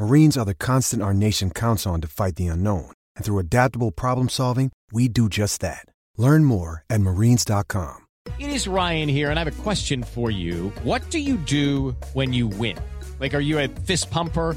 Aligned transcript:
Marines 0.00 0.38
are 0.38 0.46
the 0.46 0.54
constant 0.54 1.02
our 1.02 1.12
nation 1.12 1.50
counts 1.50 1.86
on 1.86 2.00
to 2.00 2.08
fight 2.08 2.36
the 2.36 2.46
unknown. 2.46 2.90
And 3.16 3.24
through 3.24 3.38
adaptable 3.38 3.90
problem 3.90 4.30
solving, 4.30 4.72
we 4.90 5.08
do 5.08 5.28
just 5.28 5.60
that. 5.60 5.84
Learn 6.16 6.46
more 6.46 6.84
at 6.88 7.02
marines.com. 7.02 8.06
It 8.38 8.48
is 8.48 8.66
Ryan 8.66 9.10
here, 9.10 9.28
and 9.28 9.38
I 9.38 9.44
have 9.44 9.58
a 9.58 9.62
question 9.62 10.02
for 10.02 10.30
you. 10.30 10.70
What 10.84 11.02
do 11.10 11.18
you 11.18 11.36
do 11.36 11.94
when 12.14 12.32
you 12.32 12.46
win? 12.46 12.78
Like, 13.20 13.34
are 13.34 13.44
you 13.44 13.58
a 13.58 13.68
fist 13.68 14.10
pumper? 14.10 14.56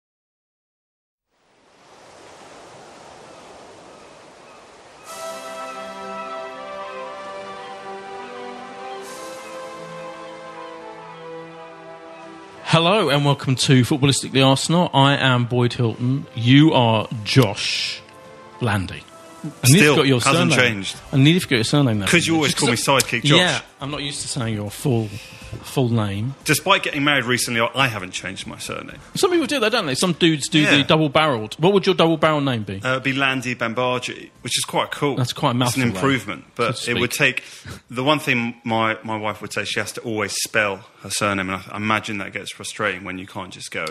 Hello 12.71 13.09
and 13.09 13.25
welcome 13.25 13.55
to 13.55 13.81
Footballistically 13.81 14.47
Arsenal. 14.47 14.89
I 14.93 15.17
am 15.17 15.43
Boyd 15.43 15.73
Hilton. 15.73 16.25
You 16.35 16.71
are 16.71 17.05
Josh 17.25 18.01
Landy. 18.61 19.03
Still, 19.63 19.95
forgot 19.95 20.07
your 20.07 20.19
hasn't 20.19 20.51
surname. 20.53 20.73
changed. 20.73 20.97
I 21.11 21.17
nearly 21.17 21.39
forgot 21.39 21.55
your 21.57 21.63
surname 21.63 21.99
now. 21.99 22.05
Because 22.05 22.27
you 22.27 22.35
always 22.35 22.53
call 22.53 22.69
me 22.69 22.75
sidekick 22.75 23.23
Josh. 23.23 23.37
Yeah, 23.39 23.61
I'm 23.79 23.89
not 23.91 24.01
used 24.03 24.21
to 24.21 24.27
saying 24.27 24.53
your 24.55 24.69
full 24.69 25.07
full 25.63 25.89
name. 25.89 26.33
Despite 26.45 26.81
getting 26.83 27.03
married 27.03 27.25
recently, 27.25 27.59
I 27.75 27.87
haven't 27.89 28.11
changed 28.11 28.47
my 28.47 28.57
surname. 28.57 28.97
Some 29.15 29.31
people 29.31 29.47
do 29.47 29.59
that, 29.59 29.71
don't 29.73 29.85
they? 29.85 29.95
Some 29.95 30.13
dudes 30.13 30.47
do 30.47 30.59
Yeah. 30.61 30.77
the 30.77 30.83
double 30.83 31.09
barreled. 31.09 31.55
What 31.55 31.73
would 31.73 31.85
your 31.85 31.93
double 31.95 32.15
barrel 32.17 32.39
name 32.39 32.63
be? 32.63 32.81
Uh, 32.81 32.91
it'd 32.91 33.03
be 33.03 33.11
Landy 33.13 33.53
Bambaji, 33.55 34.29
which 34.43 34.57
is 34.57 34.63
quite 34.63 34.91
cool. 34.91 35.17
That's 35.17 35.33
quite 35.33 35.55
a 35.57 35.61
It's 35.63 35.75
an 35.75 35.81
mouthful, 35.81 35.81
though, 35.81 35.87
improvement, 36.07 36.43
so 36.45 36.51
but 36.55 36.75
to 36.77 36.91
it 36.91 36.99
would 36.99 37.11
take. 37.11 37.43
The 37.89 38.03
one 38.03 38.19
thing 38.19 38.61
my, 38.63 38.97
my 39.03 39.17
wife 39.17 39.41
would 39.41 39.51
say, 39.51 39.65
she 39.65 39.79
has 39.81 39.91
to 39.93 40.01
always 40.01 40.31
spell 40.33 40.85
her 41.01 41.09
surname, 41.09 41.49
and 41.49 41.57
I, 41.69 41.73
I 41.73 41.77
imagine 41.77 42.19
that 42.19 42.31
gets 42.31 42.51
frustrating 42.53 43.03
when 43.03 43.17
you 43.17 43.27
can't 43.27 43.51
just 43.51 43.71
go. 43.71 43.85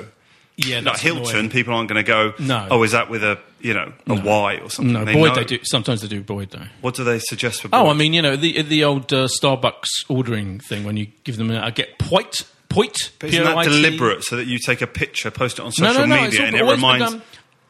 Yeah, 0.65 0.81
Like 0.81 0.99
Hilton, 0.99 1.29
annoying. 1.31 1.51
people 1.51 1.75
aren't 1.75 1.89
going 1.89 2.05
to 2.05 2.07
go. 2.09 2.35
No. 2.39 2.67
Oh, 2.71 2.83
is 2.83 2.93
that 2.93 3.09
with 3.11 3.23
a 3.25 3.39
you 3.61 3.75
know 3.75 3.93
a 4.07 4.15
Y 4.15 4.57
or 4.63 4.71
something? 4.71 4.93
No, 4.93 5.05
They 5.05 5.15
Boyd 5.15 5.29
know. 5.31 5.35
they 5.37 5.45
do. 5.45 5.59
Sometimes 5.65 6.01
they 6.03 6.09
do 6.09 6.23
Boyd 6.23 6.51
though. 6.51 6.67
What 6.81 6.95
do 6.95 7.05
they 7.05 7.19
suggest 7.19 7.63
for? 7.63 7.69
Boyd? 7.69 7.79
Oh, 7.81 7.89
I 7.89 7.95
mean, 7.95 8.13
you 8.13 8.23
know, 8.23 8.37
the 8.37 8.63
the 8.63 8.85
old 8.85 9.13
uh, 9.13 9.27
Starbucks 9.29 9.89
ordering 10.09 10.61
thing 10.61 10.85
when 10.85 10.97
you 10.97 11.09
give 11.25 11.37
them, 11.37 11.51
a, 11.51 11.61
I 11.61 11.71
get 11.71 11.99
Poit, 11.99 12.45
Poit, 12.69 13.11
But 13.19 13.31
isn't 13.31 13.43
that 13.45 13.65
deliberate 13.65 14.25
so 14.25 14.37
that 14.37 14.47
you 14.47 14.59
take 14.59 14.81
a 14.83 14.87
picture, 14.87 15.31
post 15.31 15.59
it 15.59 15.63
on 15.63 15.73
social 15.73 16.07
no, 16.07 16.07
no, 16.17 16.23
media, 16.23 16.41
all- 16.41 16.47
and 16.47 16.57
it 16.57 16.63
always 16.63 16.77
been 16.81 16.85
reminds? 16.93 17.13
done- 17.13 17.23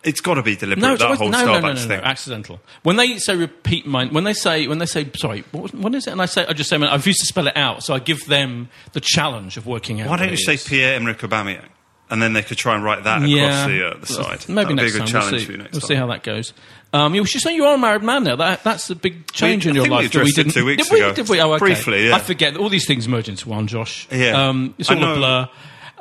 It's 0.03 0.21
got 0.23 0.35
to 0.35 0.43
be 0.43 0.57
deliberate. 0.57 0.81
No, 0.83 0.97
that 0.97 1.05
always, 1.05 1.19
whole 1.19 1.29
no, 1.29 1.39
Starbucks 1.39 1.45
no, 1.47 1.61
no, 1.61 1.73
no, 1.73 1.79
thing. 1.79 1.89
no, 2.01 2.05
accidental. 2.05 2.61
When 2.85 2.97
they 2.97 3.19
say 3.19 3.37
repeat 3.37 3.87
my, 3.87 4.07
when 4.07 4.25
they 4.25 4.33
say, 4.33 4.67
when 4.67 4.79
they 4.79 4.87
say, 4.87 5.11
sorry, 5.17 5.45
what, 5.53 5.75
what 5.75 5.95
is 5.95 6.07
it? 6.07 6.13
And 6.13 6.23
I 6.23 6.27
say, 6.27 6.47
I 6.47 6.53
just 6.55 6.71
say, 6.71 6.77
I 6.77 6.95
refuse 6.95 7.19
to 7.19 7.27
spell 7.27 7.47
it 7.49 7.57
out, 7.57 7.83
so 7.83 7.93
I 7.95 7.99
give 7.99 8.25
them 8.27 8.69
the 8.93 9.01
challenge 9.01 9.57
of 9.59 9.67
working 9.67 10.01
out. 10.01 10.09
Why 10.09 10.17
don't 10.17 10.31
you 10.31 10.37
say. 10.39 10.57
Pierre 10.57 10.95
Emerick 10.99 11.19
Aubameyang, 11.19 11.67
and 12.11 12.23
then 12.23 12.33
they 12.33 12.43
could 12.43 12.59
try 12.59 12.75
and 12.75 12.85
write 12.85 13.05
that 13.05 13.19
across 13.19 13.31
Yeah, 13.31 13.69
the, 13.69 13.87
uh, 13.89 13.99
the 13.99 14.07
side. 14.07 14.49
Maybe 14.49 14.75
That'd 14.75 14.77
next 14.77 14.83
be 14.83 14.89
a 14.89 14.93
good 14.93 14.99
time. 14.99 15.07
challenge 15.07 15.31
we'll 15.33 15.41
see, 15.41 15.47
for 15.47 15.53
you 15.53 15.59
next 15.59 15.73
we'll 15.73 15.81
time. 15.81 15.89
see 15.89 15.95
how 15.95 16.07
that 16.09 16.23
goes. 16.23 16.53
Um, 16.93 17.15
you 17.15 17.25
should 17.25 17.41
say 17.41 17.55
you 17.55 17.65
are 17.67 17.77
a 17.77 17.79
married 17.79 18.03
man 18.03 18.25
now. 18.25 18.37
That, 18.37 18.65
that's 18.65 18.91
a 18.91 18.97
big 18.97 19.31
change 19.33 19.65
We- 19.65 19.71
in 19.71 19.75
your 19.77 19.85
we 19.85 19.91
life. 19.91 20.03
that 20.13 20.19
addressed 20.19 20.37
didn't. 20.37 20.53
two 20.53 20.65
weeks 20.65 20.89
did 20.89 20.93
we, 20.93 21.01
ago. 21.01 21.15
Did 21.15 21.29
we? 21.29 21.41
Oh, 21.41 21.53
okay. 21.53 21.59
Briefly, 21.59 22.09
yeah. 22.09 22.17
I 22.17 22.19
forget. 22.19 22.57
All 22.57 22.69
these 22.69 22.87
things 22.87 23.07
merge 23.07 23.29
into 23.29 23.49
one, 23.49 23.67
Josh. 23.69 24.09
Yeah. 24.11 24.49
Um, 24.49 24.75
it's 24.79 24.91
all 24.91 24.97
a 24.97 25.15
blur. 25.15 25.49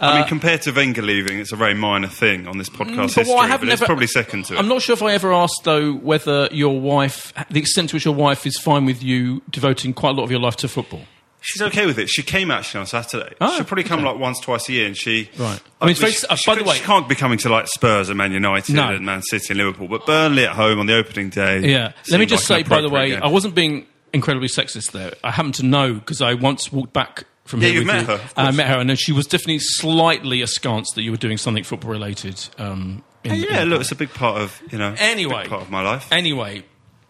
I 0.02 0.20
mean, 0.20 0.28
compared 0.30 0.62
to 0.62 0.72
Wenger 0.72 1.02
leaving, 1.02 1.40
it's 1.40 1.52
a 1.52 1.58
very 1.58 1.74
minor 1.74 2.08
thing 2.08 2.47
on 2.47 2.58
this 2.58 2.70
podcast 2.70 2.80
Uh, 2.80 2.86
Mm, 2.86 2.96
But 2.96 3.14
history, 3.26 3.34
I 3.36 3.47
have 3.47 3.59
but 3.59 3.70
it's 3.70 3.84
probably 3.84 4.08
second 4.08 4.46
to 4.46 4.53
it. 4.56 4.58
I'm 4.59 4.70
not 4.70 4.81
sure 4.81 4.94
if 4.94 5.03
I 5.03 5.12
ever 5.12 5.34
asked 5.34 5.59
though 5.66 5.91
whether 5.91 6.47
your 6.53 6.80
wife, 6.80 7.34
the 7.50 7.59
extent 7.59 7.90
to 7.90 7.97
which 7.97 8.06
your 8.06 8.16
wife 8.16 8.47
is 8.47 8.58
fine 8.58 8.86
with 8.86 9.03
you 9.03 9.41
devoting 9.50 9.94
quite 9.94 10.12
a 10.12 10.14
lot 10.14 10.24
of 10.24 10.31
your 10.31 10.40
life 10.40 10.56
to 10.58 10.70
football. 10.70 11.02
She's 11.42 11.62
okay 11.62 11.86
with 11.86 11.98
it. 11.98 12.10
She 12.10 12.22
came 12.22 12.52
actually 12.52 12.82
on 12.82 12.86
Saturday. 12.88 13.34
Oh, 13.40 13.56
She'll 13.56 13.66
probably 13.66 13.86
come 13.86 14.00
okay. 14.00 14.10
like 14.10 14.20
once, 14.20 14.40
twice 14.42 14.68
a 14.70 14.74
year, 14.74 14.88
and 14.88 14.96
she. 14.98 15.30
Right. 15.38 15.60
I 15.82 15.86
mean, 15.86 15.96
she, 15.96 16.06
uh, 16.30 16.36
she 16.36 16.52
by 16.52 16.56
the 16.56 16.64
way- 16.64 16.76
she 16.76 16.84
can't 16.84 17.08
be 17.08 17.16
coming 17.16 17.38
to 17.40 17.50
like 17.50 17.68
Spurs 17.68 18.10
and 18.10 18.18
Man 18.18 18.32
United 18.34 18.76
No. 18.76 18.90
and 18.90 19.06
Man 19.06 19.22
City 19.22 19.46
and 19.52 19.58
Liverpool, 19.58 19.88
but 19.88 20.06
Burnley 20.06 20.46
at 20.46 20.52
home 20.52 20.80
on 20.80 20.86
the 20.86 20.96
opening 20.96 21.30
day. 21.30 21.60
Yeah. 21.70 21.94
Let 22.12 22.20
me 22.20 22.26
just 22.26 22.50
like 22.50 22.66
say, 22.66 22.70
by 22.70 22.82
the 22.82 22.90
way, 22.90 23.12
game. 23.12 23.24
I 23.24 23.28
wasn't 23.30 23.56
being 23.56 23.86
incredibly 24.12 24.48
sexist 24.50 24.92
there. 24.92 25.14
I 25.24 25.32
happen 25.32 25.52
to 25.54 25.64
know 25.66 25.94
because 25.94 26.22
I 26.22 26.34
once 26.34 26.72
walked 26.74 26.92
back 26.94 27.24
from 27.46 27.62
Yeah, 27.62 27.68
here 27.70 27.78
you've 27.78 27.86
met 27.88 28.02
you. 28.02 28.08
her, 28.08 28.22
I 28.36 28.44
course. 28.44 28.56
met 28.58 28.68
her, 28.68 28.78
and 28.80 28.90
then 28.90 28.98
she 28.98 29.12
was 29.12 29.26
definitely 29.26 29.60
slightly 29.60 30.42
askance 30.42 30.92
that 30.92 31.04
you 31.04 31.12
were 31.12 31.18
doing 31.18 31.38
something 31.38 31.64
football 31.64 31.90
related. 31.92 32.40
Um, 32.58 33.04
in, 33.24 33.36
yeah, 33.36 33.62
in- 33.62 33.70
look, 33.70 33.82
it's 33.82 33.92
a 33.92 33.96
big 33.96 34.14
part 34.14 34.42
of 34.42 34.62
you 34.72 34.78
know. 34.78 34.94
Anyway, 34.98 35.42
big 35.44 35.50
part 35.50 35.62
of 35.62 35.72
my 35.72 35.82
life. 35.82 36.12
Anyway, 36.12 36.64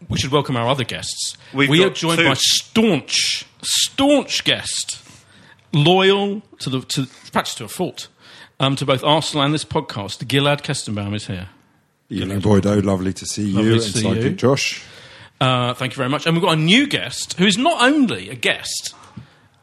we 0.08 0.18
should 0.18 0.32
welcome 0.32 0.56
our 0.56 0.68
other 0.68 0.84
guests. 0.84 1.38
We've 1.54 1.70
we 1.70 1.84
are 1.84 1.90
joined 1.90 2.20
two. 2.20 2.28
by 2.28 2.36
staunch, 2.36 3.46
staunch 3.62 4.44
guest, 4.44 5.04
loyal 5.74 6.42
to 6.60 6.70
the 6.70 6.82
to 6.82 7.08
practice 7.32 7.56
to 7.56 7.66
a 7.66 7.68
fault, 7.68 8.08
um, 8.60 8.76
to 8.78 8.86
both 8.86 9.04
Arsenal 9.04 9.44
and 9.44 9.54
this 9.54 9.66
podcast. 9.66 10.26
Gilad 10.26 10.62
Kestenbaum 10.62 11.16
is 11.16 11.28
here. 11.28 11.50
Evening, 12.10 12.42
Boydo. 12.42 12.84
Lovely 12.84 13.14
to 13.14 13.26
see 13.26 13.52
Lovely 13.52 13.74
you 13.74 13.80
to 13.80 13.86
and 13.86 13.94
see 13.94 14.22
you. 14.22 14.30
Josh. 14.32 14.84
Uh, 15.42 15.74
thank 15.74 15.94
you 15.94 15.98
very 15.98 16.10
much. 16.10 16.26
And 16.26 16.36
we've 16.36 16.44
got 16.44 16.54
a 16.54 16.62
new 16.62 16.88
guest 16.88 17.34
who 17.34 17.46
is 17.46 17.58
not 17.58 17.81
only 17.81 18.30
a 18.30 18.36
guest 18.36 18.96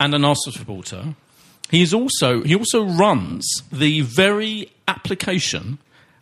and 0.00 0.14
an 0.14 0.24
Arsenal 0.24 0.56
supporter. 0.56 1.14
He 1.70 1.82
is 1.82 1.92
also 1.92 2.42
he 2.42 2.54
also 2.54 2.84
runs 2.84 3.62
the 3.72 4.03
very 4.03 4.70
application 4.86 5.78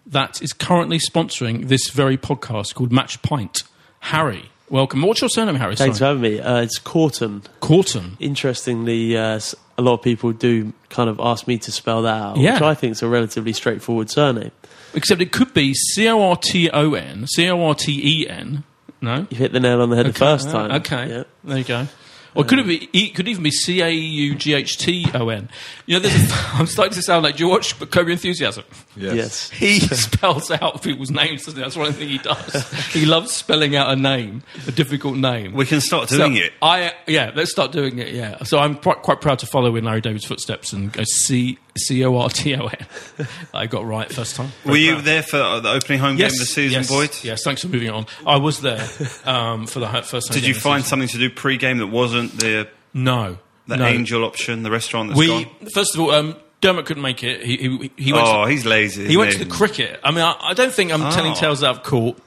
that 0.07 0.43
is 0.43 0.53
currently 0.53 0.99
sponsoring 0.99 1.69
this 1.69 1.91
very 1.91 2.17
podcast 2.17 2.75
called 2.75 2.91
MatchPint. 2.91 3.65
Harry, 4.09 4.51
welcome. 4.69 5.01
What's 5.03 5.23
your 5.23 5.31
surname, 5.31 5.55
Harry? 5.57 5.77
Thanks 5.77 5.99
for 5.99 6.05
having 6.05 6.21
me. 6.23 6.39
Uh, 6.41 6.61
it's 6.61 6.79
Corton. 6.79 7.43
Corton. 7.61 8.17
Interestingly, 8.21 9.17
uh, 9.17 9.41
a 9.79 9.83
lot 9.83 9.95
of 9.95 10.03
people 10.03 10.33
do 10.33 10.75
kind 10.91 11.09
of 11.09 11.19
ask 11.21 11.47
me 11.47 11.57
to 11.59 11.73
spell 11.73 12.03
that 12.03 12.21
out, 12.23 12.37
Yeah. 12.37 12.55
which 12.55 12.63
I 12.63 12.75
think 12.75 12.93
is 12.93 13.03
a 13.03 13.09
relatively 13.09 13.55
straightforward 13.55 14.11
surname. 14.11 14.51
Except 14.93 15.21
it 15.23 15.33
could 15.33 15.55
be 15.55 15.73
C 15.73 16.07
O 16.09 16.21
R 16.21 16.37
T 16.37 16.69
O 16.71 16.93
N, 16.93 17.27
C 17.27 17.49
O 17.49 17.63
R 17.67 17.75
T 17.75 18.21
E 18.23 18.29
N. 18.29 18.63
No? 19.01 19.27
You 19.31 19.39
hit 19.39 19.53
the 19.53 19.61
nail 19.61 19.81
on 19.81 19.89
the 19.91 19.97
head 19.97 20.07
the 20.07 20.13
first 20.13 20.51
time. 20.51 20.71
Okay. 20.73 21.25
There 21.43 21.59
you 21.59 21.65
go. 21.65 21.89
Or 22.35 22.45
could 22.45 22.59
it 22.59 22.63
um, 22.63 22.69
be? 22.69 22.89
It 22.93 23.15
could 23.15 23.29
even 23.29 23.43
be 23.43 23.51
C 23.51 23.81
A 23.81 23.91
U 23.91 24.35
G 24.35 24.55
H 24.55 24.77
T 24.77 25.07
O 25.15 25.29
N. 25.29 25.49
You 25.87 25.95
know, 25.95 26.01
there's 26.01 26.31
a, 26.31 26.35
I'm 26.55 26.67
starting 26.67 26.95
to 26.95 27.03
sound 27.03 27.25
like. 27.25 27.37
Do 27.37 27.45
you 27.45 27.49
watch 27.49 27.79
Curb 27.79 28.07
Your 28.07 28.13
Enthusiasm? 28.13 28.65
Yes. 28.97 29.51
He 29.51 29.81
spells 29.81 30.51
out 30.51 30.83
people's 30.83 31.11
names. 31.11 31.45
Doesn't 31.45 31.59
he? 31.59 31.63
That's 31.63 31.77
one 31.77 31.93
thing 31.93 32.09
he 32.09 32.19
does. 32.19 32.69
he 32.93 33.07
loves 33.07 33.33
spelling 33.33 33.77
out 33.77 33.91
a 33.91 33.97
name, 33.97 34.43
a 34.67 34.73
difficult 34.73 35.17
name. 35.17 35.53
We 35.53 35.67
can 35.67 35.81
start 35.81 36.09
So 36.09 36.19
doing 36.19 36.37
it. 36.37 36.53
I 36.61 36.93
yeah, 37.07 37.31
let's 37.35 37.51
start 37.51 37.73
doing 37.73 37.99
it. 37.99 38.15
Yeah. 38.15 38.43
So 38.45 38.59
I'm 38.59 38.77
quite, 38.77 39.03
quite 39.03 39.21
proud 39.21 39.39
to 39.41 39.47
follow 39.47 39.77
in 39.77 39.85
Larry 39.85 40.01
David's 40.01 40.25
footsteps 40.25 40.73
and 40.73 40.93
go 40.93 41.05
C 41.05 41.59
C 41.77 42.05
O 42.05 42.17
R 42.17 42.29
T 42.29 42.55
O 42.55 42.67
N. 42.67 42.87
I 43.55 43.67
got 43.67 43.85
right 43.85 44.11
first 44.11 44.37
time. 44.37 44.53
Were 44.65 44.77
you 44.77 45.01
there 45.01 45.23
for 45.23 45.39
uh, 45.41 45.61
the 45.61 45.71
opening 45.71 45.99
home 45.99 46.17
game 46.17 46.27
of 46.27 46.33
the 46.33 46.45
season, 46.47 46.81
yes, 46.83 46.89
Boyd? 46.89 47.11
Yes, 47.23 47.43
thanks 47.43 47.63
for 47.63 47.69
moving 47.69 47.91
on. 47.91 48.07
I 48.27 48.37
was 48.37 48.61
there 48.61 48.87
um, 49.25 49.67
for 49.67 49.81
the 49.81 49.89
first 50.03 50.29
time. 50.29 50.35
Did 50.35 50.43
game 50.43 50.49
you 50.51 50.55
of 50.57 50.63
find 50.63 50.83
season. 50.85 50.91
something 50.91 51.09
to 51.09 51.19
do 51.19 51.31
pre-game 51.31 51.79
that 51.79 51.89
wasn't 51.89 52.39
the 52.39 52.69
No. 52.93 53.39
the 53.67 53.77
no. 53.77 53.87
Angel 53.87 54.25
option, 54.25 54.63
the 54.63 54.71
restaurant 54.71 55.09
that's 55.11 55.19
We 55.19 55.27
gone? 55.27 55.47
first 55.75 55.95
of 55.95 56.01
all, 56.01 56.11
um, 56.13 56.37
Dermot 56.61 56.87
couldn't 56.87 57.03
make 57.03 57.23
it. 57.25 57.45
He 57.45 57.57
he, 57.57 57.91
he 57.97 58.13
went. 58.13 58.27
Oh, 58.27 58.45
to, 58.45 58.51
he's 58.51 58.65
lazy. 58.65 59.07
he 59.07 59.17
went 59.17 59.33
to 59.33 59.39
the 59.39 59.47
cricket. 59.51 59.99
I 60.05 60.11
mean, 60.13 60.21
I, 60.25 60.35
I 60.41 60.55
don't 60.55 60.73
think 60.73 60.93
I'm 60.93 61.13
telling 61.13 61.33
Oh. 61.33 61.35
tales 61.35 61.63
out 61.65 61.77
of 61.79 61.83
court. 61.83 62.19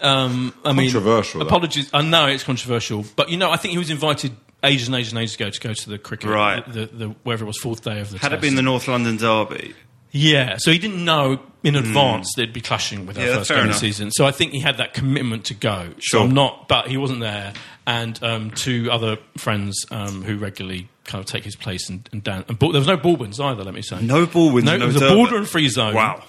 Um, 0.00 0.52
I 0.64 0.72
mean, 0.72 0.90
Controversial, 0.90 1.40
that. 1.40 1.46
Apologies. 1.46 1.90
I 1.92 2.02
know 2.02 2.26
it's 2.26 2.42
controversial, 2.44 3.04
but 3.16 3.28
you 3.30 3.36
know, 3.36 3.50
I 3.50 3.56
think 3.56 3.72
he 3.72 3.78
was 3.78 3.90
invited 3.90 4.32
ages 4.64 4.88
and 4.88 4.96
ages 4.96 5.12
and 5.12 5.20
ages 5.20 5.34
ago 5.34 5.50
to 5.50 5.60
go 5.60 5.72
to 5.74 5.90
the 5.90 5.98
cricket. 5.98 6.30
Right. 6.30 6.64
The, 6.66 6.86
the, 6.86 6.86
the 6.86 7.08
wherever 7.24 7.44
it 7.44 7.46
was 7.46 7.58
fourth 7.58 7.82
day 7.82 8.00
of 8.00 8.10
the. 8.10 8.18
Had 8.18 8.32
it 8.32 8.40
been 8.40 8.54
the 8.54 8.62
North 8.62 8.88
London 8.88 9.16
derby, 9.16 9.74
Yeah, 10.10 10.56
so 10.58 10.70
he 10.70 10.78
didn't 10.78 11.04
know 11.04 11.40
in 11.64 11.76
advance 11.76 12.32
they'd 12.36 12.52
be 12.52 12.60
clashing 12.60 13.06
with 13.06 13.16
our 13.18 13.22
Hmm. 13.24 13.28
Yeah, 13.30 13.36
first 13.38 13.50
game 13.50 13.58
of 13.60 13.66
the 13.68 13.74
season. 13.74 14.10
So 14.10 14.26
I 14.26 14.32
think 14.32 14.52
he 14.52 14.60
had 14.60 14.78
that 14.78 14.94
commitment 14.94 15.44
to 15.46 15.54
go. 15.54 15.90
Sure. 16.00 16.20
So 16.20 16.24
I'm 16.24 16.32
not, 16.34 16.68
but 16.68 16.88
he 16.88 16.96
wasn't 16.96 17.20
there. 17.20 17.52
And 17.86 18.22
um, 18.22 18.50
two 18.52 18.88
other 18.92 19.16
friends 19.36 19.84
um, 19.90 20.22
who 20.22 20.36
regularly 20.38 20.88
kind 21.04 21.18
of 21.22 21.26
take 21.28 21.42
his 21.44 21.56
place 21.56 21.88
and, 21.88 22.08
and 22.12 22.22
down. 22.22 22.44
And 22.48 22.56
ball, 22.58 22.70
there 22.72 22.80
was 22.80 22.86
no 22.88 22.96
Baldwins 22.96 23.40
either. 23.40 23.64
Let 23.64 23.74
me 23.74 23.82
say, 23.82 24.00
No 24.02 24.24
Baldwins 24.26 24.64
No, 24.66 24.74
and 24.74 24.82
it 24.82 24.86
no 24.86 24.92
was 24.92 25.02
a 25.02 25.08
border 25.14 25.36
and 25.36 25.48
free 25.48 25.68
zone. 25.68 25.94
Wow. 25.94 26.22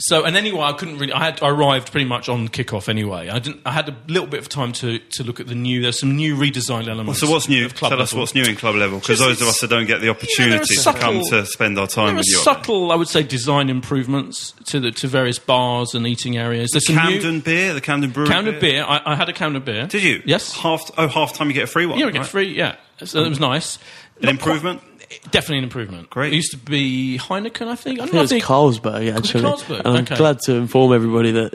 So 0.00 0.24
and 0.24 0.36
anyway, 0.36 0.60
I 0.60 0.72
couldn't 0.74 0.98
really. 0.98 1.12
I 1.12 1.24
had 1.24 1.42
I 1.42 1.48
arrived 1.48 1.90
pretty 1.90 2.04
much 2.04 2.28
on 2.28 2.46
kickoff 2.48 2.88
anyway. 2.88 3.28
I 3.28 3.40
didn't. 3.40 3.62
I 3.66 3.72
had 3.72 3.88
a 3.88 3.96
little 4.06 4.28
bit 4.28 4.38
of 4.38 4.48
time 4.48 4.72
to, 4.74 5.00
to 5.00 5.24
look 5.24 5.40
at 5.40 5.48
the 5.48 5.56
new. 5.56 5.82
There's 5.82 5.98
some 5.98 6.14
new 6.14 6.36
redesigned 6.36 6.86
elements. 6.86 7.20
so 7.20 7.28
what's 7.28 7.48
new? 7.48 7.68
Tell 7.68 8.00
us 8.00 8.14
what's 8.14 8.32
new 8.32 8.44
in 8.44 8.54
club 8.54 8.76
level, 8.76 9.00
because 9.00 9.18
those 9.18 9.42
of 9.42 9.48
us 9.48 9.60
that 9.60 9.70
don't 9.70 9.86
get 9.86 10.00
the 10.00 10.08
opportunity 10.08 10.76
to 10.76 10.92
come 10.92 11.20
to 11.30 11.44
spend 11.46 11.80
our 11.80 11.88
time 11.88 12.14
with 12.14 12.26
you. 12.28 12.36
subtle, 12.38 12.92
I 12.92 12.94
would 12.94 13.08
say, 13.08 13.24
design 13.24 13.68
improvements 13.68 14.52
to 14.66 14.78
the 14.78 14.92
to 14.92 15.08
various 15.08 15.40
bars 15.40 15.94
and 15.94 16.06
eating 16.06 16.36
areas. 16.36 16.70
There's 16.70 16.86
some 16.86 16.94
Camden 16.96 17.34
new 17.36 17.42
beer, 17.42 17.74
the 17.74 17.80
Camden 17.80 18.10
Brewery 18.10 18.28
Camden 18.28 18.60
beer. 18.60 18.84
I, 18.84 19.00
I 19.04 19.16
had 19.16 19.28
a 19.28 19.32
Camden 19.32 19.62
beer. 19.62 19.88
Did 19.88 20.04
you? 20.04 20.22
Yes. 20.24 20.54
Half. 20.54 20.92
Oh, 20.96 21.08
half 21.08 21.34
time 21.34 21.48
you 21.48 21.54
get 21.54 21.64
a 21.64 21.66
free 21.66 21.86
one. 21.86 21.98
Yeah, 21.98 22.06
we 22.06 22.12
get 22.12 22.20
right? 22.20 22.28
free. 22.28 22.54
Yeah, 22.56 22.76
so 23.02 23.24
it 23.24 23.28
was 23.30 23.38
um, 23.38 23.50
nice. 23.50 23.78
An 24.20 24.26
Not 24.26 24.30
improvement. 24.30 24.78
quite- 24.80 24.87
definitely 25.30 25.58
an 25.58 25.64
improvement. 25.64 26.10
Great. 26.10 26.32
It 26.32 26.36
used 26.36 26.50
to 26.52 26.58
be 26.58 27.18
Heineken, 27.20 27.68
I 27.68 27.74
think. 27.76 28.00
I, 28.00 28.04
I 28.04 28.06
don't 28.06 28.28
think 28.28 28.48
know, 28.48 28.62
it 28.62 28.66
was 28.66 28.78
Carlsberg, 28.80 29.16
actually. 29.16 29.42
Carlsberg? 29.44 29.78
And 29.80 29.88
I'm 29.88 30.02
Okay. 30.04 30.16
glad 30.16 30.38
to 30.40 30.54
inform 30.54 30.92
everybody 30.92 31.30
that 31.32 31.54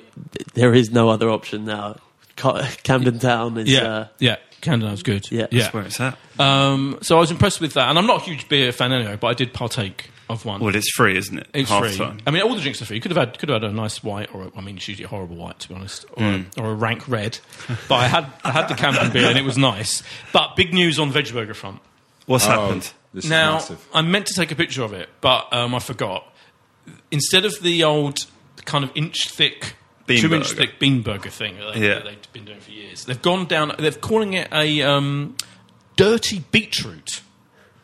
there 0.54 0.74
is 0.74 0.92
no 0.92 1.10
other 1.10 1.30
option 1.30 1.66
now. 1.66 1.98
Camden 2.36 3.20
Town 3.20 3.58
is. 3.58 3.70
Yeah, 3.70 3.82
Uh, 3.88 4.08
yeah. 4.20 4.36
Camden 4.62 4.90
was 4.92 5.04
good. 5.04 5.30
Yeah. 5.30 5.48
yeah. 5.52 5.64
That's 5.64 5.74
where 5.74 5.84
it's 5.84 6.00
at. 6.00 6.18
Um, 6.40 6.98
so 7.02 7.18
I 7.18 7.20
was 7.20 7.32
impressed 7.32 7.60
with 7.62 7.74
that, 7.74 7.90
and 7.90 7.98
I'm 8.00 8.08
not 8.08 8.22
a 8.22 8.24
huge 8.24 8.48
beer 8.48 8.72
fan 8.72 8.94
anyway, 8.94 9.18
but 9.20 9.28
I 9.28 9.34
did 9.34 9.54
partake 9.54 10.10
of 10.30 10.46
one. 10.46 10.62
Well, 10.62 10.74
it's 10.74 10.90
free, 10.92 11.18
isn't 11.18 11.38
it? 11.38 11.48
It's 11.54 11.70
half 11.70 11.84
free. 11.86 11.98
time. 11.98 12.20
I 12.26 12.32
mean, 12.32 12.42
all 12.44 12.56
the 12.56 12.62
drinks 12.62 12.82
are 12.82 12.86
free. 12.86 12.96
You 12.96 13.02
could 13.02 13.12
have 13.12 13.18
had 13.28 13.38
could 13.38 13.50
have 13.50 13.62
had 13.62 13.70
a 13.70 13.74
nice 13.74 14.02
white, 14.02 14.34
or 14.34 14.44
a, 14.44 14.52
I 14.58 14.62
mean, 14.62 14.78
it's 14.78 14.88
usually 14.88 15.04
a 15.04 15.10
horrible 15.10 15.36
white, 15.36 15.60
to 15.60 15.68
be 15.70 15.76
honest, 15.76 16.06
or, 16.14 16.24
a, 16.24 16.46
or 16.58 16.72
a 16.72 16.74
rank 16.74 17.08
red. 17.10 17.40
But 17.90 17.96
I 17.96 18.08
had 18.08 18.26
I 18.46 18.52
had 18.52 18.70
the 18.70 18.76
Camden 18.76 19.12
beer, 19.12 19.28
and 19.28 19.38
it 19.38 19.44
was 19.44 19.58
nice. 19.58 20.02
But 20.32 20.56
big 20.56 20.74
news 20.74 20.98
on 20.98 21.10
the 21.10 21.14
veg 21.14 21.32
burger 21.34 21.54
front. 21.54 21.82
What's 22.26 22.46
Oh, 22.46 22.50
happened? 22.52 22.94
This 23.14 23.26
is 23.26 23.30
now 23.30 23.54
massive. 23.54 23.88
I 23.94 24.02
meant 24.02 24.26
to 24.28 24.34
take 24.34 24.52
a 24.52 24.56
picture 24.56 24.84
of 24.84 24.94
it, 24.94 25.10
but 25.22 25.52
um, 25.54 25.76
I 25.76 25.80
forgot. 25.80 26.26
Instead 27.12 27.46
of 27.46 27.62
the 27.62 27.84
old 27.84 28.26
kind 28.66 28.84
of 28.84 28.92
inch 28.96 29.30
thick, 29.30 29.76
Bean 30.08 30.20
two 30.22 30.34
inch 30.34 30.52
thick 30.52 30.80
bean 30.80 31.02
burger 31.02 31.30
thing 31.30 31.58
that, 31.60 31.76
they, 31.76 31.88
Yeah. 31.88 32.00
they've 32.00 32.34
been 32.34 32.46
doing 32.46 32.60
for 32.60 32.72
years, 32.72 33.06
they've 33.06 33.22
gone 33.22 33.46
down. 33.46 33.74
They're 33.80 33.92
calling 33.92 34.34
it 34.34 34.50
a 34.52 34.82
um, 34.82 35.36
dirty 35.96 36.44
beetroot 36.52 37.22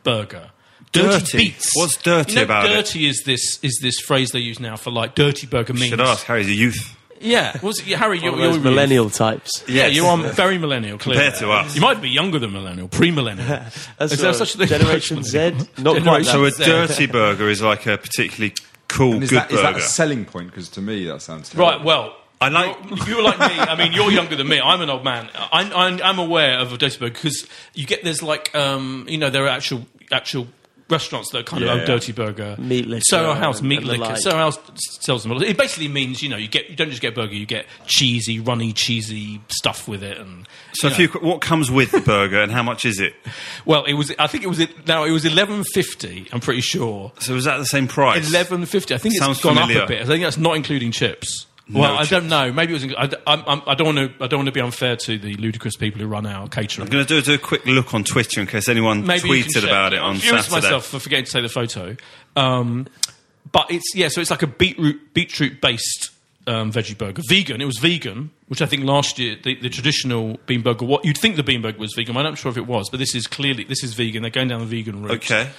burger. 0.04 0.52
Dirty? 0.92 1.38
beets. 1.38 1.70
What's 1.76 1.98
dirty 1.98 2.32
you 2.32 2.36
know, 2.38 2.44
about 2.46 2.66
it? 2.66 2.70
dirty 2.70 3.08
is 3.08 3.22
this 3.24 3.60
is 3.64 3.78
this 3.80 4.00
phrase 4.00 4.32
they 4.32 4.40
use 4.40 4.60
now 4.60 4.76
for 4.76 4.90
like 4.90 5.14
dirty 5.14 5.46
burger 5.46 5.74
means. 5.74 5.90
Should 5.90 6.02
ask 6.02 6.26
Harry's 6.26 6.48
a 6.48 6.54
youth. 6.54 6.98
Yeah, 7.22 7.58
was 7.62 7.80
it, 7.80 7.86
Harry? 7.98 8.20
You're, 8.20 8.32
one 8.32 8.40
of 8.40 8.40
you're 8.40 8.48
those 8.48 8.56
youth. 8.58 8.64
millennial 8.64 9.10
types. 9.10 9.64
Yeah, 9.68 9.88
Yes. 9.88 9.96
you 9.96 10.06
are 10.06 10.18
very 10.18 10.58
millennial. 10.58 10.98
Clearly. 10.98 11.22
Compared 11.24 11.40
to 11.42 11.52
us. 11.52 11.76
you 11.76 11.82
might 11.82 12.02
be 12.02 12.10
younger 12.10 12.40
than 12.40 12.52
millennial, 12.54 12.88
pre-millennial. 12.88 13.62
Is 14.00 14.20
there 14.20 14.34
such 14.34 14.56
a 14.56 14.58
thing? 14.60 14.68
Generation 14.68 15.24
Z? 15.24 15.52
Not 15.78 16.02
quite 16.04 16.24
Generation 16.24 16.44
that. 16.44 16.54
So 16.54 16.64
a 16.64 16.88
dirty 16.88 17.06
burger 17.08 17.50
is 17.50 17.62
like 17.62 17.86
a 17.86 17.98
particularly 17.98 18.56
cool, 18.88 19.14
And 19.16 19.24
is 19.24 19.30
good 19.30 19.38
that 19.40 19.50
burger. 19.50 19.78
a 19.78 19.82
selling 19.82 20.26
point? 20.26 20.48
Because 20.52 20.70
to 20.70 20.82
me, 20.82 21.06
that 21.08 21.22
sounds 21.22 21.50
terrible. 21.50 21.72
Right. 21.72 21.84
Well, 21.86 22.16
I 22.42 22.48
like- 22.50 22.78
you're, 22.90 23.08
you're 23.10 23.24
like 23.24 23.38
me. 23.40 23.60
I 23.60 23.76
mean, 23.76 23.92
you're 23.92 24.12
younger 24.12 24.36
than 24.38 24.48
me. 24.48 24.62
I'm 24.62 24.80
an 24.82 24.90
old 24.90 25.04
man. 25.04 25.30
I'm, 25.52 25.74
I'm, 25.74 26.02
I'm 26.02 26.20
aware 26.20 26.58
of 26.60 26.72
a 26.72 26.78
dirty 26.78 26.98
burger 26.98 27.14
because 27.14 27.46
you 27.74 27.86
get 27.86 28.04
there's 28.04 28.24
like 28.24 28.56
um, 28.56 29.06
you 29.10 29.18
know 29.18 29.30
there 29.30 29.44
are 29.44 29.50
actual 29.50 29.86
actual 30.12 30.48
restaurants 30.90 31.32
that 31.32 31.40
are 31.40 31.44
kind 31.44 31.64
Yeah, 31.64 31.72
of 31.74 31.78
yeah. 31.78 31.84
oh, 31.84 31.88
dirty 31.88 32.12
burger. 32.12 32.56
Meat 32.58 32.86
liquor 32.88 33.04
Soho 33.06 33.34
House 33.34 33.62
meat 33.62 33.84
liquor. 33.84 34.04
like. 34.04 34.18
Soho 34.18 34.38
House 34.38 34.58
sells 35.02 35.24
them. 35.24 35.32
It 35.42 35.58
basically 35.58 35.88
means 35.88 36.22
you 36.24 36.30
know 36.30 36.38
you 36.38 36.48
get 36.48 36.70
you 36.70 36.76
don't 36.76 36.90
just 36.90 37.02
get 37.02 37.14
a 37.14 37.16
burger, 37.16 37.34
you 37.36 37.46
get 37.46 37.66
cheesy, 37.86 38.40
runny, 38.40 38.74
cheesy 38.74 39.42
stuff 39.50 39.88
with 39.88 40.04
it. 40.04 40.18
And 40.18 40.48
So 40.74 40.88
if 40.88 40.94
know. 40.98 41.04
you, 41.04 41.08
what 41.28 41.42
comes 41.42 41.70
with 41.72 41.92
the 41.92 42.02
burger 42.02 42.42
and 42.42 42.52
how 42.52 42.64
much 42.64 42.86
is 42.86 43.00
it? 43.00 43.14
well, 43.66 43.86
it 43.86 43.94
was. 43.94 44.14
I 44.20 44.28
think 44.28 44.44
it 44.44 44.48
was 44.48 44.60
now 44.88 45.04
it 45.04 45.12
was 45.12 45.26
eleven 45.26 45.64
fifty. 45.74 46.28
I'm 46.32 46.40
pretty 46.40 46.62
sure. 46.62 47.12
So 47.20 47.34
was 47.34 47.46
that 47.46 47.58
the 47.58 47.66
same 47.66 47.88
price? 47.88 48.30
Eleven 48.30 48.66
fifty. 48.66 48.94
I 48.94 48.98
think 48.98 49.16
Sounds 49.16 49.38
it's 49.38 49.44
gone 49.44 49.56
familiar. 49.56 49.80
up 49.84 49.86
a 49.86 49.88
bit. 49.88 50.02
I 50.02 50.06
think 50.06 50.24
that's 50.24 50.38
not 50.38 50.56
including 50.56 50.92
chips. 50.92 51.46
No 51.72 51.82
well, 51.82 51.98
I 51.98 52.06
don't 52.06 52.28
know. 52.28 52.52
Maybe 52.52 52.74
it 52.74 52.82
was. 52.84 52.94
I, 52.96 53.32
I'm- 53.32 53.44
I'm- 53.46 53.62
I 53.68 53.76
don't 53.76 53.96
want 53.96 54.18
to. 54.18 54.24
I 54.24 54.28
don't 54.28 54.40
want 54.40 54.48
to 54.48 54.52
be 54.52 54.60
unfair 54.60 54.96
to 54.96 55.20
the 55.20 55.36
ludicrous 55.36 55.76
people 55.76 56.02
who 56.02 56.08
run 56.08 56.26
our 56.26 56.48
catering. 56.48 56.88
I'm 56.88 56.92
going 56.92 57.06
to 57.06 57.08
do, 57.08 57.22
do 57.22 57.34
a 57.36 57.38
quick 57.38 57.64
look 57.68 57.94
on 57.94 58.04
Twitter 58.04 58.42
in 58.42 58.48
case 58.48 58.68
anyone 58.68 59.06
Maybe 59.06 59.30
tweeted 59.30 59.64
about 59.66 59.94
it 59.94 59.98
I'm 60.00 60.06
on 60.12 60.18
furious 60.18 60.48
Saturday. 60.48 60.66
myself 60.68 60.86
for 60.88 61.00
forgetting 61.00 61.26
to 61.26 61.32
take 61.32 61.44
the 61.44 61.50
photo. 61.50 61.96
Um, 62.36 62.88
but 63.52 63.70
it's 63.70 63.94
yeah. 63.96 64.08
So 64.08 64.20
it's 64.20 64.32
like 64.32 64.42
a 64.42 64.48
beetroot 64.48 65.14
beetroot 65.14 65.62
based 65.62 66.10
um, 66.48 66.72
veggie 66.72 66.98
burger. 66.98 67.22
Vegan. 67.28 67.62
It 67.62 67.66
was 67.66 67.78
vegan, 67.78 68.32
which 68.48 68.62
I 68.64 68.66
think 68.66 68.84
last 68.84 69.20
year 69.20 69.36
the, 69.42 69.54
the 69.56 69.70
traditional 69.70 70.40
bean 70.48 70.62
burger. 70.64 70.86
What 70.86 71.06
you'd 71.06 71.18
think 71.20 71.36
the 71.36 71.44
bean 71.44 71.62
burger 71.62 71.78
was 71.78 71.94
vegan. 71.96 72.18
I'm 72.18 72.24
not 72.24 72.38
sure 72.40 72.50
if 72.50 72.58
it 72.58 72.66
was, 72.66 72.90
but 72.90 72.98
this 73.00 73.14
is 73.14 73.28
clearly 73.28 73.64
this 73.64 73.84
is 73.84 73.94
vegan. 73.94 74.24
They're 74.24 74.32
going 74.32 74.48
down 74.48 74.62
the 74.62 74.66
vegan 74.66 75.04
route. 75.04 75.12
Okay. 75.18 75.52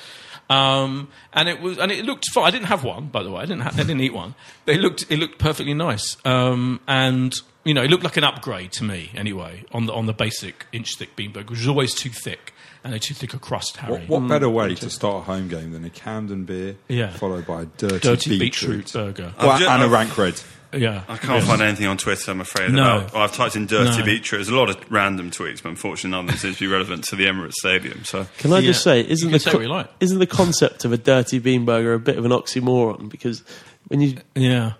Um, 0.50 1.08
and 1.32 1.49
it 1.49 1.61
was, 1.61 1.79
and 1.79 1.91
it 1.93 2.05
looked 2.05 2.26
fine. 2.31 2.44
I 2.44 2.50
didn't 2.50 2.67
have 2.67 2.82
one, 2.85 3.06
by 3.06 3.23
the 3.23 3.31
way. 3.31 3.38
I 3.43 3.47
didn't, 3.47 3.61
ha- 3.62 3.70
I 3.73 3.79
didn't 3.79 4.00
eat 4.00 4.12
one. 4.12 4.35
But 4.67 4.75
it 4.75 4.81
looked, 4.81 5.06
it 5.11 5.19
looked 5.19 5.38
perfectly 5.38 5.75
nice. 5.75 6.17
Um, 6.26 6.81
and 6.88 7.32
you 7.64 7.73
know, 7.75 7.82
it 7.82 7.91
looked 7.91 8.05
like 8.05 8.17
an 8.17 8.25
upgrade 8.25 8.73
to 8.73 8.85
me, 8.85 9.11
anyway, 9.14 9.64
on 9.73 9.87
the 9.87 9.93
on 9.93 10.06
the 10.06 10.12
basic 10.12 10.67
inch 10.73 10.97
thick 10.97 11.14
bean 11.17 11.31
burger, 11.32 11.50
which 11.50 11.61
was 11.61 11.69
always 11.69 11.94
too 11.94 12.08
thick 12.11 12.52
and 12.82 12.94
a 12.94 12.99
too 12.99 13.12
thick 13.14 13.35
a 13.35 13.38
crust, 13.38 13.76
Harry. 13.76 13.93
What, 14.06 14.23
what 14.23 14.29
better 14.29 14.49
way 14.49 14.75
to 14.75 14.88
start 14.91 15.17
a 15.19 15.20
home 15.25 15.49
game 15.49 15.73
than 15.73 15.85
a 15.85 15.91
Camden 15.91 16.44
beer, 16.47 16.76
Yeah. 16.88 17.11
followed 17.12 17.46
by 17.46 17.62
a 17.62 17.67
dirty, 17.67 17.99
Dirty 17.99 18.38
beetroot, 18.38 18.87
beetroot 18.87 18.93
burger. 18.93 19.35
Well, 19.38 19.50
I've 19.50 19.61
ju- 19.61 19.69
and 19.69 19.82
a 19.82 19.85
I've- 19.85 19.93
rank 19.94 20.17
red. 20.19 20.41
Yeah, 20.72 21.02
I 21.08 21.17
can't 21.17 21.43
Yeah. 21.43 21.49
find 21.49 21.62
anything 21.62 21.87
on 21.87 21.96
Twitter, 21.96 22.31
I'm 22.31 22.40
afraid. 22.40 22.70
No. 22.72 22.99
About, 22.99 23.12
well, 23.14 23.22
I've 23.25 23.32
typed 23.32 23.56
in 23.56 23.67
dirty 23.67 23.99
No. 23.99 24.05
beetroot. 24.05 24.38
There's 24.38 24.49
a 24.49 24.55
lot 24.55 24.70
of 24.70 24.76
random 24.90 25.31
tweets, 25.31 25.62
but 25.62 25.70
unfortunately 25.70 26.11
none 26.11 26.20
of 26.20 26.26
them 26.28 26.37
seem 26.38 26.55
to 26.55 26.61
be 26.61 26.67
relevant 26.69 27.05
to 27.05 27.17
the 27.17 27.25
Emirates 27.25 27.55
Stadium. 27.55 28.05
So 28.05 28.26
Can 28.38 28.52
I 28.52 28.61
just 28.61 28.87
Yeah. 28.87 28.93
say, 28.93 29.00
isn't 29.08 29.28
can 29.28 29.32
the 29.32 29.38
say 29.40 29.52
what 29.52 29.62
you 29.62 29.69
like. 29.69 29.88
isn't 30.00 30.19
the 30.20 30.26
concept 30.26 30.84
of 30.84 30.93
a 30.93 30.96
dirty 30.99 31.38
bean 31.40 31.64
burger 31.64 31.93
a 31.94 31.99
bit 31.99 32.19
of 32.19 32.25
an 32.25 32.31
oxymoron? 32.31 33.08
Because 33.08 33.43
when 33.88 34.00
you 34.00 34.19
Yeah. 34.37 34.72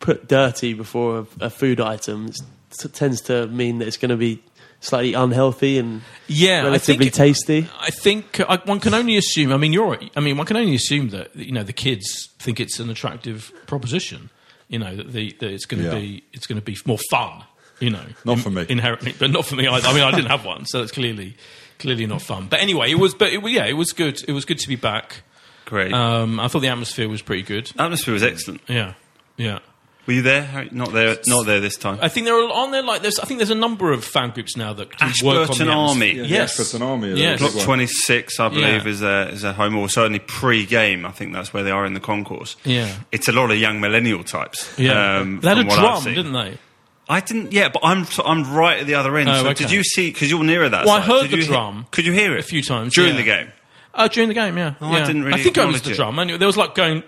put 0.00 0.28
dirty 0.28 0.74
before 0.74 1.26
a, 1.40 1.46
a 1.46 1.50
food 1.50 1.80
item, 1.80 2.26
it 2.84 2.92
tends 2.94 3.20
to 3.22 3.46
mean 3.46 3.78
that 3.78 3.86
it's 3.88 3.96
going 3.96 4.10
to 4.10 4.16
be 4.16 4.40
slightly 4.80 5.12
unhealthy 5.14 5.78
and 5.78 6.02
Yeah, 6.28 6.60
I 6.60 6.64
relatively 6.64 7.06
think- 7.10 7.14
tasty. 7.14 7.68
I 7.80 7.90
think 7.90 8.38
uh, 8.40 8.58
one 8.64 8.78
can 8.80 8.94
only 8.94 9.16
assume. 9.16 9.52
I 9.52 9.56
mean, 9.56 9.72
you're. 9.72 9.98
I 10.16 10.20
mean, 10.20 10.36
one 10.36 10.46
can 10.46 10.56
only 10.56 10.74
assume 10.74 11.08
that 11.10 11.34
you 11.34 11.50
know 11.52 11.62
the 11.64 11.72
kids 11.72 12.28
think 12.38 12.60
it's 12.60 12.78
an 12.78 12.88
attractive 12.90 13.52
proposition. 13.66 14.30
You 14.68 14.78
know 14.78 14.94
that, 14.96 15.12
the, 15.12 15.34
that 15.40 15.50
it's 15.50 15.64
going 15.66 15.82
to 15.82 15.88
Yeah. 15.88 15.94
be 15.98 16.24
it's 16.32 16.46
going 16.46 16.60
to 16.60 16.64
be 16.64 16.76
more 16.86 16.98
fun. 17.10 17.44
You 17.80 17.90
know, 17.90 18.04
Not 18.24 18.40
for 18.40 18.50
me. 18.50 18.66
inherently, 18.68 19.14
but 19.18 19.30
not 19.30 19.44
for 19.46 19.54
me 19.54 19.68
either. 19.68 19.86
I 19.86 19.92
mean, 19.94 20.02
I 20.02 20.10
didn't 20.10 20.30
have 20.30 20.44
one, 20.44 20.66
so 20.66 20.82
it's 20.82 20.90
clearly 20.92 21.36
clearly 21.78 22.06
not 22.06 22.20
fun. 22.22 22.48
But 22.50 22.60
anyway, 22.60 22.90
it 22.90 22.96
was. 22.98 23.14
But 23.14 23.32
it, 23.32 23.40
yeah, 23.50 23.66
it 23.66 23.74
was 23.74 23.92
good. 23.92 24.20
It 24.28 24.32
was 24.32 24.44
good 24.44 24.58
to 24.58 24.68
be 24.68 24.74
back. 24.76 25.22
great. 25.64 25.92
Um, 25.92 26.40
I 26.40 26.48
thought 26.48 26.60
the 26.60 26.68
atmosphere 26.68 27.08
was 27.08 27.22
pretty 27.22 27.42
good. 27.44 27.70
Atmosphere 27.78 28.14
was 28.14 28.22
excellent. 28.24 28.62
Yeah, 28.68 28.94
yeah. 29.36 29.60
Were 30.08 30.14
you 30.14 30.22
there? 30.22 30.66
Not 30.72 30.92
there. 30.94 31.18
Not 31.26 31.44
there 31.44 31.60
this 31.60 31.76
time. 31.76 31.98
I 32.00 32.08
think 32.08 32.24
there 32.24 32.34
are 32.34 32.50
on 32.50 32.70
there 32.70 32.82
like 32.82 33.02
there's. 33.02 33.18
I 33.18 33.26
think 33.26 33.38
there's 33.38 33.50
a 33.50 33.54
number 33.54 33.92
of 33.92 34.02
fan 34.02 34.30
groups 34.30 34.56
now 34.56 34.72
that 34.72 34.88
do 34.88 35.26
work 35.26 35.36
on 35.36 35.42
Ashburton 35.50 35.66
the 35.66 35.72
Army. 35.74 36.10
atmosphere. 36.12 36.14
Yeah, 36.14 36.22
the 36.22 36.28
yes, 36.28 36.60
Ashburton 36.60 36.82
Army 36.88 37.08
are 37.10 37.14
there 37.14 37.18
Yes. 37.32 37.42
as 37.42 37.52
Block 37.52 37.64
26, 37.64 38.40
I 38.40 38.48
believe, 38.48 38.64
Yeah. 38.64 38.86
is 38.90 39.02
a 39.02 39.28
is 39.28 39.44
a 39.44 39.52
home, 39.52 39.76
or 39.76 39.88
certainly 39.90 40.18
pre-game. 40.20 41.04
I 41.04 41.10
think 41.10 41.34
that's 41.34 41.52
where 41.52 41.62
they 41.62 41.70
are 41.70 41.84
in 41.84 41.92
the 41.92 42.00
concourse. 42.00 42.56
Yeah. 42.64 42.90
it's 43.12 43.28
a 43.28 43.32
lot 43.32 43.50
of 43.50 43.58
young 43.58 43.80
millennial 43.80 44.24
types. 44.24 44.66
Yeah, 44.78 45.18
um, 45.18 45.40
they 45.40 45.48
had 45.48 45.58
a 45.58 45.60
from 45.60 45.68
what 45.68 45.78
I've 45.78 46.02
drum, 46.04 46.14
didn't 46.14 46.32
they? 46.32 46.58
I 47.10 47.20
didn't. 47.20 47.52
Yeah, 47.52 47.68
but 47.68 47.80
I'm 47.84 48.06
I'm 48.24 48.50
right 48.54 48.80
at 48.80 48.86
the 48.86 48.94
other 48.94 49.14
end. 49.18 49.28
Oh, 49.28 49.42
so 49.42 49.48
okay. 49.50 49.64
did 49.64 49.70
you 49.70 49.84
see? 49.84 50.10
Because 50.10 50.30
you're 50.30 50.42
nearer 50.42 50.70
that. 50.70 50.86
Well, 50.86 50.94
I 50.94 51.02
heard 51.02 51.22
Did 51.24 51.32
the 51.32 51.36
you 51.36 51.42
he- 51.42 51.48
drum 51.48 51.86
could 51.90 52.06
you 52.06 52.12
hear 52.14 52.34
it 52.34 52.40
a 52.40 52.42
few 52.42 52.62
times 52.62 52.94
during 52.94 53.10
yeah. 53.12 53.16
the 53.18 53.24
game? 53.24 53.48
Oh, 53.94 54.08
during 54.08 54.28
the 54.28 54.34
game, 54.34 54.56
yeah. 54.56 54.74
Oh, 54.80 54.88
I 54.90 55.04
didn't 55.04 55.24
really 55.24 55.38
I 55.40 55.42
think 55.42 55.58
I 55.58 55.66
was 55.66 55.82
the 55.82 55.90
it. 55.90 55.96
drum. 55.96 56.18
I 56.18 56.24
knew, 56.24 56.38
there 56.38 56.46
was 56.46 56.56
like 56.56 56.74
going, 56.74 57.02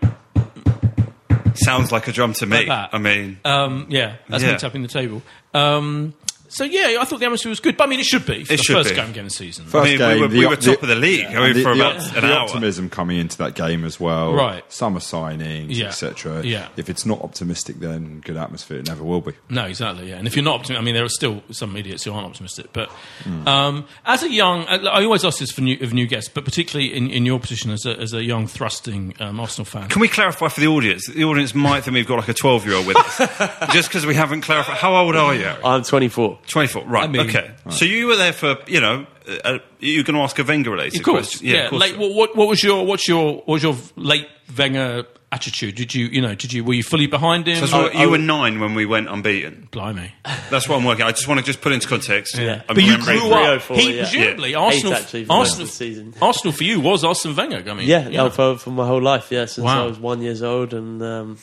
Sounds 1.64 1.92
like 1.92 2.08
a 2.08 2.12
drum 2.12 2.32
to 2.34 2.46
me. 2.46 2.66
Like. 2.66 2.90
I 2.92 2.98
mean, 2.98 3.38
um, 3.44 3.86
yeah, 3.88 4.16
that's 4.28 4.42
Yeah. 4.42 4.52
me 4.52 4.58
tapping 4.58 4.82
the 4.82 4.88
table. 4.88 5.22
Um, 5.54 6.14
So 6.52 6.64
yeah, 6.64 6.98
I 7.00 7.04
thought 7.04 7.20
the 7.20 7.26
atmosphere 7.26 7.48
was 7.50 7.60
good. 7.60 7.76
But 7.76 7.84
I 7.84 7.86
mean, 7.86 8.00
it 8.00 8.06
should 8.06 8.26
be 8.26 8.44
for 8.44 8.52
It 8.52 8.56
the 8.56 8.62
should 8.62 8.76
first 8.76 8.90
be. 8.90 8.96
game 8.96 9.12
game 9.12 9.24
of 9.26 9.30
the 9.30 9.36
season. 9.36 9.64
First 9.66 9.86
I 9.86 9.88
mean, 9.88 9.98
game, 9.98 10.14
we 10.16 10.20
were, 10.20 10.28
the 10.28 10.38
we 10.38 10.44
op- 10.46 10.50
were 10.50 10.56
the- 10.56 10.72
top 10.74 10.82
of 10.82 10.88
the 10.88 10.94
league 10.96 11.26
I 11.26 11.40
mean, 11.44 11.52
the, 11.54 11.62
for 11.62 11.74
the 11.76 11.80
about 11.80 11.96
op- 12.00 12.16
an 12.16 12.20
the 12.22 12.32
hour. 12.34 12.40
optimism 12.40 12.90
coming 12.90 13.18
into 13.18 13.38
that 13.38 13.54
game 13.54 13.84
as 13.84 13.98
well. 14.00 14.34
Right. 14.34 14.64
Summer 14.72 14.98
signings, 15.00 15.66
Yeah. 15.76 15.86
etc. 15.86 16.42
Yeah. 16.44 16.68
If 16.76 16.90
it's 16.90 17.06
not 17.06 17.22
optimistic, 17.22 17.78
then 17.78 18.20
good 18.24 18.36
atmosphere. 18.36 18.78
It 18.78 18.88
never 18.88 19.04
will 19.04 19.20
be. 19.20 19.32
No, 19.48 19.64
exactly. 19.64 20.08
Yeah, 20.10 20.16
and 20.16 20.26
if 20.26 20.34
you're 20.36 20.44
not 20.44 20.56
optimistic, 20.56 20.82
I 20.82 20.84
mean, 20.84 20.94
there 20.94 21.04
are 21.04 21.08
still 21.08 21.42
some 21.52 21.76
idiots 21.76 22.02
who 22.04 22.12
aren't 22.12 22.26
optimistic. 22.26 22.66
But 22.72 22.90
Hmm. 23.22 23.46
um, 23.48 23.84
as 24.04 24.22
a 24.24 24.30
young, 24.30 24.66
I 24.66 25.04
always 25.04 25.24
ask 25.24 25.38
this 25.38 25.52
for 25.52 25.60
new, 25.60 25.78
of 25.80 25.92
new 25.94 26.06
guests, 26.08 26.28
but 26.32 26.44
particularly 26.44 26.92
in, 26.92 27.10
in 27.10 27.24
your 27.26 27.38
position 27.38 27.70
as 27.70 27.86
a, 27.86 27.96
as 27.98 28.12
a 28.12 28.24
young 28.24 28.46
thrusting 28.48 29.14
um, 29.20 29.38
Arsenal 29.38 29.66
fan. 29.66 29.88
Can 29.88 30.00
we 30.00 30.08
clarify 30.08 30.48
for 30.48 30.60
the 30.60 30.66
audience? 30.66 31.06
The 31.06 31.24
audience 31.24 31.54
might 31.54 31.84
think 31.84 31.94
we've 31.94 32.06
got 32.08 32.18
like 32.18 32.28
a 32.28 32.34
12 32.34 32.66
year 32.66 32.74
old 32.74 32.86
with 32.88 32.96
us. 32.96 33.18
Just 33.72 33.88
because 33.88 34.04
we 34.04 34.14
haven't 34.16 34.40
clarified. 34.40 34.76
How 34.78 34.96
old 34.96 35.14
are 35.16 35.34
you? 35.34 35.46
I'm 35.64 35.82
24. 35.84 36.38
24. 36.46 36.84
Right. 36.86 37.04
I 37.04 37.06
mean- 37.06 37.20
okay. 37.28 37.50
So 37.70 37.84
you 37.84 38.06
were 38.06 38.16
there 38.16 38.32
for, 38.32 38.56
you 38.66 38.80
know, 38.80 39.06
uh, 39.44 39.58
you're 39.78 40.04
going 40.04 40.16
to 40.16 40.22
ask 40.22 40.38
a 40.38 40.44
Wenger 40.44 40.70
related 40.70 40.98
Of 40.98 41.04
course, 41.04 41.30
question. 41.38 41.46
yeah. 41.48 41.64
of 41.64 41.70
course. 41.70 41.80
late, 41.82 41.98
what, 41.98 42.14
what, 42.14 42.36
what 42.36 42.48
was 42.48 42.62
your 42.64 42.84
what's 42.84 43.06
your 43.06 43.36
what 43.36 43.48
was 43.48 43.62
your 43.62 43.76
late 43.96 44.26
Wenger 44.56 45.04
attitude? 45.32 45.76
Did 45.76 45.94
you 45.94 46.06
you 46.06 46.20
know 46.20 46.34
did 46.34 46.52
you 46.52 46.64
were 46.64 46.74
you 46.74 46.82
fully 46.82 47.06
behind 47.06 47.46
him? 47.46 47.54
So 47.54 47.60
that's 47.60 47.72
what- 47.72 47.94
you 47.94 48.10
were 48.10 48.18
nine 48.18 48.58
when 48.58 48.74
we 48.74 48.86
went 48.86 49.08
unbeaten. 49.08 49.68
Blimey. 49.70 50.10
That's 50.50 50.68
what 50.68 50.76
I'm 50.78 50.84
working. 50.84 51.04
I 51.04 51.12
just 51.12 51.28
want 51.28 51.38
to 51.38 51.46
just 51.46 51.60
put 51.60 51.70
into 51.70 51.86
context. 51.86 52.36
Yeah. 52.36 52.62
I'm 52.68 52.74
But 52.74 52.82
you 52.82 52.96
remembering- 52.96 53.20
grew 53.20 53.32
up. 53.32 53.62
He 53.62 53.92
yeah. 53.96 54.02
presumably 54.02 54.50
Yeah. 54.52 54.58
Arsenal. 54.58 54.92
Eight, 54.94 55.00
actually, 55.02 55.24
for 55.26 55.32
Arsenal, 55.34 55.66
season. 55.68 56.14
Arsenal 56.22 56.52
for 56.52 56.64
you 56.64 56.80
was 56.80 57.04
Arsene 57.04 57.36
Wenger. 57.36 57.62
I 57.70 57.74
mean, 57.74 57.86
Yeah, 57.88 58.08
no, 58.08 58.30
for, 58.30 58.56
for 58.58 58.70
my 58.70 58.86
whole 58.86 59.02
life, 59.02 59.30
yeah, 59.30 59.44
since 59.44 59.64
Wow. 59.64 59.84
I 59.84 59.86
was 59.86 59.98
one 60.00 60.20
years 60.22 60.42
old, 60.42 60.74
and, 60.74 61.00
um, 61.02 61.38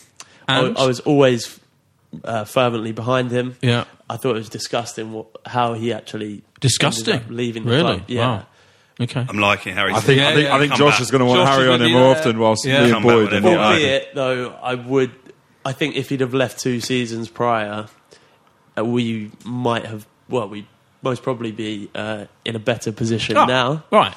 I, 0.50 0.60
And? 0.60 0.77
I 0.77 0.86
was 0.86 1.00
always 1.01 1.58
uh, 2.24 2.44
fervently 2.46 2.92
behind 2.92 3.32
him. 3.32 3.56
Yeah. 3.62 3.86
I 4.10 4.18
thought 4.18 4.32
it 4.36 4.40
was 4.40 4.50
disgusting 4.50 5.12
what, 5.14 5.28
how 5.46 5.74
he 5.74 5.92
actually 5.94 6.44
disgusting. 6.60 7.14
ended 7.14 7.26
up 7.28 7.32
leaving 7.32 7.66
the 7.66 7.72
really? 7.72 7.96
club. 7.98 8.04
Yeah. 8.10 8.28
Wow. 8.28 8.46
Okay. 9.00 9.26
I'm 9.30 9.38
liking 9.38 9.76
Harry. 9.76 9.94
I 9.94 10.00
think, 10.00 10.20
Yeah, 10.20 10.30
I 10.30 10.34
think, 10.34 10.48
yeah. 10.48 10.56
I 10.56 10.60
think 10.60 10.74
Josh 10.74 10.94
back. 10.94 11.02
is 11.02 11.12
going 11.12 11.20
to 11.20 11.26
want 11.26 11.42
Josh 11.42 11.56
Harry 11.56 11.70
on 11.70 11.82
him 11.82 11.92
more 11.92 12.16
often, 12.16 12.40
whilst 12.40 12.66
Yeah. 12.66 12.86
me 12.86 12.92
and 12.92 13.04
Boyd. 13.04 13.26
whenever 13.28 13.48
are 13.48 13.52
you 13.52 13.58
not 13.58 13.62
like. 13.62 13.82
happy. 13.82 13.84
Albeit, 13.86 14.16
though, 14.16 14.50
I 14.62 14.74
would. 14.76 15.12
I 15.66 15.72
think 15.74 15.96
if 15.98 16.10
he'd 16.10 16.22
have 16.22 16.34
left 16.34 16.60
two 16.60 16.80
seasons 16.80 17.30
prior, 17.30 17.88
uh, 18.78 18.84
we 18.86 19.32
might 19.46 19.86
have. 19.86 20.08
Well, 20.30 20.50
we'd 20.50 20.66
most 21.04 21.22
probably 21.22 21.52
be 21.52 21.92
uh, 21.94 22.26
in 22.44 22.56
a 22.56 22.60
better 22.60 22.92
position 22.92 23.38
Ah, 23.38 23.46
now. 23.46 23.84
Right. 23.92 24.16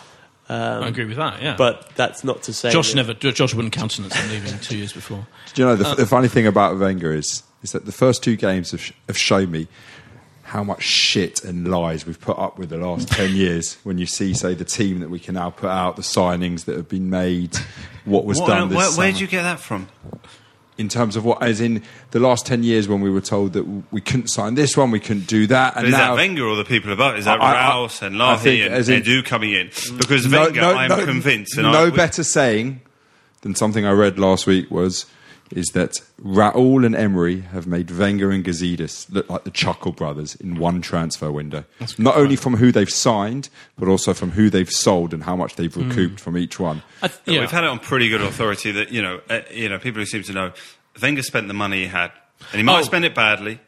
Um, 0.49 0.85
I 0.85 0.89
agree 0.89 1.05
with 1.05 1.19
that. 1.19 1.43
Yeah. 1.43 1.57
But 1.57 1.91
that's 1.97 2.25
not 2.25 2.45
to 2.45 2.53
say. 2.55 2.71
Josh 2.71 2.91
that- 2.91 2.97
never. 2.97 3.13
Josh 3.15 3.53
wouldn't 3.53 3.75
countenance 3.75 4.15
him 4.17 4.31
leaving 4.31 4.59
two 4.61 4.79
years 4.79 4.93
before. 4.95 5.27
Do 5.55 5.63
you 5.63 5.69
know 5.69 5.77
the, 5.77 5.89
Uh, 5.89 5.95
the 5.97 6.07
funny 6.07 6.29
thing 6.29 6.47
about 6.47 6.79
Wenger 6.79 7.13
is 7.13 7.43
is 7.63 7.73
that 7.73 7.85
the 7.87 7.93
first 7.93 8.23
two 8.23 8.37
games 8.37 8.71
have, 8.73 8.81
sh- 8.81 8.93
have 9.07 9.19
shown 9.19 9.51
me 9.51 9.69
how 10.45 10.65
much 10.65 10.83
shit 10.83 11.45
and 11.45 11.69
lies 11.69 12.07
we've 12.07 12.21
put 12.21 12.37
up 12.39 12.59
with 12.59 12.71
the 12.71 12.77
last 12.79 13.09
ten 13.13 13.35
years. 13.37 13.75
When 13.85 13.99
you 13.99 14.07
see, 14.07 14.35
say, 14.35 14.55
the 14.55 14.65
team 14.65 15.01
that 15.01 15.11
we 15.11 15.19
can 15.21 15.35
now 15.35 15.51
put 15.51 15.71
out, 15.71 15.97
the 15.97 16.03
signings 16.03 16.65
that 16.65 16.77
have 16.77 16.89
been 16.89 17.09
made, 17.11 17.57
what 18.05 18.25
was 18.25 18.41
What- 18.41 18.49
done 18.49 18.63
uh, 18.63 18.67
this 18.67 18.77
where, 18.77 18.91
where 18.99 19.13
did 19.13 19.21
you 19.21 19.27
get 19.27 19.43
that 19.43 19.61
from? 19.61 19.89
in 20.79 20.89
terms 20.89 21.15
of 21.15 21.27
what, 21.27 21.43
as 21.43 21.61
in 21.61 21.83
the 22.13 22.19
last 22.19 22.47
ten 22.47 22.63
years 22.63 22.89
when 22.89 23.03
we 23.03 23.11
were 23.11 23.21
told 23.21 23.53
that 23.53 23.65
we 23.93 24.01
couldn't 24.01 24.29
sign 24.29 24.55
this 24.55 24.79
one, 24.79 24.91
we 24.91 24.99
couldn't 24.99 25.27
do 25.27 25.47
that, 25.47 25.77
and 25.77 25.85
is 25.87 25.93
now 25.93 26.15
that 26.17 26.17
Wenger 26.17 26.43
or 26.47 26.57
the 26.57 26.65
people 26.65 26.91
above? 26.91 27.17
Is 27.19 27.27
that 27.27 27.39
I- 27.39 27.71
Raul 27.71 27.87
Sanllehi 27.89 28.65
and 28.67 29.05
Edu 29.05 29.23
coming 29.23 29.53
in? 29.53 29.69
Mm. 29.69 29.99
Because 29.99 30.27
Wenger, 30.27 30.63
I'm 30.63 31.05
convinced. 31.05 31.59
And 31.59 31.71
no 31.71 31.89
I, 31.89 31.91
better 31.91 32.25
saying 32.25 32.81
than 33.43 33.55
something 33.55 33.85
I 33.85 33.91
read 33.93 34.19
last 34.19 34.47
week 34.47 34.71
was 34.71 35.05
is 35.53 35.67
that 35.75 36.01
Raul 36.23 36.85
and 36.87 36.95
Emery 36.95 37.41
have 37.41 37.67
made 37.67 37.91
Wenger 37.91 38.31
and 38.31 38.45
Gazidis 38.45 39.11
look 39.13 39.29
like 39.29 39.45
the 39.45 39.51
Chuckle 39.51 39.93
brothers 39.93 40.35
in 40.37 40.59
one 40.59 40.81
transfer 40.81 41.31
window. 41.33 41.65
Not 41.99 42.17
only 42.17 42.37
from 42.37 42.57
who 42.57 42.71
they've 42.73 42.89
signed, 42.91 43.49
but 43.79 43.89
also 43.89 44.15
from 44.15 44.31
who 44.33 44.49
they've 44.51 44.71
sold 44.71 45.13
and 45.13 45.25
how 45.25 45.35
much 45.37 45.57
they've 45.57 45.77
recouped 45.77 46.21
from 46.21 46.39
each 46.39 46.61
one. 46.61 46.83
Th- 47.01 47.13
yeah. 47.27 47.41
We've 47.41 47.51
had 47.51 47.65
it 47.65 47.71
on 47.71 47.79
pretty 47.81 48.09
good 48.09 48.21
authority 48.23 48.71
that 48.73 48.93
you 48.93 49.03
know, 49.03 49.21
uh, 49.29 49.41
you 49.53 49.69
know, 49.69 49.79
people 49.79 50.01
who 50.01 50.07
seem 50.07 50.23
to 50.25 50.33
know, 50.33 50.53
Wenger 51.03 51.23
spent 51.23 51.49
the 51.49 51.55
money 51.55 51.81
he 51.83 51.87
had, 51.89 52.13
and 52.53 52.59
he 52.59 52.63
might 52.63 52.75
Oh. 52.75 52.77
have 52.77 52.85
spent 52.87 53.05
it 53.05 53.15
badly, 53.15 53.59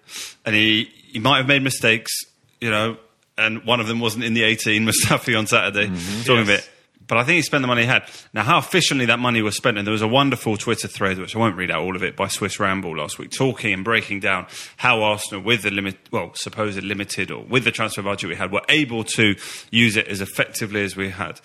and 0.45 0.55
he 0.55 0.85
he 1.13 1.19
might 1.19 1.39
have 1.39 1.47
made 1.47 1.63
mistakes, 1.63 2.13
you 2.61 2.71
know, 2.71 2.97
and 3.37 3.65
one 3.65 3.81
of 3.81 3.87
them 3.89 3.99
wasn't 4.01 4.23
in 4.25 4.35
the 4.35 4.43
18, 4.45 4.87
Mustafi 4.87 5.37
on 5.39 5.47
Saturday, 5.47 5.87
talking 6.25 6.47
Yes. 6.47 6.69
But 7.13 7.19
I 7.19 7.25
think 7.25 7.37
he 7.37 7.43
spent 7.43 7.61
the 7.61 7.69
money 7.69 7.83
he 7.83 7.87
had. 7.89 8.09
Now, 8.33 8.43
how 8.43 8.57
efficiently 8.57 9.05
that 9.05 9.19
money 9.19 9.43
was 9.43 9.55
spent, 9.55 9.77
and 9.77 9.87
there 9.87 9.93
was 9.93 10.01
a 10.01 10.09
wonderful 10.09 10.57
Twitter 10.57 10.89
thread, 10.89 11.19
which 11.19 11.37
I 11.37 11.39
won't 11.39 11.57
read 11.59 11.71
out 11.71 11.83
all 11.83 11.95
of 11.95 12.03
it, 12.03 12.17
by 12.17 12.27
Swiss 12.29 12.59
Ramble 12.59 12.97
last 12.97 13.19
week, 13.19 13.31
talking 13.31 13.75
and 13.75 13.85
breaking 13.85 14.21
down 14.21 14.47
how 14.79 15.03
Arsenal, 15.03 15.43
with 15.43 15.61
the 15.61 15.71
limit, 15.71 15.99
well, 16.11 16.33
supposed 16.35 16.83
limited 16.83 17.31
or 17.31 17.45
with 17.45 17.65
the 17.65 17.71
transfer 17.71 18.01
budget 18.01 18.31
we 18.31 18.37
had, 18.37 18.51
were 18.51 18.63
able 18.71 19.05
to 19.05 19.37
use 19.71 19.97
it 19.99 20.09
as 20.09 20.23
effectively 20.23 20.83
as 20.83 20.97
we 20.97 21.11
had. 21.11 21.39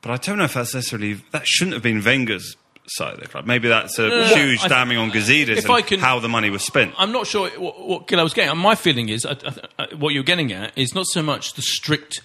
But 0.00 0.12
I 0.12 0.16
don't 0.16 0.38
know 0.38 0.44
if 0.44 0.54
that's 0.54 0.72
necessarily 0.74 1.20
that 1.32 1.46
shouldn't 1.46 1.74
have 1.74 1.82
been 1.82 2.02
Wenger's 2.02 2.56
side 2.88 3.12
of 3.12 3.20
the 3.20 3.28
club. 3.28 3.44
Maybe 3.44 3.68
that's 3.68 3.98
a 3.98 4.08
No, 4.08 4.24
huge 4.24 4.64
I- 4.64 4.68
damning 4.68 4.96
on 4.96 5.10
Gazidis 5.10 5.48
if 5.58 5.64
and 5.66 5.74
I 5.74 5.82
can- 5.82 6.00
how 6.00 6.18
the 6.20 6.30
money 6.30 6.48
was 6.48 6.64
spent. 6.64 6.94
I'm 6.96 7.12
not 7.12 7.26
sure 7.26 7.50
what, 7.60 7.86
what 7.86 8.08
Gil 8.08 8.22
was 8.24 8.32
getting. 8.32 8.52
at. 8.52 8.56
My 8.56 8.74
feeling 8.74 9.10
is 9.10 9.26
uh, 9.26 9.34
uh, 9.44 9.52
uh, 9.82 9.86
what 9.98 10.14
you're 10.14 10.22
getting 10.22 10.50
at 10.50 10.72
is 10.78 10.94
not 10.94 11.04
so 11.08 11.22
much 11.22 11.52
the 11.52 11.62
strict 11.62 12.22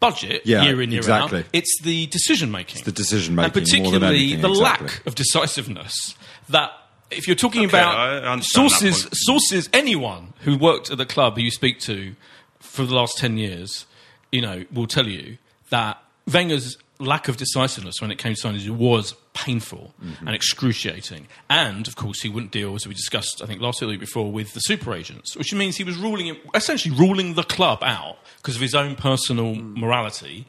budget 0.00 0.42
Yeah, 0.44 0.64
year 0.64 0.80
in 0.82 0.90
year 0.90 1.00
exactly. 1.00 1.40
out. 1.40 1.46
It's 1.52 1.80
the 1.82 2.06
decision 2.06 2.50
making. 2.50 2.76
It's 2.78 2.84
the 2.86 2.92
decision 2.92 3.38
and 3.38 3.54
making 3.54 3.82
more 3.82 3.92
than 3.92 4.00
particularly 4.00 4.18
anything, 4.32 4.40
the 4.42 4.48
exactly. 4.50 4.86
lack 4.88 5.06
of 5.06 5.14
decisiveness 5.14 6.14
that. 6.48 6.72
If 7.12 7.26
you're 7.26 7.34
talking 7.34 7.66
Okay, 7.66 7.76
about 7.76 7.96
I 7.96 8.18
understand 8.32 8.70
that 8.70 8.76
sources, 8.80 9.08
sources, 9.26 9.68
anyone 9.72 10.32
who 10.42 10.56
worked 10.56 10.92
at 10.92 10.96
the 10.98 11.04
club 11.04 11.34
who 11.34 11.42
you 11.42 11.50
speak 11.50 11.80
to 11.80 12.14
for 12.60 12.84
the 12.84 12.94
last 12.94 13.18
ten 13.18 13.36
years, 13.36 13.84
you 14.30 14.40
know, 14.40 14.64
will 14.72 14.86
tell 14.86 15.08
you 15.08 15.38
that 15.70 16.00
Wenger's 16.32 16.78
lack 17.00 17.26
of 17.26 17.36
decisiveness 17.36 17.96
when 18.00 18.12
it 18.12 18.18
came 18.18 18.34
to 18.36 18.40
signings 18.46 18.68
was 18.70 19.14
painful 19.34 19.92
Mm-hmm. 20.00 20.26
and 20.28 20.36
excruciating. 20.36 21.26
And 21.48 21.88
of 21.88 21.96
course, 21.96 22.20
he 22.22 22.28
wouldn't 22.28 22.52
deal, 22.52 22.76
as 22.76 22.86
we 22.86 22.94
discussed, 22.94 23.42
I 23.42 23.46
think 23.46 23.60
last 23.60 23.80
week 23.80 23.90
week 23.90 24.00
before, 24.00 24.30
with 24.30 24.52
the 24.54 24.60
super 24.60 24.94
agents, 24.94 25.36
which 25.36 25.52
means 25.52 25.76
he 25.76 25.84
was 25.84 25.96
ruling, 25.96 26.36
essentially 26.54 26.94
ruling 26.94 27.34
the 27.34 27.42
club 27.42 27.82
out 27.82 28.18
because 28.42 28.56
of 28.56 28.62
his 28.62 28.74
own 28.74 28.96
personal 28.96 29.54
Mm. 29.54 29.76
morality. 29.76 30.46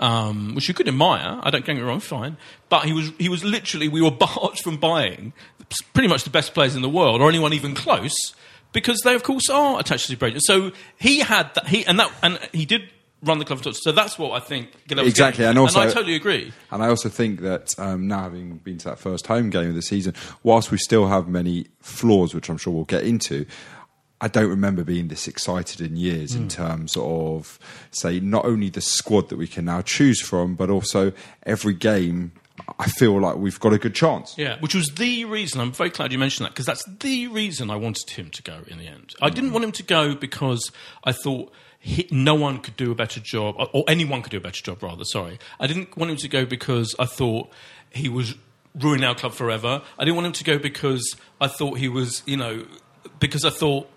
Um, 0.00 0.54
which 0.54 0.68
you 0.68 0.74
could 0.74 0.86
admire. 0.86 1.40
I 1.42 1.50
don't 1.50 1.64
get 1.64 1.74
me 1.74 1.82
wrong, 1.82 1.98
fine. 1.98 2.36
But 2.68 2.84
he 2.84 2.92
was 2.92 3.10
he 3.18 3.28
was 3.28 3.42
literally 3.44 3.88
we 3.88 4.00
were 4.00 4.10
barred 4.24 4.56
from 4.62 4.76
buying 4.76 5.32
pretty 5.92 6.08
much 6.08 6.22
the 6.22 6.30
best 6.30 6.54
players 6.54 6.76
in 6.76 6.82
the 6.82 6.88
world, 6.88 7.20
or 7.20 7.28
anyone 7.28 7.52
even 7.52 7.74
close, 7.74 8.14
because 8.72 9.00
they 9.04 9.16
of 9.16 9.24
course 9.24 9.48
are 9.50 9.80
attached 9.80 10.06
to 10.06 10.24
agents. 10.24 10.46
So 10.46 10.70
he 11.00 11.18
had 11.18 11.52
that 11.54 11.66
he 11.66 11.84
and 11.84 11.98
that 11.98 12.12
and 12.22 12.38
he 12.52 12.64
did 12.64 12.82
run 13.24 13.40
the 13.40 13.44
club. 13.44 13.60
for- 13.60 13.72
So 13.72 13.90
that's 13.90 14.16
what 14.20 14.30
I 14.30 14.38
think. 14.38 14.68
Exactly, 14.88 15.44
and 15.44 15.58
also- 15.58 15.80
I 15.80 15.86
totally 15.90 16.14
agree. 16.14 16.52
And 16.70 16.80
I 16.80 16.88
also 16.88 17.08
think 17.08 17.40
that 17.40 17.74
um, 17.76 18.06
now 18.06 18.22
having 18.22 18.58
been 18.58 18.78
to 18.78 18.90
that 18.90 19.00
first 19.00 19.26
home 19.26 19.50
game 19.50 19.68
of 19.70 19.74
the 19.74 19.82
season, 19.82 20.14
whilst 20.44 20.70
we 20.70 20.78
still 20.78 21.08
have 21.08 21.26
many 21.26 21.66
flaws, 21.82 22.32
which 22.36 22.48
I'm 22.48 22.56
sure 22.58 22.72
we'll 22.72 22.84
get 22.84 23.02
into, 23.02 23.46
I 24.20 24.28
don't 24.28 24.48
remember 24.50 24.82
being 24.82 25.08
this 25.08 25.28
excited 25.28 25.80
in 25.80 25.96
years 25.96 26.34
Hmm. 26.34 26.42
in 26.42 26.48
terms 26.48 26.96
of, 26.98 27.58
say, 27.92 28.18
not 28.20 28.44
only 28.44 28.68
the 28.68 28.80
squad 28.80 29.28
that 29.28 29.36
we 29.36 29.46
can 29.46 29.64
now 29.66 29.80
choose 29.82 30.20
from, 30.20 30.54
but 30.56 30.70
also 30.70 31.12
every 31.44 31.74
game. 31.74 32.32
I 32.80 32.88
feel 32.88 33.20
like 33.20 33.36
we've 33.36 33.60
got 33.60 33.72
a 33.72 33.78
good 33.78 33.94
chance. 33.94 34.34
Yeah, 34.36 34.56
which 34.58 34.74
was 34.74 34.88
the 34.88 35.24
reason. 35.26 35.60
I'm 35.60 35.70
very 35.70 35.90
glad 35.90 36.10
you 36.10 36.18
mentioned 36.18 36.46
that 36.46 36.50
because 36.50 36.66
that's 36.66 36.84
the 36.98 37.28
reason 37.28 37.70
I 37.70 37.76
wanted 37.76 38.10
him 38.10 38.30
to 38.30 38.42
go 38.42 38.58
in 38.66 38.78
the 38.78 38.88
end. 38.88 39.14
I 39.22 39.30
didn't 39.30 39.52
want 39.52 39.64
him 39.64 39.70
to 39.72 39.84
go 39.84 40.16
because 40.16 40.72
I 41.04 41.12
thought 41.12 41.52
he, 41.78 42.08
no 42.10 42.34
one 42.34 42.58
could 42.58 42.76
do 42.76 42.90
a 42.90 42.96
better 42.96 43.20
job, 43.20 43.54
or 43.72 43.84
anyone 43.86 44.22
could 44.22 44.32
do 44.32 44.38
a 44.38 44.40
better 44.40 44.60
job, 44.60 44.82
rather. 44.82 45.04
Sorry, 45.04 45.38
I 45.60 45.68
didn't 45.68 45.96
want 45.96 46.10
him 46.10 46.16
to 46.16 46.28
go 46.28 46.44
because 46.44 46.96
I 46.98 47.04
thought 47.06 47.48
he 47.90 48.08
was 48.08 48.34
ruining 48.74 49.04
our 49.04 49.14
club 49.14 49.34
forever. 49.34 49.80
I 49.96 50.04
didn't 50.04 50.16
want 50.16 50.26
him 50.26 50.32
to 50.32 50.44
go 50.44 50.58
because 50.58 51.14
I 51.40 51.46
thought 51.46 51.78
he 51.78 51.88
was, 51.88 52.24
you 52.26 52.36
know, 52.36 52.66
because 53.20 53.44
I 53.44 53.50
thought. 53.50 53.88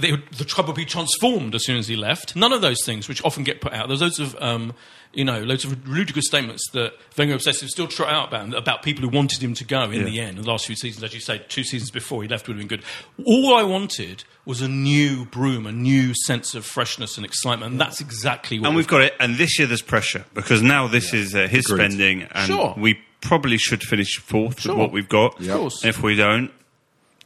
They, 0.00 0.12
the 0.36 0.44
club 0.44 0.66
would 0.66 0.76
be 0.76 0.84
transformed 0.84 1.54
as 1.54 1.64
soon 1.64 1.76
as 1.76 1.88
he 1.88 1.96
left. 1.96 2.34
None 2.36 2.52
of 2.52 2.60
those 2.62 2.84
things, 2.84 3.08
which 3.08 3.24
often 3.24 3.44
get 3.44 3.60
put 3.60 3.72
out. 3.72 3.88
There's 3.88 4.00
loads 4.00 4.18
of, 4.18 4.34
um, 4.40 4.74
you 5.12 5.24
know, 5.24 5.40
loads 5.42 5.64
of 5.64 5.86
ludicrous 5.88 6.26
statements 6.26 6.68
that 6.72 6.92
Wenger 7.18 7.34
obsessive 7.34 7.68
still 7.68 7.86
trot 7.88 8.08
out 8.12 8.28
about 8.28 8.54
about 8.56 8.82
people 8.82 9.02
who 9.02 9.08
wanted 9.14 9.42
him 9.42 9.54
to 9.54 9.64
go 9.64 9.82
in 9.90 10.04
the 10.04 10.20
end. 10.20 10.38
The 10.38 10.42
last 10.48 10.66
few 10.66 10.76
seasons, 10.76 11.02
as 11.04 11.12
you 11.14 11.20
say, 11.20 11.44
two 11.48 11.64
seasons 11.64 11.90
before 11.90 12.22
he 12.22 12.28
left 12.28 12.48
would 12.48 12.56
have 12.56 12.68
been 12.68 12.78
good. 12.78 12.84
All 13.26 13.54
I 13.54 13.62
wanted 13.62 14.24
was 14.44 14.62
a 14.62 14.68
new 14.68 15.24
broom, 15.26 15.66
a 15.66 15.72
new 15.72 16.14
sense 16.14 16.54
of 16.54 16.64
freshness 16.64 17.16
and 17.16 17.24
excitement, 17.26 17.72
and 17.72 17.80
that's 17.80 18.00
exactly 18.00 18.58
what 18.58 18.68
And 18.68 18.76
we've 18.76 18.88
got 18.88 19.02
it. 19.02 19.14
And 19.20 19.36
this 19.36 19.58
year 19.58 19.68
there's 19.68 19.82
pressure 19.82 20.24
because 20.34 20.62
now 20.62 20.86
this 20.88 21.12
is 21.12 21.34
uh, 21.34 21.46
his 21.48 21.66
Agreed. 21.66 21.84
spending, 21.92 22.22
and 22.32 22.46
Sure. 22.46 22.74
we 22.76 22.98
probably 23.20 23.58
should 23.58 23.82
finish 23.82 24.16
fourth 24.16 24.60
Sure. 24.62 24.72
with 24.74 24.80
what 24.80 24.92
we've 24.92 25.08
got. 25.08 25.38
Of 25.40 25.48
course. 25.48 25.84
If 25.84 26.02
we 26.02 26.14
don't, 26.14 26.50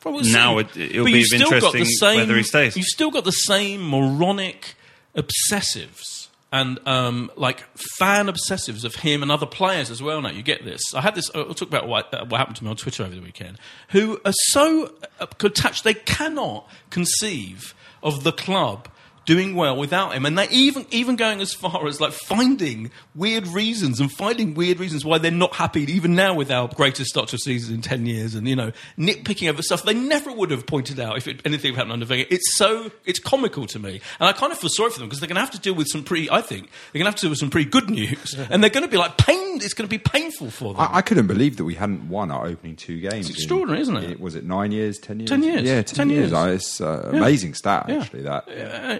We'll 0.04 0.22
Now 0.24 0.58
it- 0.58 0.76
it'll 0.76 1.04
But 1.04 1.12
be 1.12 1.18
you've 1.18 1.26
still 1.26 1.38
got 1.50 1.72
the 1.72 1.78
interesting 1.78 1.84
same, 1.98 2.16
whether 2.18 2.36
he 2.36 2.42
stays. 2.42 2.76
You've 2.76 2.86
still 2.86 3.10
got 3.10 3.24
the 3.24 3.32
same 3.32 3.88
moronic 3.88 4.74
obsessives 5.16 6.28
and 6.52 6.78
um, 6.86 7.30
like 7.36 7.64
fan 7.98 8.26
obsessives 8.26 8.84
of 8.84 8.94
him 8.96 9.22
and 9.22 9.32
other 9.32 9.46
players 9.46 9.90
as 9.90 10.00
well. 10.02 10.22
Now 10.22 10.30
you 10.30 10.42
get 10.42 10.64
this. 10.64 10.80
I 10.94 11.00
had 11.00 11.14
this. 11.14 11.30
I'll 11.34 11.54
talk 11.54 11.68
about 11.68 11.88
what, 11.88 12.12
uh, 12.14 12.24
what 12.26 12.38
happened 12.38 12.56
to 12.58 12.64
me 12.64 12.70
on 12.70 12.76
Twitter 12.76 13.02
over 13.02 13.14
the 13.14 13.20
weekend. 13.22 13.58
Who 13.90 14.20
are 14.24 14.32
so 14.50 14.92
uh, 15.20 15.26
attached 15.42 15.82
they 15.84 15.94
cannot 15.94 16.68
conceive 16.90 17.74
of 18.02 18.22
the 18.22 18.32
club 18.32 18.88
doing 19.24 19.54
well 19.54 19.76
without 19.76 20.14
him, 20.14 20.26
and 20.26 20.38
they 20.38 20.48
even 20.48 20.86
even 20.90 21.16
going 21.16 21.40
as 21.40 21.52
far 21.52 21.86
as 21.86 22.00
like 22.00 22.12
finding 22.12 22.90
weird 23.14 23.46
reasons 23.48 24.00
and 24.00 24.10
finding 24.12 24.54
weird 24.54 24.80
reasons 24.80 25.04
why 25.04 25.18
they're 25.18 25.30
not 25.30 25.54
happy 25.54 25.82
even 25.92 26.14
now 26.14 26.34
with 26.34 26.50
our 26.50 26.68
greatest 26.68 27.10
start 27.10 27.28
to 27.28 27.36
a 27.36 27.38
season 27.38 27.76
in 27.76 27.82
ten 27.82 28.06
years, 28.06 28.34
and 28.34 28.48
you 28.48 28.56
know 28.56 28.72
nitpicking 28.98 29.48
over 29.48 29.62
stuff 29.62 29.82
they 29.82 29.94
never 29.94 30.32
would 30.32 30.50
have 30.50 30.66
pointed 30.66 30.98
out 31.00 31.16
if 31.16 31.28
it, 31.28 31.40
anything 31.44 31.72
had 31.72 31.78
happened 31.78 31.92
under 31.92 32.06
Wenger. 32.06 32.26
It's 32.30 32.56
so 32.56 32.90
it's 33.04 33.18
comical 33.18 33.66
to 33.66 33.78
me, 33.78 34.00
and 34.20 34.28
I 34.28 34.32
kind 34.32 34.52
of 34.52 34.58
feel 34.58 34.70
sorry 34.70 34.90
for 34.90 34.98
them 34.98 35.08
because 35.08 35.20
they're 35.20 35.28
going 35.28 35.36
to 35.36 35.40
have 35.40 35.50
to 35.52 35.60
deal 35.60 35.74
with 35.74 35.88
some 35.88 36.04
pretty. 36.04 36.30
I 36.30 36.40
think 36.40 36.70
they're 36.92 37.00
going 37.00 37.06
to 37.06 37.10
have 37.10 37.16
to 37.16 37.22
deal 37.22 37.30
with 37.30 37.38
some 37.38 37.50
pretty 37.50 37.70
good 37.70 37.90
news, 37.90 38.34
and 38.50 38.62
they're 38.62 38.70
going 38.70 38.84
to 38.84 38.90
be 38.90 38.96
like 38.98 39.16
pain. 39.18 39.43
It's 39.62 39.74
going 39.74 39.88
to 39.88 39.90
be 39.90 39.98
painful 39.98 40.50
for 40.50 40.74
them. 40.74 40.80
I, 40.82 40.96
I 40.98 41.02
couldn't 41.02 41.26
believe 41.26 41.56
that 41.58 41.64
we 41.64 41.74
hadn't 41.74 42.08
won 42.08 42.30
our 42.30 42.46
opening 42.46 42.76
two 42.76 43.00
games. 43.00 43.28
It's 43.28 43.38
extraordinary, 43.38 43.80
isn't 43.82 43.96
it? 43.96 44.10
in- 44.12 44.18
Was 44.18 44.34
it 44.34 44.44
nine 44.44 44.72
years, 44.72 44.98
ten 44.98 45.20
years? 45.20 45.28
10 45.30 45.42
years. 45.42 45.62
Yeah, 45.62 45.82
10 45.82 46.10
years. 46.10 46.30
years. 46.30 46.32
Uh, 46.32 46.48
It's 46.54 46.80
uh, 46.80 47.10
amazing 47.12 47.54
stat, 47.54 47.86
Yeah. 47.88 47.96
actually. 48.00 48.22
That 48.22 48.48
Uh, 48.48 48.52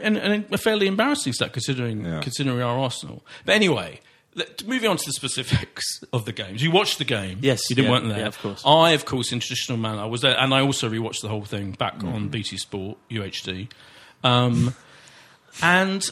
and, 0.03 0.17
and 0.17 0.45
a 0.53 0.59
fairly 0.59 0.87
embarrassing 0.87 1.33
stat 1.33 1.53
considering 1.53 2.05
Yeah. 2.05 2.21
considering 2.21 2.61
our 2.61 2.79
Arsenal. 2.79 3.25
But 3.45 3.55
anyway, 3.57 4.01
let, 4.35 4.67
moving 4.67 4.91
on 4.91 4.97
to 4.97 5.05
the 5.07 5.13
specifics 5.13 5.85
of 6.13 6.25
the 6.25 6.33
games. 6.33 6.63
You 6.63 6.71
watched 6.71 6.99
the 6.99 7.05
game, 7.05 7.39
Yes, 7.41 7.69
You 7.71 7.77
didn't 7.77 7.87
yeah, 7.87 7.93
weren't 7.93 8.09
there, 8.09 8.19
yeah, 8.21 8.27
of 8.27 8.39
course. 8.41 8.63
I, 8.67 8.91
of 8.93 9.05
course, 9.05 9.33
in 9.33 9.41
traditional 9.41 9.79
manner, 9.79 10.03
I 10.03 10.07
was 10.07 10.21
there, 10.23 10.37
and 10.39 10.53
I 10.53 10.61
also 10.61 10.89
rewatched 10.91 11.21
the 11.23 11.29
whole 11.29 11.45
thing 11.45 11.73
back 11.73 11.99
Mm-hmm. 11.99 12.09
on 12.15 12.29
BT 12.29 12.57
Sport 12.59 12.99
UHD. 13.11 13.69
Um, 14.25 14.75
and 15.63 16.09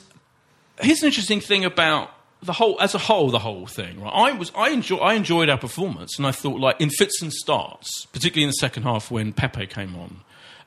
here's 0.81 1.03
an 1.03 1.07
interesting 1.09 1.41
thing 1.41 1.65
about 1.65 2.11
the 2.43 2.53
whole, 2.53 2.81
as 2.81 2.95
a 2.95 2.99
whole, 2.99 3.31
the 3.31 3.39
whole 3.39 3.67
thing. 3.67 4.01
Right, 4.01 4.11
I 4.13 4.33
was, 4.33 4.51
I 4.57 4.71
enjoy, 4.71 4.97
I 4.97 5.15
enjoyed 5.15 5.49
our 5.49 5.59
performance, 5.59 6.19
and 6.19 6.27
I 6.27 6.33
thought, 6.33 6.59
like 6.61 6.81
in 6.81 6.91
fits 6.91 7.23
and 7.23 7.33
starts, 7.33 8.07
particularly 8.07 8.45
in 8.45 8.49
the 8.49 8.55
second 8.55 8.83
half 8.83 9.11
when 9.11 9.33
Pepe 9.33 9.67
came 9.67 9.95
on, 9.97 10.21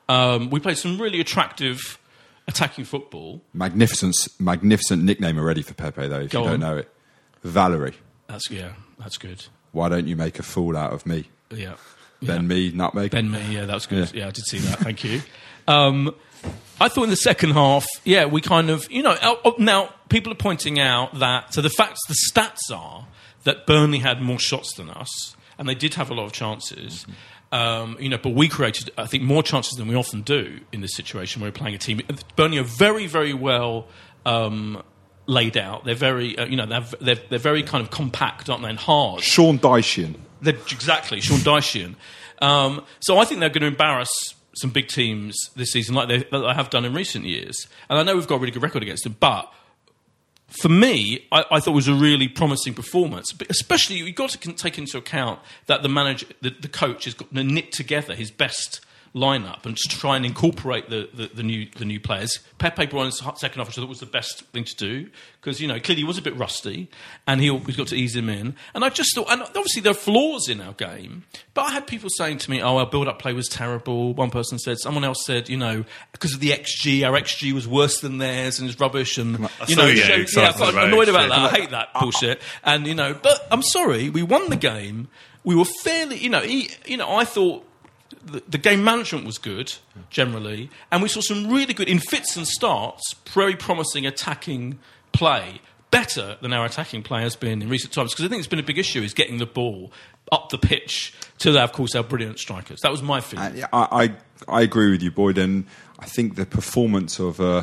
um, 0.08 0.50
we 0.50 0.60
played 0.60 0.78
some 0.78 0.98
really 1.00 1.20
attractive 1.20 1.98
attacking 2.48 2.84
football. 2.84 3.42
magnificent, 3.52 4.16
magnificent 4.38 5.02
nickname 5.02 5.38
already 5.38 5.62
for 5.62 5.74
Pepe, 5.74 6.06
though. 6.08 6.20
If 6.20 6.30
Go 6.30 6.40
you 6.40 6.44
on. 6.46 6.50
don't 6.52 6.60
know 6.60 6.76
it, 6.78 6.90
Valerie. 7.42 7.94
That's 8.28 8.50
yeah, 8.50 8.72
that's 8.98 9.18
good. 9.18 9.44
Why 9.72 9.88
don't 9.88 10.06
you 10.06 10.16
make 10.16 10.38
a 10.38 10.42
fool 10.42 10.76
out 10.76 10.92
of 10.92 11.04
me? 11.06 11.28
Yeah, 11.50 11.76
Ben 12.22 12.48
me, 12.48 12.72
nutmeg. 12.72 13.10
Ben 13.10 13.30
me, 13.30 13.40
yeah, 13.54 13.66
that's 13.66 13.86
good. 13.86 14.12
Yeah. 14.12 14.22
Yeah, 14.22 14.28
I 14.28 14.30
did 14.30 14.44
see 14.46 14.58
that. 14.58 14.78
Thank 14.78 15.04
you. 15.04 15.20
Um, 15.68 16.14
I 16.80 16.88
thought 16.88 17.04
in 17.04 17.10
the 17.10 17.16
second 17.16 17.52
half, 17.52 17.86
yeah, 18.04 18.26
we 18.26 18.40
kind 18.40 18.68
of, 18.68 18.90
you 18.90 19.02
know, 19.02 19.16
oh, 19.22 19.40
oh, 19.44 19.54
now 19.58 19.94
people 20.08 20.32
are 20.32 20.36
pointing 20.36 20.78
out 20.78 21.18
that, 21.20 21.54
so 21.54 21.62
the 21.62 21.70
facts, 21.70 22.00
the 22.06 22.16
stats 22.32 22.74
are 22.74 23.06
that 23.44 23.66
Burnley 23.66 23.98
had 23.98 24.20
more 24.20 24.38
shots 24.38 24.74
than 24.74 24.90
us, 24.90 25.36
and 25.58 25.68
they 25.68 25.74
did 25.74 25.94
have 25.94 26.10
a 26.10 26.14
lot 26.14 26.26
of 26.26 26.32
chances. 26.32 27.06
Um, 27.52 27.96
you 28.00 28.08
know, 28.08 28.18
but 28.18 28.34
we 28.34 28.48
created, 28.48 28.90
I 28.98 29.06
think, 29.06 29.22
more 29.22 29.42
chances 29.42 29.78
than 29.78 29.88
we 29.88 29.94
often 29.94 30.22
do 30.22 30.60
in 30.72 30.80
this 30.80 30.94
situation 30.94 31.40
where 31.40 31.48
we're 31.48 31.54
playing 31.56 31.76
a 31.76 31.78
team. 31.78 32.02
Burnley 32.34 32.58
are 32.58 32.64
very, 32.64 33.06
very 33.06 33.32
well 33.32 33.86
um, 34.26 34.82
laid 35.26 35.56
out. 35.56 35.84
They're 35.84 35.94
very, 35.94 36.36
uh, 36.36 36.46
you 36.46 36.56
know, 36.56 36.66
they're, 36.66 36.84
they're, 37.00 37.24
they're 37.30 37.38
very 37.38 37.62
kind 37.62 37.82
of 37.82 37.90
compact, 37.90 38.50
aren't 38.50 38.62
they, 38.62 38.68
and 38.68 38.78
hard. 38.78 39.22
Sean 39.22 39.58
Dychian. 39.58 40.16
They're, 40.42 40.54
exactly, 40.54 41.20
Sean 41.20 41.38
Dychian. 41.38 41.94
Um, 42.42 42.84
so 43.00 43.16
I 43.16 43.24
think 43.24 43.40
they're 43.40 43.48
going 43.48 43.62
to 43.62 43.68
embarrass 43.68 44.10
some 44.56 44.70
big 44.70 44.88
teams 44.88 45.36
this 45.54 45.72
season, 45.72 45.94
like 45.94 46.08
they, 46.08 46.18
that 46.18 46.30
they 46.30 46.54
have 46.54 46.70
done 46.70 46.84
in 46.84 46.94
recent 46.94 47.24
years. 47.24 47.66
And 47.88 47.98
I 47.98 48.02
know 48.02 48.14
we've 48.14 48.26
got 48.26 48.36
a 48.36 48.38
really 48.38 48.52
good 48.52 48.62
record 48.62 48.82
against 48.82 49.04
them, 49.04 49.16
but 49.18 49.52
for 50.48 50.68
me, 50.68 51.26
I, 51.32 51.44
I 51.50 51.60
thought 51.60 51.72
it 51.72 51.74
was 51.74 51.88
a 51.88 51.94
really 51.94 52.28
promising 52.28 52.74
performance. 52.74 53.32
But 53.32 53.50
especially, 53.50 53.96
you've 53.96 54.14
got 54.14 54.30
to 54.30 54.52
take 54.52 54.78
into 54.78 54.96
account 54.96 55.40
that 55.66 55.82
the 55.82 55.88
manager, 55.88 56.26
the, 56.40 56.50
the 56.50 56.68
coach, 56.68 57.04
has 57.04 57.14
got 57.14 57.34
to 57.34 57.44
knit 57.44 57.72
together 57.72 58.14
his 58.14 58.30
best 58.30 58.80
lineup 59.16 59.64
and 59.64 59.76
to 59.76 59.88
try 59.88 60.14
and 60.14 60.26
incorporate 60.26 60.90
the, 60.90 61.08
the, 61.14 61.28
the 61.28 61.42
new 61.42 61.66
the 61.76 61.86
new 61.86 61.98
players. 61.98 62.38
Pepe 62.58 62.86
his 62.86 63.18
second 63.18 63.58
half, 63.58 63.68
I 63.68 63.72
thought 63.72 63.88
was 63.88 64.00
the 64.00 64.06
best 64.06 64.42
thing 64.52 64.64
to 64.64 64.76
do 64.76 65.08
because 65.40 65.60
you 65.60 65.66
know 65.66 65.80
clearly 65.80 66.02
he 66.02 66.06
was 66.06 66.18
a 66.18 66.22
bit 66.22 66.36
rusty 66.36 66.90
and 67.26 67.40
he 67.40 67.48
always 67.48 67.76
got 67.76 67.88
to 67.88 67.96
ease 67.96 68.14
him 68.14 68.28
in. 68.28 68.54
And 68.74 68.84
I 68.84 68.90
just 68.90 69.14
thought, 69.14 69.30
and 69.30 69.42
obviously 69.42 69.80
there 69.80 69.92
are 69.92 69.94
flaws 69.94 70.48
in 70.48 70.60
our 70.60 70.74
game, 70.74 71.24
but 71.54 71.62
I 71.62 71.72
had 71.72 71.86
people 71.86 72.10
saying 72.16 72.38
to 72.38 72.50
me, 72.50 72.60
"Oh, 72.60 72.76
our 72.76 72.86
build-up 72.86 73.18
play 73.18 73.32
was 73.32 73.48
terrible." 73.48 74.12
One 74.12 74.30
person 74.30 74.58
said, 74.58 74.78
someone 74.78 75.04
else 75.04 75.24
said, 75.24 75.48
you 75.48 75.56
know, 75.56 75.84
because 76.12 76.34
of 76.34 76.40
the 76.40 76.50
XG, 76.50 77.06
our 77.06 77.18
XG 77.18 77.52
was 77.52 77.66
worse 77.66 78.00
than 78.00 78.18
theirs 78.18 78.58
and 78.58 78.68
it's 78.68 78.78
rubbish. 78.78 79.16
And 79.16 79.48
you 79.66 79.76
know, 79.76 79.86
you 79.86 79.96
show- 79.96 80.14
excited 80.14 80.58
yeah, 80.60 80.66
I 80.66 80.84
am 80.84 80.88
annoyed 80.88 81.08
about 81.08 81.28
that. 81.30 81.38
I 81.38 81.48
hate 81.48 81.70
that 81.70 81.88
bullshit. 81.98 82.42
And 82.64 82.86
you 82.86 82.94
know, 82.94 83.14
but 83.14 83.46
I'm 83.50 83.62
sorry, 83.62 84.10
we 84.10 84.22
won 84.22 84.50
the 84.50 84.56
game. 84.56 85.08
We 85.44 85.54
were 85.54 85.64
fairly, 85.64 86.18
you 86.18 86.28
know, 86.28 86.40
he, 86.40 86.70
you 86.86 86.96
know, 86.96 87.08
I 87.08 87.24
thought 87.24 87.64
the, 88.24 88.42
the 88.48 88.58
game 88.58 88.84
management 88.84 89.24
was 89.26 89.38
good 89.38 89.74
generally, 90.10 90.70
and 90.90 91.02
we 91.02 91.08
saw 91.08 91.20
some 91.20 91.48
really 91.50 91.74
good 91.74 91.88
in 91.88 91.98
fits 91.98 92.36
and 92.36 92.46
starts, 92.46 93.14
very 93.32 93.56
promising 93.56 94.06
attacking 94.06 94.78
play. 95.12 95.60
Better 95.92 96.36
than 96.42 96.52
our 96.52 96.66
attacking 96.66 97.04
play 97.04 97.22
has 97.22 97.36
been 97.36 97.62
in 97.62 97.68
recent 97.68 97.92
times 97.92 98.12
because 98.12 98.24
I 98.24 98.28
think 98.28 98.40
it's 98.40 98.48
been 98.48 98.58
a 98.58 98.62
big 98.64 98.76
issue 98.76 99.02
is 99.02 99.14
getting 99.14 99.38
the 99.38 99.46
ball 99.46 99.92
up 100.32 100.50
the 100.50 100.58
pitch 100.58 101.14
to, 101.38 101.58
of 101.62 101.72
course, 101.72 101.94
our 101.94 102.02
brilliant 102.02 102.38
strikers. 102.40 102.80
That 102.82 102.90
was 102.90 103.02
my 103.02 103.20
feeling. 103.20 103.46
Uh, 103.46 103.52
yeah, 103.54 103.66
I, 103.72 104.04
I 104.48 104.58
I 104.58 104.62
agree 104.62 104.90
with 104.90 105.00
you, 105.02 105.10
Boyd, 105.12 105.38
and 105.38 105.64
I 105.98 106.04
think 106.06 106.34
the 106.34 106.44
performance 106.44 107.20
of 107.20 107.40
uh, 107.40 107.62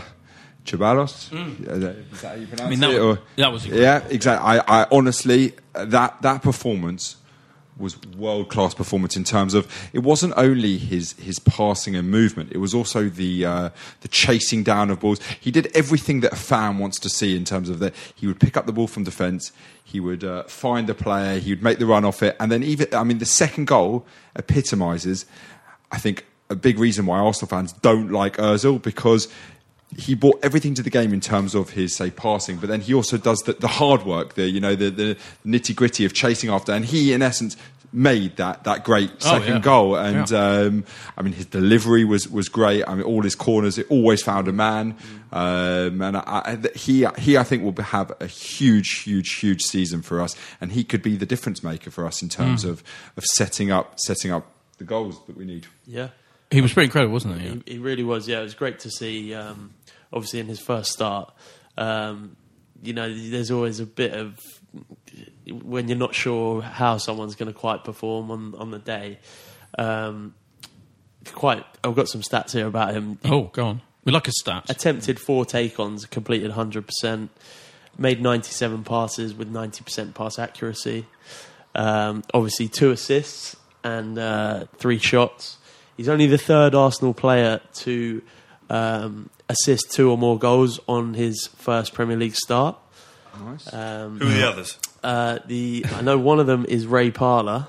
Ceballos, 0.65 1.32
is 1.34 1.82
that 1.82 2.30
how 2.30 2.34
you 2.36 2.48
pronounce 2.48 2.62
Mm. 2.62 2.65
I 2.65 2.70
mean, 2.70 2.80
that 2.80 2.89
it? 2.91 3.00
or- 3.00 3.20
that 3.36 3.52
was 3.52 3.68
yeah, 3.68 4.02
exactly. 4.10 4.60
I, 4.65 4.84
I 4.84 4.88
honestly 4.91 5.54
uh, 5.76 5.86
that 5.86 6.22
that 6.22 6.41
performance 6.41 7.18
was 7.78 8.00
world 8.18 8.50
class 8.50 8.74
performance 8.74 9.16
in 9.18 9.24
terms 9.24 9.54
of 9.54 9.68
it 9.94 10.00
wasn't 10.00 10.34
only 10.38 10.78
his 10.78 11.14
his 11.14 11.40
passing 11.40 11.96
and 11.96 12.10
movement, 12.10 12.52
it 12.52 12.58
was 12.58 12.74
also 12.74 13.10
the 13.10 13.46
uh, 13.46 13.70
the 14.02 14.08
chasing 14.08 14.64
down 14.64 14.90
of 14.90 15.00
balls. 15.00 15.20
He 15.40 15.52
did 15.52 15.68
everything 15.76 16.22
that 16.22 16.34
a 16.34 16.38
fan 16.38 16.78
wants 16.78 17.00
to 17.00 17.10
see 17.10 17.36
in 17.36 17.46
terms 17.46 17.70
of 17.70 17.80
that. 17.80 17.94
He 18.16 18.28
would 18.28 18.40
pick 18.40 18.58
up 18.58 18.66
the 18.66 18.74
ball 18.74 18.88
from 18.88 19.04
defence, 19.04 19.52
he 19.84 20.00
would 20.00 20.24
uh, 20.24 20.44
find 20.44 20.90
a 20.90 20.96
player, 20.96 21.40
he 21.40 21.52
would 21.52 21.64
make 21.64 21.80
the 21.80 21.86
run 21.86 22.06
off 22.06 22.24
it, 22.24 22.36
and 22.40 22.52
then 22.52 22.64
even 22.64 22.94
I 22.94 23.04
mean 23.04 23.18
the 23.20 23.26
second 23.26 23.68
goal 23.68 24.06
epitomises. 24.36 25.26
I 25.92 25.98
think 25.98 26.26
a 26.50 26.56
big 26.56 26.80
reason 26.80 27.06
why 27.06 27.20
Arsenal 27.20 27.50
fans 27.50 27.74
don't 27.74 28.12
like 28.12 28.38
Özil 28.38 28.82
because 28.82 29.28
he 29.98 30.16
brought 30.16 30.40
everything 30.44 30.74
to 30.76 30.84
the 30.84 30.90
game 30.90 31.14
in 31.14 31.20
terms 31.22 31.56
of 31.56 31.72
his 31.72 31.96
say 31.96 32.10
passing, 32.12 32.58
but 32.58 32.70
then 32.70 32.82
he 32.82 32.94
also 32.94 33.18
does 33.18 33.40
the, 33.40 33.54
the 33.54 33.68
hard 33.68 34.04
work, 34.06 34.34
the 34.36 34.50
you 34.50 34.60
know 34.60 34.76
the, 34.76 34.90
the 34.90 35.18
nitty 35.46 35.76
gritty 35.76 36.06
of 36.06 36.14
chasing 36.14 36.50
after, 36.50 36.72
and 36.72 36.86
he 36.86 37.14
in 37.14 37.22
essence 37.22 37.56
made 37.96 38.36
that 38.38 38.64
that 38.64 38.84
great 38.84 39.12
Oh, 39.24 39.38
second 39.38 39.54
yeah. 39.56 39.60
goal. 39.60 39.96
And 39.96 40.30
Yeah. 40.32 40.38
um, 40.40 40.86
I 41.16 41.22
mean 41.22 41.34
his 41.34 41.46
delivery 41.46 42.04
was 42.06 42.28
was 42.28 42.50
great. 42.50 42.84
I 42.88 42.96
mean 42.96 43.04
all 43.04 43.22
his 43.22 43.36
corners, 43.36 43.78
it 43.78 43.86
always 43.90 44.24
found 44.24 44.48
a 44.48 44.52
man, 44.54 44.96
um, 45.32 46.02
and 46.02 46.18
I, 46.18 46.22
I, 46.26 46.58
he 46.76 47.06
he 47.20 47.38
I 47.38 47.44
think 47.44 47.64
will 47.64 47.84
have 47.84 48.12
a 48.20 48.26
huge 48.28 49.02
huge 49.04 49.34
huge 49.36 49.62
season 49.62 50.02
for 50.02 50.22
us, 50.22 50.36
and 50.60 50.72
he 50.72 50.84
could 50.84 51.02
be 51.04 51.16
the 51.18 51.26
difference 51.28 51.64
maker 51.64 51.92
for 51.92 52.06
us 52.08 52.22
in 52.22 52.30
terms 52.30 52.64
of 52.66 52.84
of 53.18 53.24
setting 53.26 53.72
up 53.72 54.00
setting 54.00 54.32
up 54.32 54.48
the 54.80 54.84
goals 54.86 55.24
that 55.28 55.38
we 55.38 55.46
need. 55.46 55.68
Yeah. 55.86 56.10
he 56.52 56.62
was 56.62 56.74
pretty 56.74 56.86
incredible, 56.86 57.14
wasn't 57.14 57.40
he? 57.40 57.48
Yeah. 57.48 57.56
He, 57.66 57.74
he 57.74 57.78
really 57.80 58.04
was. 58.04 58.28
Yeah, 58.28 58.40
it 58.40 58.44
was 58.44 58.54
great 58.56 58.80
to 58.80 58.90
see. 58.90 59.34
Um, 59.36 59.72
obviously, 60.13 60.39
in 60.39 60.47
his 60.47 60.60
first 60.60 60.91
start, 60.91 61.34
um, 61.78 62.36
you 62.82 62.93
know, 62.93 63.13
there's 63.13 63.52
always 63.52 63.80
a 63.80 63.86
bit 63.86 64.13
of 64.13 64.39
when 65.47 65.88
you're 65.88 65.97
not 65.97 66.15
sure 66.15 66.62
how 66.62 66.97
someone's 66.97 67.36
going 67.36 67.52
to 67.52 67.58
quite 67.58 67.84
perform 67.84 68.32
on 68.32 68.56
on 68.56 68.71
the 68.71 68.80
day. 68.80 69.19
Um, 69.78 70.36
quite, 71.32 71.65
I've 71.84 71.95
got 71.95 72.08
some 72.08 72.21
stats 72.21 72.52
here 72.52 72.67
about 72.67 72.93
him. 72.93 73.17
Oh, 73.26 73.43
go 73.43 73.65
on. 73.65 73.82
We 74.04 74.12
like 74.12 74.28
a 74.28 74.32
stat. 74.32 74.69
Attempted 74.69 75.19
four 75.19 75.45
take-ons, 75.45 76.06
completed 76.06 76.52
100%. 76.52 77.30
Made 77.97 78.21
97 78.21 78.84
passes 78.84 79.34
with 79.34 79.52
90% 79.52 80.13
pass 80.13 80.38
accuracy. 80.39 81.06
Um, 81.76 82.23
obviously, 82.34 82.67
two 82.67 82.91
assists 82.91 83.56
and 83.84 84.17
uh, 84.17 84.65
three 84.78 84.97
shots. 84.97 85.58
He's 85.95 86.10
only 86.10 86.28
the 86.28 86.38
third 86.38 86.76
Arsenal 86.76 87.13
player 87.13 87.62
to 87.76 88.21
um, 88.69 89.30
assist 89.49 89.91
two 89.91 90.10
or 90.12 90.17
more 90.17 90.38
goals 90.39 90.80
on 90.88 91.13
his 91.13 91.47
first 91.56 91.93
Premier 91.93 92.17
League 92.17 92.36
start. 92.36 92.78
Um, 93.71 94.19
Who 94.19 94.28
are 94.28 94.32
the 94.34 94.47
others? 94.47 94.78
uh, 95.04 95.39
the 95.45 95.86
I 95.95 96.02
know 96.02 96.17
one 96.17 96.39
of 96.39 96.45
them 96.47 96.65
is 96.69 96.86
Ray 96.86 97.10
Parlour, 97.12 97.67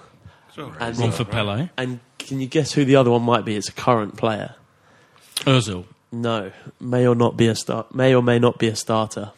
and, 0.56 0.98
One 0.98 1.10
for 1.12 1.24
Pele. 1.24 1.68
and 1.76 2.00
can 2.18 2.40
you 2.40 2.46
guess 2.46 2.72
who 2.72 2.84
the 2.84 2.96
other 2.96 3.10
one 3.10 3.22
might 3.22 3.44
be? 3.44 3.56
It's 3.56 3.68
a 3.68 3.72
current 3.72 4.16
player. 4.16 4.54
Ozil. 5.40 5.84
No, 6.12 6.52
may 6.80 7.06
or 7.06 7.14
not 7.14 7.36
be 7.36 7.48
a 7.48 7.54
start. 7.56 7.94
May 7.94 8.14
or 8.14 8.22
may 8.22 8.38
not 8.38 8.58
be 8.58 8.68
a 8.68 8.76
starter. 8.76 9.32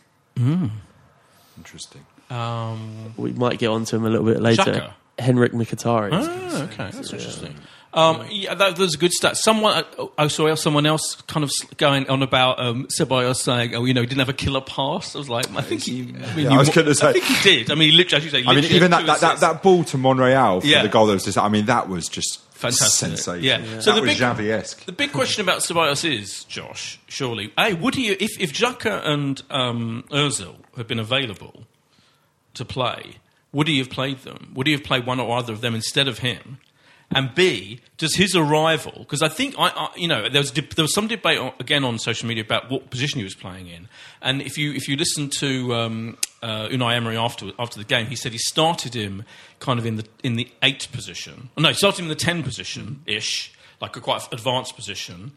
Interesting. 1.56 2.04
Um, 2.28 3.14
We 3.16 3.32
might 3.32 3.58
get 3.58 3.68
onto 3.68 3.96
him 3.96 4.04
a 4.04 4.10
little 4.10 4.26
bit 4.26 4.40
later. 4.40 4.62
Xhaka? 4.62 4.92
Henrik 5.18 5.52
Mkhitaryan. 5.52 6.10
Oh, 6.12 6.62
okay, 6.64 6.90
that's 6.92 7.12
interesting. 7.12 7.54
Um, 7.96 8.26
yeah, 8.30 8.54
that, 8.54 8.76
that's 8.76 8.94
a 8.94 8.98
good 8.98 9.12
stat. 9.12 9.38
Someone, 9.38 9.82
uh, 9.98 10.06
I 10.18 10.28
saw 10.28 10.54
someone 10.54 10.84
else 10.84 11.16
kind 11.28 11.42
of 11.42 11.50
going 11.78 12.08
on 12.10 12.22
about 12.22 12.60
um, 12.60 12.86
Ceballos 12.88 13.36
saying, 13.36 13.74
"Oh, 13.74 13.86
you 13.86 13.94
know, 13.94 14.02
he 14.02 14.06
didn't 14.06 14.18
have 14.20 14.28
a 14.28 14.34
killer 14.34 14.60
pass." 14.60 15.14
I 15.14 15.18
was 15.18 15.30
like, 15.30 15.50
I 15.56 15.62
think 15.62 15.82
he. 15.84 16.02
I, 16.02 16.04
mean, 16.36 16.44
Yeah, 16.46 16.52
I 16.52 16.58
was 16.58 16.68
you- 16.68 16.74
gonna 16.74 16.94
say- 16.94 17.08
I 17.08 17.12
think 17.14 17.24
he 17.24 17.42
did. 17.42 17.70
I 17.70 17.74
mean, 17.74 17.96
literally, 17.96 18.18
as 18.18 18.24
you 18.24 18.30
say, 18.30 18.44
I 18.46 18.54
mean, 18.54 18.64
even 18.64 18.90
that, 18.90 19.06
that, 19.06 19.20
that, 19.20 19.40
that 19.40 19.62
ball 19.62 19.82
to 19.84 19.96
Monreal 19.98 20.60
for 20.60 20.66
Yeah. 20.66 20.82
the 20.82 20.88
goal 20.90 21.06
that 21.06 21.14
was 21.14 21.24
just, 21.24 21.38
I 21.38 21.48
mean, 21.48 21.64
that 21.66 21.88
was 21.88 22.06
just 22.08 22.42
fantastic. 22.52 23.16
Sensation. 23.16 23.42
Yeah. 23.42 23.58
Yeah. 23.58 23.80
So 23.80 23.94
That 23.94 24.00
the 24.02 24.06
big 24.08 24.18
Xavi-esque. 24.18 24.84
the 24.84 24.92
big 24.92 25.12
question 25.12 25.42
about 25.42 25.60
Ceballos 25.60 26.04
is 26.04 26.44
Josh. 26.44 27.00
Surely, 27.08 27.50
a 27.58 27.72
would 27.74 27.94
he 27.94 28.08
if 28.10 28.38
if 28.38 28.52
Xhaka 28.52 29.06
and 29.06 29.42
um, 29.50 30.04
Özil 30.10 30.56
had 30.76 30.86
been 30.86 30.98
available 30.98 31.62
to 32.52 32.64
play, 32.66 33.16
would 33.52 33.68
he 33.68 33.78
have 33.78 33.88
played 33.88 34.18
them? 34.18 34.52
Would 34.54 34.66
he 34.66 34.74
have 34.74 34.84
played 34.84 35.06
one 35.06 35.18
or 35.18 35.36
other 35.38 35.54
of 35.54 35.62
them 35.62 35.74
instead 35.74 36.08
of 36.08 36.18
him? 36.18 36.58
And 37.14 37.34
B, 37.34 37.80
does 37.98 38.16
his 38.16 38.34
arrival? 38.34 38.92
Because 38.98 39.22
I 39.22 39.28
think 39.28 39.54
I, 39.58 39.68
I, 39.68 39.88
you 39.96 40.08
know, 40.08 40.28
there 40.28 40.40
was 40.40 40.50
there 40.52 40.64
was 40.78 40.92
some 40.92 41.06
debate 41.06 41.38
on, 41.38 41.52
again 41.60 41.84
on 41.84 41.98
social 41.98 42.28
media 42.28 42.42
about 42.42 42.70
what 42.70 42.90
position 42.90 43.18
he 43.18 43.24
was 43.24 43.34
playing 43.34 43.68
in. 43.68 43.88
And 44.20 44.42
if 44.42 44.58
you 44.58 44.72
if 44.72 44.88
you 44.88 44.96
listen 44.96 45.30
to 45.38 45.74
um, 45.74 46.18
uh, 46.42 46.68
Unai 46.68 46.96
Emery 46.96 47.16
after 47.16 47.52
after 47.58 47.78
the 47.78 47.84
game, 47.84 48.06
he 48.06 48.16
said 48.16 48.32
he 48.32 48.38
started 48.38 48.94
him 48.94 49.24
kind 49.60 49.78
of 49.78 49.86
in 49.86 49.96
the 49.96 50.06
in 50.24 50.34
the 50.34 50.48
eight 50.62 50.88
position. 50.90 51.50
No, 51.56 51.68
he 51.68 51.74
started 51.74 52.00
him 52.00 52.06
in 52.06 52.10
the 52.10 52.16
ten 52.16 52.42
position 52.42 53.02
ish, 53.06 53.52
like 53.80 53.96
a 53.96 54.00
quite 54.00 54.22
advanced 54.32 54.74
position. 54.74 55.32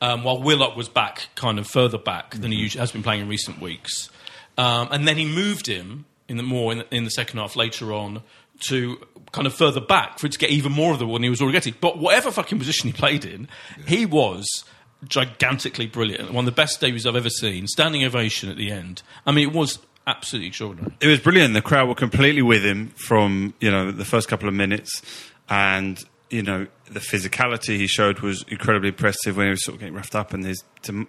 Um, 0.00 0.24
while 0.24 0.42
Willock 0.42 0.76
was 0.76 0.88
back, 0.88 1.28
kind 1.36 1.60
of 1.60 1.66
further 1.68 1.98
back 1.98 2.34
than 2.34 2.50
he 2.50 2.58
usually 2.58 2.80
has 2.80 2.90
been 2.90 3.04
playing 3.04 3.20
in 3.20 3.28
recent 3.28 3.60
weeks, 3.60 4.10
um, 4.58 4.88
and 4.90 5.06
then 5.06 5.16
he 5.18 5.26
moved 5.26 5.66
him 5.66 6.06
in 6.28 6.38
the 6.38 6.42
more 6.42 6.72
in 6.72 6.78
the, 6.78 6.94
in 6.94 7.04
the 7.04 7.10
second 7.10 7.38
half 7.38 7.54
later 7.54 7.92
on 7.92 8.22
to 8.60 8.98
kind 9.32 9.46
of 9.46 9.54
further 9.54 9.80
back 9.80 10.18
for 10.18 10.26
it 10.26 10.32
to 10.32 10.38
get 10.38 10.50
even 10.50 10.72
more 10.72 10.92
of 10.92 10.98
the 10.98 11.06
one 11.06 11.22
he 11.22 11.30
was 11.30 11.40
already 11.40 11.56
getting. 11.56 11.74
But 11.80 11.98
whatever 11.98 12.30
fucking 12.30 12.58
position 12.58 12.90
he 12.90 12.92
played 12.92 13.24
in, 13.24 13.48
he 13.86 14.06
was 14.06 14.64
gigantically 15.08 15.86
brilliant. 15.86 16.32
One 16.32 16.46
of 16.46 16.46
the 16.46 16.52
best 16.52 16.80
debuts 16.80 17.06
I've 17.06 17.16
ever 17.16 17.30
seen. 17.30 17.66
Standing 17.66 18.04
ovation 18.04 18.50
at 18.50 18.56
the 18.56 18.70
end. 18.70 19.02
I 19.26 19.32
mean, 19.32 19.48
it 19.48 19.54
was 19.54 19.78
absolutely 20.06 20.48
extraordinary. 20.48 20.94
It 21.00 21.06
was 21.06 21.20
brilliant. 21.20 21.54
The 21.54 21.62
crowd 21.62 21.88
were 21.88 21.94
completely 21.94 22.42
with 22.42 22.64
him 22.64 22.88
from 22.90 23.54
you 23.60 23.70
know 23.70 23.90
the 23.90 24.04
first 24.04 24.28
couple 24.28 24.48
of 24.48 24.54
minutes, 24.54 25.02
and 25.48 26.02
you 26.32 26.42
know 26.42 26.66
the 26.86 27.00
physicality 27.00 27.76
he 27.76 27.86
showed 27.86 28.20
was 28.20 28.44
incredibly 28.48 28.88
impressive 28.88 29.36
when 29.36 29.46
he 29.46 29.50
was 29.50 29.64
sort 29.64 29.74
of 29.74 29.80
getting 29.80 29.94
roughed 29.94 30.14
up 30.14 30.32
and 30.32 30.44
his 30.44 30.64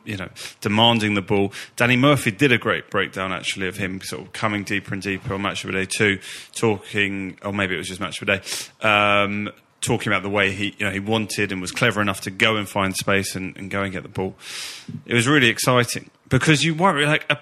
you 0.05 0.17
know 0.17 0.29
demanding 0.61 1.13
the 1.13 1.21
ball. 1.21 1.51
Danny 1.75 1.95
Murphy 1.95 2.31
did 2.31 2.51
a 2.51 2.57
great 2.57 2.89
breakdown 2.89 3.31
actually 3.31 3.67
of 3.67 3.77
him 3.77 4.01
sort 4.01 4.21
of 4.21 4.33
coming 4.33 4.63
deeper 4.63 4.93
and 4.93 5.01
deeper 5.01 5.33
on 5.33 5.41
Match 5.41 5.63
of 5.63 5.71
the 5.71 5.79
Day 5.79 5.85
too, 5.85 6.19
talking 6.53 7.37
or 7.43 7.53
maybe 7.53 7.73
it 7.73 7.77
was 7.77 7.87
just 7.87 8.01
Match 8.01 8.21
of 8.21 8.27
the 8.27 8.37
Day. 8.37 8.87
Um, 8.87 9.49
Talking 9.81 10.13
about 10.13 10.23
the 10.23 10.29
way 10.29 10.53
he, 10.53 10.73
you 10.77 10.85
know, 10.85 10.93
he 10.93 11.01
wanted 11.01 11.51
and 11.51 11.59
was 11.59 11.73
clever 11.73 12.01
enough 12.01 12.21
to 12.21 12.31
go 12.31 12.55
and 12.55 12.69
find 12.69 12.95
space 12.95 13.35
and, 13.35 13.57
and 13.57 13.69
go 13.69 13.83
and 13.83 13.91
get 13.91 14.03
the 14.03 14.07
ball, 14.07 14.33
it 15.05 15.13
was 15.13 15.27
really 15.27 15.49
exciting 15.49 16.09
because 16.29 16.63
you 16.63 16.73
worry 16.73 17.05
like 17.05 17.25
a, 17.29 17.37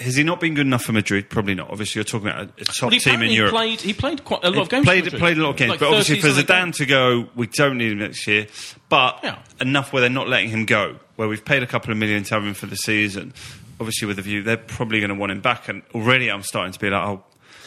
has 0.00 0.16
he 0.16 0.22
not 0.24 0.40
been 0.40 0.54
good 0.54 0.66
enough 0.66 0.84
for 0.84 0.92
Madrid? 0.92 1.28
Probably 1.28 1.54
not. 1.54 1.70
Obviously, 1.70 1.98
you're 2.00 2.04
talking 2.04 2.28
about 2.28 2.42
a, 2.58 2.62
a 2.62 2.64
top 2.64 2.92
he 2.92 2.98
team 2.98 3.22
in 3.22 3.30
Europe. 3.30 3.52
Played, 3.52 3.80
he 3.80 3.92
played 3.92 4.24
quite 4.24 4.44
a 4.44 4.48
lot 4.48 4.54
He 4.54 4.60
of 4.62 4.68
games. 4.68 4.84
Played, 4.86 5.10
for 5.10 5.18
played 5.18 5.38
a 5.38 5.42
lot 5.42 5.50
of 5.50 5.56
games, 5.56 5.70
Like 5.70 5.80
but 5.80 5.88
obviously 5.88 6.20
for 6.20 6.28
Zidane 6.28 6.74
to 6.76 6.86
go, 6.86 7.28
we 7.34 7.46
don't 7.48 7.78
need 7.78 7.92
him 7.92 7.98
next 7.98 8.26
year. 8.26 8.46
But 8.88 9.20
Yeah. 9.22 9.38
enough 9.60 9.92
where 9.92 10.00
they're 10.00 10.10
not 10.10 10.28
letting 10.28 10.50
him 10.50 10.64
go, 10.64 10.96
where 11.16 11.28
we've 11.28 11.44
paid 11.44 11.62
a 11.62 11.66
couple 11.66 11.90
of 11.92 11.98
million 11.98 12.22
to 12.24 12.34
have 12.34 12.44
him 12.44 12.54
for 12.54 12.66
the 12.66 12.76
season. 12.76 13.32
Obviously, 13.80 14.06
with 14.08 14.18
a 14.18 14.22
view, 14.22 14.42
they're 14.42 14.56
probably 14.56 15.00
going 15.00 15.10
to 15.10 15.14
want 15.14 15.30
him 15.32 15.40
back. 15.40 15.68
And 15.68 15.82
already, 15.94 16.30
I'm 16.30 16.42
starting 16.42 16.72
to 16.72 16.78
be 16.80 16.90
like, 16.90 17.06
oh, 17.06 17.22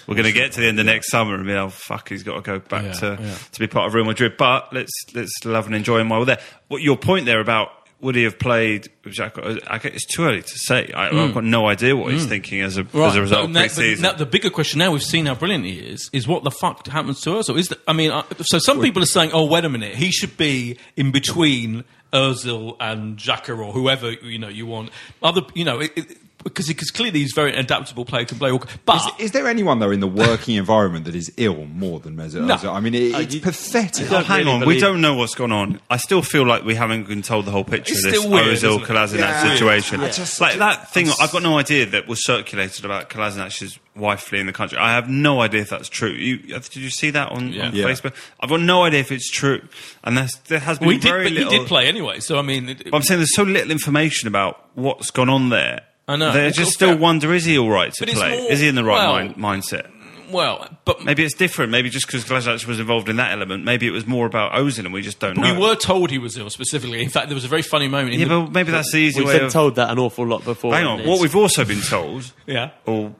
we're 0.08 0.16
going 0.16 0.26
to 0.26 0.32
get 0.34 0.52
to 0.54 0.62
the 0.62 0.68
end 0.68 0.80
of 0.80 0.86
next 0.86 1.10
summer 1.12 1.36
and 1.36 1.46
be, 1.46 1.54
oh 1.54 1.70
fuck, 1.70 2.10
he's 2.10 2.24
got 2.24 2.36
to 2.36 2.42
go 2.42 2.60
back 2.60 2.84
Yeah, 2.86 2.92
to 2.94 3.18
yeah. 3.22 3.36
to 3.52 3.60
be 3.60 3.68
part 3.68 3.88
of 3.88 3.94
Real 3.94 4.04
Madrid. 4.06 4.36
But 4.38 4.74
let's 4.74 4.92
let's 5.14 5.32
love 5.46 5.68
and 5.68 5.76
enjoy 5.76 6.00
him 6.00 6.10
while 6.10 6.20
we're 6.20 6.26
there. 6.26 6.40
What 6.70 6.82
your 6.82 6.98
point 6.98 7.26
there 7.28 7.40
about 7.40 7.70
would 8.02 8.16
he 8.16 8.24
have 8.24 8.40
played? 8.40 8.90
with 9.04 9.16
Xhaka, 9.16 9.60
I 9.68 9.78
guess 9.78 9.94
It's 9.94 10.06
too 10.06 10.24
early 10.24 10.42
to 10.42 10.58
say. 10.58 10.92
I, 10.94 11.08
I've 11.08 11.30
hmm. 11.30 11.34
got 11.34 11.44
no 11.44 11.68
idea 11.68 11.96
what 11.96 12.12
he's 12.12 12.24
hmm. 12.24 12.30
thinking 12.30 12.62
as 12.62 12.78
a 12.78 12.82
as 12.94 13.16
a 13.16 13.22
result 13.22 13.52
but 13.54 13.66
of 13.66 13.74
pre-season. 13.74 14.18
the 14.18 14.26
bigger 14.26 14.50
question 14.50 14.80
now 14.80 14.92
we've 14.92 15.04
seen 15.04 15.26
how 15.26 15.36
brilliant 15.36 15.66
he 15.66 15.80
is 15.80 16.10
is 16.14 16.28
what 16.28 16.44
the 16.44 16.52
fuck 16.52 16.86
happens 16.88 17.22
to 17.22 17.32
Özil? 17.32 17.58
Is 17.58 17.70
that, 17.70 17.80
I 17.88 17.94
mean, 17.94 18.12
uh, 18.12 18.24
so 18.42 18.60
some 18.60 18.82
people 18.82 19.02
are 19.02 19.08
saying, 19.08 19.32
oh 19.34 19.46
wait 19.46 19.66
a 19.66 19.70
minute, 19.70 19.96
he 19.96 20.12
should 20.12 20.38
be 20.38 20.78
in 20.96 21.12
between 21.12 21.84
Özil 22.14 22.76
and 22.80 23.18
Xhaka 23.18 23.58
or 23.58 23.72
whoever 23.72 24.12
you 24.12 24.38
know 24.38 24.50
you 24.50 24.66
want. 24.66 24.92
Other, 25.24 25.42
you 25.54 25.66
know, 25.66 25.80
it, 25.80 25.92
it, 25.96 26.18
because 26.44 26.68
because 26.68 26.92
clearly 26.92 27.20
he's 27.20 27.34
a 27.34 27.36
very 27.36 27.56
adaptable 27.56 28.06
player, 28.06 28.26
can 28.26 28.38
play. 28.38 28.52
all- 28.52 28.64
But 28.86 28.98
Is, 29.20 29.26
is 29.26 29.32
there 29.32 29.48
anyone 29.48 29.80
though 29.80 29.92
in 29.92 30.00
the 30.00 30.08
working 30.08 30.56
environment 30.56 31.06
that 31.06 31.16
is 31.16 31.32
ill 31.38 31.66
more 31.66 32.00
than 32.00 32.16
Mesut 32.16 32.46
No. 32.46 32.56
Ozil? 32.56 32.74
I 32.74 32.80
mean, 32.80 32.94
it, 32.96 33.02
it's 33.04 33.16
uh, 33.16 33.20
you- 33.30 33.42
pathetic. 33.42 34.12
Oh, 34.12 34.20
hang 34.24 34.40
really 34.46 34.52
on, 34.62 34.66
we 34.66 34.80
don't 34.80 35.02
know 35.02 35.16
what's 35.16 35.36
gone 35.36 35.52
on. 35.52 35.80
I 35.90 35.98
still 35.98 36.22
feel 36.22 36.46
like 36.46 36.64
we 36.64 36.76
haven't 36.76 37.08
been 37.08 37.22
told 37.22 37.46
the 37.46 37.52
whole 37.52 37.64
picture 37.64 37.94
It's 37.94 38.06
of 38.06 38.12
this 38.12 38.20
still 38.22 38.32
weird, 38.32 38.48
isn't 38.48 38.70
Ozil 38.70 38.82
it? 38.82 38.88
Kolasinac 38.88 39.20
Yeah. 39.20 39.54
situation. 39.54 40.02
I 40.02 40.10
just- 40.12 40.42
like 40.42 40.58
that 40.58 40.92
thing, 40.94 41.10
I've 41.20 41.32
got 41.32 41.44
no 41.44 41.58
idea 41.58 41.86
that 41.88 42.08
was 42.08 42.24
circulated 42.26 42.86
about 42.86 43.10
Kolasinac's 43.10 43.78
wife 43.96 44.22
fleeing 44.22 44.46
the 44.46 44.54
country. 44.54 44.78
I 44.78 44.94
have 44.94 45.10
no 45.10 45.42
idea 45.42 45.62
if 45.62 45.70
that's 45.70 45.90
true. 45.90 46.12
You, 46.12 46.56
uh, 46.56 46.60
did 46.60 46.78
you 46.78 46.90
see 46.90 47.10
that 47.12 47.30
on, 47.30 47.52
Yeah. 47.52 47.68
on 47.68 47.76
Yeah. 47.76 47.86
Facebook? 47.86 48.14
I've 48.40 48.50
got 48.50 48.62
no 48.62 48.84
idea 48.84 49.02
if 49.02 49.12
it's 49.12 49.30
true, 49.30 49.62
and 50.04 50.18
that's, 50.18 50.36
there 50.48 50.60
has 50.60 50.80
been 50.80 50.88
we 50.88 50.98
did, 50.98 51.04
very 51.10 51.24
but 51.24 51.34
he 51.34 51.58
did 51.58 51.68
play 51.68 51.88
anyway. 51.88 52.20
So 52.22 52.40
I 52.40 52.42
mean, 52.42 52.70
it, 52.70 52.84
But 52.90 52.96
I'm 52.96 53.02
saying 53.04 53.20
there's 53.20 53.36
so 53.36 53.44
little 53.44 53.70
information 53.72 54.28
about 54.28 54.66
what's 54.76 55.12
gone 55.12 55.30
on 55.30 55.50
there. 55.50 55.82
I 56.12 56.16
know. 56.18 56.32
They 56.32 56.42
Well, 56.44 56.52
just 56.52 56.78
fair. 56.80 56.90
still 56.90 56.98
wonder: 56.98 57.34
is 57.34 57.46
he 57.46 57.58
all 57.58 57.70
right 57.70 57.92
to 57.94 58.06
But 58.06 58.14
play? 58.16 58.40
more- 58.42 58.52
is 58.52 58.60
he 58.60 58.68
in 58.68 58.76
the 58.76 58.84
right 58.84 58.98
well- 59.08 59.14
mind, 59.14 59.36
mindset? 59.38 59.88
well, 60.32 60.68
but 60.86 61.04
Maybe 61.04 61.24
it's 61.26 61.34
different. 61.36 61.72
Maybe 61.72 61.90
just 61.90 62.06
because 62.08 62.24
Kolasinac 62.24 62.66
was 62.66 62.80
involved 62.80 63.10
in 63.10 63.18
that 63.18 63.32
element. 63.34 63.66
Maybe 63.66 63.86
it 63.88 63.92
was 63.92 64.06
more 64.08 64.26
about 64.26 64.54
Ozil, 64.54 64.80
and 64.86 64.94
we 64.94 65.02
just 65.02 65.20
don't 65.20 65.36
But 65.36 65.42
know. 65.42 65.54
we 65.56 65.60
were 65.60 65.76
told 65.76 66.10
he 66.10 66.18
was 66.20 66.38
ill 66.38 66.50
specifically. 66.50 67.02
In 67.04 67.10
fact, 67.10 67.28
there 67.28 67.36
was 67.36 67.44
a 67.44 67.50
very 67.50 67.62
funny 67.64 67.88
moment. 67.90 68.14
In 68.14 68.22
yeah, 68.22 68.28
the, 68.28 68.40
but 68.42 68.52
maybe 68.54 68.72
that's 68.72 68.92
the 68.92 68.98
easy 69.00 69.20
We've 69.20 69.28
way 69.28 69.38
been 69.38 69.46
of. 69.48 69.52
told 69.54 69.76
that 69.76 69.90
an 69.90 70.00
awful 70.00 70.26
lot 70.26 70.44
before. 70.46 70.74
Hang 70.74 70.86
on. 70.86 71.06
What 71.06 71.20
we've 71.20 71.36
also 71.36 71.66
been 71.66 71.82
told, 71.82 72.32
yeah. 72.48 72.70
or 72.86 73.14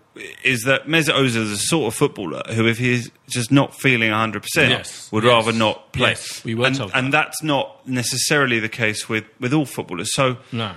is 0.44 0.64
that 0.64 0.88
Mesut 0.88 1.14
Ozil 1.16 1.36
is 1.44 1.52
a 1.52 1.58
sort 1.58 1.88
of 1.88 1.98
footballer 1.98 2.44
who, 2.54 2.66
if 2.68 2.78
he's 2.78 3.12
just 3.30 3.52
not 3.52 3.74
feeling 3.74 4.10
100, 4.12 4.42
percent 4.44 4.70
Yes, 4.70 5.10
would 5.12 5.24
yes, 5.26 5.32
rather 5.32 5.52
not 5.58 5.92
play. 5.94 6.10
yes, 6.12 6.44
we 6.46 6.56
were 6.56 6.68
and, 6.68 6.76
told 6.78 6.92
and 6.94 7.14
that's 7.14 7.42
not 7.44 7.86
necessarily 7.88 8.60
the 8.60 8.70
case 8.70 9.10
with 9.10 9.26
with 9.40 9.54
all 9.54 9.66
footballers. 9.66 10.14
So. 10.16 10.38
No. 10.54 10.72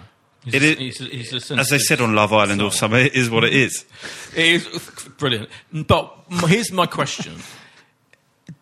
He's 0.44 0.54
It 0.54 0.62
a- 0.62 0.80
he's 0.82 0.98
he's 0.98 1.50
as 1.52 1.68
they 1.70 1.78
said 1.78 2.00
on 2.00 2.14
Love 2.14 2.32
Island 2.32 2.60
soul. 2.60 2.68
or 2.68 2.72
something, 2.72 3.06
it 3.06 3.14
is 3.14 3.30
what 3.30 3.44
it 3.44 3.52
is. 3.54 3.84
It 4.36 4.66
is 4.66 5.08
brilliant. 5.18 5.48
But 5.72 6.12
here's 6.46 6.70
my 6.72 6.86
question: 6.86 7.34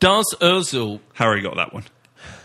Does 0.01 0.35
Özil? 0.41 1.01
Harry 1.15 1.41
got 1.41 1.57
that 1.57 1.73
one. 1.73 1.85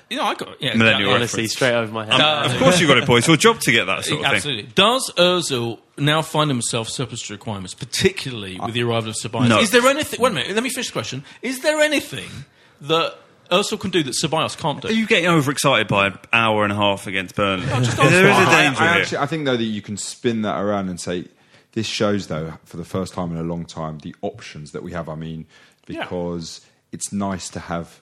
You 0.09 0.15
know, 0.17 0.23
I 0.23 0.35
got 0.35 0.61
yeah, 0.61 0.73
Millennial 0.73 1.09
exactly. 1.09 1.13
honestly 1.13 1.37
reference. 1.43 1.51
straight 1.51 1.73
over 1.73 1.91
my 1.91 2.05
head. 2.05 2.21
Uh, 2.21 2.49
Of 2.49 2.57
course 2.59 2.79
you 2.79 2.87
got 2.87 2.97
it, 2.97 3.05
boys. 3.05 3.19
It's 3.19 3.27
your 3.27 3.35
job 3.35 3.59
to 3.59 3.71
get 3.73 3.85
that 3.87 4.05
sort 4.05 4.19
of 4.21 4.25
thing. 4.27 4.35
Absolutely. 4.35 4.71
Does 4.73 5.11
Özil 5.17 5.79
now 5.97 6.21
find 6.21 6.49
himself 6.49 6.87
surplus 6.87 7.23
to 7.27 7.33
requirements, 7.33 7.73
particularly 7.73 8.57
with 8.57 8.73
the 8.73 8.83
arrival 8.83 9.09
of 9.09 9.15
Ceballos? 9.17 9.49
No. 9.49 9.59
Is 9.59 9.71
there 9.71 9.85
anything? 9.85 10.21
Wait 10.21 10.31
a 10.31 10.33
minute. 10.33 10.51
Let 10.55 10.63
me 10.63 10.69
finish 10.69 10.87
the 10.87 10.93
question. 10.93 11.25
Is 11.41 11.59
there 11.59 11.81
anything 11.81 12.29
that 12.81 13.15
Özil 13.51 13.79
can 13.79 13.89
do 13.91 14.03
that 14.03 14.11
Ceballos 14.13 14.57
can't 14.57 14.81
do? 14.81 14.87
Are 14.87 14.91
you 14.91 15.07
getting 15.07 15.27
overexcited 15.27 15.87
by 15.87 16.07
an 16.07 16.19
hour 16.33 16.63
and 16.63 16.71
a 16.73 16.75
half 16.75 17.07
against 17.07 17.35
Burnley? 17.35 17.65
there 17.65 17.81
is 17.81 17.87
a 17.97 18.01
ask. 18.01 18.47
I, 18.49 18.61
danger 18.63 18.81
I 18.83 18.93
here. 18.93 19.01
actually, 19.01 19.17
I 19.19 19.25
think 19.25 19.45
though 19.45 19.57
that 19.57 19.63
you 19.63 19.81
can 19.81 19.97
spin 19.97 20.41
that 20.43 20.59
around 20.59 20.89
and 20.89 20.99
say 20.99 21.25
this 21.73 21.85
shows 21.87 22.27
though 22.27 22.53
for 22.65 22.77
the 22.77 22.85
first 22.85 23.13
time 23.13 23.31
in 23.31 23.37
a 23.37 23.43
long 23.43 23.65
time 23.65 23.99
the 23.99 24.15
options 24.21 24.71
that 24.71 24.83
we 24.83 24.91
have. 24.93 25.07
I 25.09 25.15
mean, 25.15 25.45
Yeah. 25.87 26.03
because 26.03 26.61
it's 26.91 27.11
nice 27.13 27.49
to 27.49 27.59
have 27.59 28.01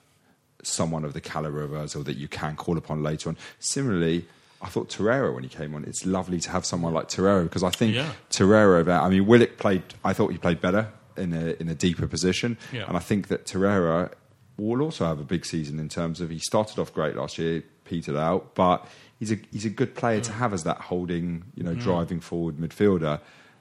someone 0.62 1.04
of 1.04 1.12
the 1.12 1.20
caliber 1.20 1.62
of 1.62 1.70
Ozil 1.70 2.04
that 2.04 2.16
you 2.16 2.28
can 2.28 2.56
call 2.56 2.76
upon 2.76 3.02
later 3.02 3.28
on. 3.28 3.36
Similarly. 3.58 4.26
I 4.62 4.68
thought 4.68 4.88
Torreira 4.88 5.34
when 5.34 5.42
he 5.42 5.50
came 5.50 5.74
on. 5.74 5.84
It's 5.84 6.06
lovely 6.06 6.40
to 6.40 6.50
have 6.50 6.64
someone 6.64 6.94
like 6.94 7.08
Torreira 7.08 7.42
because 7.44 7.62
I 7.62 7.68
think 7.70 7.94
Yeah. 7.94 8.12
Torreira. 8.30 8.88
I 8.88 9.08
mean, 9.10 9.26
Willock 9.26 9.58
played. 9.58 9.82
I 10.02 10.14
thought 10.14 10.32
he 10.32 10.38
played 10.38 10.62
better 10.62 10.88
in 11.16 11.34
a 11.34 11.54
in 11.60 11.68
a 11.68 11.74
deeper 11.74 12.06
position, 12.06 12.56
Yeah. 12.72 12.86
and 12.88 12.96
I 12.96 13.00
think 13.00 13.28
that 13.28 13.44
Torreira 13.44 14.12
will 14.58 14.82
also 14.82 15.04
have 15.04 15.20
a 15.20 15.24
big 15.24 15.44
season 15.44 15.78
in 15.78 15.88
terms 15.88 16.20
of 16.20 16.30
he 16.30 16.38
started 16.38 16.78
off 16.78 16.92
great 16.92 17.16
last 17.16 17.38
year, 17.38 17.62
petered 17.84 18.16
out, 18.16 18.54
but 18.54 18.86
he's 19.18 19.32
a 19.32 19.38
he's 19.52 19.64
a 19.64 19.70
good 19.70 19.94
player 19.94 20.20
to 20.20 20.32
have 20.32 20.52
as 20.52 20.64
that 20.64 20.78
holding, 20.78 21.44
you 21.54 21.62
know, 21.62 21.74
driving 21.74 22.20
forward 22.20 22.56
midfielder. 22.56 23.20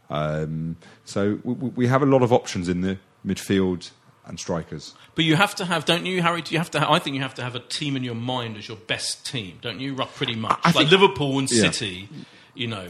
Um, 0.09 0.77
so 1.03 1.39
we, 1.43 1.53
we 1.53 1.87
have 1.87 2.01
a 2.01 2.05
lot 2.05 2.21
of 2.21 2.31
options 2.31 2.69
in 2.69 2.81
the 2.81 2.97
midfield 3.25 3.89
and 4.25 4.39
strikers. 4.39 4.93
But 5.15 5.25
you 5.25 5.35
have 5.35 5.55
to 5.55 5.65
have, 5.65 5.85
don't 5.85 6.05
you, 6.05 6.21
Harry? 6.21 6.41
Do 6.41 6.53
you 6.53 6.59
have 6.59 6.71
to? 6.71 6.79
Have, 6.79 6.89
I 6.89 6.99
think 6.99 7.15
you 7.15 7.21
have 7.21 7.35
to 7.35 7.43
have 7.43 7.55
a 7.55 7.59
team 7.59 7.95
in 7.95 8.03
your 8.03 8.15
mind 8.15 8.57
as 8.57 8.67
your 8.67 8.77
best 8.77 9.25
team, 9.25 9.59
don't 9.61 9.79
you? 9.79 9.95
Pretty 9.95 10.35
much. 10.35 10.59
I 10.63 10.69
like 10.69 10.75
think- 10.87 10.91
Liverpool 10.91 11.39
and 11.39 11.49
Yeah. 11.51 11.69
City, 11.71 12.09
you 12.53 12.67
know, 12.67 12.87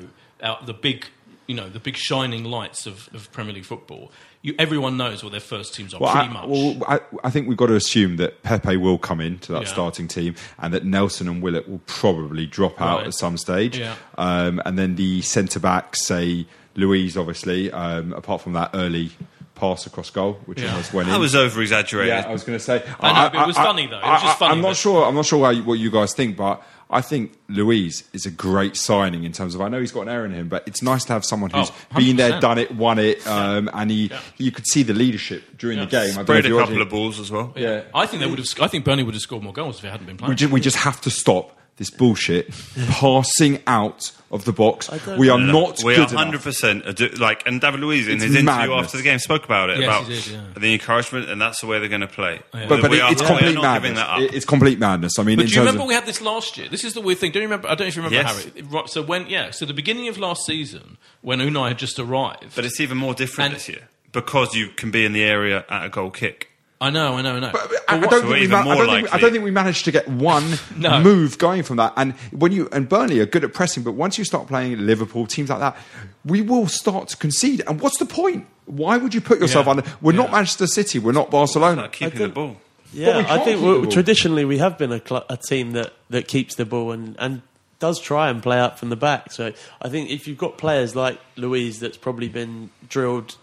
the 0.65 0.73
big, 0.73 1.05
you 1.47 1.55
know, 1.55 1.69
the 1.69 1.79
big 1.79 1.95
shining 1.97 2.43
lights 2.43 2.85
of, 2.85 3.09
of 3.13 3.31
Premier 3.31 3.53
League 3.53 3.65
football. 3.65 4.11
You, 4.45 4.53
everyone 4.59 4.95
knows 4.95 5.23
what 5.23 5.31
their 5.31 5.41
first 5.41 5.73
teams 5.73 5.93
are, 5.93 5.99
Well, 5.99 6.11
pretty 6.11 6.27
I, 6.29 6.31
much. 6.33 6.47
well, 6.47 6.77
I, 6.87 6.99
I 7.23 7.29
think 7.31 7.47
we've 7.47 7.57
got 7.57 7.65
to 7.67 7.75
assume 7.75 8.17
that 8.17 8.43
Pepe 8.43 8.77
will 8.77 8.97
come 8.99 9.19
into 9.19 9.51
that 9.53 9.63
Yeah. 9.63 9.67
starting 9.67 10.07
team, 10.07 10.35
and 10.59 10.73
that 10.73 10.85
Nelson 10.85 11.27
and 11.27 11.41
Willett 11.41 11.67
will 11.67 11.81
probably 11.87 12.45
drop 12.45 12.79
out 12.79 12.99
Right. 12.99 13.07
at 13.07 13.13
some 13.15 13.37
stage. 13.37 13.77
Yeah. 13.79 13.95
Um, 14.17 14.61
and 14.65 14.77
then 14.77 14.95
the 14.95 15.21
centre 15.23 15.59
backs, 15.59 16.05
say 16.05 16.45
Luiz, 16.75 17.17
obviously. 17.17 17.71
Um, 17.71 18.13
apart 18.13 18.41
from 18.41 18.53
that 18.53 18.69
early 18.75 19.11
pass 19.55 19.87
across 19.87 20.09
goal, 20.09 20.33
which 20.45 20.59
Yeah. 20.61 20.69
almost 20.71 20.93
went 20.93 21.07
That 21.09 21.15
in. 21.15 21.21
was 21.21 21.33
over 21.33 21.61
exaggerated. 21.61 22.09
Yeah, 22.13 22.25
I 22.27 22.31
was 22.31 22.43
going 22.43 22.57
to 22.59 22.63
say. 22.63 22.83
I 22.99 23.13
know, 23.23 23.29
but 23.33 23.41
it 23.41 23.47
was 23.47 23.55
funny, 23.55 23.87
though. 23.87 23.99
It 23.99 24.03
was 24.05 24.21
just 24.21 24.37
funny, 24.37 24.51
I'm 24.51 24.61
not 24.61 24.67
but- 24.69 24.77
sure. 24.77 25.05
I'm 25.05 25.15
not 25.15 25.25
sure 25.25 25.43
how 25.45 25.51
you, 25.51 25.63
what 25.63 25.79
you 25.79 25.89
guys 25.89 26.13
think, 26.13 26.35
but 26.37 26.61
I 26.89 27.01
think 27.01 27.33
Luiz 27.49 28.03
is 28.13 28.25
a 28.27 28.31
great 28.31 28.75
signing 28.75 29.23
in 29.23 29.31
terms 29.31 29.55
of. 29.55 29.61
I 29.61 29.69
know 29.69 29.79
he's 29.79 29.91
got 29.91 30.01
an 30.01 30.09
error 30.09 30.25
in 30.25 30.31
him, 30.31 30.47
but 30.49 30.67
it's 30.67 30.83
nice 30.83 31.03
to 31.05 31.13
have 31.13 31.25
someone 31.25 31.49
who's 31.49 31.71
Oh, 31.71 31.97
been 31.97 32.15
there, 32.17 32.39
done 32.39 32.57
it, 32.59 32.75
won 32.75 32.99
it, 32.99 33.25
um, 33.25 33.69
and 33.73 33.89
he 33.89 34.11
you 34.37 34.51
could 34.51 34.67
see 34.67 34.83
the 34.83 34.93
leadership 34.93 35.57
during 35.57 35.79
the 35.79 35.85
game. 35.87 36.11
I 36.11 36.13
don't 36.13 36.15
know 36.17 36.23
Spread 36.23 36.45
a 36.45 36.49
couple 36.49 36.73
watched 36.75 36.81
of 36.81 36.89
balls 36.89 37.19
as 37.19 37.31
well. 37.31 37.53
Yeah. 37.55 37.83
I 37.93 38.05
think 38.05 38.21
they 38.21 38.27
would 38.29 38.37
have. 38.39 38.47
I 38.61 38.67
think 38.67 38.85
Burnley 38.85 39.03
would 39.03 39.15
have 39.15 39.21
scored 39.21 39.41
more 39.43 39.53
goals 39.53 39.79
if 39.79 39.85
it 39.85 39.89
hadn't 39.89 40.05
been 40.05 40.17
playing. 40.17 40.29
We 40.29 40.35
just, 40.35 40.51
we 40.53 40.61
just 40.61 40.77
have 40.77 41.01
to 41.01 41.09
stop 41.09 41.57
this 41.77 41.89
bullshit 41.89 42.49
passing 42.89 43.61
out 43.67 44.11
of 44.31 44.45
the 44.45 44.53
box. 44.53 44.89
We 45.17 45.29
are 45.29 45.37
No, 45.37 45.45
no, 45.45 45.51
not 45.61 45.83
we 45.83 45.95
good 45.95 46.11
are 46.11 46.15
hundred 46.17 46.29
enough. 46.35 46.43
percent 46.43 47.19
like, 47.19 47.45
and 47.45 47.59
David 47.59 47.81
Luiz 47.81 48.07
in 48.07 48.15
It's 48.15 48.23
his 48.23 48.35
interview 48.35 48.73
after 48.73 48.97
the 48.97 49.03
game 49.03 49.19
spoke 49.19 49.43
about 49.45 49.69
it 49.69 49.79
Yes, 49.79 49.85
about 49.85 50.07
did, 50.07 50.27
yeah. 50.27 50.41
the 50.57 50.73
encouragement, 50.73 51.29
and 51.29 51.41
that's 51.41 51.59
the 51.61 51.67
way 51.67 51.79
they're 51.79 51.89
going 51.89 52.01
to 52.01 52.07
play. 52.07 52.39
Oh, 52.53 52.65
but, 52.67 52.81
but 52.81 52.93
it- 52.93 53.01
are, 53.01 53.11
it's 53.11 53.21
are 53.21 53.27
complete 53.27 53.55
not 53.55 53.61
madness. 53.81 53.97
that 53.97 54.09
up. 54.09 54.19
It- 54.21 54.33
It's 54.33 54.45
complete 54.45 54.79
madness. 54.79 55.19
I 55.19 55.23
mean, 55.23 55.35
But 55.35 55.43
in 55.43 55.47
do 55.47 55.51
you 55.51 55.55
terms 55.57 55.65
remember 55.67 55.81
of, 55.83 55.87
we 55.89 55.93
had 55.95 56.05
this 56.05 56.21
last 56.21 56.57
year? 56.57 56.67
This 56.69 56.83
is 56.83 56.93
the 56.93 57.01
weird 57.01 57.19
thing. 57.19 57.31
Do 57.31 57.39
you 57.39 57.45
remember? 57.45 57.67
I 57.67 57.71
don't 57.75 57.81
know 57.81 57.85
if 57.87 57.95
you 57.95 58.01
remember 58.03 58.15
Yes. 58.27 58.43
Harry. 58.45 58.61
Right, 58.63 58.89
So 58.89 59.01
when 59.01 59.27
yeah, 59.27 59.51
so 59.51 59.65
the 59.65 59.73
beginning 59.73 60.07
of 60.07 60.17
last 60.17 60.45
season 60.45 60.97
when 61.21 61.39
Unai 61.39 61.69
had 61.69 61.77
just 61.77 61.99
arrived. 61.99 62.55
but 62.55 62.63
it's 62.65 62.79
even 62.79 62.97
more 62.97 63.13
different 63.13 63.47
And- 63.51 63.55
this 63.55 63.67
year 63.69 63.89
because 64.13 64.55
you 64.55 64.69
can 64.69 64.91
be 64.91 65.05
in 65.05 65.11
the 65.11 65.23
area 65.23 65.65
at 65.69 65.85
a 65.85 65.89
goal 65.89 66.09
kick. 66.09 66.51
I 66.81 66.89
know, 66.89 67.13
I 67.15 67.21
know, 67.21 67.37
I 67.37 67.39
know. 67.39 67.51
But 67.53 67.69
But 67.69 67.79
I, 67.87 67.95
I 67.95 67.99
don't 67.99 68.09
So 68.11 68.19
think 68.21 68.33
we 68.33 68.41
even 68.41 68.49
ma- 68.65 68.71
I 68.71 68.75
don't 68.75 68.87
think, 68.89 69.13
I 69.13 69.17
don't 69.17 69.31
think 69.31 69.43
we 69.43 69.51
managed 69.51 69.85
to 69.85 69.91
get 69.91 70.07
one 70.09 70.43
No. 70.77 70.99
move 70.99 71.37
going 71.37 71.63
from 71.63 71.77
that. 71.77 71.93
And 71.95 72.13
when 72.31 72.51
you 72.51 72.67
and 72.71 72.87
Burnley 72.89 73.19
are 73.21 73.25
good 73.25 73.43
at 73.45 73.53
pressing, 73.53 73.81
but 73.83 73.93
once 73.93 74.17
you 74.17 74.25
start 74.25 74.47
playing 74.47 74.85
Liverpool 74.85 75.25
teams 75.25 75.49
like 75.49 75.59
that, 75.59 75.77
we 76.25 76.41
will 76.41 76.67
start 76.67 77.07
to 77.09 77.17
concede. 77.17 77.61
And 77.67 77.79
what's 77.79 77.97
the 77.97 78.05
point? 78.05 78.45
Why 78.65 78.97
would 78.97 79.13
you 79.13 79.21
put 79.21 79.39
yourself 79.39 79.65
Yeah. 79.67 79.71
under? 79.71 79.83
We're 80.01 80.11
not 80.11 80.27
Yeah. 80.27 80.31
Manchester 80.35 80.67
City. 80.67 80.99
We're 80.99 81.13
not 81.13 81.31
Barcelona. 81.31 81.83
Like 81.83 81.93
keeping 81.93 82.13
I 82.13 82.17
the 82.17 82.19
don't- 82.25 82.33
ball. 82.33 82.57
Yeah, 82.93 83.17
I 83.19 83.23
can't 83.23 83.43
think 83.45 83.59
keep 83.59 83.67
we 83.67 83.81
ball. 83.81 83.91
traditionally 83.91 84.45
we 84.45 84.57
have 84.59 84.77
been 84.77 84.91
a, 84.93 84.99
cl- 85.05 85.25
a 85.29 85.35
team 85.37 85.71
that, 85.71 85.91
that 86.09 86.27
keeps 86.29 86.55
the 86.55 86.65
ball 86.65 86.91
and, 86.93 87.15
and 87.19 87.41
does 87.79 87.99
try 87.99 88.29
and 88.29 88.41
play 88.41 88.57
out 88.57 88.79
from 88.79 88.87
the 88.89 88.95
back. 88.95 89.31
So 89.33 89.51
I 89.81 89.89
think 89.89 90.09
if 90.09 90.27
you've 90.29 90.37
got 90.37 90.57
players 90.57 90.95
like 90.95 91.19
Luiz 91.35 91.79
that's 91.81 91.97
probably 91.97 92.29
been 92.29 92.69
drilled 92.87 93.35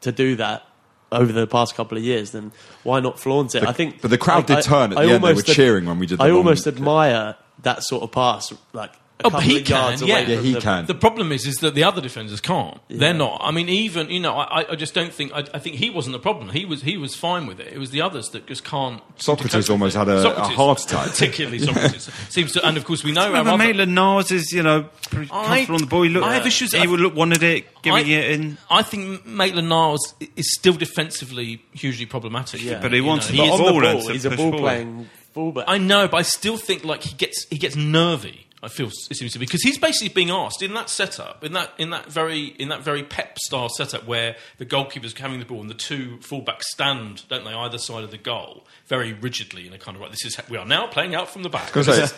to 0.00 0.10
do 0.12 0.34
that 0.36 0.64
over 1.12 1.32
the 1.32 1.46
past 1.46 1.74
couple 1.74 1.98
of 1.98 2.04
years, 2.04 2.30
then 2.30 2.52
why 2.82 3.00
not 3.00 3.18
flaunt 3.18 3.54
it? 3.54 3.60
The- 3.60 3.68
I 3.68 3.72
think, 3.72 4.00
but 4.00 4.10
the 4.10 4.18
crowd 4.18 4.50
I- 4.50 4.54
did 4.56 4.64
turn 4.64 4.92
at 4.92 4.96
the 4.98 5.12
end. 5.12 5.24
They 5.24 5.34
were 5.34 5.42
cheering 5.42 5.86
when 5.86 5.98
we 5.98 6.06
did 6.06 6.18
the 6.18 6.24
I 6.24 6.30
almost 6.30 6.66
admire 6.66 7.36
that 7.62 7.82
sort 7.82 8.02
of 8.02 8.12
pass, 8.12 8.52
like 8.72 8.92
Oh, 9.20 9.30
couple 9.30 9.38
but 9.40 9.42
he 9.44 9.60
of 9.60 9.66
can, 9.66 9.76
away 9.76 9.90
yeah. 9.90 9.96
from 9.96 10.08
Yeah, 10.34 10.40
he 10.40 10.52
the, 10.54 10.60
can. 10.60 10.86
The 10.86 10.94
problem 10.94 11.32
is, 11.32 11.46
is 11.46 11.56
that 11.56 11.74
the 11.74 11.84
other 11.84 12.00
defenders 12.00 12.40
can't. 12.40 12.78
Yeah. 12.88 12.98
They're 12.98 13.14
not. 13.14 13.40
I 13.44 13.50
mean, 13.50 13.68
even 13.68 14.10
you 14.10 14.20
know, 14.20 14.34
I, 14.36 14.72
I 14.72 14.74
just 14.76 14.94
don't 14.94 15.12
think. 15.12 15.32
I, 15.32 15.44
I 15.54 15.58
think 15.58 15.76
he 15.76 15.90
wasn't 15.90 16.12
the 16.14 16.18
problem. 16.18 16.48
He 16.50 16.64
was 16.64 16.82
he 16.82 16.96
was 16.96 17.14
fine 17.14 17.46
with 17.46 17.60
it. 17.60 17.72
It 17.72 17.78
was 17.78 17.90
the 17.90 18.02
others 18.02 18.28
that 18.30 18.46
just 18.46 18.64
can't. 18.64 19.02
Sokratis 19.18 19.68
almost 19.70 19.96
had 19.96 20.08
a- 20.08 20.36
a 20.36 20.42
heart 20.44 20.82
attack. 20.82 21.08
Particularly 21.10 21.58
Sokratis 21.60 22.10
seems 22.30 22.52
to, 22.52 22.66
and 22.66 22.76
of 22.76 22.84
course 22.84 23.04
we 23.04 23.12
know. 23.12 23.26
Remember 23.28 23.56
Maitland 23.56 23.94
Niles 23.94 24.30
is, 24.30 24.52
you 24.52 24.62
know, 24.62 24.88
pretty 25.10 25.30
I- 25.32 25.66
on 25.68 25.80
the 25.80 25.86
ball. 25.86 26.02
He 26.02 26.08
looked, 26.08 26.26
I 26.26 26.34
have 26.34 26.46
issues- 26.46 26.72
He 26.74 26.86
would 26.86 27.00
look, 27.00 27.14
wanted 27.14 27.42
it, 27.42 27.66
giving 27.82 28.04
I- 28.06 28.08
it 28.08 28.30
in. 28.32 28.58
I 28.70 28.82
think 28.82 29.26
Maitland 29.26 29.68
Niles 29.68 30.14
is 30.36 30.52
still 30.54 30.72
defensively 30.74 31.62
hugely 31.72 32.06
problematic. 32.06 32.62
Yeah. 32.62 32.80
But 32.80 32.92
he 32.92 32.98
You 32.98 33.04
wants 33.04 33.30
know, 33.30 33.36
to 33.36 33.42
he 33.42 33.48
is- 33.48 33.60
ball 33.60 33.80
ball, 33.80 34.08
he's 34.08 34.24
a 34.24 34.30
ball 34.30 34.36
forward. 34.36 34.58
playing 34.58 35.10
fullback. 35.34 35.64
I 35.68 35.78
know, 35.78 36.08
but 36.08 36.16
I 36.18 36.22
still 36.22 36.56
think 36.56 36.84
like 36.84 37.02
he 37.02 37.14
gets 37.14 37.46
he 37.50 37.58
gets 37.58 37.76
nervy. 37.76 38.46
I 38.62 38.68
feel 38.68 38.88
it 38.88 39.16
seems 39.16 39.32
to 39.32 39.38
be 39.38 39.46
because 39.46 39.62
he's 39.62 39.78
basically 39.78 40.10
being 40.10 40.30
asked 40.30 40.60
in 40.60 40.74
that 40.74 40.90
setup, 40.90 41.42
in 41.42 41.52
that 41.54 41.72
in 41.78 41.90
that 41.90 42.12
very 42.12 42.44
in 42.44 42.68
that 42.68 42.82
very 42.82 43.02
Pep 43.02 43.38
style 43.38 43.70
setup 43.70 44.06
where 44.06 44.36
the 44.58 44.66
goalkeeper's 44.66 45.16
having 45.16 45.38
the 45.38 45.46
ball 45.46 45.62
and 45.62 45.70
the 45.70 45.74
two 45.74 46.18
fullbacks 46.18 46.64
stand, 46.64 47.26
don't 47.28 47.44
they, 47.44 47.52
either 47.52 47.78
side 47.78 48.04
of 48.04 48.10
the 48.10 48.18
goal, 48.18 48.66
very 48.86 49.14
rigidly 49.14 49.66
in 49.66 49.72
a 49.72 49.78
kind 49.78 49.96
of 49.96 50.02
right. 50.02 50.10
This 50.10 50.26
is 50.26 50.36
we 50.50 50.58
are 50.58 50.66
now 50.66 50.86
playing 50.88 51.14
out 51.14 51.30
from 51.30 51.42
the 51.42 51.48
back. 51.48 51.74
you 51.74 51.82
know, 51.84 51.88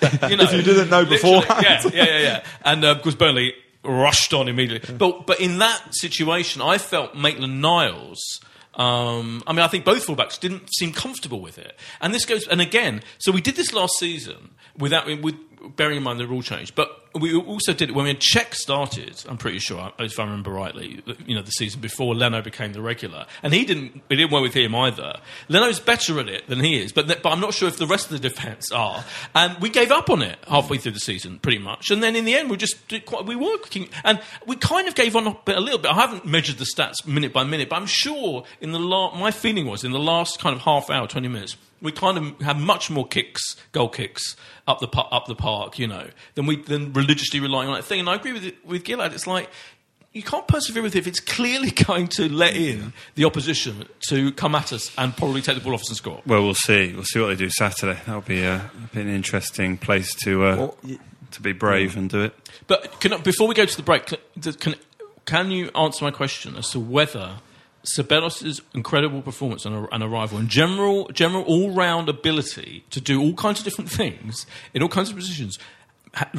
if 0.45 0.53
you 0.53 0.63
didn't 0.63 0.91
know 0.91 1.05
before, 1.05 1.45
yeah, 1.63 1.81
yeah, 1.85 1.91
yeah, 1.93 2.19
yeah. 2.19 2.45
And 2.65 2.85
uh, 2.85 3.01
of 3.05 3.19
Burnley 3.19 3.55
rushed 3.85 4.35
on 4.35 4.49
immediately. 4.49 4.97
But 4.97 5.27
but 5.29 5.41
in 5.41 5.59
that 5.59 5.95
situation, 5.95 6.61
I 6.61 6.79
felt 6.79 7.15
Maitland 7.15 7.61
Niles. 7.63 8.41
Um, 8.75 9.43
I 9.47 9.53
mean, 9.53 9.61
I 9.61 9.69
think 9.69 9.85
both 9.85 10.07
fullbacks 10.07 10.41
didn't 10.41 10.75
seem 10.75 10.93
comfortable 10.93 11.41
with 11.41 11.59
it, 11.59 11.79
and 12.01 12.13
this 12.13 12.25
goes. 12.25 12.49
And 12.49 12.61
again, 12.61 13.03
so 13.19 13.31
we 13.31 13.41
did 13.41 13.55
this 13.55 13.73
last 13.73 13.93
season 13.99 14.51
without 14.77 15.07
with 15.07 15.37
bearing 15.77 15.97
in 15.97 16.03
mind 16.03 16.21
the 16.21 16.27
rule 16.27 16.43
change, 16.43 16.75
but 16.75 17.03
we 17.15 17.35
also 17.35 17.73
did 17.73 17.91
it 17.91 17.95
when 17.95 18.07
Cech 18.17 18.55
started. 18.55 19.23
I'm 19.29 19.37
pretty 19.37 19.59
sure, 19.59 19.93
if 19.99 20.19
I 20.19 20.25
remember 20.25 20.51
rightly, 20.51 21.03
you 21.27 21.35
know, 21.35 21.43
the 21.43 21.51
season 21.51 21.81
before 21.81 22.15
Leno 22.15 22.43
became 22.43 22.73
the 22.73 22.81
regular, 22.81 23.27
and 23.43 23.53
he 23.53 23.65
didn't. 23.65 24.03
It 24.09 24.17
didn't 24.17 24.33
work 24.33 24.43
with 24.43 24.55
him 24.55 24.75
either. 24.75 25.21
Leno's 25.49 25.81
better 25.81 26.19
at 26.21 26.29
it 26.29 26.47
than 26.47 26.61
he 26.61 26.81
is, 26.81 26.93
but 26.93 27.07
but 27.07 27.31
I'm 27.31 27.41
not 27.41 27.55
sure 27.55 27.69
if 27.69 27.77
the 27.77 27.87
rest 27.87 28.11
of 28.11 28.21
the 28.21 28.29
defence 28.29 28.71
are. 28.73 29.05
And 29.35 29.59
we 29.59 29.69
gave 29.69 29.91
up 29.91 30.11
on 30.11 30.23
it 30.23 30.39
halfway 30.49 30.79
through 30.79 30.93
the 30.93 31.01
season, 31.01 31.39
pretty 31.39 31.59
much. 31.59 31.91
And 31.91 32.03
then 32.03 32.17
in 32.17 32.25
the 32.25 32.35
end, 32.35 32.51
we 32.51 32.57
just 32.57 32.77
quite, 33.07 33.27
we 33.27 33.37
were 33.37 33.59
kicking, 33.59 33.89
and 34.05 34.21
we 34.47 34.57
kind 34.57 34.89
of 34.89 34.95
gave 34.95 35.17
on 35.17 35.27
a, 35.27 35.37
a 35.49 35.61
little 35.61 35.79
bit. 35.79 35.91
I 35.91 35.95
haven't 35.95 36.27
measured 36.27 36.59
the 36.59 36.67
stats 36.67 37.07
minute 37.07 37.33
by 37.33 37.45
minute, 37.45 37.69
but 37.69 37.77
I'm 37.77 37.87
sure 37.87 38.45
in 38.61 38.73
the 38.73 38.81
la- 38.81 39.15
my 39.15 39.31
feeling 39.31 39.67
was 39.67 39.85
in 39.85 39.93
the 39.93 39.99
last 39.99 40.39
kind 40.39 40.57
of 40.57 40.63
half 40.63 40.91
hour, 40.91 41.07
20 41.07 41.29
minutes. 41.29 41.57
We 41.83 41.93
kind 41.93 42.17
of 42.17 42.41
have 42.41 42.59
much 42.59 42.91
more 42.91 43.07
kicks, 43.07 43.57
goal 43.73 43.89
kicks 43.89 44.37
up 44.67 44.81
the 44.81 44.89
up 44.89 45.27
the 45.27 45.35
park, 45.35 45.79
you 45.79 45.87
know, 45.87 46.09
than 46.35 46.47
we 46.47 46.57
than 46.57 46.93
religiously 46.93 47.41
relying 47.41 47.69
on 47.69 47.75
that 47.75 47.85
thing. 47.85 48.01
And 48.01 48.09
I 48.09 48.15
agree 48.15 48.33
with 48.33 48.45
it, 48.45 48.65
with 48.65 48.85
Gilad. 48.85 49.13
It's 49.13 49.27
like 49.27 49.51
you 50.13 50.23
can't 50.23 50.47
persevere 50.47 50.83
with 50.83 50.95
it 50.95 50.99
if 50.99 51.07
it's 51.07 51.21
clearly 51.21 51.71
going 51.87 52.09
to 52.09 52.29
let 52.29 52.55
in 52.55 52.93
the 53.15 53.25
opposition 53.25 53.87
to 54.09 54.33
come 54.33 54.55
at 54.55 54.73
us 54.73 54.93
and 54.97 55.17
probably 55.17 55.43
take 55.43 55.57
the 55.57 55.63
ball 55.63 55.75
off 55.75 55.83
us 55.83 55.89
and 55.89 55.97
score. 55.97 56.23
Well, 56.27 56.43
we'll 56.43 56.55
see. 56.55 56.93
We'll 56.93 57.05
see 57.05 57.21
what 57.21 57.29
they 57.29 57.37
do 57.37 57.51
Saturday. 57.51 57.99
That'll 58.07 58.21
be, 58.21 58.45
uh, 58.45 58.61
be 58.93 59.01
an 59.01 59.09
interesting 59.09 59.79
place 59.79 60.15
to 60.25 60.45
uh, 60.45 60.71
to 61.33 61.41
be 61.41 61.53
brave 61.53 61.97
and 61.97 62.11
do 62.11 62.23
it. 62.25 62.35
But 62.67 63.01
can, 63.01 63.21
before 63.23 63.49
we 63.49 63.55
go 63.55 63.65
to 63.65 63.77
the 63.77 63.83
break, 63.83 64.07
can, 64.07 64.19
can, 64.55 64.75
can 65.25 65.51
you 65.51 65.71
answer 65.75 66.05
my 66.05 66.11
question 66.11 66.57
as 66.57 66.71
to 66.71 66.81
whether 66.81 67.39
Ceballos' 67.85 68.61
incredible 68.75 69.23
performance 69.23 69.65
and, 69.65 69.89
and 69.91 70.03
arrival 70.03 70.39
and 70.39 70.49
general, 70.49 71.09
general 71.09 71.43
all 71.45 71.75
round 71.75 72.09
ability 72.09 72.85
to 72.91 73.01
do 73.01 73.21
all 73.21 73.35
kinds 73.35 73.59
of 73.59 73.65
different 73.65 73.91
things 73.91 74.47
in 74.73 74.83
all 74.83 74.89
kinds 74.89 75.11
of 75.11 75.17
positions 75.17 75.59
ha- 76.15 76.31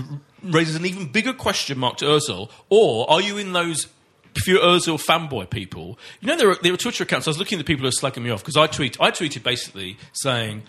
raises 0.41 0.75
an 0.75 0.85
even 0.85 1.11
bigger 1.11 1.33
question 1.33 1.77
mark 1.77 1.97
to 1.97 2.05
Ozil? 2.05 2.49
Or 2.69 3.09
are 3.09 3.21
you 3.21 3.37
in 3.37 3.53
those 3.53 3.87
few 4.35 4.59
Ozil 4.59 5.01
fanboy 5.03 5.49
people? 5.49 5.99
You 6.21 6.27
know, 6.29 6.37
there 6.37 6.49
are, 6.51 6.57
there 6.61 6.73
are 6.73 6.77
Twitter 6.77 7.03
accounts. 7.03 7.27
I 7.27 7.31
was 7.31 7.39
looking 7.39 7.59
at 7.59 7.65
the 7.65 7.71
people 7.71 7.83
who 7.83 7.89
are 7.89 7.91
slagging 7.91 8.23
me 8.23 8.29
off 8.29 8.41
because 8.41 8.57
I, 8.57 8.67
tweet, 8.67 8.99
I 9.01 9.11
tweeted 9.11 9.43
basically 9.43 9.97
saying 10.13 10.63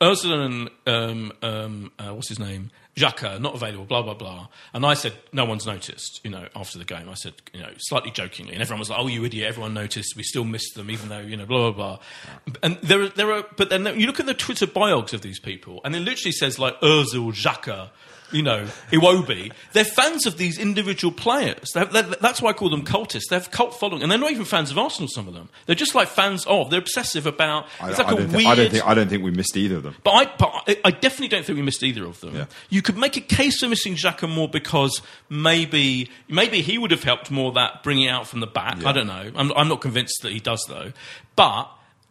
Ozil 0.00 0.44
and 0.44 0.70
um, 0.86 1.32
um, 1.42 1.92
uh, 1.98 2.14
what's 2.14 2.28
his 2.28 2.38
name? 2.38 2.70
Xhaka, 2.98 3.40
not 3.40 3.54
available, 3.54 3.84
blah, 3.84 4.02
blah, 4.02 4.14
blah. 4.14 4.48
And 4.74 4.84
I 4.84 4.94
said, 4.94 5.14
no 5.32 5.44
one's 5.44 5.66
noticed, 5.66 6.20
you 6.24 6.30
know, 6.30 6.48
after 6.54 6.78
the 6.78 6.84
game. 6.84 7.08
I 7.08 7.14
said, 7.14 7.34
you 7.52 7.60
know, 7.60 7.70
slightly 7.78 8.10
jokingly. 8.10 8.52
And 8.52 8.62
everyone 8.62 8.80
was 8.80 8.90
like, 8.90 8.98
oh, 8.98 9.06
you 9.06 9.24
idiot, 9.24 9.48
everyone 9.48 9.74
noticed. 9.74 10.16
We 10.16 10.22
still 10.22 10.44
missed 10.44 10.74
them, 10.74 10.90
even 10.90 11.08
though, 11.08 11.20
you 11.20 11.36
know, 11.36 11.46
blah, 11.46 11.70
blah, 11.70 11.96
blah. 11.96 12.54
And 12.62 12.76
there 12.82 13.02
are, 13.02 13.08
there 13.08 13.32
are 13.32 13.44
but 13.56 13.70
then 13.70 13.86
you 13.98 14.06
look 14.06 14.20
at 14.20 14.26
the 14.26 14.34
Twitter 14.34 14.66
biogs 14.66 15.12
of 15.12 15.22
these 15.22 15.38
people, 15.40 15.80
and 15.84 15.94
it 15.94 16.00
literally 16.00 16.32
says, 16.32 16.58
like, 16.58 16.78
Ozil, 16.80 17.32
Xhaka, 17.32 17.90
you 18.32 18.42
know, 18.42 18.66
Iwobi. 18.90 19.52
They're 19.72 19.84
fans 19.84 20.26
of 20.26 20.38
these 20.38 20.58
individual 20.58 21.12
players. 21.12 21.70
They 21.72 21.80
have, 21.80 21.92
they 21.92 22.02
that's 22.20 22.42
why 22.42 22.50
I 22.50 22.52
call 22.52 22.70
them 22.70 22.84
cultists. 22.84 23.28
They 23.30 23.36
have 23.36 23.50
cult 23.50 23.74
following. 23.74 24.02
And 24.02 24.10
they're 24.10 24.18
not 24.18 24.30
even 24.30 24.44
fans 24.44 24.70
of 24.70 24.78
Arsenal, 24.78 25.08
some 25.08 25.28
of 25.28 25.34
them. 25.34 25.48
They're 25.66 25.74
just 25.74 25.94
like 25.94 26.08
fans 26.08 26.44
of. 26.46 26.70
They're 26.70 26.80
obsessive 26.80 27.26
about. 27.26 27.66
I, 27.80 27.90
It's 27.90 27.98
like 27.98 28.12
a 28.12 28.16
don't 28.16 28.32
weird. 28.32 28.46
I 28.46 28.54
don't 28.54 28.70
think 28.70 28.86
I 28.86 28.94
don't 28.94 29.08
think 29.08 29.22
we 29.24 29.30
missed 29.30 29.56
either 29.56 29.76
of 29.76 29.82
them. 29.82 29.96
But 30.04 30.10
I, 30.10 30.24
but 30.38 30.64
I, 30.66 30.80
I 30.84 30.90
definitely 30.90 31.28
don't 31.28 31.44
think 31.44 31.56
we 31.56 31.62
missed 31.62 31.82
either 31.82 32.04
of 32.04 32.20
them. 32.20 32.34
Yeah. 32.34 32.46
You 32.68 32.82
could 32.82 32.96
make 32.96 33.16
a 33.16 33.20
case 33.20 33.60
for 33.60 33.68
missing 33.68 33.94
Xhaka 33.94 34.28
more 34.28 34.48
because 34.48 35.02
maybe 35.28 36.10
maybe 36.28 36.60
he 36.62 36.78
would 36.78 36.90
have 36.90 37.02
helped 37.02 37.30
more 37.30 37.52
that 37.52 37.82
bringing 37.82 38.04
it 38.04 38.10
out 38.10 38.26
from 38.26 38.40
the 38.40 38.46
back. 38.46 38.84
I 38.84 38.92
don't 38.92 39.06
know. 39.06 39.30
I'm, 39.34 39.52
I'm 39.52 39.68
not 39.68 39.80
convinced 39.80 40.22
that 40.22 40.32
he 40.32 40.40
does 40.40 40.64
though. 40.68 40.92
But 41.36 41.70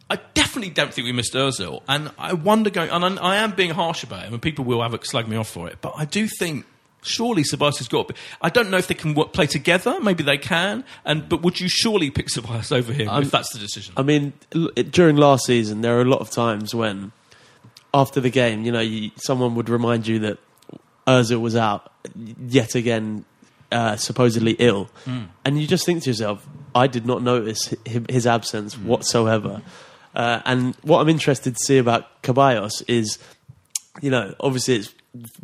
I 0.10 0.18
definitely 0.34 0.72
don't 0.72 0.94
think 0.94 1.06
we 1.06 1.12
missed 1.12 1.34
Özil, 1.34 1.82
and 1.88 2.12
I 2.18 2.34
wonder 2.34 2.70
going. 2.70 2.90
And 2.90 3.20
I, 3.20 3.22
I 3.22 3.36
am 3.38 3.52
being 3.52 3.72
harsh 3.72 4.04
about 4.04 4.24
him, 4.24 4.34
and 4.34 4.42
people 4.42 4.64
will 4.66 4.82
have 4.82 4.98
slag 5.06 5.28
me 5.28 5.36
off 5.36 5.50
for 5.50 5.68
it. 5.68 5.78
But 5.82 5.94
I 5.98 6.06
do 6.06 6.28
think. 6.28 6.66
Surely 7.04 7.44
has 7.44 7.88
got. 7.88 8.12
I 8.42 8.50
don't 8.50 8.70
know 8.70 8.78
if 8.78 8.88
they 8.88 8.96
can 8.96 9.14
work, 9.14 9.32
play 9.32 9.46
together. 9.46 9.98
Maybe 10.02 10.24
they 10.24 10.38
can. 10.38 10.84
And 11.06 11.30
but 11.30 11.42
would 11.42 11.58
you 11.58 11.70
surely 11.70 12.10
pick 12.10 12.28
Ceballos 12.28 12.76
over 12.76 12.92
him 12.92 13.08
if 13.22 13.32
that's 13.32 13.54
the 13.54 13.60
decision? 13.60 13.94
I 13.96 14.02
mean, 14.02 14.34
during 14.90 15.16
last 15.16 15.46
season, 15.46 15.82
there 15.82 15.98
are 15.98 16.02
a 16.02 16.06
lot 16.06 16.20
of 16.20 16.32
times 16.32 16.76
when, 16.76 17.14
after 17.94 18.20
the 18.20 18.32
game, 18.32 18.66
you 18.66 18.74
know, 18.74 18.82
you, 18.82 19.12
someone 19.16 19.56
would 19.56 19.70
remind 19.70 20.06
you 20.06 20.20
that 20.20 20.40
Ozil 21.06 21.40
was 21.40 21.56
out 21.56 21.94
yet 22.50 22.76
again, 22.76 23.24
uh, 23.72 23.96
supposedly 23.96 24.54
ill, 24.60 24.90
and 25.46 25.62
you 25.62 25.68
just 25.68 25.86
think 25.86 26.04
to 26.04 26.10
yourself, 26.10 26.46
"I 26.76 26.88
did 26.88 27.06
not 27.06 27.22
notice 27.22 27.74
his 27.86 28.28
absence 28.28 28.78
whatsoever." 28.78 29.62
Uh, 30.18 30.42
and 30.46 30.76
what 30.82 31.00
I'm 31.00 31.10
interested 31.10 31.56
to 31.56 31.64
see 31.64 31.78
about 31.78 32.24
Ceballos 32.24 32.84
is, 32.88 33.20
you 34.02 34.10
know, 34.10 34.34
obviously 34.40 34.78
it's 34.78 34.94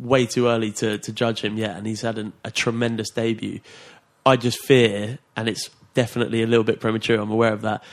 way 0.00 0.26
too 0.26 0.48
early 0.48 0.72
to, 0.72 0.98
to 0.98 1.12
judge 1.12 1.42
him 1.42 1.56
yet, 1.56 1.76
and 1.76 1.86
he's 1.86 2.00
had 2.00 2.18
an, 2.18 2.32
a 2.44 2.50
tremendous 2.50 3.10
debut. 3.10 3.60
I 4.26 4.36
just 4.36 4.58
fear, 4.58 5.20
and 5.36 5.48
it's 5.48 5.70
definitely 5.94 6.42
a 6.42 6.48
little 6.48 6.64
bit 6.64 6.80
premature, 6.80 7.20
I'm 7.20 7.30
aware 7.30 7.52
of 7.52 7.62
that, 7.62 7.84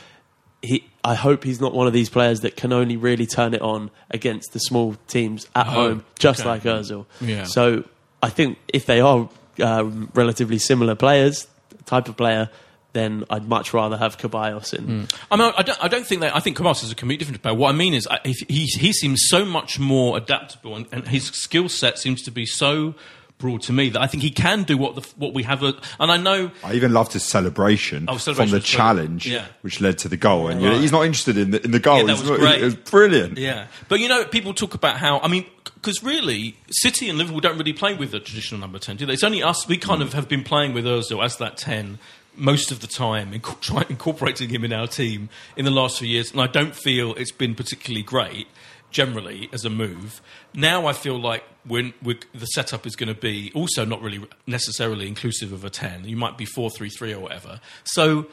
he, 0.64 0.90
I 1.04 1.14
hope 1.14 1.44
he's 1.44 1.62
not 1.62 1.74
one 1.74 1.86
of 1.86 1.94
these 1.94 2.10
players 2.10 2.42
that 2.42 2.56
can 2.56 2.74
only 2.74 2.98
really 2.98 3.28
turn 3.28 3.54
it 3.54 3.62
on 3.62 3.92
against 4.10 4.54
the 4.54 4.60
small 4.60 4.96
teams 5.08 5.48
at 5.56 5.68
home, 5.68 6.04
just 6.18 6.42
okay. 6.42 6.50
like 6.50 6.64
Özil. 6.64 7.06
Yeah. 7.20 7.44
So 7.44 7.84
I 8.24 8.30
think 8.30 8.58
if 8.68 8.88
they 8.88 9.02
are 9.02 9.30
um, 9.62 10.12
relatively 10.16 10.58
similar 10.58 10.96
players, 10.96 11.48
type 11.86 12.08
of 12.10 12.18
player, 12.18 12.50
then 12.94 13.24
I'd 13.30 13.48
much 13.48 13.74
rather 13.74 13.98
have 13.98 14.18
Ceballos 14.18 14.74
in. 14.74 14.86
Mm. 14.86 15.20
I 15.32 15.36
mean, 15.38 15.54
I 15.58 15.64
don't, 15.64 15.84
I 15.84 15.88
don't 15.88 16.06
think 16.06 16.22
that. 16.22 16.36
I 16.36 16.40
think 16.40 16.58
Ceballos 16.58 16.84
is 16.84 16.92
a 16.92 16.96
completely 16.96 17.26
different 17.26 17.42
player. 17.42 17.56
What 17.56 17.70
I 17.70 17.78
mean 17.78 17.94
is, 17.94 18.08
I, 18.08 18.20
he 18.26 18.66
he 18.66 18.94
seems 18.94 19.24
so 19.28 19.46
much 19.46 19.80
more 19.80 20.18
adaptable, 20.18 20.76
and, 20.76 20.86
and 20.92 21.08
his 21.08 21.28
skill 21.28 21.70
set 21.70 21.98
seems 21.98 22.22
to 22.24 22.32
be 22.32 22.46
so 22.46 22.96
broad 23.42 23.62
to 23.64 23.74
me 23.74 23.90
that 23.90 24.00
I 24.02 24.08
think 24.08 24.24
he 24.24 24.30
can 24.30 24.64
do 24.64 24.78
what 24.78 24.96
the 24.96 25.02
what 25.18 25.34
we 25.34 25.44
have. 25.44 25.64
A, 25.64 25.74
and 26.00 26.12
I 26.12 26.18
know 26.18 26.52
I 26.64 26.74
even 26.76 26.94
loved 26.94 27.14
his 27.14 27.24
celebration, 27.24 28.06
Oh, 28.08 28.18
celebration 28.18 28.52
from 28.52 28.60
the 28.60 28.64
challenge, 28.64 29.28
Yeah. 29.28 29.46
which 29.62 29.82
led 29.82 29.98
to 30.00 30.08
the 30.08 30.16
goal. 30.16 30.48
And 30.48 30.64
Right. 30.64 30.80
he's 30.80 30.92
not 30.92 31.06
interested 31.06 31.38
in 31.38 31.52
the, 31.52 31.64
in 31.64 31.72
the 31.72 31.80
goal. 31.80 31.98
Yeah, 31.98 32.14
that 32.14 32.22
was 32.22 32.38
great. 32.38 32.62
It 32.62 32.66
was 32.66 32.76
brilliant. 32.76 33.38
Yeah, 33.38 33.68
but 33.90 34.00
you 34.00 34.08
know, 34.08 34.24
people 34.24 34.54
talk 34.54 34.76
about 34.76 34.98
how 34.98 35.20
I 35.20 35.28
mean, 35.28 35.46
because 35.76 36.04
really, 36.04 36.56
City 36.70 37.10
and 37.10 37.18
Liverpool 37.18 37.42
don't 37.42 37.58
really 37.58 37.74
play 37.74 37.96
with 37.96 38.12
the 38.12 38.20
traditional 38.20 38.62
number 38.62 38.80
ten, 38.80 38.96
do 38.96 39.06
they? 39.06 39.14
It's 39.14 39.24
only 39.24 39.44
us. 39.44 39.68
We 39.68 39.78
kind 39.78 40.02
mm. 40.02 40.06
of 40.06 40.14
have 40.14 40.30
been 40.30 40.44
playing 40.44 40.74
with 40.74 40.86
Özil 40.86 41.24
as 41.24 41.38
that 41.38 41.58
ten 41.58 42.00
most 42.36 42.72
of 42.72 42.80
the 42.80 42.88
time, 42.88 43.32
inc- 43.40 43.60
try, 43.62 43.86
incorporating 43.90 44.50
him 44.50 44.64
in 44.64 44.74
our 44.74 44.88
team 44.88 45.30
in 45.56 45.66
the 45.66 45.72
last 45.72 46.00
few 46.00 46.08
years, 46.08 46.32
and 46.32 46.42
I 46.42 46.48
don't 46.48 46.76
feel 46.76 47.14
it's 47.16 47.32
been 47.32 47.56
particularly 47.56 48.04
great 48.04 48.48
generally 48.90 49.50
as 49.54 49.64
a 49.64 49.70
move. 49.70 50.22
Now 50.54 50.86
I 50.86 50.94
feel 50.94 51.18
like 51.20 51.44
when 51.66 51.94
we're, 52.04 52.20
the 52.34 52.46
setup 52.48 52.86
is 52.86 52.96
going 52.98 53.08
to 53.14 53.20
be 53.20 53.50
also 53.56 53.86
not 53.86 54.02
really 54.02 54.26
necessarily 54.48 55.08
inclusive 55.08 55.54
of 55.54 55.64
a 55.64 55.70
ten. 55.70 56.04
You 56.06 56.18
might 56.18 56.38
be 56.38 56.46
four 56.46 56.70
three 56.70 56.90
three 56.90 57.14
or 57.14 57.20
whatever. 57.20 57.60
So. 57.84 58.28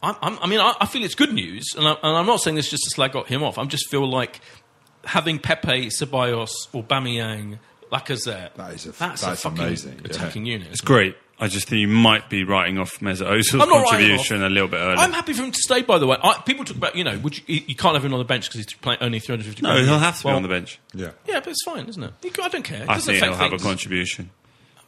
I'm, 0.00 0.14
I'm, 0.22 0.38
I 0.40 0.46
mean, 0.46 0.60
I, 0.60 0.74
I 0.80 0.86
feel 0.86 1.02
it's 1.02 1.16
good 1.16 1.32
news, 1.32 1.74
and, 1.76 1.84
I, 1.84 1.90
and 1.90 2.16
I'm 2.16 2.24
not 2.26 2.40
saying 2.40 2.54
this 2.54 2.70
just 2.70 2.84
to 2.84 2.90
slag 2.90 3.16
him 3.26 3.42
off. 3.42 3.58
I 3.58 3.64
just 3.64 3.90
feel 3.90 4.08
like 4.08 4.40
having 5.04 5.40
Pepe, 5.40 5.86
Ceballos, 5.88 6.50
Aubameyang, 6.72 7.58
Lacazette, 7.90 8.54
That 8.54 8.74
is 8.74 8.86
a- 8.86 8.92
that's, 8.92 9.22
that's 9.22 9.44
a 9.44 9.48
fucking 9.48 9.58
amazing, 9.64 9.94
yeah. 9.94 10.04
attacking 10.10 10.46
unit. 10.46 10.68
It's 10.70 10.80
great. 10.82 11.16
I 11.40 11.46
just 11.48 11.68
think 11.68 11.80
you 11.80 11.88
might 11.88 12.28
be 12.28 12.42
writing 12.44 12.78
off 12.78 12.98
Mesut 13.00 13.26
Ozil's 13.30 13.54
I'm 13.54 13.68
not 13.68 13.86
contribution 13.86 14.42
a 14.42 14.48
little 14.48 14.68
bit 14.68 14.78
early. 14.78 14.96
I'm 14.98 15.12
happy 15.12 15.32
for 15.32 15.42
him 15.42 15.52
to 15.52 15.58
stay. 15.60 15.82
By 15.82 15.98
the 15.98 16.06
way, 16.06 16.16
I, 16.22 16.40
people 16.44 16.64
talk 16.64 16.76
about 16.76 16.96
you 16.96 17.04
know, 17.04 17.16
would 17.18 17.38
you, 17.38 17.44
you 17.46 17.62
you 17.68 17.74
can't 17.76 17.94
have 17.94 18.04
him 18.04 18.12
on 18.12 18.18
the 18.18 18.24
bench 18.24 18.48
because 18.48 18.64
he's 18.64 18.74
playing 18.74 18.98
only 19.00 19.20
350. 19.20 19.62
no, 19.62 19.76
he'll 19.84 19.98
have 19.98 20.20
to 20.20 20.26
Well, 20.26 20.34
be 20.34 20.36
on 20.36 20.42
the 20.42 20.48
bench. 20.48 20.80
Yeah. 20.94 21.10
Yeah, 21.26 21.40
but 21.40 21.48
it's 21.48 21.62
fine, 21.64 21.86
isn't 21.88 22.02
it? 22.02 22.12
He, 22.22 22.30
I 22.42 22.48
don't 22.48 22.62
care. 22.64 22.82
It 22.82 22.88
I 22.88 22.98
think 22.98 23.22
he'll 23.22 23.32
affect 23.34 23.52
have 23.52 23.60
a 23.60 23.62
contribution. 23.62 24.30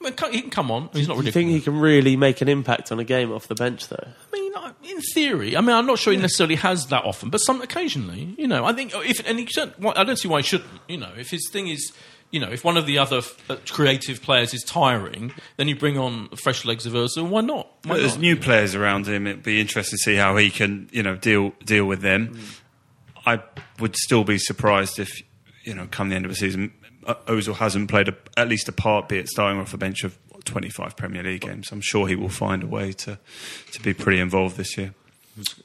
I 0.00 0.04
mean, 0.04 0.14
he 0.32 0.40
can 0.40 0.50
come 0.50 0.70
on. 0.70 0.88
He's 0.92 1.06
not 1.08 1.18
Do 1.18 1.24
you 1.24 1.30
think 1.32 1.50
he 1.50 1.60
can 1.60 1.78
really 1.78 2.16
make 2.16 2.40
an 2.40 2.48
impact 2.48 2.90
on 2.90 2.98
a 2.98 3.04
game 3.04 3.30
off 3.30 3.48
the 3.48 3.54
bench, 3.54 3.88
though? 3.88 4.08
I 4.32 4.36
mean, 4.36 4.50
in 4.82 5.00
theory, 5.14 5.56
I 5.56 5.60
mean, 5.60 5.76
I'm 5.76 5.86
not 5.86 5.98
sure 5.98 6.12
he 6.12 6.18
necessarily 6.18 6.54
has 6.56 6.86
that 6.86 7.04
often, 7.04 7.28
but 7.30 7.38
some 7.38 7.60
occasionally, 7.60 8.34
you 8.38 8.48
know, 8.48 8.64
I 8.64 8.72
think 8.72 8.92
if 8.94 9.26
and 9.28 9.38
he 9.38 9.44
don't, 9.44 9.74
I 9.96 10.04
don't 10.04 10.16
see 10.16 10.28
why 10.28 10.38
he 10.40 10.42
shouldn't. 10.46 10.70
You 10.88 10.96
know, 10.98 11.10
if 11.18 11.30
his 11.30 11.48
thing 11.52 11.68
is, 11.68 11.92
you 12.30 12.38
know, 12.40 12.48
if 12.50 12.64
one 12.64 12.76
of 12.76 12.86
the 12.86 12.98
other 12.98 13.22
uh, 13.48 13.56
creative 13.68 14.22
players 14.22 14.54
is 14.54 14.62
tiring, 14.62 15.32
then 15.56 15.66
you 15.68 15.74
bring 15.76 15.98
on 15.98 16.28
fresh 16.36 16.64
legs 16.64 16.86
of 16.86 16.94
Ursula. 16.94 17.28
Why 17.28 17.40
not? 17.40 17.68
Why 17.84 17.98
There's 17.98 18.12
not? 18.14 18.20
new 18.20 18.36
players 18.36 18.74
around 18.74 19.06
him. 19.08 19.26
It'd 19.26 19.42
be 19.42 19.60
interesting 19.60 19.96
to 19.96 20.02
see 20.02 20.14
how 20.16 20.36
he 20.36 20.50
can, 20.50 20.88
you 20.92 21.02
know, 21.02 21.16
deal 21.16 21.52
deal 21.64 21.84
with 21.86 22.02
them. 22.02 22.38
I 23.26 23.42
would 23.78 23.96
still 23.96 24.24
be 24.24 24.38
surprised 24.38 24.98
if, 24.98 25.10
you 25.64 25.74
know, 25.74 25.86
come 25.90 26.08
the 26.08 26.16
end 26.16 26.24
of 26.24 26.30
the 26.30 26.36
season, 26.36 26.72
uh, 27.06 27.14
Ozil 27.26 27.56
hasn't 27.56 27.90
played 27.90 28.08
a, 28.08 28.16
at 28.36 28.48
least 28.48 28.68
a 28.68 28.72
part, 28.72 29.08
be 29.08 29.18
it 29.18 29.28
starting 29.28 29.60
off 29.60 29.74
a 29.74 29.76
bench 29.78 30.04
of 30.04 30.16
25 30.44 30.96
Premier 30.96 31.22
League 31.22 31.42
games. 31.42 31.70
I'm 31.72 31.80
sure 31.82 32.06
he 32.08 32.14
will 32.16 32.28
find 32.30 32.62
a 32.62 32.66
way 32.66 32.92
to 32.92 33.18
to 33.72 33.82
be 33.82 33.92
pretty 33.92 34.20
involved 34.20 34.56
this 34.56 34.78
year. 34.78 34.94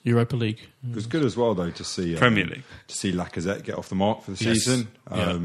Europa 0.04 0.36
League. 0.36 0.60
It 0.90 0.96
was 0.96 1.06
good 1.08 1.24
as 1.26 1.36
well, 1.36 1.54
though, 1.54 1.72
to 1.72 1.84
see 1.84 2.14
um, 2.14 2.20
Premier 2.20 2.46
League. 2.46 2.64
to 2.88 2.96
see 2.96 3.12
Lacazette 3.12 3.64
get 3.64 3.78
off 3.78 3.90
the 3.90 3.96
mark 3.96 4.22
for 4.24 4.32
the 4.32 4.44
Yes. 4.44 4.64
season. 4.64 4.88
Yeah. 5.12 5.38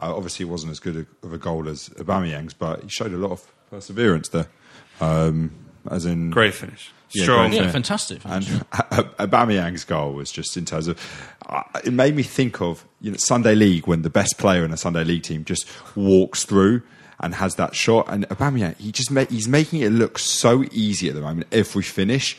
Uh, 0.00 0.14
obviously, 0.14 0.46
it 0.46 0.48
wasn't 0.48 0.70
as 0.70 0.78
good 0.80 0.96
a, 1.22 1.26
of 1.26 1.32
a 1.32 1.38
goal 1.38 1.68
as 1.68 1.88
Aubameyang's, 1.90 2.54
but 2.54 2.82
he 2.82 2.88
showed 2.88 3.12
a 3.12 3.16
lot 3.16 3.32
of 3.32 3.52
perseverance 3.70 4.28
there. 4.28 4.46
Um, 5.00 5.50
as 5.90 6.04
in, 6.06 6.30
Great 6.30 6.54
finish. 6.54 6.92
Yeah, 7.10 7.22
Strong. 7.22 7.50
great 7.50 7.62
Yeah, 7.62 7.70
fantastic. 7.70 8.20
And 8.24 8.44
Aubameyang's 8.74 9.84
goal 9.84 10.12
was 10.12 10.30
just 10.30 10.56
in 10.56 10.64
terms 10.64 10.88
of 10.88 11.00
uh, 11.48 11.62
it 11.84 11.92
made 11.92 12.14
me 12.14 12.22
think 12.22 12.60
of 12.60 12.84
you 13.00 13.10
know 13.10 13.16
Sunday 13.16 13.54
League 13.54 13.86
when 13.86 14.02
the 14.02 14.10
best 14.10 14.36
player 14.38 14.64
in 14.64 14.72
a 14.72 14.76
Sunday 14.76 15.04
League 15.04 15.22
team 15.22 15.44
just 15.44 15.66
walks 15.96 16.44
through 16.44 16.82
and 17.20 17.34
has 17.36 17.54
that 17.54 17.74
shot 17.74 18.06
and 18.08 18.28
Aubameyang 18.28 18.76
he 18.76 18.92
just 18.92 19.10
ma- 19.10 19.24
he's 19.24 19.48
making 19.48 19.80
it 19.80 19.88
look 19.90 20.18
so 20.18 20.64
easy 20.70 21.08
at 21.08 21.14
the 21.14 21.20
moment 21.22 21.46
every 21.50 21.82
finish 21.82 22.36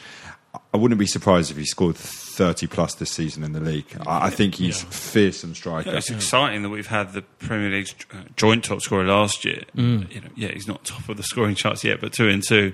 I 0.73 0.77
wouldn't 0.77 0.99
be 0.99 1.05
surprised 1.05 1.51
if 1.51 1.57
he 1.57 1.65
scored 1.65 1.95
30 1.95 2.67
plus 2.67 2.95
this 2.95 3.11
season 3.11 3.43
in 3.43 3.51
the 3.53 3.59
league 3.59 3.85
I, 4.07 4.27
I 4.27 4.29
think 4.29 4.55
he's 4.55 4.81
fearsome 4.83 5.53
striker 5.53 5.91
Yeah, 5.91 5.97
it's 5.97 6.09
exciting 6.09 6.63
that 6.63 6.69
we've 6.69 6.87
had 6.87 7.13
the 7.13 7.21
Premier 7.21 7.69
League's 7.69 7.93
uh, 8.13 8.23
joint 8.35 8.63
top 8.63 8.81
scorer 8.81 9.03
last 9.03 9.45
year. 9.45 9.63
Mm. 9.75 10.13
You 10.13 10.21
know, 10.21 10.29
yeah, 10.35 10.49
he's 10.49 10.67
not 10.67 10.83
top 10.85 11.07
of 11.09 11.17
the 11.17 11.23
scoring 11.23 11.55
charts 11.55 11.83
yet, 11.83 12.01
but 12.01 12.13
two 12.13 12.29
and 12.29 12.41
two, 12.41 12.73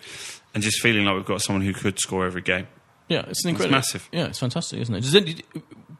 and 0.53 0.63
just 0.63 0.81
feeling 0.81 1.05
like 1.05 1.15
we've 1.15 1.25
got 1.25 1.41
someone 1.41 1.63
who 1.65 1.73
could 1.73 1.99
score 1.99 2.25
every 2.25 2.41
game. 2.41 2.67
Yeah, 3.07 3.25
it's 3.27 3.43
an 3.43 3.49
incredible. 3.49 3.77
massive. 3.77 4.09
Yeah, 4.11 4.25
it's 4.25 4.39
fantastic, 4.39 4.79
isn't 4.79 4.95
it? 4.95 5.01
Does 5.01 5.15
any, 5.15 5.35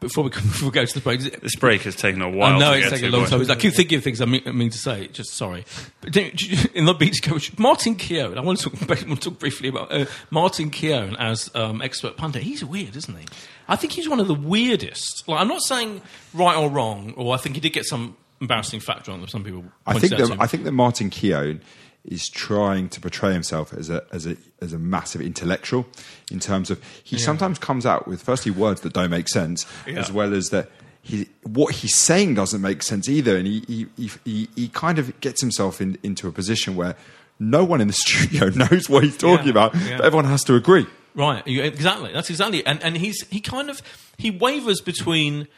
before 0.00 0.24
we 0.24 0.30
before 0.34 0.68
we 0.68 0.72
go 0.72 0.84
to 0.84 0.94
the 0.94 1.00
break, 1.00 1.24
it- 1.24 1.40
This 1.40 1.56
break 1.56 1.82
has 1.82 1.96
taken 1.96 2.22
a 2.22 2.28
while. 2.30 2.54
I 2.56 2.58
know 2.58 2.72
to 2.72 2.78
it's 2.78 2.90
taken 2.90 3.06
a 3.08 3.10
to, 3.10 3.16
long 3.16 3.30
but- 3.30 3.46
time. 3.46 3.50
I 3.50 3.60
keep 3.60 3.74
thinking 3.74 3.98
of 3.98 4.04
things 4.04 4.20
I 4.20 4.24
mean, 4.24 4.42
I 4.46 4.52
mean 4.52 4.70
to 4.70 4.78
say. 4.78 5.08
Just 5.08 5.34
sorry. 5.34 5.64
But 6.00 6.12
don't- 6.12 6.42
in 6.74 6.84
the 6.84 6.94
beach 6.94 7.22
coach, 7.22 7.56
Martin 7.58 7.94
Keown. 7.96 8.36
I 8.38 8.40
want 8.42 8.58
to 8.60 8.70
talk, 8.70 8.82
I 8.90 9.06
want 9.06 9.22
to 9.22 9.30
talk 9.30 9.38
briefly 9.38 9.68
about 9.68 9.92
uh, 9.92 10.06
Martin 10.30 10.70
Keown 10.70 11.16
as 11.16 11.50
um, 11.54 11.80
expert 11.82 12.16
pundit. 12.16 12.42
He's 12.42 12.64
weird, 12.64 12.96
isn't 12.96 13.16
he? 13.16 13.26
I 13.68 13.76
think 13.76 13.92
he's 13.92 14.08
one 14.08 14.20
of 14.20 14.28
the 14.28 14.34
weirdest. 14.34 15.24
Like, 15.26 15.40
I'm 15.40 15.48
not 15.48 15.62
saying 15.62 16.02
right 16.34 16.56
or 16.56 16.70
wrong, 16.70 17.14
or 17.16 17.34
I 17.34 17.38
think 17.38 17.54
he 17.56 17.60
did 17.60 17.72
get 17.72 17.84
some 17.84 18.16
embarrassing 18.40 18.80
fact 18.80 19.08
wrong 19.08 19.20
that 19.22 19.30
some 19.30 19.42
people. 19.44 19.64
I 19.86 19.98
think 19.98 20.12
out 20.12 20.18
to 20.18 20.26
that 20.26 20.32
him. 20.34 20.40
I 20.40 20.46
think 20.46 20.64
that 20.64 20.72
Martin 20.72 21.10
Keown 21.10 21.60
is 22.06 22.28
trying 22.28 22.88
to 22.88 23.00
portray 23.00 23.32
himself 23.32 23.72
as 23.74 23.90
a 23.90 24.04
as 24.12 24.26
a 24.26 24.36
as 24.60 24.72
a 24.72 24.78
massive 24.78 25.20
intellectual 25.20 25.86
in 26.30 26.38
terms 26.40 26.70
of 26.70 26.82
he 27.04 27.18
sometimes 27.18 27.58
comes 27.58 27.84
out 27.84 28.06
with 28.08 28.22
firstly 28.22 28.52
words 28.52 28.80
that 28.82 28.92
don't 28.92 29.10
make 29.10 29.28
sense 29.28 29.66
Yeah. 29.86 29.94
as 30.00 30.10
well 30.12 30.32
as 30.34 30.50
that 30.50 30.70
he 31.02 31.28
what 31.42 31.74
he's 31.76 31.96
saying 31.96 32.34
doesn't 32.34 32.60
make 32.62 32.82
sense 32.82 33.08
either 33.08 33.36
and 33.36 33.46
he 33.46 33.62
he 33.66 33.86
he, 33.96 34.10
he, 34.24 34.48
he 34.56 34.68
kind 34.68 34.98
of 34.98 35.18
gets 35.20 35.40
himself 35.40 35.80
in, 35.80 35.98
into 36.02 36.26
a 36.28 36.32
position 36.32 36.76
where 36.76 36.96
no 37.38 37.64
one 37.64 37.80
in 37.80 37.88
the 37.88 37.92
studio 38.06 38.48
knows 38.50 38.88
what 38.88 39.04
he's 39.04 39.16
talking 39.16 39.46
Yeah, 39.46 39.50
about 39.52 39.74
yeah. 39.74 39.96
but 39.98 40.06
everyone 40.06 40.24
has 40.26 40.42
to 40.44 40.54
agree 40.54 40.86
Right, 41.14 41.42
exactly. 41.46 42.12
That's 42.12 42.28
exactly, 42.28 42.64
and 42.66 42.78
and 42.82 42.94
he's 42.98 43.26
he 43.30 43.40
kind 43.40 43.70
of 43.70 43.80
he 44.18 44.30
wavers 44.30 44.82
between 44.82 45.48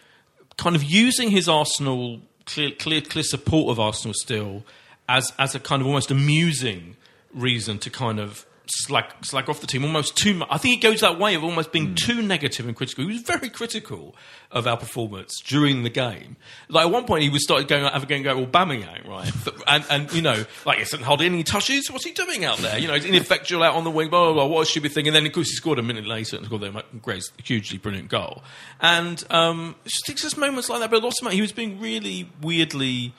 kind 0.57 0.77
of 0.77 0.85
using 0.85 1.31
his 1.31 1.49
Arsenal 1.49 2.21
clear 2.47 2.71
clear 2.71 3.01
clear 3.01 3.25
support 3.25 3.71
of 3.73 3.81
Arsenal 3.81 4.15
still 4.15 4.63
as 5.09 5.33
as 5.39 5.55
a 5.55 5.61
kind 5.61 5.81
of 5.83 5.87
almost 5.87 6.11
amusing 6.11 6.97
reason 7.33 7.79
to 7.79 7.91
kind 7.91 8.19
of 8.21 8.47
slag 8.71 9.07
slag 9.23 9.49
off 9.49 9.61
the 9.61 9.67
team 9.67 9.85
almost 9.85 10.17
too 10.17 10.35
much. 10.35 10.49
I 10.51 10.59
think 10.59 10.77
it 10.77 10.87
goes 10.87 11.01
that 11.01 11.19
way 11.19 11.35
of 11.35 11.45
almost 11.45 11.73
being 11.73 11.95
too 11.95 12.23
negative 12.23 12.67
and 12.67 12.77
critical. 12.77 13.05
He 13.05 13.13
was 13.13 13.23
very 13.23 13.49
critical 13.49 14.15
of 14.51 14.67
our 14.67 14.77
performance 14.77 15.41
during 15.45 15.83
the 15.83 15.91
game. 15.91 16.37
Like 16.69 16.87
at 16.87 16.93
one 16.93 17.05
point, 17.05 17.23
he 17.23 17.31
was 17.31 17.43
started 17.43 17.69
going 17.69 17.85
out, 17.85 18.09
going 18.09 18.23
go, 18.23 18.37
well, 18.37 18.47
Aubameyang, 18.47 19.07
right? 19.07 19.33
and 19.67 19.85
and 19.91 20.13
you 20.13 20.23
know, 20.23 20.45
like 20.65 20.81
it's 20.81 20.95
holding 20.95 21.33
any 21.33 21.43
touches. 21.43 21.91
What's 21.91 22.05
he 22.05 22.13
doing 22.13 22.45
out 22.45 22.59
there? 22.59 22.79
You 22.79 22.89
know, 22.89 22.95
he's 22.95 23.05
ineffectual 23.05 23.63
out 23.63 23.75
on 23.75 23.85
the 23.85 23.91
wing. 23.91 24.11
Blah 24.11 24.33
blah 24.33 24.35
blah. 24.35 24.47
What 24.47 24.63
a 24.63 24.67
stupid 24.67 24.93
thing. 24.93 25.07
And 25.07 25.17
then 25.17 25.27
of 25.27 25.33
course 25.33 25.49
he 25.49 25.57
scored 25.57 25.79
a 25.79 25.83
minute 25.83 26.07
later 26.07 26.37
and 26.37 26.47
scored 26.47 26.63
the 26.63 26.85
great, 27.03 27.25
hugely 27.43 27.79
brilliant 27.79 28.09
goal. 28.09 28.43
And 28.81 29.23
um, 29.31 29.77
it's 29.85 29.95
just, 29.95 30.09
it's 30.11 30.23
just 30.23 30.39
moments 30.39 30.69
like 30.69 30.81
that. 30.81 30.91
But 30.91 31.03
lots 31.03 31.23
of 31.23 31.33
he 31.33 31.41
was 31.41 31.53
being 31.53 31.81
really 31.81 32.31
weirdly 32.41 33.15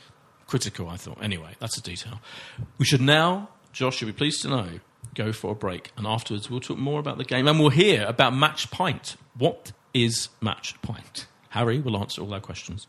critical. 0.50 0.90
I 0.90 0.98
thought. 0.98 1.20
Anyway, 1.22 1.52
that's 1.60 1.78
a 1.78 1.82
detail. 1.82 2.20
We 2.78 2.86
should 2.86 3.02
now, 3.02 3.50
Josh, 3.72 4.02
you'll 4.02 4.12
be 4.12 4.18
pleased 4.18 4.42
to 4.42 4.50
know, 4.50 4.68
go 5.16 5.32
for 5.32 5.52
a 5.52 5.56
break, 5.56 5.92
and 5.96 6.06
afterwards 6.06 6.50
we'll 6.50 6.60
talk 6.60 6.78
more 6.78 7.00
about 7.00 7.18
the 7.18 7.24
game, 7.24 7.48
and 7.48 7.60
we'll 7.60 7.70
hear 7.70 8.06
about 8.06 8.34
MatchPint. 8.34 9.16
What 9.38 9.72
is 9.94 10.30
MatchPint? 10.42 11.26
Harry 11.50 11.80
will 11.80 11.98
answer 11.98 12.22
all 12.22 12.34
our 12.34 12.40
questions. 12.40 12.88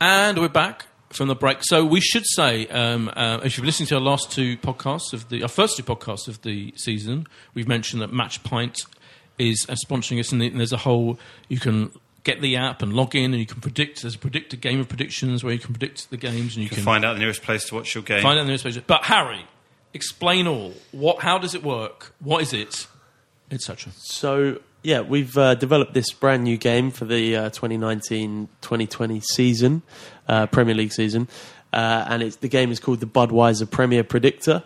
And 0.00 0.38
we're 0.38 0.48
back 0.48 0.86
from 1.10 1.28
the 1.28 1.34
break. 1.34 1.58
So 1.62 1.84
we 1.84 2.00
should 2.00 2.24
say, 2.26 2.66
um, 2.68 3.10
uh, 3.16 3.40
if 3.42 3.56
you've 3.56 3.64
listened 3.66 3.88
to 3.88 3.94
our 3.96 4.00
last 4.00 4.30
two 4.30 4.56
podcasts 4.58 5.12
of 5.12 5.28
the, 5.30 5.42
our 5.42 5.48
first 5.48 5.76
two 5.76 5.82
podcasts 5.82 6.28
of 6.28 6.42
the 6.42 6.72
season, 6.76 7.26
we've 7.54 7.68
mentioned 7.68 8.02
that 8.02 8.10
MatchPint 8.12 8.86
is 9.38 9.66
uh, 9.68 9.74
sponsoring 9.86 10.18
us, 10.20 10.32
and 10.32 10.40
the- 10.42 10.48
and 10.48 10.58
there's 10.58 10.72
a 10.72 10.78
whole 10.78 11.18
you 11.48 11.58
can 11.60 11.90
get 12.24 12.40
the 12.42 12.56
app 12.56 12.82
and 12.82 12.92
log 12.92 13.14
in, 13.14 13.32
and 13.32 13.36
you 13.40 13.46
can 13.46 13.60
predict. 13.60 14.02
There's 14.02 14.16
a 14.16 14.18
predicted 14.18 14.60
game 14.60 14.80
of 14.80 14.88
predictions 14.88 15.42
where 15.42 15.52
you 15.52 15.58
can 15.58 15.72
predict 15.72 16.10
the 16.10 16.16
games, 16.18 16.54
and 16.54 16.56
you, 16.56 16.62
You 16.64 16.68
can 16.68 16.76
can 16.76 16.84
find 16.84 17.04
out 17.04 17.14
the 17.14 17.20
nearest 17.20 17.42
place 17.42 17.64
to 17.68 17.74
watch 17.74 17.94
your 17.94 18.02
game. 18.02 18.20
find 18.22 18.38
out 18.38 18.42
the 18.42 18.48
nearest 18.48 18.64
place. 18.64 18.76
But 18.86 19.04
Harry, 19.04 19.46
explain 19.94 20.46
all. 20.46 20.74
What? 20.92 21.20
How 21.22 21.38
does 21.38 21.54
it 21.54 21.62
work? 21.62 22.12
What 22.20 22.42
is 22.42 22.52
it? 22.52 22.86
Etc. 23.50 23.90
So 23.96 24.60
Yeah, 24.82 25.00
we've 25.00 25.36
uh, 25.36 25.56
developed 25.56 25.92
this 25.92 26.12
brand 26.12 26.44
new 26.44 26.56
game 26.56 26.92
for 26.92 27.04
the 27.04 27.36
uh, 27.36 27.50
2019-2020 27.50 29.24
season, 29.24 29.82
uh, 30.28 30.46
Premier 30.46 30.74
League 30.74 30.92
season, 30.92 31.26
uh, 31.72 32.06
and 32.08 32.22
it's 32.22 32.36
the 32.36 32.48
game 32.48 32.70
is 32.70 32.78
called 32.78 33.00
the 33.00 33.06
Budweiser 33.06 33.68
Premier 33.68 34.04
Predictor, 34.04 34.62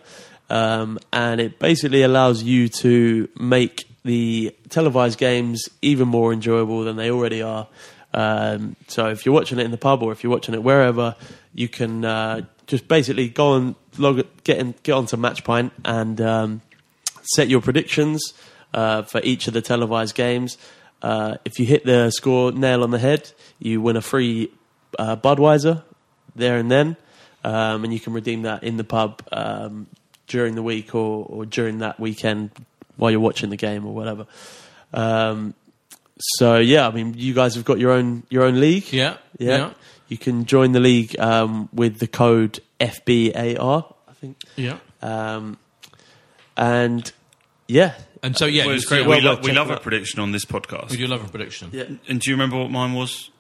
um, 0.50 0.98
and 1.14 1.40
it 1.40 1.58
basically 1.58 2.02
allows 2.02 2.42
you 2.42 2.68
to 2.68 3.26
make 3.40 3.88
the 4.04 4.54
televised 4.68 5.18
games 5.18 5.70
even 5.80 6.08
more 6.08 6.30
enjoyable 6.30 6.84
than 6.84 6.96
they 6.96 7.10
already 7.10 7.40
are. 7.40 7.66
Um, 8.12 8.76
so 8.88 9.08
if 9.08 9.24
you're 9.24 9.34
watching 9.34 9.58
it 9.58 9.64
in 9.64 9.70
the 9.70 9.78
pub 9.78 10.02
or 10.02 10.12
if 10.12 10.22
you're 10.22 10.32
watching 10.32 10.54
it 10.54 10.62
wherever, 10.62 11.16
you 11.54 11.68
can 11.68 12.04
uh, 12.04 12.42
just 12.66 12.86
basically 12.86 13.30
go 13.30 13.54
and 13.54 13.74
log 13.96 14.26
get 14.44 14.58
in, 14.58 14.74
get 14.82 14.92
onto 14.92 15.16
MatchPint 15.16 15.70
and 15.86 16.20
um, 16.20 16.60
set 17.22 17.48
your 17.48 17.62
predictions 17.62 18.34
uh, 18.74 19.02
for 19.02 19.20
each 19.22 19.48
of 19.48 19.54
the 19.54 19.62
televised 19.62 20.14
games. 20.14 20.58
Uh, 21.00 21.36
if 21.44 21.58
you 21.58 21.66
hit 21.66 21.84
the 21.84 22.10
score 22.10 22.52
nail 22.52 22.82
on 22.82 22.90
the 22.90 22.98
head, 22.98 23.30
you 23.58 23.80
win 23.80 23.96
a 23.96 24.00
free 24.00 24.50
uh, 24.98 25.16
Budweiser 25.16 25.82
there 26.36 26.56
and 26.58 26.70
then, 26.70 26.96
um, 27.44 27.84
and 27.84 27.92
you 27.92 28.00
can 28.00 28.12
redeem 28.12 28.42
that 28.42 28.62
in 28.62 28.76
the 28.76 28.84
pub 28.84 29.22
um, 29.32 29.86
during 30.26 30.54
the 30.54 30.62
week 30.62 30.94
or, 30.94 31.26
or 31.28 31.44
during 31.44 31.78
that 31.78 31.98
weekend 31.98 32.50
while 32.96 33.10
you're 33.10 33.20
watching 33.20 33.50
the 33.50 33.56
game 33.56 33.84
or 33.84 33.94
whatever. 33.94 34.26
Um, 34.92 35.54
so 36.18 36.58
yeah, 36.58 36.86
I 36.86 36.92
mean, 36.92 37.14
you 37.16 37.34
guys 37.34 37.56
have 37.56 37.64
got 37.64 37.78
your 37.78 37.90
own 37.90 38.22
your 38.30 38.44
own 38.44 38.60
league. 38.60 38.92
Yeah, 38.92 39.16
yeah. 39.38 39.56
yeah. 39.56 39.72
You 40.08 40.18
can 40.18 40.44
join 40.44 40.72
the 40.72 40.80
league 40.80 41.18
um, 41.18 41.68
with 41.72 41.98
the 41.98 42.06
code 42.06 42.60
FBAR, 42.78 43.94
I 44.06 44.12
think. 44.12 44.36
Yeah. 44.56 44.78
Um, 45.00 45.58
and 46.56 47.10
yeah, 47.66 47.94
And 48.22 48.36
so 48.36 48.46
yeah, 48.46 48.62
Well, 48.64 48.70
you 48.72 48.76
it's 48.76 48.84
see- 48.88 48.96
great. 48.96 49.06
well 49.06 49.18
we, 49.18 49.24
lo- 49.24 49.40
we 49.42 49.52
love 49.52 49.70
a 49.70 49.74
out. 49.74 49.82
prediction 49.82 50.20
on 50.20 50.30
this 50.32 50.44
podcast. 50.44 50.90
we 50.90 50.96
do 50.96 51.06
love 51.06 51.24
a 51.24 51.28
prediction. 51.28 51.70
yeah. 51.72 51.84
And 52.08 52.20
do 52.20 52.30
you 52.30 52.34
remember 52.36 52.56
what 52.58 52.70
mine 52.70 52.92
was? 52.94 53.30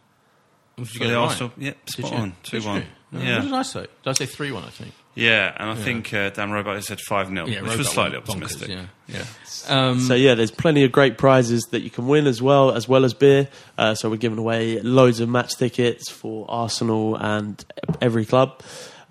Did 0.76 0.86
you 0.86 0.92
For 0.94 0.98
get 1.00 1.04
the 1.08 1.12
it 1.12 1.16
right? 1.16 1.22
Arsenal? 1.24 1.52
Yeah, 1.58 1.72
Did 1.86 1.90
spot 2.04 2.10
you? 2.12 2.16
on. 2.18 2.28
Did 2.42 2.62
2 2.62 2.68
1. 2.68 2.76
you? 2.76 2.82
What 3.12 3.42
did 3.42 3.52
I 3.52 3.62
say? 3.62 3.80
Did 3.82 3.88
I 4.06 4.12
say 4.14 4.24
three 4.26 4.50
one? 4.52 4.64
I 4.64 4.70
think. 4.70 4.94
Yeah, 5.14 5.54
and 5.58 5.68
I 5.68 5.74
think 5.74 6.14
uh, 6.14 6.30
Dan 6.30 6.50
Roebuck 6.50 6.82
said 6.82 6.98
5 6.98 7.28
0, 7.28 7.40
Yeah, 7.46 7.56
which 7.60 7.60
Roebuck 7.60 7.78
was 7.78 7.88
slightly 7.90 8.16
bonkers, 8.18 8.28
optimistic. 8.30 8.68
Yeah, 8.70 8.86
yeah. 9.08 9.24
Um, 9.68 10.00
So 10.00 10.14
yeah, 10.14 10.34
there's 10.34 10.50
plenty 10.50 10.82
of 10.84 10.90
great 10.92 11.18
prizes 11.18 11.62
that 11.72 11.82
you 11.82 11.90
can 11.90 12.08
win 12.08 12.26
as 12.26 12.40
well, 12.40 12.72
as 12.72 12.88
well 12.88 13.04
as 13.04 13.12
beer. 13.12 13.48
Uh, 13.76 13.94
so 13.94 14.08
we're 14.08 14.16
giving 14.16 14.38
away 14.38 14.80
loads 14.80 15.20
of 15.20 15.28
match 15.28 15.56
tickets 15.56 16.10
for 16.10 16.46
Arsenal 16.50 17.16
and 17.16 17.62
every 18.00 18.24
club. 18.24 18.62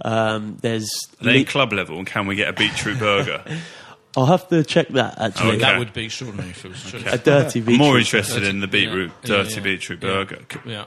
Um, 0.03 0.57
there's 0.61 0.89
Are 1.22 1.26
they 1.26 1.39
le- 1.39 1.45
club 1.45 1.72
level, 1.72 1.99
and 1.99 2.07
can 2.07 2.26
we 2.26 2.36
get 2.36 2.49
a 2.49 2.53
beetroot 2.53 2.97
burger? 2.97 3.43
I'll 4.18 4.26
have 4.26 4.47
to 4.49 4.64
check 4.64 4.89
that 4.89 5.20
actually. 5.20 5.51
Okay. 5.51 5.59
that 5.59 5.80
would 5.80 5.93
be 5.93 6.05
extraordinary 6.05 6.49
if 6.51 6.66
it 6.66 6.70
was 6.70 6.84
true. 6.84 7.01
A 7.05 7.18
dirty 7.18 7.59
I'm 7.59 7.66
beetroot. 7.66 7.78
more 7.88 7.97
interested 7.97 8.43
in 8.43 8.59
the 8.59 8.68
beetroot, 8.68 9.12
Yeah, 9.24 9.38
yeah, 9.38 9.43
dirty 9.43 9.55
yeah. 9.55 9.62
beetroot 9.62 9.99
burger. 9.99 10.39
Yeah. 10.66 10.86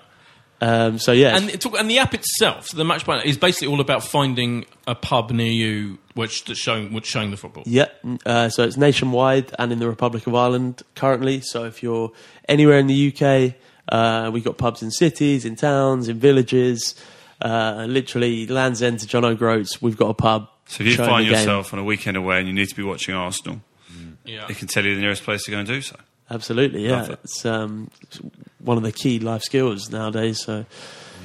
Um, 0.60 0.98
so 0.98 1.12
yeah, 1.12 1.36
And, 1.36 1.50
it 1.50 1.64
and 1.64 1.90
the 1.90 1.98
app 1.98 2.14
itself, 2.14 2.68
the 2.70 2.84
MatchPint 2.84 3.24
is 3.24 3.36
basically 3.36 3.68
all 3.68 3.80
about 3.80 4.02
finding 4.02 4.64
a 4.86 4.94
pub 4.94 5.30
near 5.30 5.50
you 5.50 5.98
which 6.14 6.44
that's 6.44 6.58
showing 6.60 6.92
which 6.92 7.06
showing 7.06 7.30
the 7.32 7.36
football. 7.36 7.64
Yeah, 7.66 7.86
uh, 8.24 8.48
so 8.48 8.62
it's 8.62 8.76
nationwide 8.76 9.52
and 9.58 9.72
in 9.72 9.78
the 9.78 9.88
Republic 9.88 10.26
of 10.26 10.34
Ireland 10.34 10.82
currently. 10.94 11.40
So 11.40 11.64
if 11.64 11.82
you're 11.82 12.12
anywhere 12.48 12.78
in 12.78 12.86
the 12.86 13.12
UK, 13.12 13.54
uh, 13.88 14.30
we've 14.32 14.44
got 14.44 14.56
pubs 14.56 14.82
in 14.82 14.90
cities, 14.90 15.44
in 15.44 15.56
towns, 15.56 16.08
in 16.08 16.18
villages. 16.18 16.94
Uh, 17.42 17.84
literally, 17.88 18.46
Land's 18.46 18.80
End 18.80 19.00
to 19.00 19.06
John 19.06 19.24
O'Groats, 19.24 19.82
we've 19.82 19.96
got 19.96 20.08
a 20.10 20.14
pub. 20.14 20.48
So 20.66 20.82
if 20.82 20.90
you 20.90 20.96
find 20.96 21.26
the 21.26 21.30
game. 21.30 21.38
yourself 21.38 21.72
on 21.72 21.78
a 21.78 21.84
weekend 21.84 22.16
away 22.16 22.38
and 22.38 22.48
you 22.48 22.54
need 22.54 22.68
to 22.68 22.74
be 22.74 22.82
watching 22.82 23.14
Arsenal, 23.14 23.60
Yeah. 24.24 24.46
it 24.48 24.56
can 24.56 24.66
tell 24.68 24.84
you 24.84 24.94
the 24.94 25.00
nearest 25.00 25.22
place 25.22 25.44
to 25.44 25.50
go 25.50 25.58
and 25.58 25.68
do 25.68 25.80
so. 25.82 25.96
absolutely, 26.30 26.86
yeah, 26.86 27.04
it. 27.04 27.20
it's, 27.24 27.44
um, 27.44 27.90
it's 28.02 28.18
one 28.58 28.76
of 28.78 28.82
the 28.82 28.92
key 28.92 29.18
life 29.18 29.42
skills 29.42 29.90
nowadays. 29.90 30.42
So 30.42 30.64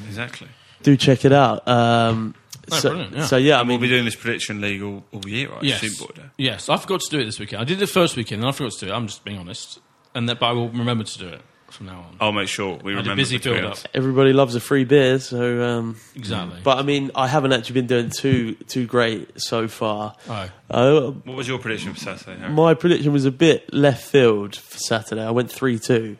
Exactly. 0.07 0.47
do 0.83 0.97
check 0.97 1.23
it 1.25 1.31
out. 1.31 1.65
Um, 1.67 2.35
No, 2.69 2.77
so, 2.77 2.89
brilliant, 2.89 3.15
yeah. 3.15 3.25
so 3.25 3.37
yeah, 3.37 3.59
I 3.59 3.63
mean, 3.63 3.69
we'll 3.69 3.79
be 3.79 3.87
doing 3.87 4.05
this 4.05 4.15
prediction 4.15 4.61
league 4.61 4.83
all, 4.83 5.03
all 5.13 5.27
year, 5.27 5.49
I 5.51 5.59
Yes. 5.61 6.03
Yes, 6.37 6.69
I 6.69 6.77
forgot 6.77 6.99
to 7.01 7.09
do 7.09 7.19
it 7.19 7.25
this 7.25 7.39
weekend. 7.39 7.61
I 7.61 7.65
did 7.65 7.77
it 7.77 7.79
the 7.79 7.87
first 7.87 8.15
weekend, 8.17 8.41
and 8.43 8.49
I 8.49 8.51
forgot 8.51 8.73
to 8.73 8.85
do 8.85 8.91
it. 8.91 8.95
I'm 8.95 9.07
just 9.07 9.23
being 9.23 9.39
honest, 9.39 9.79
and 10.13 10.27
that, 10.29 10.39
but 10.39 10.47
I 10.47 10.51
will 10.51 10.69
remember 10.69 11.03
to 11.05 11.17
do 11.19 11.27
it 11.29 11.41
from 11.71 11.87
now 11.87 11.99
on. 11.99 12.15
I'll 12.19 12.31
make 12.31 12.47
sure 12.47 12.77
we 12.83 12.93
I 12.93 12.97
had 12.97 13.03
remember 13.05 13.11
a 13.13 13.15
busy 13.15 13.37
between 13.37 13.61
build 13.61 13.71
up. 13.73 13.77
everybody 13.93 14.33
loves 14.33 14.55
a 14.55 14.59
free 14.59 14.83
beer. 14.83 15.19
So, 15.19 15.61
um, 15.63 15.95
Exactly. 16.15 16.59
but 16.63 16.77
I 16.77 16.81
mean, 16.83 17.11
I 17.15 17.27
haven't 17.27 17.53
actually 17.53 17.75
been 17.75 17.87
doing 17.87 18.09
too 18.09 18.53
too 18.67 18.85
great 18.85 19.39
so 19.41 19.67
far. 19.67 20.15
oh. 20.29 20.49
Uh, 20.69 21.11
What 21.25 21.37
was 21.37 21.47
your 21.47 21.59
prediction 21.59 21.93
for 21.93 21.99
Saturday, 21.99 22.39
Harry? 22.39 22.51
My 22.53 22.73
prediction 22.73 23.11
was 23.13 23.25
a 23.25 23.31
bit 23.31 23.73
left 23.73 24.03
field 24.03 24.55
for 24.55 24.77
Saturday. 24.77 25.23
I 25.25 25.31
went 25.31 25.51
3 25.51 25.77
2 25.79 26.17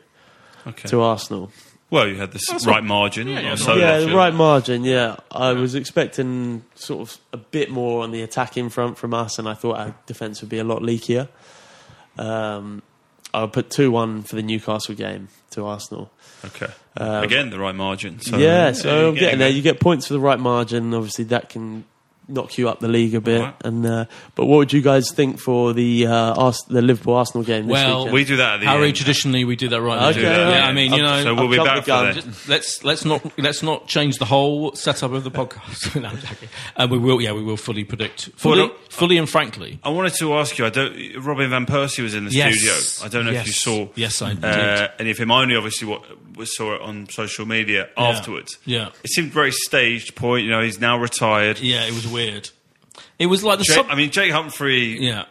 Okay. 0.68 0.88
to 0.90 1.02
Arsenal. 1.02 1.52
Well, 1.92 2.08
you 2.08 2.18
had 2.18 2.32
the 2.34 2.40
s- 2.54 2.68
right 2.68 2.84
margin. 2.84 3.28
Yeah, 3.28 3.40
yeah, 3.40 3.52
the 3.52 3.58
so 3.58 3.72
right- 3.72 3.80
yeah, 3.80 4.00
the 4.02 4.16
right 4.16 4.34
margin, 4.34 4.84
yeah. 4.84 5.16
I 5.32 5.54
was 5.54 5.74
expecting 5.74 6.64
sort 6.76 7.02
of 7.10 7.18
a 7.34 7.38
bit 7.38 7.72
more 7.72 8.04
on 8.04 8.12
the 8.12 8.22
attacking 8.22 8.70
front 8.70 8.98
from 9.00 9.12
us, 9.16 9.40
and 9.40 9.50
I 9.50 9.56
thought 9.56 9.78
our 9.80 9.96
defence 10.06 10.42
would 10.42 10.50
be 10.52 10.60
a 10.60 10.64
lot 10.64 10.84
leakier. 10.84 11.30
Um, 12.18 12.84
I 13.34 13.46
put 13.48 13.70
2 13.72 13.90
1 13.92 14.24
for 14.24 14.36
the 14.36 14.42
Newcastle 14.44 14.94
game 14.96 15.30
to 15.52 15.66
Arsenal. 15.66 16.12
Okay. 16.46 16.72
Um, 16.98 17.24
Again, 17.24 17.50
the 17.50 17.60
right 17.60 17.76
margin. 17.76 18.20
So, 18.20 18.38
yeah, 18.38 18.72
so 18.72 19.10
I'm 19.10 19.16
getting 19.16 19.40
there. 19.40 19.50
You 19.50 19.62
get 19.62 19.80
points 19.80 20.08
for 20.08 20.14
the 20.14 20.20
right 20.20 20.40
margin. 20.40 20.94
Obviously, 20.94 21.26
that 21.26 21.50
can 21.50 21.86
knock 22.30 22.58
you 22.58 22.70
up 22.70 22.80
the 22.80 22.88
league 22.88 23.16
a 23.16 23.22
bit. 23.22 23.42
Right. 23.42 23.56
And 23.66 23.86
uh, 23.86 24.06
but 24.36 24.46
what 24.46 24.58
would 24.58 24.74
you 24.74 24.82
guys 24.82 25.12
think 25.12 25.40
for 25.40 25.74
the 25.74 26.08
uh, 26.08 26.34
Ars- 26.36 26.64
the 26.70 26.82
Liverpool 26.82 27.16
Arsenal 27.16 27.44
game 27.44 27.66
this 27.68 27.74
Well, 27.74 27.98
weekend? 28.00 28.14
We 28.14 28.24
do 28.26 28.36
that 28.38 28.54
at 28.56 28.60
the 28.62 28.68
Harry, 28.68 28.88
end. 28.88 28.96
traditionally 28.98 29.46
we 29.46 29.56
do 29.56 29.70
that 29.70 29.82
right. 29.82 30.16
Okay, 30.16 30.22
now. 30.24 30.30
all 30.32 30.38
yeah. 30.52 30.60
right. 30.60 30.70
I 30.70 30.74
mean, 30.74 30.94
you 30.94 31.02
know, 31.02 31.24
so 31.24 31.36
we'll 31.36 31.50
be 31.50 31.58
back 31.58 31.84
for 31.84 31.90
that. 31.92 32.16
Just- 32.16 32.48
let's 32.50 32.84
let's 32.84 33.06
not 33.06 33.40
let's 33.40 33.64
not 33.64 33.88
change 33.88 34.18
the 34.18 34.26
whole 34.26 34.74
setup 34.76 35.12
of 35.12 35.24
the 35.24 35.32
podcast. 35.32 35.96
no, 36.02 36.10
I'm 36.10 36.20
and 36.76 36.92
we 36.92 36.98
will, 36.98 37.22
yeah, 37.22 37.32
we 37.34 37.44
will 37.44 37.58
fully 37.58 37.84
predict, 37.84 38.30
fully, 38.36 38.62
Well, 38.64 38.76
fully 38.90 39.18
and 39.18 39.30
frankly. 39.30 39.80
I 39.84 39.90
wanted 39.90 40.14
to 40.16 40.34
ask 40.36 40.58
you. 40.58 40.66
I 40.66 40.70
don't. 40.70 41.16
Robin 41.24 41.50
van 41.50 41.66
Persie 41.66 42.04
was 42.04 42.14
in 42.16 42.26
the 42.26 42.32
Yes. 42.32 42.56
studio. 42.56 43.06
I 43.06 43.10
don't 43.10 43.26
know 43.26 43.40
if 43.40 43.48
you 43.48 43.54
saw. 43.54 43.88
Yes, 43.96 44.22
I 44.22 44.34
did. 44.34 44.44
Uh, 44.46 44.90
and 45.00 45.08
if 45.08 45.20
him 45.20 45.32
only, 45.32 45.56
obviously, 45.56 45.88
what 45.88 46.04
we 46.38 46.46
saw 46.46 46.76
it 46.76 46.82
on 46.82 47.08
social 47.10 47.46
media 47.46 47.90
afterwards. 47.98 48.58
Yeah. 48.66 48.90
It 49.04 49.10
seemed 49.12 49.32
very 49.32 49.52
staged. 49.52 50.16
Point. 50.16 50.44
You 50.46 50.52
know, 50.52 50.62
he's 50.62 50.80
now 50.80 50.98
retired. 51.00 51.60
Yeah, 51.60 51.86
it 51.86 51.94
was 51.94 52.08
weird. 52.08 52.19
It 53.18 53.28
was 53.28 53.44
like 53.44 53.60
the 53.60 53.64
Jake, 53.66 53.76
sub- 53.76 53.88
I 53.90 53.96
mean, 53.96 54.12
Jake 54.12 54.32
Humphrey 54.32 54.98
yeah. 55.00 55.26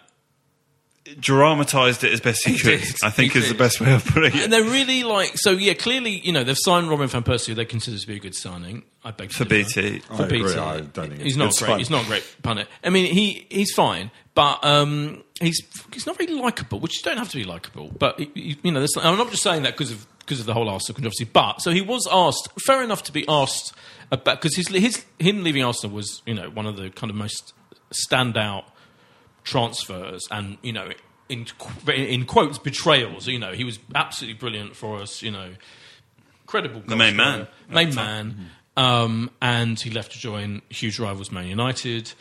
dramatised 1.20 2.04
it 2.04 2.12
as 2.12 2.20
best 2.20 2.44
he, 2.46 2.52
He 2.54 2.58
could. 2.58 2.80
did. 2.80 2.94
I 3.02 3.10
think 3.10 3.32
He 3.32 3.38
is 3.38 3.48
the 3.48 3.54
best 3.54 3.80
way 3.80 3.92
of 3.94 4.04
putting 4.04 4.32
it. 4.34 4.44
And 4.44 4.52
they're 4.52 4.62
really 4.62 5.04
like 5.04 5.32
so. 5.36 5.52
Yeah, 5.52 5.74
clearly, 5.74 6.18
you 6.20 6.32
know, 6.32 6.44
they've 6.44 6.56
signed 6.58 6.88
Robin 6.90 7.08
van 7.08 7.22
Persie, 7.22 7.48
who 7.48 7.54
they 7.54 7.64
consider 7.64 7.98
to 7.98 8.06
be 8.06 8.16
a 8.16 8.18
good 8.18 8.34
signing. 8.34 8.82
I 9.04 9.10
beg 9.10 9.30
to 9.30 9.36
For 9.36 9.44
differ. 9.44 9.80
BT. 9.82 9.98
For 10.00 10.12
I 10.22 10.26
agree. 10.26 10.42
BT. 10.42 10.58
I 10.58 10.80
don't 10.80 10.92
think 11.10 11.20
he's 11.20 11.36
not 11.36 11.54
great. 11.54 11.68
fun. 11.68 11.78
He's 11.78 11.90
not 11.90 12.04
a 12.04 12.08
great 12.08 12.36
pundit. 12.42 12.68
I 12.84 12.90
mean, 12.90 13.12
he 13.12 13.46
he's 13.50 13.72
fine, 13.72 14.10
but 14.34 14.62
um, 14.64 15.22
he's 15.40 15.62
he's 15.92 16.06
not 16.06 16.18
really 16.18 16.34
likable. 16.34 16.80
Which 16.80 16.96
you 16.98 17.02
don't 17.04 17.18
have 17.18 17.30
to 17.30 17.36
be 17.36 17.44
likable, 17.44 17.90
but 17.98 18.18
he- 18.18 18.30
he- 18.34 18.58
you 18.62 18.72
know, 18.72 18.80
there's, 18.80 18.94
I'm 18.98 19.16
not 19.16 19.30
just 19.30 19.42
saying 19.42 19.62
that 19.62 19.74
because 19.74 19.92
of 19.92 20.06
because 20.28 20.40
of 20.40 20.46
the 20.46 20.52
whole 20.52 20.68
Arsenal 20.68 20.94
controversy. 20.96 21.24
But 21.24 21.62
so 21.62 21.70
he 21.70 21.80
was 21.80 22.06
asked, 22.12 22.48
fair 22.66 22.82
enough 22.82 23.02
to 23.04 23.12
be 23.12 23.24
asked 23.28 23.72
about 24.12 24.42
because 24.42 24.54
his 24.54 24.68
his 24.68 25.04
him 25.18 25.42
leaving 25.42 25.64
Arsenal 25.64 25.96
was 25.96 26.20
you 26.26 26.34
know 26.34 26.50
one 26.50 26.66
of 26.66 26.76
the 26.76 26.90
kind 26.90 27.10
of 27.10 27.16
most 27.16 27.54
standout 27.90 28.64
transfers 29.44 30.26
and 30.30 30.58
you 30.62 30.72
know 30.72 30.90
in 31.28 31.46
in 31.86 32.26
quotes 32.26 32.58
betrayals. 32.58 33.26
You 33.26 33.38
know 33.38 33.52
he 33.52 33.64
was 33.64 33.78
absolutely 33.94 34.38
brilliant 34.38 34.76
for 34.76 35.00
us 35.00 35.22
you 35.22 35.30
know. 35.30 35.54
Credible 36.46 36.82
The 36.86 36.96
main 36.96 37.14
man. 37.14 37.46
main 37.68 37.94
man. 37.94 38.50
um, 38.74 39.30
and 39.42 39.78
he 39.78 39.90
left 39.90 40.12
to 40.12 40.18
join 40.18 40.62
huge 40.70 40.98
rivals 40.98 41.30
Man 41.30 41.46
United 41.46 42.12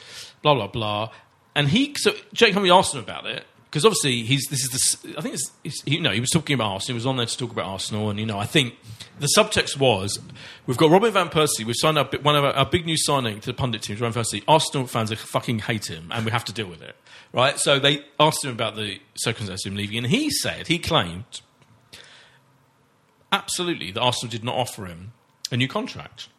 blah 0.41 0.53
blah 0.53 0.67
blah. 0.67 1.11
And 1.55 1.69
he 1.69 1.95
so 1.97 2.13
Jake 2.33 2.53
Humphrey 2.53 2.69
asked 2.71 2.93
him 2.93 2.99
about 3.01 3.25
it 3.25 3.45
because 3.77 3.85
obviously 3.85 4.23
he's 4.23 4.47
this 4.47 4.63
is 4.63 4.97
the 5.01 5.19
I 5.19 5.21
think 5.21 5.35
it's, 5.35 5.51
it's 5.63 5.83
you 5.85 6.01
know 6.01 6.09
he 6.09 6.19
was 6.19 6.31
talking 6.31 6.55
about 6.55 6.71
Arsenal 6.71 6.95
he 6.95 6.97
was 6.97 7.05
on 7.05 7.17
there 7.17 7.27
to 7.27 7.37
talk 7.37 7.51
about 7.51 7.65
Arsenal 7.65 8.09
and 8.09 8.19
you 8.19 8.25
know 8.25 8.39
I 8.39 8.47
think 8.47 8.73
the 9.19 9.29
subtext 9.37 9.77
was 9.77 10.17
we've 10.65 10.77
got 10.77 10.89
Robin 10.89 11.13
van 11.13 11.29
Persie 11.29 11.63
we've 11.63 11.75
signed 11.75 11.99
up 11.99 12.19
one 12.23 12.35
of 12.35 12.43
our, 12.43 12.53
our 12.53 12.65
big 12.65 12.87
new 12.87 12.97
signing 12.97 13.39
to 13.39 13.45
the 13.45 13.53
pundit 13.53 13.83
teams 13.83 14.01
Robin 14.01 14.13
van 14.13 14.23
Persie. 14.23 14.43
Arsenal 14.47 14.87
fans 14.87 15.11
are 15.11 15.15
fucking 15.15 15.59
hate 15.59 15.91
him 15.91 16.11
and 16.11 16.25
we 16.25 16.31
have 16.31 16.43
to 16.45 16.51
deal 16.53 16.65
with 16.65 16.81
it 16.81 16.95
right? 17.33 17.59
So 17.59 17.77
they 17.77 18.03
asked 18.19 18.43
him 18.43 18.49
about 18.51 18.75
the 18.75 18.99
circumstances 19.13 19.67
of 19.67 19.73
him 19.73 19.77
leaving 19.77 19.99
and 19.99 20.07
he 20.07 20.31
said 20.31 20.65
he 20.65 20.79
claimed 20.79 21.41
absolutely 23.31 23.91
that 23.91 24.01
Arsenal 24.01 24.31
did 24.31 24.43
not 24.43 24.55
offer 24.55 24.87
him 24.87 25.11
a 25.51 25.57
new 25.57 25.67
contract 25.67 26.29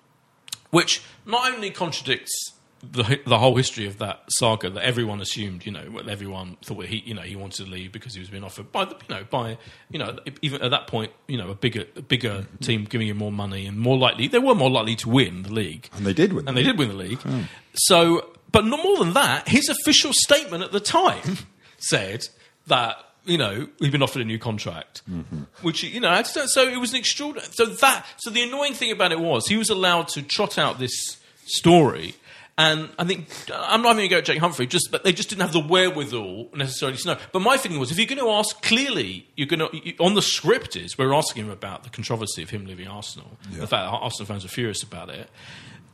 which 0.71 1.05
not 1.25 1.53
only 1.53 1.71
contradicts 1.71 2.53
the 2.83 3.21
the 3.27 3.39
whole 3.39 3.57
history 3.57 3.87
of 3.87 3.99
that 3.99 4.23
saga 4.29 4.71
that 4.71 4.85
everyone 4.85 5.21
assumed, 5.21 5.67
you 5.67 5.73
know, 5.73 6.01
everyone 6.09 6.57
thought 6.65 6.85
he, 6.87 6.99
you 7.05 7.15
know, 7.15 7.23
he 7.23 7.37
wanted 7.37 7.65
to 7.65 7.71
leave 7.71 7.93
because 7.93 8.15
he 8.15 8.21
was 8.21 8.31
being 8.31 8.45
offered 8.45 8.71
by 8.71 8.85
the, 8.85 8.97
you 9.09 9.15
know, 9.15 9.25
by, 9.29 9.59
you 9.91 9.99
know, 9.99 10.19
even 10.43 10.63
at 10.63 10.71
that 10.71 10.87
point, 10.87 11.13
you 11.27 11.37
know, 11.37 11.51
a 11.51 11.55
bigger, 11.55 11.85
a 11.97 12.03
bigger 12.03 12.31
mm-hmm. 12.31 12.57
team 12.59 12.85
giving 12.85 13.09
him 13.09 13.17
more 13.17 13.33
money 13.33 13.67
and 13.67 13.79
more 13.79 13.99
likely, 13.99 14.29
they 14.29 14.39
were 14.39 14.55
more 14.55 14.71
likely 14.71 14.97
to 14.97 15.09
win 15.09 15.43
the 15.43 15.53
league, 15.53 15.89
And 15.97 16.07
they 16.07 16.13
did 16.13 16.33
win. 16.33 16.47
and 16.47 16.57
they 16.57 16.63
did 16.63 16.79
win 16.79 16.89
the 16.89 16.95
league. 16.95 17.21
Hmm. 17.21 17.43
So, 17.75 18.31
but 18.53 18.65
not 18.65 18.83
more 18.83 18.99
than 18.99 19.13
that, 19.15 19.49
his 19.49 19.69
official 19.69 20.13
statement 20.13 20.63
at 20.63 20.73
the 20.73 20.81
time 20.81 21.39
said 21.79 22.29
that 22.69 22.97
you 23.25 23.37
know, 23.37 23.69
he'd 23.79 23.93
been 23.93 24.03
offered 24.03 24.23
a 24.23 24.25
new 24.25 24.39
contract, 24.39 25.03
mm-hmm. 25.09 25.43
which 25.61 25.83
you 25.83 26.01
know, 26.01 26.23
so 26.23 26.63
it 26.63 26.81
was 26.81 26.93
an 26.93 26.99
extraordinary. 26.99 27.47
So 27.53 27.67
that, 27.67 28.07
so 28.17 28.31
the 28.31 28.43
annoying 28.43 28.73
thing 28.73 28.91
about 28.91 29.13
it 29.13 29.21
was 29.21 29.47
he 29.47 29.59
was 29.59 29.69
allowed 29.69 30.09
to 30.09 30.23
trot 30.23 30.57
out 30.57 30.79
this 30.79 31.19
story, 31.45 32.15
and 32.59 32.91
I 32.99 33.05
think 33.05 33.29
I'm 33.55 33.83
not 33.83 33.91
even 33.91 33.97
going 33.97 34.09
to 34.09 34.15
go 34.15 34.19
at 34.19 34.25
Jake 34.25 34.39
Humphrey, 34.41 34.67
just 34.67 34.91
but 34.91 35.05
they 35.05 35.13
just 35.13 35.31
didn't 35.31 35.43
have 35.43 35.53
the 35.53 35.61
wherewithal 35.61 36.49
necessarily 36.55 36.99
to 36.99 37.07
know. 37.07 37.19
But 37.33 37.41
my 37.41 37.57
feeling 37.57 37.79
was, 37.79 37.91
if 37.91 37.99
you're 37.99 38.07
going 38.07 38.19
to 38.19 38.31
ask 38.31 38.61
clearly, 38.63 39.29
you're 39.37 39.47
going 39.47 39.61
to 39.61 39.97
on 39.99 40.15
the 40.15 40.23
script 40.23 40.77
is 40.77 40.99
we're 40.99 41.15
asking 41.15 41.45
him 41.45 41.51
about 41.51 41.85
the 41.85 41.91
controversy 41.91 42.43
of 42.43 42.51
him 42.51 42.67
leaving 42.67 42.89
Arsenal, 42.89 43.39
the 43.51 43.61
fact 43.61 43.71
that 43.71 43.89
Arsenal 43.89 44.27
fans 44.27 44.45
are 44.45 44.49
furious 44.49 44.83
about 44.83 45.09
it. 45.09 45.31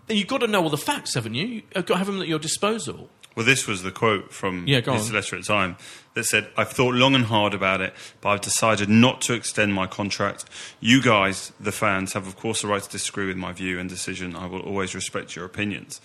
Then 0.07 0.17
you've 0.17 0.27
got 0.27 0.39
to 0.39 0.47
know 0.47 0.63
all 0.63 0.71
the 0.71 0.77
facts, 0.77 1.15
haven't 1.15 1.35
you? 1.35 1.47
You've 1.47 1.71
got 1.73 1.87
to 1.87 1.97
have 1.97 2.07
them 2.07 2.21
at 2.21 2.29
your 2.29 2.39
disposal. 2.39 3.09
Well, 3.35 3.45
this 3.45 3.67
was 3.67 3.83
the 3.83 3.91
quote 3.91 4.33
from 4.33 4.67
Yeah, 4.67 4.81
his 4.81 5.13
letter 5.13 5.37
at 5.37 5.43
the 5.43 5.49
Time 5.49 5.77
that 6.15 6.25
said, 6.25 6.49
I've 6.57 6.71
thought 6.71 6.95
long 6.95 7.15
and 7.15 7.25
hard 7.25 7.53
about 7.53 7.81
it, 7.81 7.93
but 8.21 8.29
I've 8.31 8.41
decided 8.41 8.89
not 8.89 9.21
to 9.23 9.35
extend 9.35 9.75
my 9.75 9.87
contract. 9.87 10.45
You 10.79 11.03
guys, 11.03 11.53
the 11.59 11.73
fans, 11.73 12.13
have, 12.13 12.27
of 12.27 12.37
course, 12.37 12.63
the 12.63 12.69
right 12.69 12.83
to 12.83 12.89
disagree 12.89 13.27
with 13.27 13.37
my 13.37 13.53
view 13.53 13.81
and 13.81 13.91
decision. 13.91 14.37
I 14.37 14.47
will 14.47 14.61
always 14.61 14.95
respect 14.95 15.35
your 15.35 15.45
opinions. 15.45 16.01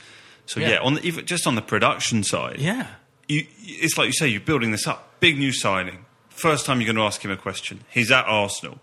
So, 0.50 0.60
Yeah. 0.60 0.70
yeah, 0.70 0.80
on 0.80 0.96
the, 0.96 1.06
even 1.06 1.26
just 1.28 1.46
on 1.46 1.54
the 1.54 1.62
production 1.62 2.24
side, 2.24 2.56
Yeah. 2.60 2.88
you, 3.28 3.46
it's 3.62 3.98
like 4.00 4.08
you 4.08 4.14
say, 4.14 4.28
you're 4.28 4.42
building 4.42 4.72
this 4.72 4.88
up. 4.88 5.20
Big 5.20 5.38
new 5.38 5.52
signing. 5.54 6.06
First 6.30 6.66
time 6.66 6.82
you're 6.82 6.88
going 6.92 6.96
to 6.96 7.04
ask 7.04 7.24
him 7.24 7.30
a 7.30 7.38
question. 7.38 7.82
He's 7.92 8.10
at 8.12 8.26
Arsenal. 8.26 8.80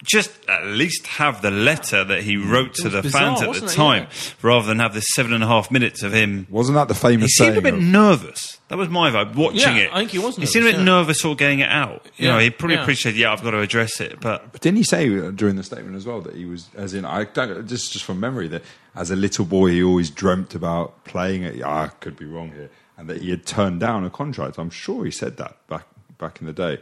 R- 0.00 0.04
Just 0.04 0.30
at 0.48 0.64
least 0.66 1.06
have 1.08 1.42
the 1.42 1.50
letter 1.50 2.04
that 2.04 2.22
he 2.22 2.36
wrote 2.36 2.74
to 2.74 2.88
the 2.88 3.02
bizarre, 3.02 3.20
fans 3.36 3.40
at 3.40 3.44
the 3.44 3.48
wasn't 3.48 3.70
it? 3.72 3.74
time, 3.74 4.02
Yeah. 4.04 4.30
rather 4.42 4.66
than 4.66 4.78
have 4.78 4.94
this 4.94 5.06
seven 5.14 5.32
and 5.32 5.42
a 5.42 5.46
half 5.46 5.70
minutes 5.70 6.02
of 6.02 6.12
him 6.12 6.46
Wasn't 6.48 6.76
that 6.76 6.88
the 6.88 6.94
famous 6.94 7.32
he 7.36 7.44
seemed 7.44 7.56
a 7.56 7.60
bit 7.60 7.74
of- 7.74 7.80
nervous. 7.82 8.58
That 8.68 8.78
was 8.78 8.88
my 8.88 9.10
vibe 9.10 9.34
watching 9.34 9.60
Yeah, 9.60 9.76
it. 9.84 9.90
I 9.92 9.98
think 10.00 10.10
he 10.12 10.18
was 10.18 10.36
He 10.36 10.46
seemed 10.46 10.66
a 10.66 10.68
bit 10.72 10.78
nervous, 10.78 10.86
yeah. 10.86 10.94
nervous 10.94 11.24
or 11.24 11.34
getting 11.36 11.58
it 11.60 11.68
out. 11.70 12.06
You 12.16 12.26
Yeah, 12.28 12.34
know, 12.34 12.38
he 12.40 12.50
probably 12.50 12.76
yeah. 12.76 12.82
appreciated. 12.82 13.18
Yeah, 13.18 13.32
I've 13.32 13.42
got 13.42 13.50
to 13.52 13.60
address 13.60 14.00
it, 14.00 14.20
but 14.20 14.52
But 14.52 14.60
didn't 14.60 14.76
he 14.78 14.84
say 14.84 15.08
uh, 15.18 15.30
during 15.30 15.56
the 15.56 15.62
statement 15.64 15.96
as 15.96 16.06
well 16.06 16.20
that 16.20 16.36
he 16.36 16.44
was, 16.44 16.68
as 16.76 16.94
in, 16.94 17.04
I 17.04 17.24
don't 17.24 17.66
just 17.66 17.92
just 17.92 18.04
from 18.04 18.20
memory 18.20 18.46
that 18.48 18.62
as 18.94 19.10
a 19.10 19.16
little 19.16 19.44
boy 19.46 19.70
he 19.70 19.82
always 19.82 20.10
dreamt 20.10 20.54
about 20.54 21.04
playing 21.04 21.42
it. 21.42 21.56
Yeah, 21.56 21.68
I 21.68 21.88
could 22.00 22.16
be 22.16 22.24
wrong 22.26 22.52
here, 22.52 22.70
and 22.96 23.08
that 23.10 23.22
he 23.22 23.30
had 23.30 23.46
turned 23.46 23.80
down 23.80 24.04
a 24.04 24.10
contract. 24.10 24.58
I'm 24.58 24.70
sure 24.70 25.04
he 25.04 25.10
said 25.10 25.38
that 25.38 25.56
back 25.68 25.86
back 26.18 26.40
in 26.40 26.46
the 26.46 26.52
day. 26.52 26.78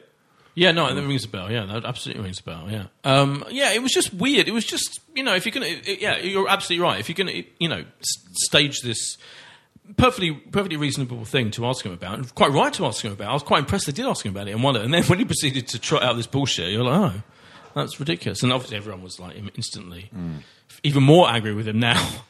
Yeah, 0.58 0.72
no, 0.72 0.92
that 0.92 1.06
rings 1.06 1.24
a 1.24 1.28
bell. 1.28 1.52
Yeah, 1.52 1.66
that 1.66 1.84
absolutely 1.84 2.24
rings 2.24 2.40
a 2.40 2.42
bell. 2.42 2.66
Yeah, 2.70 2.86
um, 3.04 3.44
yeah, 3.50 3.72
it 3.74 3.82
was 3.82 3.92
just 3.92 4.12
weird. 4.14 4.48
It 4.48 4.52
was 4.52 4.64
just 4.64 5.00
you 5.14 5.22
know, 5.22 5.34
if 5.34 5.44
you're 5.44 5.52
gonna, 5.52 5.66
it- 5.66 6.00
yeah, 6.00 6.16
you're 6.18 6.48
absolutely 6.48 6.82
right. 6.82 6.98
If 6.98 7.08
you're 7.08 7.14
gonna, 7.16 7.42
you 7.58 7.68
know, 7.68 7.84
s- 8.00 8.24
stage 8.48 8.80
this 8.80 9.18
perfectly, 9.98 10.32
perfectly 10.32 10.76
reasonable 10.78 11.24
thing 11.26 11.50
to 11.52 11.66
ask 11.66 11.84
him 11.84 11.92
about, 11.92 12.14
and 12.18 12.34
quite 12.34 12.50
right 12.52 12.72
to 12.72 12.86
ask 12.86 13.04
him 13.04 13.12
about. 13.12 13.28
I 13.30 13.34
was 13.34 13.42
quite 13.42 13.60
impressed 13.60 13.86
they 13.86 13.92
did 13.92 14.06
ask 14.06 14.24
him 14.24 14.32
about 14.32 14.48
it 14.48 14.52
and 14.52 14.62
wonder. 14.62 14.80
And 14.80 14.92
then 14.94 15.04
when 15.08 15.18
he 15.18 15.24
proceeded 15.26 15.68
to 15.68 15.78
trot 15.78 16.02
out 16.02 16.16
this 16.16 16.26
bullshit, 16.26 16.72
you're 16.72 16.82
like, 16.84 17.12
oh, 17.14 17.22
that's 17.74 18.00
ridiculous. 18.00 18.42
And 18.42 18.50
obviously 18.52 18.78
everyone 18.78 19.02
was 19.02 19.20
like 19.20 19.36
instantly 19.54 20.10
even 20.82 21.02
more 21.02 21.28
angry 21.28 21.52
with 21.54 21.68
him 21.68 21.78
now. 21.80 22.02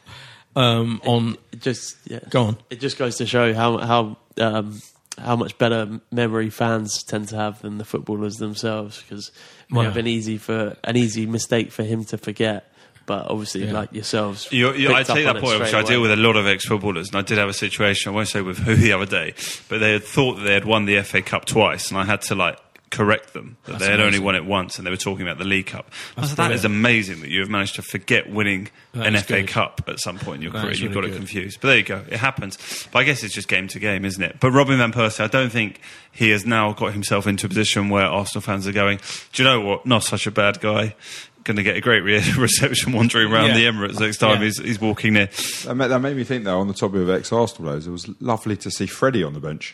Um, 0.55 1.01
on 1.05 1.37
It 1.51 1.61
just 1.61 1.97
yeah. 2.05 2.17
Go 2.31 2.45
on. 2.45 2.57
It 2.71 2.79
just 2.79 2.97
goes 2.97 3.17
to 3.17 3.27
show 3.27 3.53
how 3.53 3.77
how 3.77 4.17
um, 4.39 4.81
how 5.17 5.35
much 5.35 5.57
better 5.57 5.99
memory 6.11 6.49
fans 6.49 7.03
tend 7.03 7.27
to 7.29 7.35
have 7.35 7.61
than 7.61 7.77
the 7.77 7.85
footballers 7.85 8.35
themselves 8.35 9.01
because 9.01 9.29
it 9.29 9.73
might 9.73 9.81
Yeah. 9.81 9.85
have 9.85 9.93
been 9.95 10.07
easy 10.07 10.37
for 10.37 10.75
an 10.83 10.95
easy 10.95 11.25
mistake 11.25 11.71
for 11.71 11.83
him 11.83 12.05
to 12.05 12.17
forget. 12.17 12.71
But 13.07 13.27
obviously, 13.31 13.63
Yeah. 13.65 13.71
like 13.71 13.93
yourselves, 13.93 14.49
you, 14.51 14.73
you, 14.73 14.89
I 14.89 14.97
picked 14.97 15.09
up 15.11 15.15
take 15.15 15.27
on 15.27 15.35
that 15.35 15.41
point, 15.43 15.59
which 15.61 15.73
I 15.73 15.81
deal 15.81 16.01
with 16.01 16.11
a 16.11 16.17
lot 16.17 16.35
of 16.35 16.45
ex-footballers, 16.45 17.07
and 17.07 17.15
I 17.15 17.21
did 17.21 17.37
have 17.37 17.47
a 17.47 17.53
situation. 17.53 18.11
I 18.11 18.15
won't 18.15 18.27
say 18.27 18.41
with 18.41 18.57
who 18.57 18.75
the 18.75 18.91
other 18.91 19.05
day, 19.05 19.33
but 19.69 19.79
they 19.79 19.93
had 19.93 20.03
thought 20.03 20.35
that 20.35 20.43
they 20.43 20.53
had 20.53 20.65
won 20.65 20.83
the 20.85 20.97
FA 21.03 21.21
Cup 21.21 21.45
twice, 21.45 21.89
and 21.89 21.97
I 21.97 22.03
had 22.03 22.21
to 22.23 22.35
like 22.35 22.59
correct 22.89 23.33
them 23.33 23.57
that 23.65 23.73
That's 23.73 23.83
they 23.85 23.91
had 23.91 23.99
only 23.99 24.19
won 24.19 24.35
it 24.35 24.45
once, 24.45 24.77
and 24.77 24.85
they 24.87 24.91
were 24.91 24.97
talking 24.97 25.21
about 25.27 25.37
the 25.37 25.45
League 25.45 25.65
Cup. 25.67 25.91
I 26.15 26.21
That's 26.21 26.29
said, 26.29 26.37
that 26.37 26.43
brilliant. 26.47 26.59
is 26.59 26.65
amazing 26.65 27.21
that 27.21 27.29
you 27.29 27.41
have 27.41 27.49
managed 27.49 27.75
to 27.75 27.81
forget 27.81 28.29
winning 28.31 28.69
That 28.93 29.07
an 29.07 29.17
FA 29.17 29.41
good. 29.41 29.47
Cup 29.49 29.81
at 29.87 29.99
some 29.99 30.17
point 30.19 30.37
in 30.37 30.41
your 30.43 30.51
That 30.53 30.61
career. 30.61 30.71
is 30.71 30.81
You've 30.81 30.95
really 30.95 31.09
got 31.09 31.15
it 31.15 31.17
confused, 31.17 31.59
but 31.61 31.67
there 31.67 31.77
you 31.77 31.83
go. 31.83 32.03
It 32.09 32.17
happens. 32.17 32.57
But 32.91 32.99
I 32.99 33.03
guess 33.03 33.23
it's 33.23 33.33
just 33.33 33.47
game 33.47 33.67
to 33.69 33.79
game, 33.79 34.05
isn't 34.05 34.23
it? 34.23 34.37
But 34.39 34.51
Robin 34.51 34.77
van 34.77 34.91
Persie, 34.93 35.19
I 35.21 35.27
don't 35.27 35.51
think 35.51 35.81
he 36.11 36.29
has 36.29 36.45
now 36.45 36.71
got 36.73 36.93
himself 36.93 37.27
into 37.27 37.45
a 37.45 37.49
position 37.49 37.89
where 37.89 38.05
Arsenal 38.05 38.41
fans 38.41 38.65
are 38.67 38.71
going. 38.71 38.99
Do 39.33 39.43
you 39.43 39.49
know 39.49 39.61
what? 39.61 39.85
Not 39.85 40.03
such 40.03 40.25
a 40.27 40.31
bad 40.31 40.59
guy. 40.61 40.95
Going 41.43 41.57
to 41.57 41.63
get 41.63 41.77
a 41.77 41.81
great 41.81 42.01
re- 42.01 42.21
reception 42.37 42.91
wandering 42.93 43.31
around 43.31 43.47
Yeah. 43.49 43.53
the 43.55 43.65
Emirates 43.65 43.99
next 43.99 44.17
time 44.17 44.39
Yeah. 44.39 44.45
he's, 44.45 44.59
he's 44.59 44.81
walking 44.81 45.13
there. 45.13 45.29
That 45.65 45.75
made, 45.75 45.87
that 45.87 45.99
made 45.99 46.17
me 46.17 46.23
think, 46.25 46.43
though, 46.43 46.59
on 46.59 46.67
the 46.67 46.73
topic 46.73 47.01
of 47.01 47.09
ex-Arsenal 47.09 47.69
players, 47.69 47.87
it 47.87 47.91
was 47.91 48.09
lovely 48.21 48.57
to 48.57 48.69
see 48.71 48.85
Freddie 48.85 49.23
on 49.23 49.33
the 49.33 49.39
bench, 49.39 49.73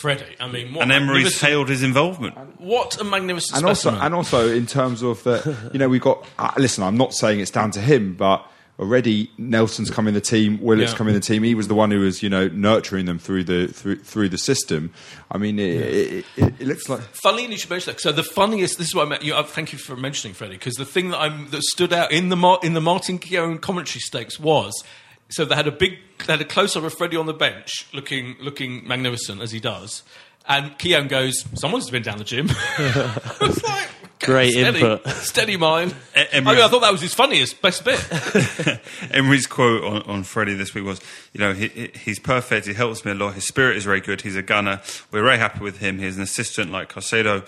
Freddie. 0.00 0.36
I 0.40 0.48
mean, 0.48 0.72
what 0.74 0.82
And 0.82 0.92
Emery's 0.92 1.24
magnificent- 1.24 1.50
hailed 1.50 1.68
his 1.68 1.82
involvement. 1.82 2.34
What 2.60 3.00
a 3.00 3.04
magnificent 3.04 3.58
and 3.58 3.66
also 3.66 3.90
and 3.94 4.14
also 4.14 4.48
in 4.48 4.66
terms 4.66 5.02
of 5.02 5.22
the, 5.24 5.56
you 5.72 5.78
know, 5.78 5.88
we've 5.88 6.00
got. 6.00 6.26
Uh, 6.38 6.50
listen, 6.56 6.82
I'm 6.84 6.96
not 6.96 7.12
saying 7.14 7.40
it's 7.40 7.50
down 7.50 7.70
to 7.72 7.80
him, 7.80 8.14
but 8.14 8.44
already 8.78 9.30
Nelson's 9.36 9.90
come 9.90 10.08
in 10.08 10.14
the 10.14 10.22
team, 10.22 10.58
Willock's 10.62 10.92
Yeah. 10.92 10.96
come 10.96 11.08
in 11.08 11.12
the 11.14 11.20
team. 11.20 11.42
He 11.42 11.54
was 11.54 11.68
the 11.68 11.74
one 11.74 11.90
who 11.90 12.00
was, 12.00 12.22
you 12.22 12.30
know, 12.30 12.48
nurturing 12.48 13.04
them 13.04 13.18
through 13.18 13.44
the 13.44 13.66
through 13.66 13.96
through 13.96 14.30
the 14.30 14.38
system. 14.38 14.90
I 15.30 15.36
mean, 15.36 15.58
it, 15.58 15.74
it, 15.82 16.24
it, 16.36 16.54
it 16.60 16.66
looks 16.66 16.88
like. 16.88 17.00
Funny 17.22 17.46
you 17.46 17.58
should 17.58 17.68
mention 17.68 17.92
that. 17.92 18.00
So 18.00 18.10
the 18.10 18.22
funniest. 18.22 18.78
This 18.78 18.88
is 18.88 18.94
what 18.94 19.06
I 19.06 19.10
meant. 19.10 19.22
You, 19.22 19.34
uh, 19.34 19.42
thank 19.42 19.72
you 19.74 19.78
for 19.78 19.96
mentioning 19.96 20.32
Freddie, 20.34 20.54
because 20.54 20.74
the 20.76 20.86
thing 20.86 21.10
that 21.10 21.18
I'm 21.20 21.50
that 21.50 21.62
stood 21.64 21.92
out 21.92 22.10
in 22.10 22.30
the 22.30 22.36
Mar- 22.36 22.60
in 22.62 22.72
the 22.72 22.80
Martin 22.80 23.18
Keown 23.18 23.58
commentary 23.58 24.00
stakes 24.00 24.40
was. 24.40 24.72
So 25.30 25.44
they 25.44 25.54
had 25.54 25.66
a 25.66 25.72
big, 25.72 25.98
they 26.26 26.32
had 26.34 26.40
a 26.40 26.44
close 26.44 26.76
up 26.76 26.84
of 26.84 26.92
Freddie 26.94 27.16
on 27.16 27.26
the 27.26 27.32
bench, 27.34 27.86
looking 27.92 28.36
looking 28.40 28.86
magnificent 28.86 29.40
as 29.42 29.52
he 29.52 29.60
does, 29.60 30.02
and 30.48 30.76
Keown 30.78 31.08
goes, 31.08 31.44
"Someone's 31.54 31.88
been 31.90 32.02
down 32.02 32.18
the 32.18 32.24
gym." 32.24 32.48
I 32.78 33.36
was 33.40 33.62
like, 33.62 33.88
Great 34.20 34.52
steady, 34.52 34.80
input. 34.80 35.06
steady 35.08 35.56
mind. 35.56 35.92
E- 35.92 35.94
I, 36.20 36.22
Emery's- 36.32 36.56
mean, 36.56 36.64
I 36.64 36.68
thought 36.68 36.80
that 36.82 36.92
was 36.92 37.00
his 37.00 37.14
funniest, 37.14 37.62
best 37.62 37.84
bit. 37.86 38.80
Emery's 39.12 39.46
quote 39.46 39.82
on, 39.82 40.02
on 40.02 40.22
Freddie 40.24 40.52
this 40.54 40.74
week 40.74 40.84
was, 40.84 41.00
you 41.32 41.40
know, 41.40 41.54
he, 41.54 41.68
he- 41.68 41.90
he's 41.98 42.18
perfect. 42.18 42.66
He 42.66 42.74
helps 42.74 43.02
me 43.04 43.12
a 43.12 43.14
lot. 43.14 43.32
His 43.34 43.46
spirit 43.46 43.78
is 43.78 43.84
very 43.84 44.00
good. 44.02 44.20
He's 44.20 44.36
a 44.36 44.42
gunner. 44.42 44.82
We're 45.10 45.22
very 45.24 45.38
happy 45.38 45.60
with 45.60 45.78
him. 45.78 45.98
He's 45.98 46.16
an 46.18 46.22
assistant 46.22 46.70
like 46.70 46.92
Carcedo, 46.92 47.46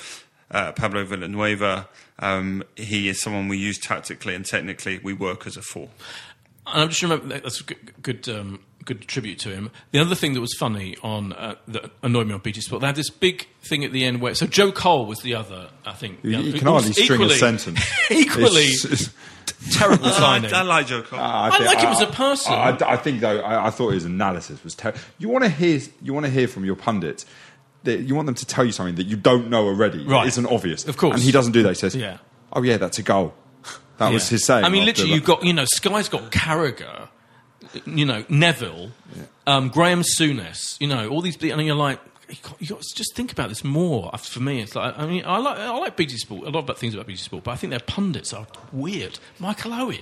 uh, 0.50 0.72
Pablo 0.72 1.04
Villanueva. 1.04 1.88
Um, 2.20 2.62
he 2.76 3.08
is 3.10 3.20
someone 3.20 3.48
we 3.48 3.58
use 3.58 3.78
tactically 3.78 4.34
and 4.34 4.46
technically. 4.46 4.98
We 5.02 5.12
work 5.12 5.46
as 5.46 5.58
a 5.58 5.62
four. 5.62 5.88
And 6.66 6.82
I'm 6.82 6.88
just 6.88 7.02
remember 7.02 7.38
that's 7.40 7.60
a 7.60 7.64
good, 7.64 8.02
good, 8.02 8.28
um, 8.28 8.60
good 8.84 9.02
tribute 9.08 9.38
to 9.40 9.48
him. 9.50 9.70
The 9.90 9.98
other 9.98 10.14
thing 10.14 10.34
that 10.34 10.40
was 10.40 10.54
funny 10.58 10.96
on 11.02 11.32
uh, 11.32 11.56
that 11.68 11.90
annoyed 12.02 12.26
me 12.28 12.34
on 12.34 12.40
BT 12.40 12.60
Sport, 12.60 12.80
they 12.82 12.86
had 12.86 12.96
this 12.96 13.10
big 13.10 13.48
thing 13.62 13.84
at 13.84 13.92
the 13.92 14.04
end 14.04 14.20
where 14.20 14.34
so 14.34 14.46
Joe 14.46 14.70
Cole 14.72 15.06
was 15.06 15.20
the 15.20 15.34
other, 15.34 15.70
I 15.84 15.92
think. 15.92 16.20
You, 16.22 16.30
the 16.30 16.36
other- 16.36 16.46
you 16.46 16.52
who 16.52 16.58
can 16.58 16.68
hardly 16.68 16.88
was 16.90 17.02
string 17.02 17.22
a 17.22 17.30
sentence. 17.30 17.80
equally 18.10 18.64
It's- 18.64 18.84
it's- 18.84 19.10
terrible 19.72 20.06
I, 20.06 20.10
signing. 20.12 20.52
I 20.54 20.62
like 20.62 20.86
Joe 20.86 21.02
Cole. 21.02 21.18
I 21.20 21.50
think- 21.50 21.64
like 21.66 21.78
him 21.80 21.90
as 21.90 22.00
a 22.00 22.06
person. 22.06 22.52
I, 22.52 22.76
I 22.86 22.96
think 22.96 23.20
though, 23.20 23.40
I, 23.40 23.66
I 23.66 23.70
thought 23.70 23.90
his 23.90 24.04
analysis 24.04 24.62
was 24.64 24.74
terrible. 24.74 25.00
You 25.18 25.28
want 25.28 25.44
to 25.44 25.50
hear, 25.50 25.80
you 26.00 26.12
want 26.14 26.26
to 26.26 26.30
hear 26.32 26.46
from 26.48 26.64
your 26.64 26.76
pundits. 26.76 27.26
That 27.84 28.02
you 28.02 28.14
want 28.14 28.26
them 28.26 28.36
to 28.36 28.46
tell 28.46 28.64
you 28.64 28.70
something 28.70 28.94
that 28.94 29.06
you 29.08 29.16
don't 29.16 29.50
know 29.50 29.66
already. 29.66 30.06
Right. 30.06 30.24
It 30.24 30.28
isn't 30.28 30.46
obvious. 30.46 30.86
Of 30.86 30.96
course. 30.96 31.14
And 31.14 31.22
he 31.24 31.32
doesn't 31.32 31.50
do 31.50 31.64
that. 31.64 31.70
He 31.70 31.74
says, 31.74 31.96
Yeah. 31.96 32.18
"Oh 32.52 32.62
yeah, 32.62 32.76
that's 32.76 33.00
a 33.00 33.02
goal." 33.02 33.34
That 33.98 34.12
was 34.12 34.28
his 34.28 34.44
saying. 34.44 34.64
I 34.64 34.68
mean, 34.68 34.84
literally, 34.84 35.12
you've 35.12 35.24
got 35.24 35.44
you 35.44 35.52
know, 35.52 35.64
Sky's 35.64 36.08
got 36.08 36.30
Carragher, 36.32 37.08
you 37.86 38.04
know, 38.04 38.24
Neville, 38.28 38.90
um, 39.46 39.68
Graeme 39.68 40.02
Souness, 40.02 40.80
you 40.80 40.86
know, 40.86 41.08
all 41.08 41.20
these, 41.20 41.36
and 41.42 41.64
you're 41.66 41.74
like. 41.74 42.00
You 42.28 42.38
got, 42.42 42.62
you 42.62 42.68
got 42.68 42.80
to 42.80 42.94
just 42.94 43.14
think 43.14 43.30
about 43.30 43.50
this 43.50 43.62
more. 43.62 44.10
For 44.16 44.40
me, 44.40 44.62
it's 44.62 44.74
like 44.74 44.98
I 44.98 45.04
mean, 45.04 45.22
I 45.26 45.36
like 45.36 45.58
I 45.58 45.76
like 45.76 45.96
BT 45.96 46.16
Sport. 46.16 46.46
A 46.46 46.50
lot 46.50 46.70
of 46.70 46.78
things 46.78 46.94
about 46.94 47.06
BT 47.06 47.18
Sport, 47.18 47.44
but 47.44 47.50
I 47.50 47.56
think 47.56 47.72
their 47.72 47.80
pundits 47.80 48.32
are 48.32 48.46
weird. 48.72 49.18
Michael 49.38 49.74
Owen. 49.74 49.98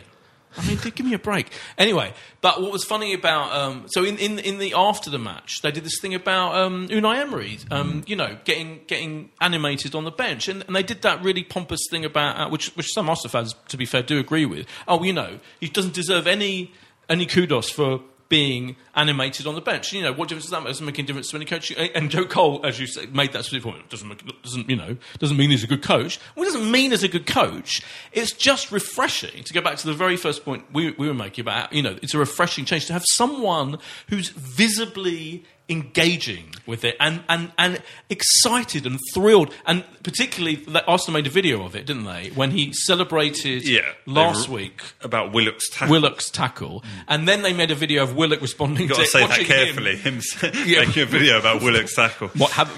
I 0.57 0.66
mean, 0.66 0.78
give 0.78 1.07
me 1.07 1.14
a 1.14 1.18
break. 1.18 1.48
Anyway, 1.78 2.12
but 2.40 2.61
what 2.61 2.72
was 2.72 2.84
funny 2.84 3.12
about 3.12 3.53
um, 3.53 3.86
so 3.88 4.05
in, 4.05 4.18
in 4.18 4.38
in 4.40 4.59
the 4.59 4.74
after 4.76 5.09
the 5.09 5.18
match, 5.18 5.62
they 5.62 5.70
did 5.70 5.84
this 5.84 6.01
thing 6.01 6.14
about 6.14 6.57
um, 6.57 6.88
Unai 6.88 7.18
Emery, 7.18 7.59
um, 7.70 8.03
you 8.07 8.16
know, 8.16 8.36
getting 8.44 8.80
getting 8.86 9.30
animated 9.40 9.94
on 9.94 10.05
the 10.05 10.11
bench, 10.11 10.48
and, 10.48 10.62
and 10.66 10.74
they 10.74 10.82
did 10.82 11.03
that 11.03 11.22
really 11.22 11.44
pompous 11.44 11.80
thing 11.90 12.05
about 12.05 12.36
uh, 12.38 12.51
which 12.51 12.76
which 12.76 12.92
some 12.92 13.09
Arsenal 13.09 13.30
fans, 13.30 13.55
to 13.68 13.76
be 13.76 13.86
fair, 13.86 14.03
do 14.03 14.18
agree 14.18 14.46
with. 14.46 14.66
Oh, 14.88 15.03
you 15.05 15.12
know, 15.12 15.38
he 15.61 15.68
doesn't 15.68 15.94
deserve 15.94 16.26
any 16.26 16.72
any 17.09 17.26
kudos 17.26 17.70
for 17.70 18.01
being 18.31 18.76
animated 18.95 19.47
on 19.47 19.55
the 19.55 19.61
bench. 19.61 19.93
You 19.93 20.03
know, 20.03 20.12
what 20.12 20.28
difference 20.28 20.45
does 20.45 20.53
that 20.53 20.61
make? 20.61 20.68
Doesn't 20.68 20.87
make 20.87 20.99
any 20.99 21.07
difference 21.07 21.31
to 21.31 21.37
any 21.37 21.45
coach. 21.45 21.70
And 21.72 22.11
Joe 22.11 22.24
Cole, 22.24 22.64
as 22.64 22.81
you 22.81 22.87
say, 22.87 23.05
made 23.07 23.33
that 23.33 23.45
specific 23.45 23.70
point. 23.70 23.91
Doesn't 23.91 24.09
make, 24.09 24.43
doesn't 24.43 24.70
you 24.70 24.76
know? 24.76 24.97
Doesn't 25.18 25.37
mean 25.37 25.51
he's 25.51 25.64
a 25.64 25.66
good 25.66 25.83
coach. 25.83 26.18
It 26.37 26.45
doesn't 26.45 26.70
mean 26.70 26.93
he's 26.93 27.03
a 27.03 27.09
good 27.09 27.26
coach. 27.26 27.83
It's 28.12 28.33
just 28.33 28.72
refreshing 28.72 29.43
to 29.45 29.53
go 29.53 29.61
back 29.61 29.76
to 29.78 29.87
the 29.87 29.93
very 29.93 30.16
first 30.16 30.45
point 30.45 30.64
we, 30.72 30.93
we 30.93 31.09
were 31.09 31.14
making 31.14 31.43
about. 31.43 31.72
You 31.72 31.83
know, 31.83 31.99
it's 32.03 32.14
a 32.14 32.18
refreshing 32.18 32.64
change 32.64 32.87
to 32.87 32.95
have 32.95 33.05
someone 33.12 33.78
who's 34.09 34.31
visibly 34.31 35.45
engaging 35.70 36.44
with 36.66 36.84
it 36.84 36.96
and, 37.00 37.22
and, 37.28 37.50
and 37.58 37.80
excited 38.08 38.86
and 38.86 38.98
thrilled. 39.14 39.52
And 39.66 39.84
particularly, 40.02 40.64
Arsenal 40.86 41.14
made 41.14 41.26
a 41.26 41.30
video 41.30 41.64
of 41.64 41.74
it, 41.74 41.86
didn't 41.86 42.04
they? 42.04 42.30
When 42.34 42.50
he 42.50 42.72
celebrated 42.72 43.66
Yeah, 43.66 43.88
last 44.06 44.48
week 44.48 44.82
about 45.02 45.32
Willock's 45.32 45.68
tackle. 45.70 45.92
Willock's 45.92 46.30
tackle, 46.30 46.80
mm. 46.82 46.86
and 47.08 47.26
then 47.28 47.42
they 47.42 47.52
made 47.52 47.70
a 47.70 47.74
video 47.74 48.02
of 48.02 48.14
Willock 48.16 48.40
responding 48.40 48.82
You've 48.88 48.90
got 48.90 48.96
to 48.98 49.02
to 49.04 49.08
say 49.10 49.26
that 49.26 49.40
carefully. 49.46 49.96
Him. 49.96 50.20
Him, 50.20 50.20
Yeah. 50.66 50.80
making 50.84 51.02
a 51.04 51.06
video 51.06 51.38
about 51.38 51.62
Willock's 51.62 51.94
tackle. 51.94 52.28
What 52.28 52.50
have, 52.52 52.70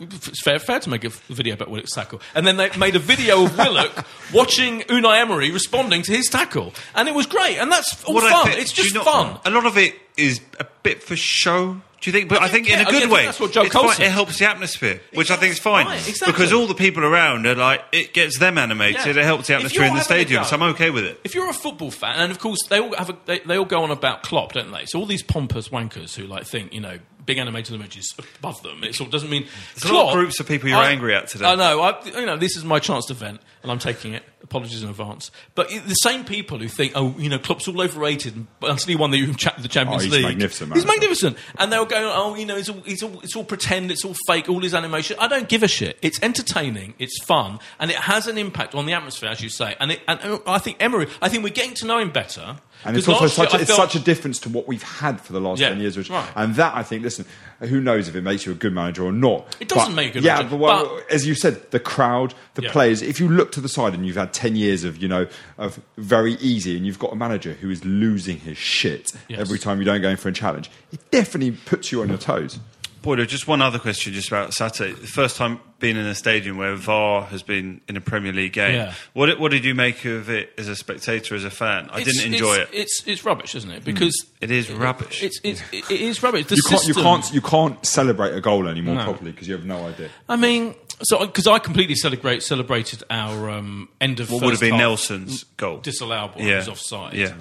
it's 0.00 0.42
fair, 0.42 0.58
fair 0.58 0.80
to 0.80 0.90
make 0.90 1.04
a 1.04 1.10
video 1.28 1.54
about 1.54 1.70
Willock's 1.70 1.94
tackle, 1.94 2.20
and 2.34 2.46
then 2.46 2.56
they 2.56 2.70
made 2.76 2.96
a 2.96 3.00
video 3.00 3.44
of 3.44 3.56
Willock 3.56 4.06
watching 4.34 4.80
Unai 4.82 5.20
Emery 5.20 5.50
responding 5.50 6.02
to 6.02 6.12
his 6.12 6.28
tackle, 6.28 6.72
and 6.94 7.08
it 7.08 7.14
was 7.14 7.26
great, 7.26 7.58
and 7.58 7.70
that's 7.70 8.02
all 8.04 8.14
What 8.14 8.30
fun. 8.30 8.46
think- 8.46 8.60
it's 8.60 8.72
just 8.72 8.96
fun. 8.96 9.38
A 9.44 9.50
lot 9.50 9.66
of 9.66 9.76
it 9.78 9.94
is 10.16 10.40
a 10.60 10.66
bit 10.82 11.02
for 11.02 11.16
show. 11.16 11.80
Do 12.02 12.10
you 12.10 12.12
think? 12.12 12.28
But 12.28 12.42
I 12.42 12.46
I, 12.46 12.48
think 12.48 12.66
think- 12.66 12.80
in 12.80 12.86
a 12.86 12.90
good 12.90 13.08
way. 13.10 13.24
that's 13.26 13.38
what 13.38 13.52
Joe 13.52 13.62
It's 13.62 13.72
Cole 13.72 13.88
fine. 13.88 14.04
It 14.06 14.10
helps 14.10 14.38
the 14.38 14.46
atmosphere, 14.48 15.00
which 15.14 15.30
I 15.30 15.36
think 15.36 15.52
is 15.52 15.60
fine. 15.60 15.86
Right, 15.86 16.08
exactly. 16.08 16.32
Because 16.32 16.52
all 16.52 16.66
the 16.66 16.74
people 16.74 17.04
around 17.04 17.46
are 17.46 17.54
like, 17.54 17.80
it 17.92 18.12
gets 18.12 18.38
them 18.38 18.58
animated. 18.58 19.14
Yeah. 19.16 19.22
It 19.22 19.24
helps 19.24 19.46
the 19.46 19.54
atmosphere 19.54 19.84
in 19.84 19.94
the 19.94 20.00
stadium. 20.00 20.44
So 20.44 20.56
I'm 20.56 20.62
okay 20.74 20.90
with 20.90 21.04
it. 21.04 21.20
If 21.22 21.34
you're 21.34 21.48
a 21.48 21.54
football 21.54 21.92
fan, 21.92 22.16
and 22.18 22.32
of 22.32 22.40
course 22.40 22.58
they 22.68 22.80
all 22.80 22.94
have, 22.96 23.10
a, 23.10 23.16
they, 23.26 23.38
they 23.38 23.56
all 23.56 23.64
go 23.64 23.84
on 23.84 23.92
about 23.92 24.24
Klopp, 24.24 24.52
don't 24.52 24.72
they? 24.72 24.84
So 24.86 24.98
all 24.98 25.06
these 25.06 25.22
pompous 25.22 25.68
wankers 25.68 26.16
who 26.16 26.26
like 26.26 26.44
think 26.44 26.72
you 26.74 26.80
know 26.80 26.98
big 27.24 27.38
animated 27.38 27.74
images 27.74 28.12
above 28.38 28.62
them. 28.62 28.82
It 28.84 28.94
sort 28.94 29.08
of 29.08 29.12
doesn't 29.12 29.30
mean 29.30 29.46
There's 29.80 29.90
a 29.90 29.94
lot 29.94 30.08
of 30.08 30.14
groups 30.14 30.40
of 30.40 30.46
people 30.48 30.68
you're 30.68 30.78
angry 30.82 31.14
at 31.14 31.28
today. 31.28 31.46
I 31.46 31.54
know. 31.54 31.80
I, 31.80 32.04
you 32.04 32.26
know, 32.26 32.36
this 32.36 32.56
is 32.56 32.64
my 32.64 32.78
chance 32.78 33.06
to 33.06 33.14
vent, 33.14 33.40
and 33.62 33.70
I'm 33.70 33.78
taking 33.78 34.14
it. 34.14 34.22
Apologies 34.42 34.82
in 34.82 34.88
advance. 34.90 35.30
But 35.54 35.68
the 35.68 35.94
same 35.94 36.24
people 36.24 36.58
who 36.58 36.66
think, 36.66 36.92
oh, 36.96 37.14
you 37.16 37.28
know, 37.28 37.38
Klopp's 37.38 37.68
all 37.68 37.80
overrated 37.80 38.34
until 38.60 38.86
he 38.88 38.96
won 38.96 39.12
the, 39.12 39.24
the 39.24 39.68
Champions 39.68 40.02
Oh, 40.02 40.04
he's 40.04 40.12
League. 40.12 40.24
magnificent, 40.24 40.74
He's 40.74 40.84
magnificent, 40.84 41.36
and 41.58 41.72
they'll 41.72 41.86
go, 41.86 42.12
oh, 42.12 42.34
you 42.34 42.44
know, 42.44 42.56
it's 42.56 42.68
all, 42.68 42.82
it's 42.84 43.02
all, 43.04 43.20
it's 43.22 43.36
all 43.36 43.44
pretend, 43.44 43.92
it's 43.92 44.04
all 44.04 44.16
fake, 44.26 44.48
all 44.48 44.60
his 44.60 44.74
animation. 44.74 45.16
I 45.20 45.28
don't 45.28 45.48
give 45.48 45.62
a 45.62 45.68
shit. 45.68 45.96
It's 46.02 46.20
entertaining, 46.22 46.94
it's 46.98 47.22
fun, 47.22 47.60
and 47.78 47.90
it 47.90 47.96
has 47.96 48.26
an 48.26 48.36
impact 48.36 48.74
on 48.74 48.84
the 48.86 48.94
atmosphere, 48.94 49.28
as 49.30 49.40
you 49.40 49.48
say. 49.48 49.76
And, 49.78 49.92
it, 49.92 50.00
and, 50.08 50.40
I 50.44 50.58
think 50.58 50.78
Emery, 50.80 51.06
I 51.22 51.28
think 51.28 51.44
we're 51.44 51.50
getting 51.50 51.74
to 51.74 51.86
know 51.86 51.98
him 51.98 52.10
better. 52.10 52.56
And 52.84 52.96
it's 52.96 53.06
also 53.06 53.26
last 53.26 53.38
year 53.38 53.46
such 53.46 53.54
a, 53.54 53.58
I 53.58 53.60
it's 53.60 53.70
felt- 53.76 53.92
such 53.92 54.00
a 54.00 54.04
difference 54.04 54.40
to 54.40 54.48
what 54.48 54.66
we've 54.66 54.82
had 54.82 55.20
for 55.20 55.32
the 55.32 55.40
last 55.40 55.60
Yeah, 55.60 55.68
ten 55.68 55.78
years. 55.80 55.96
Which, 55.96 56.10
right. 56.10 56.28
And 56.34 56.56
that 56.56 56.74
I 56.74 56.82
think, 56.82 57.04
listen, 57.18 57.68
who 57.68 57.80
knows 57.80 58.08
if 58.08 58.14
it 58.14 58.22
makes 58.22 58.44
you 58.46 58.52
a 58.52 58.54
good 58.54 58.72
manager 58.72 59.04
or 59.04 59.12
not? 59.12 59.56
It 59.60 59.68
doesn't 59.68 59.90
But- 59.90 59.94
make 59.96 60.10
a 60.10 60.12
good 60.14 60.24
yeah, 60.24 60.34
manager, 60.36 60.50
but, 60.50 60.56
well, 60.58 60.94
but- 60.96 61.10
as 61.10 61.26
you 61.26 61.34
said, 61.34 61.70
the 61.70 61.80
crowd, 61.80 62.34
the 62.54 62.62
Yeah. 62.62 62.72
players. 62.72 63.02
If 63.02 63.20
you 63.20 63.28
look 63.28 63.52
to 63.52 63.60
the 63.60 63.68
side 63.68 63.94
and 63.94 64.06
you've 64.06 64.16
had 64.16 64.32
ten 64.32 64.56
years 64.56 64.84
of 64.84 64.96
you 65.02 65.08
know 65.08 65.26
of 65.58 65.80
very 65.98 66.34
easy, 66.34 66.76
and 66.76 66.86
you've 66.86 66.98
got 66.98 67.12
a 67.12 67.16
manager 67.16 67.54
who 67.60 67.70
is 67.70 67.84
losing 67.84 68.38
his 68.40 68.56
shit 68.58 69.12
Yes. 69.28 69.40
every 69.40 69.58
time 69.58 69.78
you 69.78 69.84
don't 69.84 70.00
go 70.02 70.08
in 70.08 70.16
for 70.16 70.28
a 70.28 70.32
challenge, 70.32 70.70
it 70.92 71.00
definitely 71.10 71.52
puts 71.52 71.92
you 71.92 72.02
on 72.02 72.08
your 72.08 72.18
toes. 72.18 72.58
Boy, 73.02 73.16
just 73.24 73.48
one 73.48 73.60
other 73.60 73.78
question 73.80 74.12
just 74.12 74.28
about 74.28 74.54
Saturday. 74.54 74.92
The 74.92 75.06
first 75.08 75.36
time 75.36 75.58
being 75.80 75.96
in 75.96 76.06
a 76.06 76.14
stadium 76.14 76.56
where 76.56 76.76
VAR 76.76 77.22
has 77.24 77.42
been 77.42 77.80
in 77.88 77.96
a 77.96 78.00
Premier 78.00 78.32
League 78.32 78.52
game. 78.52 78.74
Yeah. 78.76 78.94
What, 79.12 79.26
did- 79.26 79.40
what 79.40 79.50
did 79.50 79.64
you 79.64 79.74
make 79.74 80.04
of 80.04 80.30
it 80.30 80.52
as 80.56 80.68
a 80.68 80.76
spectator, 80.76 81.34
as 81.34 81.42
a 81.44 81.50
fan? 81.50 81.88
I 81.90 82.00
It's- 82.00 82.16
didn't 82.18 82.34
enjoy 82.34 82.54
it's, 82.58 82.70
it. 82.72 82.76
It's 82.78 83.02
it's 83.06 83.24
rubbish, 83.24 83.54
isn't 83.56 83.70
it? 83.70 83.84
Because 83.84 84.14
It 84.40 84.50
is 84.52 84.70
rubbish. 84.70 85.22
It's, 85.22 85.40
it's 85.42 85.62
it 85.72 85.90
is 85.90 86.22
rubbish. 86.22 86.46
The 86.46 86.54
You 86.56 86.62
can't, 86.68 86.86
you 86.86 86.94
can't, 86.94 87.34
you 87.34 87.40
can't 87.40 87.84
celebrate 87.84 88.34
a 88.36 88.40
goal 88.40 88.68
anymore 88.68 88.94
No. 88.94 89.04
properly 89.04 89.32
because 89.32 89.48
you 89.48 89.54
have 89.54 89.64
no 89.64 89.84
idea. 89.86 90.08
I 90.28 90.36
mean, 90.36 90.76
so 91.02 91.26
because 91.26 91.48
I 91.48 91.58
completely 91.58 91.96
celebrate 91.96 92.42
celebrated 92.44 93.02
our 93.10 93.50
um, 93.50 93.88
end 94.00 94.20
of 94.20 94.30
What 94.30 94.42
would 94.44 94.52
have 94.52 94.60
been 94.60 94.70
half 94.74 94.78
Nelson's 94.80 95.42
goal? 95.56 95.80
disallowable. 95.80 96.38
Yeah. 96.38 96.52
It 96.52 96.56
was 96.58 96.68
offside. 96.68 97.14
Yeah. 97.14 97.34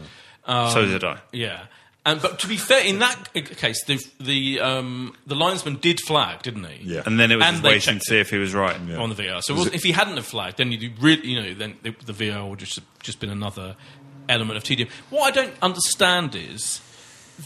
Um, 0.45 0.71
so 0.71 0.85
did 0.87 1.03
I. 1.03 1.19
Yeah. 1.31 1.65
And 2.03 2.19
but 2.19 2.39
to 2.39 2.47
be 2.47 2.57
fair, 2.57 2.83
in 2.83 2.97
that 2.99 3.31
case, 3.33 3.83
the 3.85 3.99
the 4.19 4.59
um, 4.59 5.15
the 5.27 5.35
linesman 5.35 5.75
did 5.75 5.99
flag, 5.99 6.41
didn't 6.41 6.63
he? 6.65 6.95
Yeah. 6.95 7.03
And 7.05 7.19
then 7.19 7.31
it 7.31 7.35
was 7.35 7.45
And 7.45 7.53
just 7.57 7.63
they 7.63 7.69
waiting 7.69 7.79
to 7.79 7.91
checked 7.99 8.05
see 8.07 8.19
if 8.19 8.29
he 8.31 8.37
was 8.37 8.55
right. 8.55 8.75
on 8.75 9.09
the 9.09 9.15
VR. 9.15 9.41
So 9.43 9.53
it 9.53 9.57
wasn't- 9.57 9.75
if 9.75 9.83
he 9.83 9.91
hadn't 9.91 10.15
have 10.17 10.25
flagged, 10.25 10.57
then 10.57 10.71
you'd 10.71 10.99
really, 10.99 11.27
you 11.27 11.41
know, 11.41 11.53
then 11.53 11.77
the, 11.83 11.91
the 12.05 12.13
VR 12.13 12.49
would 12.49 12.57
just 12.59 12.79
just 13.03 13.19
been 13.19 13.29
another 13.29 13.75
element 14.27 14.57
of 14.57 14.63
tedium. 14.63 14.89
What 15.11 15.27
I 15.27 15.31
don't 15.41 15.53
understand 15.61 16.33
is 16.35 16.81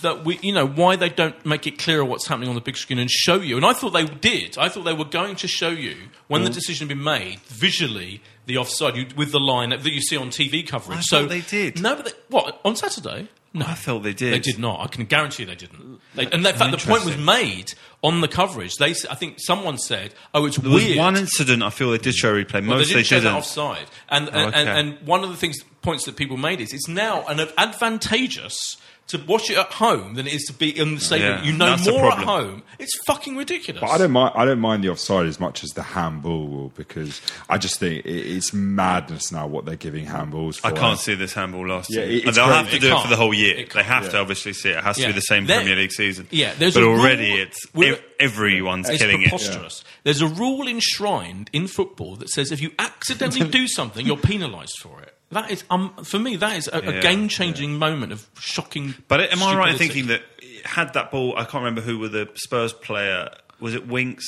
that 0.02 0.24
we, 0.26 0.40
you 0.42 0.54
know, 0.54 0.66
why 0.68 0.96
they 0.96 1.10
don't 1.10 1.46
make 1.46 1.68
it 1.68 1.78
clearer 1.78 2.04
what's 2.06 2.28
happening 2.28 2.48
on 2.50 2.56
the 2.56 2.62
big 2.62 2.78
screen 2.78 3.00
and 3.00 3.10
show 3.12 3.40
you. 3.42 3.58
And 3.58 3.66
I 3.66 3.74
thought 3.74 3.92
they 3.92 4.06
did. 4.06 4.58
I 4.58 4.68
thought 4.70 4.84
they 4.84 4.94
were 4.94 5.06
going 5.06 5.36
to 5.38 5.48
show 5.48 5.70
you 5.70 5.96
when 6.28 6.42
Mm. 6.42 6.46
the 6.46 6.50
decision 6.52 6.88
had 6.88 6.96
been 6.98 7.04
made 7.04 7.40
visually 7.48 8.22
the 8.46 8.58
offside 8.58 8.96
you, 8.96 9.08
with 9.18 9.32
the 9.32 9.40
line 9.40 9.70
that 9.72 9.84
you 9.86 10.02
see 10.02 10.16
on 10.18 10.30
TV 10.30 10.66
coverage. 10.68 11.00
I 11.00 11.02
so 11.02 11.20
thought 11.22 11.30
they 11.30 11.42
did. 11.42 11.82
No, 11.82 11.96
but 11.96 12.06
they, 12.06 12.12
what 12.30 12.60
on 12.66 12.76
Saturday? 12.78 13.28
No, 13.56 13.66
I 13.66 13.74
felt 13.74 14.04
they 14.04 14.14
did. 14.14 14.34
They 14.34 14.40
did 14.40 14.60
not. 14.60 14.82
I 14.82 14.88
can 14.88 15.06
guarantee 15.06 15.46
they 15.46 15.56
didn't. 15.56 16.00
They, 16.14 16.26
and 16.26 16.46
in 16.46 16.56
fact, 16.56 16.72
the 16.72 16.78
point 16.78 17.06
was 17.06 17.18
made 17.18 17.74
on 18.04 18.20
the 18.22 18.28
coverage. 18.28 18.76
They, 18.76 18.92
I 19.10 19.16
think, 19.16 19.38
someone 19.40 19.78
said, 19.78 20.14
"Oh, 20.34 20.46
it's 20.46 20.58
There 20.58 20.70
was 20.70 20.84
weird." 20.84 20.98
one 20.98 21.16
incident 21.16 21.64
I 21.64 21.70
feel 21.70 21.90
they 21.92 21.98
did 21.98 22.16
show 22.16 22.34
replay. 22.34 22.56
Well, 22.68 22.78
Most 22.78 22.90
they 22.90 22.96
they 22.96 23.00
didn't 23.00 23.06
show 23.08 23.16
didn't. 23.16 23.32
that 23.32 23.38
offside. 23.40 23.86
And 24.10 24.28
and, 24.28 24.38
Okay. 24.54 24.60
and 24.60 24.70
and 24.98 25.08
one 25.08 25.24
of 25.24 25.30
the 25.30 25.38
things 25.38 25.58
points 25.82 26.04
that 26.06 26.16
people 26.18 26.38
made 26.38 26.60
is 26.62 26.74
it's 26.74 26.88
now 26.88 27.26
an 27.28 27.40
advantageous 27.58 28.78
to 29.08 29.20
watch 29.28 29.52
it 29.52 29.58
at 29.58 29.72
home 29.74 30.16
than 30.16 30.26
it 30.26 30.34
is 30.34 30.46
to 30.46 30.54
be 30.54 30.76
in 30.76 30.96
the 30.96 31.02
stadium. 31.02 31.38
Yeah, 31.38 31.44
you 31.44 31.52
know 31.54 31.78
more 31.86 32.12
at 32.12 32.18
home. 32.26 32.64
It's 32.80 32.92
fucking 33.06 33.38
ridiculous. 33.38 33.80
But 33.82 33.92
I 33.92 33.98
don't 34.00 34.12
mind. 34.12 34.34
I 34.36 34.46
don't 34.46 34.60
mind 34.60 34.84
the 34.84 34.90
offside 34.90 35.28
as 35.28 35.40
much 35.40 35.64
as 35.64 35.70
the 35.72 35.84
handball 35.84 36.48
rule 36.48 36.72
because 36.76 37.22
I 37.48 37.58
just 37.60 37.80
think 37.80 38.06
it's 38.06 38.52
madness 38.54 39.32
now 39.32 39.46
what 39.48 39.66
they're 39.66 39.76
giving 39.76 40.06
handballs 40.08 40.56
for. 40.60 40.68
I 40.68 40.72
can't 40.72 41.00
see 41.00 41.14
this 41.14 41.34
handball 41.34 41.68
last 41.68 41.90
Yeah, 41.94 42.02
year. 42.02 42.18
it- 42.20 42.26
And 42.26 42.36
they'll 42.36 42.48
great. 42.48 42.56
have 42.58 42.70
to 42.72 42.76
It 42.76 42.80
do 42.80 42.88
it 42.88 42.90
can't. 42.92 43.02
for 43.04 43.08
the 43.10 43.16
whole 43.16 43.34
year. 43.34 43.56
They 43.58 43.64
can't. 43.66 43.86
have 43.86 44.10
to 44.10 44.18
obviously 44.20 44.54
see 44.54 44.70
it. 44.70 44.78
It 44.78 44.84
has 44.84 44.96
to 44.96 45.02
Yeah. 45.04 45.08
be 45.08 45.14
the 45.14 45.22
same 45.22 45.46
There- 45.46 45.58
Premier 45.60 45.76
League 45.76 45.92
season. 45.92 46.28
Yeah, 46.32 46.54
there's 46.58 46.74
but 46.74 46.84
a 46.84 46.88
already 46.88 47.30
rule- 47.32 47.40
it's 47.42 47.60
we're- 47.74 47.92
ev- 47.94 48.04
everyone's 48.20 48.90
it's 48.90 49.02
killing 49.02 49.22
it. 49.22 49.30
preposterous. 49.30 49.84
There's 50.04 50.22
a 50.22 50.28
rule 50.28 50.68
enshrined 50.68 51.50
in 51.54 51.68
football 51.68 52.16
that 52.18 52.30
says 52.30 52.52
if 52.52 52.60
you 52.62 52.72
accidentally 52.80 53.48
do 53.50 53.68
something, 53.68 54.06
you're 54.06 54.18
penalised 54.18 54.80
for 54.82 55.02
it. 55.02 55.15
That 55.36 55.52
is, 55.52 55.64
um, 55.70 55.94
for 56.04 56.18
me, 56.18 56.36
that 56.38 56.58
is 56.58 56.68
a, 56.72 56.80
a 56.80 56.94
Yeah, 56.96 57.02
game-changing 57.02 57.78
moment 57.78 58.12
of 58.12 58.28
shocking. 58.40 58.96
But 59.08 59.32
am 59.32 59.44
I 59.44 59.56
right 59.56 59.72
in 59.74 59.78
thinking 59.78 60.08
that 60.08 60.22
had 60.64 60.94
that 60.94 61.12
ball? 61.12 61.34
I 61.38 61.44
can't 61.44 61.56
remember 61.64 61.82
who 61.82 62.00
were 62.00 62.08
the 62.10 62.28
Spurs 62.36 62.74
player. 62.74 63.30
Was 63.60 63.76
it 63.76 63.88
Winks 63.88 64.26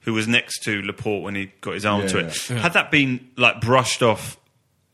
who 0.00 0.12
was 0.12 0.28
next 0.28 0.62
to 0.64 0.82
Laporte 0.82 1.22
when 1.22 1.34
he 1.34 1.50
got 1.62 1.74
his 1.74 1.84
arm 1.84 2.02
Yeah, 2.02 2.06
to 2.08 2.18
it? 2.18 2.50
yeah. 2.50 2.58
Had 2.58 2.74
that 2.74 2.90
been 2.90 3.30
like 3.36 3.60
brushed 3.60 4.02
off 4.02 4.36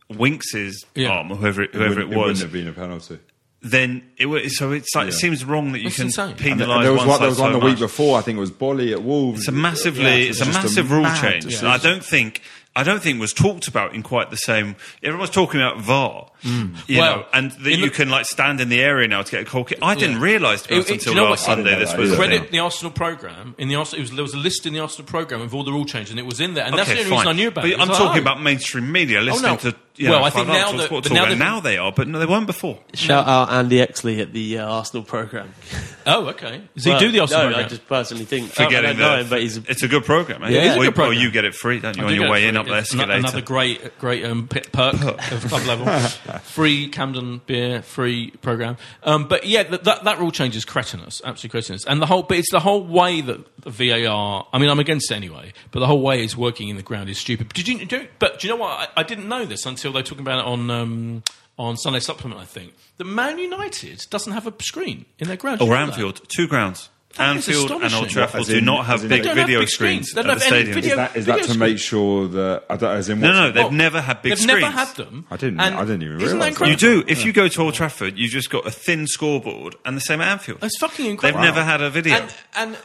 Winks's 0.09 0.85
Yeah. 0.95 1.09
arm 1.09 1.31
or 1.33 1.37
whoever 1.37 1.63
it, 1.63 1.71
It 1.71 1.75
whoever 1.77 1.89
wouldn't- 1.97 2.13
it 2.13 2.17
was, 2.17 2.27
wouldn't 2.27 2.41
have 2.41 2.53
been 2.53 2.69
a 2.69 2.73
penalty. 2.73 3.19
then 3.63 4.03
it 4.17 4.27
was. 4.27 4.57
So 4.57 4.73
it's 4.73 4.95
like 4.95 5.09
it 5.09 5.13
seems 5.13 5.45
wrong 5.45 5.73
that 5.73 5.79
you 5.81 5.85
That's 5.85 5.97
can 5.97 6.07
insane. 6.07 6.31
And 6.31 6.39
penalise 6.39 6.83
there 6.83 6.93
was 6.93 7.01
one 7.01 7.09
one, 7.09 7.17
side 7.19 7.21
there 7.23 7.29
was 7.29 7.39
one 7.41 7.53
so 7.53 7.61
the 7.61 7.67
week 7.67 7.79
before. 7.79 8.19
I 8.19 8.23
think 8.23 8.37
it 8.39 8.41
was 8.41 8.51
Boly 8.51 8.93
at 8.93 9.03
Wolves. 9.03 9.41
It's 9.41 9.49
a 9.49 9.53
massively, 9.53 10.05
Yeah, 10.05 10.31
it's 10.31 10.41
a 10.41 10.45
just 10.47 10.63
massive 10.63 10.91
rule 10.91 11.03
mad 11.03 11.21
change. 11.21 11.45
decision. 11.45 11.67
And 11.67 11.75
I 11.75 11.79
don't 11.79 12.05
think, 12.05 12.41
I 12.81 12.83
don't 12.83 13.03
think 13.03 13.21
was 13.21 13.33
talked 13.33 13.69
about 13.69 13.95
in 13.95 14.03
quite 14.03 14.31
the 14.31 14.37
same. 14.37 14.77
Everyone's 15.03 15.31
talking 15.31 15.61
about 15.61 15.81
VAR, 15.81 16.31
you 16.43 16.51
Hmm. 16.51 16.75
Well, 16.97 17.17
know, 17.19 17.27
and 17.35 17.51
that 17.53 17.71
you 17.77 17.91
the- 17.91 17.91
can 17.91 18.09
like 18.09 18.25
stand 18.27 18.61
in 18.61 18.69
the 18.71 18.81
area 18.81 19.07
now 19.07 19.23
to 19.23 19.31
get 19.31 19.43
a 19.43 19.45
goal 19.51 19.65
kick. 19.65 19.79
I 19.83 19.95
didn't 19.95 20.17
Yeah. 20.17 20.23
realise 20.23 20.63
to 20.63 20.73
It- 20.73 20.75
honest 20.77 20.91
it- 20.91 20.93
until 20.95 21.13
you 21.13 21.17
know 21.21 21.25
last 21.31 21.47
what- 21.47 21.57
Sunday 21.57 21.79
this 21.79 21.95
was 21.95 22.11
a 22.11 22.15
either. 22.15 22.17
Credit 22.17 22.51
the 22.51 22.59
Arsenal 22.61 22.91
program. 22.93 23.55
In 23.59 23.69
the 23.69 23.75
Arsenal, 23.75 23.99
it 23.99 24.03
was, 24.03 24.11
there 24.13 24.23
was 24.23 24.35
a 24.35 24.39
list 24.39 24.65
in 24.67 24.73
the 24.73 24.81
Arsenal 24.81 25.07
program 25.07 25.43
of 25.43 25.55
all 25.55 25.63
the 25.65 25.73
rule 25.73 25.85
changes, 25.85 26.11
and 26.11 26.19
it 26.19 26.25
was 26.27 26.41
in 26.41 26.55
there. 26.55 26.65
And 26.65 26.77
that's 26.79 26.89
the 26.89 26.99
only 26.99 27.05
fine. 27.05 27.13
reason 27.19 27.29
I 27.29 27.33
knew 27.33 27.49
about 27.49 27.63
but 27.63 27.71
it. 27.71 27.75
It 27.75 27.81
I'm 27.81 27.89
like, 27.89 27.99
talking 27.99 28.19
oh. 28.19 28.23
about 28.23 28.43
mainstream 28.43 28.91
media 28.91 29.21
listening 29.21 29.53
no. 29.53 29.57
to. 29.71 29.75
You 29.97 30.09
Well, 30.09 30.21
know, 30.21 30.25
I 30.25 30.31
think 30.31 30.47
Five 30.47 30.55
now 30.55 30.61
Arsenal 30.63 30.79
that- 30.79 30.87
Sports 30.87 31.09
but 31.09 31.15
now 31.15 31.21
about 31.23 31.29
they've- 31.31 31.39
now 31.39 31.61
they 31.61 31.77
are, 31.79 31.93
but 31.93 32.09
no, 32.09 32.19
they 32.19 32.27
weren't 32.27 32.47
before. 32.47 32.79
Shout 32.95 33.27
out 33.27 33.51
Andy 33.53 33.77
Exley 33.79 34.21
at 34.21 34.33
the 34.33 34.59
uh, 34.59 34.67
Arsenal 34.69 35.03
program. 35.05 35.53
Oh, 36.07 36.29
okay. 36.29 36.63
Does 36.75 36.85
he 36.87 36.99
do 36.99 37.13
the 37.13 37.21
Arsenal 37.21 37.43
no, 37.43 37.49
program? 37.51 37.67
I 37.67 37.69
just 37.69 37.87
personally 37.87 38.25
think. 38.25 38.53
For 38.53 38.63
I 38.63 38.71
getting 38.71 38.97
don't 38.97 38.99
know 38.99 39.17
the, 39.19 39.23
him, 39.25 39.29
but 39.29 39.43
he's 39.43 39.59
it's 39.59 39.83
a 39.83 39.87
good 39.87 40.05
program. 40.07 40.43
eh? 40.43 40.49
Yeah, 40.49 40.61
it's 40.61 40.75
a 40.77 40.79
Or- 40.79 40.83
good 40.85 40.89
Or 40.89 40.93
programme. 40.93 41.21
you 41.23 41.31
get 41.31 41.45
it 41.45 41.55
free, 41.55 41.79
don't 41.79 41.95
you, 41.95 42.03
I 42.03 42.07
on 42.07 42.11
do 42.11 42.15
your 42.17 42.25
get 42.25 42.33
way 42.33 42.45
it 42.45 42.49
in 42.49 42.55
free. 42.55 42.61
up 42.61 42.67
the 42.67 42.79
It's 42.79 42.95
ano- 42.95 43.03
escalator? 43.03 43.19
Another 43.21 43.41
great, 43.43 43.99
great 43.99 44.25
um, 44.25 44.49
p- 44.49 44.61
perk 44.73 44.95
of 44.95 45.45
club 45.47 45.67
level. 45.67 45.87
Free 46.43 46.89
Camden 46.89 47.43
beer, 47.47 47.83
free 47.83 48.31
program. 48.41 48.79
Um, 49.05 49.29
but 49.29 49.47
yeah, 49.47 49.63
that, 49.65 49.85
that 49.85 50.05
that 50.05 50.19
rule 50.19 50.33
change 50.33 50.57
is 50.57 50.65
cretinous, 50.65 51.21
absolutely 51.23 51.51
cretinous. 51.51 51.85
And 51.85 52.01
the 52.01 52.07
whole, 52.07 52.23
but 52.23 52.39
it's 52.39 52.51
the 52.51 52.61
whole 52.61 52.83
way 52.83 53.21
that 53.21 53.39
the 53.63 53.71
VAR. 53.71 54.47
I 54.55 54.59
mean, 54.59 54.71
I'm 54.71 54.81
against 54.81 55.11
it 55.13 55.15
anyway, 55.17 55.53
but 55.71 55.81
the 55.81 55.87
whole 55.87 56.01
way 56.01 56.25
it's 56.25 56.37
working 56.37 56.71
in 56.71 56.77
the 56.77 56.83
ground 56.83 57.11
is 57.11 57.19
stupid. 57.19 57.51
Did 57.51 57.69
you? 57.69 57.85
Do, 57.85 58.09
but 58.19 58.41
do 58.41 58.49
you 58.49 58.55
know 58.55 58.61
what? 58.61 58.91
I, 58.97 59.01
I 59.01 59.03
didn't 59.03 59.29
know 59.29 59.45
this 59.45 59.67
until 59.67 59.80
they 59.83 59.89
were 59.91 60.03
talking 60.03 60.21
about 60.21 60.41
it 60.41 60.45
on. 60.47 60.71
Um, 60.71 61.23
on 61.59 61.77
Sunday 61.77 62.01
Supplement, 62.01 62.41
I 62.41 62.47
think 62.47 62.73
that 62.97 63.05
Man 63.05 63.39
United 63.39 64.07
doesn't 64.09 64.33
have 64.33 64.47
a 64.47 64.55
screen 64.63 65.05
in 65.19 65.29
their 65.29 65.37
ground. 65.37 65.61
Or 65.61 65.67
know 65.69 65.75
that? 65.75 65.81
Anfield, 65.93 66.23
two 66.29 66.47
grounds. 66.49 66.89
That 67.19 67.37
is 67.37 67.47
Anfield 67.49 67.83
and 67.83 67.93
Old. 67.93 68.09
Trafford 68.09 68.47
do 68.47 68.61
not 68.63 68.87
have 68.87 69.07
big 69.07 69.25
they 69.25 69.29
have 69.29 69.37
video 69.37 69.61
big 69.61 69.69
screens 69.69 70.09
screens. 70.11 70.27
At 70.27 70.33
the 70.35 70.41
stadium. 70.41 70.75
video- 70.75 70.91
Is 70.93 70.97
that, 70.97 71.17
is 71.17 71.27
that 71.27 71.37
to 71.39 71.45
screen. 71.45 71.59
make 71.59 71.79
sure 71.79 72.29
that 72.29 72.65
I 72.71 72.77
don't, 72.77 72.97
as 72.97 73.09
in 73.11 73.21
No, 73.21 73.33
no, 73.33 73.51
they've 73.51 73.65
Well, 73.65 73.73
never 73.73 74.01
had 74.01 74.23
big 74.23 74.39
screens. 74.39 74.47
They've 74.47 74.61
never 74.63 74.73
had 74.75 74.97
them. 74.97 75.27
I 75.31 75.37
didn't- 75.37 75.61
And 75.61 75.75
I 75.75 75.81
didn't 75.81 76.03
even 76.05 76.21
isn't 76.23 76.39
that 76.39 76.45
realise 76.59 76.59
that. 76.61 76.69
You 76.71 76.77
do. 76.77 77.05
If 77.07 77.27
you 77.27 77.33
go 77.35 77.49
to 77.49 77.61
Old 77.61 77.75
Trafford, 77.75 78.17
you've 78.17 78.31
just 78.31 78.49
got 78.49 78.67
a 78.67 78.71
thin 78.71 79.07
scoreboard 79.07 79.75
and 79.85 79.99
the 79.99 80.01
same 80.01 80.23
at 80.23 80.29
Anfield. 80.29 80.65
It's 80.65 80.79
fucking 80.79 81.05
incredible. 81.05 81.43
They've 81.43 81.49
incredible. 81.51 81.61
never 81.61 81.71
had 81.71 81.83
a 81.83 81.91
video. 81.91 82.15
And, 82.15 82.35
and 82.55 82.79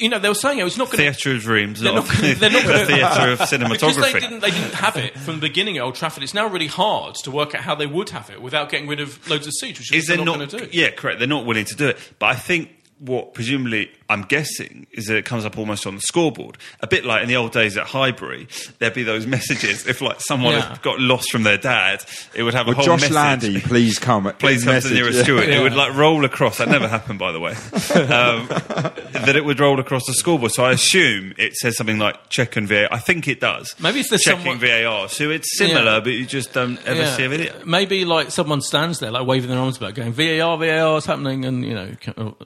you 0.00 0.08
know, 0.08 0.18
they 0.18 0.28
were 0.28 0.34
saying 0.34 0.58
it 0.58 0.64
was 0.64 0.76
not 0.78 0.86
going 0.90 0.98
to. 0.98 1.12
Theatre 1.12 1.34
of 1.36 1.42
dreams, 1.42 1.80
They're 1.80 1.92
not, 1.92 2.06
gonna- 2.08 2.34
they're 2.34 2.50
not 2.50 2.64
a 2.64 2.66
gonna- 2.66 2.86
theatre 2.86 3.32
of 3.32 3.38
because 3.50 3.50
they 3.50 3.58
cinematography. 3.58 4.20
didn't 4.20 4.40
they 4.40 4.50
didn't 4.50 4.74
have 4.74 4.96
it 4.96 5.18
from 5.18 5.34
the 5.36 5.40
beginning 5.40 5.76
at 5.78 5.82
Old 5.84 5.94
Trafford. 5.94 6.22
It's 6.22 6.34
now 6.34 6.46
really 6.48 6.66
hard 6.66 7.14
to 7.16 7.30
work 7.30 7.54
out 7.54 7.60
how 7.62 7.74
they 7.74 7.86
would 7.86 8.10
have 8.10 8.30
it 8.30 8.40
without 8.40 8.70
getting 8.70 8.88
rid 8.88 9.00
of 9.00 9.28
loads 9.28 9.46
of 9.46 9.52
seats, 9.52 9.78
which 9.78 9.92
is 9.92 10.02
Is 10.04 10.08
they're 10.08 10.16
not? 10.16 10.24
not 10.24 10.36
going 10.36 10.48
to 10.48 10.58
do. 10.66 10.68
Yeah, 10.72 10.90
correct. 10.90 11.18
They're 11.18 11.28
not 11.28 11.44
willing 11.46 11.66
to 11.66 11.74
do 11.76 11.88
it. 11.88 11.98
But 12.18 12.26
I 12.26 12.34
think 12.34 12.70
what 12.98 13.32
presumably 13.34 13.90
I'm 14.10 14.22
guessing 14.22 14.86
is 14.92 15.06
that 15.06 15.16
it 15.16 15.24
comes 15.24 15.44
up 15.46 15.56
almost 15.56 15.86
on 15.86 15.94
the 15.94 16.00
scoreboard, 16.02 16.58
a 16.80 16.86
bit 16.86 17.04
like 17.06 17.22
in 17.22 17.28
the 17.28 17.36
old 17.36 17.52
days 17.52 17.76
at 17.78 17.86
Highbury. 17.86 18.48
There'd 18.78 18.92
be 18.92 19.04
those 19.04 19.26
messages 19.26 19.86
if 19.86 20.00
like 20.02 20.20
someone 20.20 20.54
Yeah. 20.54 20.68
had 20.70 20.82
got 20.82 21.00
lost 21.00 21.30
from 21.30 21.44
their 21.44 21.56
dad, 21.56 22.04
it 22.34 22.42
would 22.42 22.52
have 22.54 22.66
a 22.66 22.70
Would 22.70 22.76
whole 22.76 22.86
Josh 22.86 23.00
message. 23.02 23.14
Landy 23.14 23.60
please 23.60 23.98
come? 23.98 24.24
Please 24.38 24.64
come 24.64 24.74
to 24.74 24.88
the 24.88 24.90
Message, 24.90 24.92
nearest 24.92 25.18
yeah. 25.18 25.22
Stewart. 25.24 25.48
It 25.48 25.62
would 25.62 25.74
like 25.74 25.94
roll 25.94 26.24
across. 26.24 26.58
That 26.58 26.68
never 26.68 26.88
happened, 26.88 27.18
by 27.18 27.32
the 27.32 27.40
way. 27.40 27.54
Um, 28.10 28.48
that 28.48 29.34
it 29.36 29.44
would 29.44 29.60
roll 29.60 29.78
across 29.78 30.04
the 30.06 30.12
scoreboard. 30.14 30.52
So 30.52 30.64
I 30.64 30.72
assume 30.72 31.32
it 31.38 31.54
says 31.54 31.76
something 31.76 31.98
like 31.98 32.28
check 32.28 32.56
and 32.56 32.66
VAR. 32.66 32.88
I 32.90 32.98
think 32.98 33.28
it 33.28 33.40
does. 33.40 33.74
Maybe 33.80 34.00
it's 34.00 34.10
the 34.10 34.18
checking 34.18 34.40
someone- 34.40 34.58
VAR. 34.58 35.08
So 35.08 35.30
it's 35.30 35.56
similar, 35.56 35.92
Yeah. 35.94 36.00
but 36.00 36.12
you 36.12 36.26
just 36.26 36.52
don't 36.52 36.78
ever 36.86 37.00
Yeah. 37.00 37.16
see 37.16 37.24
a 37.24 37.28
video. 37.28 37.52
Maybe 37.64 38.04
like 38.04 38.30
someone 38.30 38.60
stands 38.62 38.98
there, 38.98 39.10
like 39.10 39.26
waving 39.26 39.50
their 39.50 39.58
arms 39.58 39.76
about, 39.76 39.94
going 39.94 40.12
VAR, 40.12 40.56
VAR 40.58 40.98
is 40.98 41.06
happening, 41.06 41.44
and 41.44 41.64
you 41.64 41.74
know, 41.74 41.88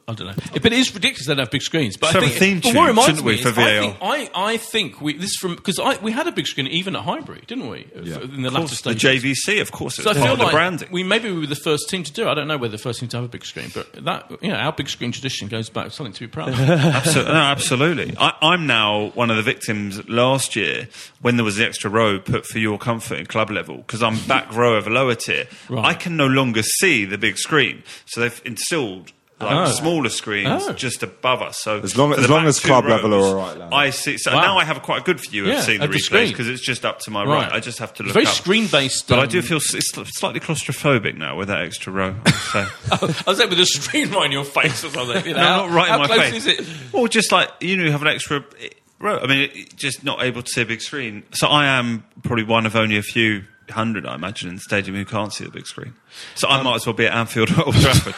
I 0.08 0.12
don't 0.12 0.26
know. 0.26 0.34
But 0.52 0.66
it 0.66 0.72
is 0.74 0.94
ridiculous 0.94 1.26
they 1.26 1.32
don't 1.34 1.38
have 1.40 1.50
big 1.54 1.62
screens. 1.62 1.96
But 1.96 2.08
Should 2.10 2.22
I 2.22 2.26
have 2.26 2.36
a 2.36 2.38
think, 2.38 2.62
theme 2.64 2.72
what 2.74 2.78
tune, 2.80 2.86
reminds 2.88 3.06
shouldn't 3.06 3.24
we, 3.24 3.40
for 3.40 3.48
is 3.48 3.58
I 3.58 3.80
think, 3.80 3.96
I, 4.02 4.30
I 4.34 4.56
think 4.56 5.00
we 5.00 5.16
this 5.16 5.36
from 5.36 5.54
because 5.54 5.78
we 6.02 6.10
had 6.12 6.26
a 6.26 6.32
big 6.32 6.46
screen 6.46 6.66
even 6.66 6.96
at 6.96 7.02
Highbury, 7.02 7.44
didn't 7.46 7.68
we? 7.68 7.86
Yeah. 8.02 8.20
In 8.20 8.42
the 8.42 8.50
latter 8.50 8.66
course, 8.66 8.80
the. 8.80 8.90
JVC, 8.90 9.60
of 9.60 9.70
course, 9.72 9.96
So 9.96 10.10
I 10.10 10.14
feel 10.14 10.36
like 10.36 10.50
branding. 10.52 10.88
we 10.90 11.02
maybe 11.04 11.30
we 11.30 11.40
were 11.40 11.46
the 11.46 11.54
first 11.54 11.88
team 11.88 12.02
to 12.02 12.12
do. 12.12 12.24
it. 12.26 12.30
I 12.30 12.34
don't 12.34 12.48
know 12.48 12.56
whether 12.58 12.72
the 12.72 12.78
first 12.82 13.00
team 13.00 13.08
to 13.10 13.16
have 13.18 13.24
a 13.24 13.28
big 13.28 13.44
screen, 13.44 13.70
but 13.72 13.92
that 14.04 14.30
you 14.42 14.48
know 14.50 14.56
our 14.56 14.72
big 14.72 14.88
screen 14.88 15.12
tradition 15.12 15.48
goes 15.48 15.70
back 15.70 15.92
something 15.92 16.12
to 16.12 16.20
be 16.20 16.26
proud 16.26 16.48
of. 16.48 16.60
Absolutely, 16.60 17.32
no, 17.32 17.38
absolutely. 17.40 18.14
I, 18.18 18.34
I'm 18.42 18.66
now 18.66 19.10
one 19.14 19.30
of 19.30 19.36
the 19.36 19.42
victims 19.42 20.06
last 20.08 20.56
year 20.56 20.88
when 21.20 21.36
there 21.36 21.44
was 21.44 21.56
the 21.56 21.66
extra 21.66 21.88
row 21.90 22.18
put 22.18 22.46
for 22.46 22.58
your 22.58 22.78
comfort 22.78 23.18
in 23.18 23.26
club 23.26 23.50
level 23.50 23.76
because 23.78 24.02
I'm 24.02 24.18
back 24.26 24.52
row 24.54 24.74
of 24.74 24.86
a 24.86 24.90
lower 24.90 25.14
tier. 25.14 25.46
Right. 25.68 25.84
I 25.84 25.94
can 25.94 26.16
no 26.16 26.26
longer 26.26 26.62
see 26.62 27.04
the 27.04 27.18
big 27.18 27.38
screen, 27.38 27.82
so 28.06 28.20
they've 28.20 28.42
installed. 28.44 29.12
Like 29.44 29.68
Oh. 29.68 29.72
smaller 29.72 30.08
screens 30.08 30.64
Oh. 30.66 30.72
just 30.72 31.02
above 31.02 31.42
us. 31.42 31.58
So 31.62 31.78
As 31.80 31.96
long- 31.96 32.12
as 32.14 32.28
long 32.28 32.46
as 32.46 32.58
two 32.60 32.68
club 32.68 32.86
level 32.86 33.14
are 33.14 33.18
all 33.18 33.34
right, 33.36 33.56
Larry. 33.58 33.70
I 33.72 33.90
see. 33.90 34.16
So 34.18 34.32
Wow. 34.34 34.40
now 34.40 34.58
I 34.58 34.64
have 34.64 34.82
quite 34.82 35.00
a 35.00 35.04
good 35.04 35.20
view 35.20 35.46
Yeah, 35.46 35.58
of 35.58 35.64
seeing 35.64 35.78
the 35.80 35.84
of 35.86 35.90
replays 35.90 36.28
because 36.28 36.48
it's 36.48 36.64
just 36.64 36.84
up 36.84 37.00
to 37.00 37.10
my 37.10 37.24
right. 37.24 37.52
I 37.52 37.60
just 37.60 37.78
have 37.78 37.92
to 37.94 38.02
look 38.02 38.12
Very 38.14 38.26
up. 38.26 38.32
screen 38.32 38.66
based. 38.66 39.08
But 39.08 39.18
I 39.20 39.26
do 39.26 39.38
um, 39.38 39.44
feel 39.44 39.58
it's 39.58 40.18
slightly 40.18 40.40
claustrophobic 40.40 41.16
now 41.16 41.36
with 41.36 41.48
that 41.48 41.62
extra 41.62 41.92
row. 41.92 42.14
I 42.24 42.30
must 42.30 42.52
say. 42.52 42.66
I 43.26 43.30
was 43.30 43.38
like 43.38 43.50
with 43.50 43.60
a 43.60 43.66
screen 43.66 44.10
right 44.10 44.26
in 44.26 44.32
your 44.32 44.44
face 44.44 44.84
or 44.84 44.90
something. 44.90 45.24
You 45.26 45.34
know, 45.34 45.40
No, 45.42 45.66
not 45.66 45.70
right 45.70 45.88
how 45.88 45.94
in 45.96 46.00
my 46.02 46.06
close 46.06 46.20
face. 46.30 46.34
is 46.34 46.46
it? 46.46 46.66
Or 46.92 47.08
just 47.08 47.32
like 47.32 47.50
you 47.60 47.76
know, 47.76 47.84
you 47.84 47.92
have 47.92 48.02
an 48.02 48.08
extra 48.08 48.44
eh, 48.62 48.68
row. 48.98 49.18
I 49.22 49.26
mean, 49.26 49.50
it- 49.52 49.76
just 49.76 50.04
not 50.04 50.22
able 50.22 50.42
to 50.42 50.50
see 50.50 50.62
a 50.62 50.66
big 50.66 50.80
screen. 50.80 51.22
So 51.32 51.48
I 51.48 51.66
am 51.66 52.04
probably 52.22 52.44
one 52.44 52.66
of 52.66 52.74
only 52.76 52.96
a 52.96 53.02
few 53.02 53.44
hundred, 53.70 54.06
I 54.06 54.14
imagine, 54.14 54.48
in 54.48 54.54
the 54.56 54.60
stadium 54.60 54.96
who 54.96 55.04
can't 55.04 55.32
see 55.32 55.44
the 55.44 55.50
big 55.50 55.66
screen. 55.66 55.94
So 56.34 56.48
I 56.48 56.62
might 56.62 56.76
as 56.76 56.86
well 56.86 56.94
be 56.94 57.06
at 57.06 57.14
Anfield 57.14 57.50
or 57.58 57.64
Old 57.66 57.74
Trafford. 57.76 58.14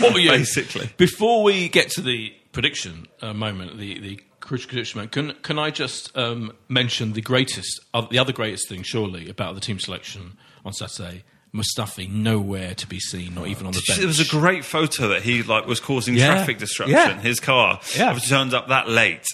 What 0.00 0.12
were 0.14 0.20
you- 0.20 0.30
Basically. 0.30 0.90
Before 0.96 1.42
we 1.42 1.68
get 1.68 1.90
to 1.92 2.00
the 2.02 2.34
prediction 2.52 3.06
uh, 3.20 3.32
moment, 3.32 3.78
the 3.78 3.98
the 3.98 4.20
crucial 4.40 4.68
prediction 4.68 4.98
moment, 4.98 5.12
can 5.12 5.32
can 5.42 5.58
I 5.58 5.70
just 5.70 6.16
um, 6.16 6.52
mention 6.68 7.12
the 7.14 7.22
greatest, 7.22 7.80
uh, 7.94 8.06
the 8.10 8.18
other 8.18 8.32
greatest 8.32 8.68
thing, 8.68 8.82
surely, 8.82 9.28
about 9.28 9.54
the 9.54 9.60
team 9.60 9.78
selection 9.78 10.36
on 10.64 10.72
Saturday? 10.72 11.24
Mustafi 11.54 12.10
nowhere 12.10 12.74
to 12.74 12.86
be 12.86 12.98
seen, 12.98 13.34
not 13.34 13.46
even 13.46 13.66
on 13.66 13.72
the 13.72 13.82
bench. 13.86 13.98
There 13.98 14.06
was 14.06 14.20
a 14.20 14.24
great 14.24 14.64
photo 14.64 15.08
that 15.08 15.20
he 15.20 15.42
like 15.42 15.66
was 15.66 15.80
causing 15.80 16.14
Yeah. 16.14 16.28
traffic 16.32 16.56
disruption. 16.58 16.96
Yeah. 16.96 17.20
His 17.20 17.40
car 17.40 17.78
Yeah. 17.94 18.18
turned 18.18 18.54
up 18.54 18.68
that 18.68 18.88
late 18.88 19.26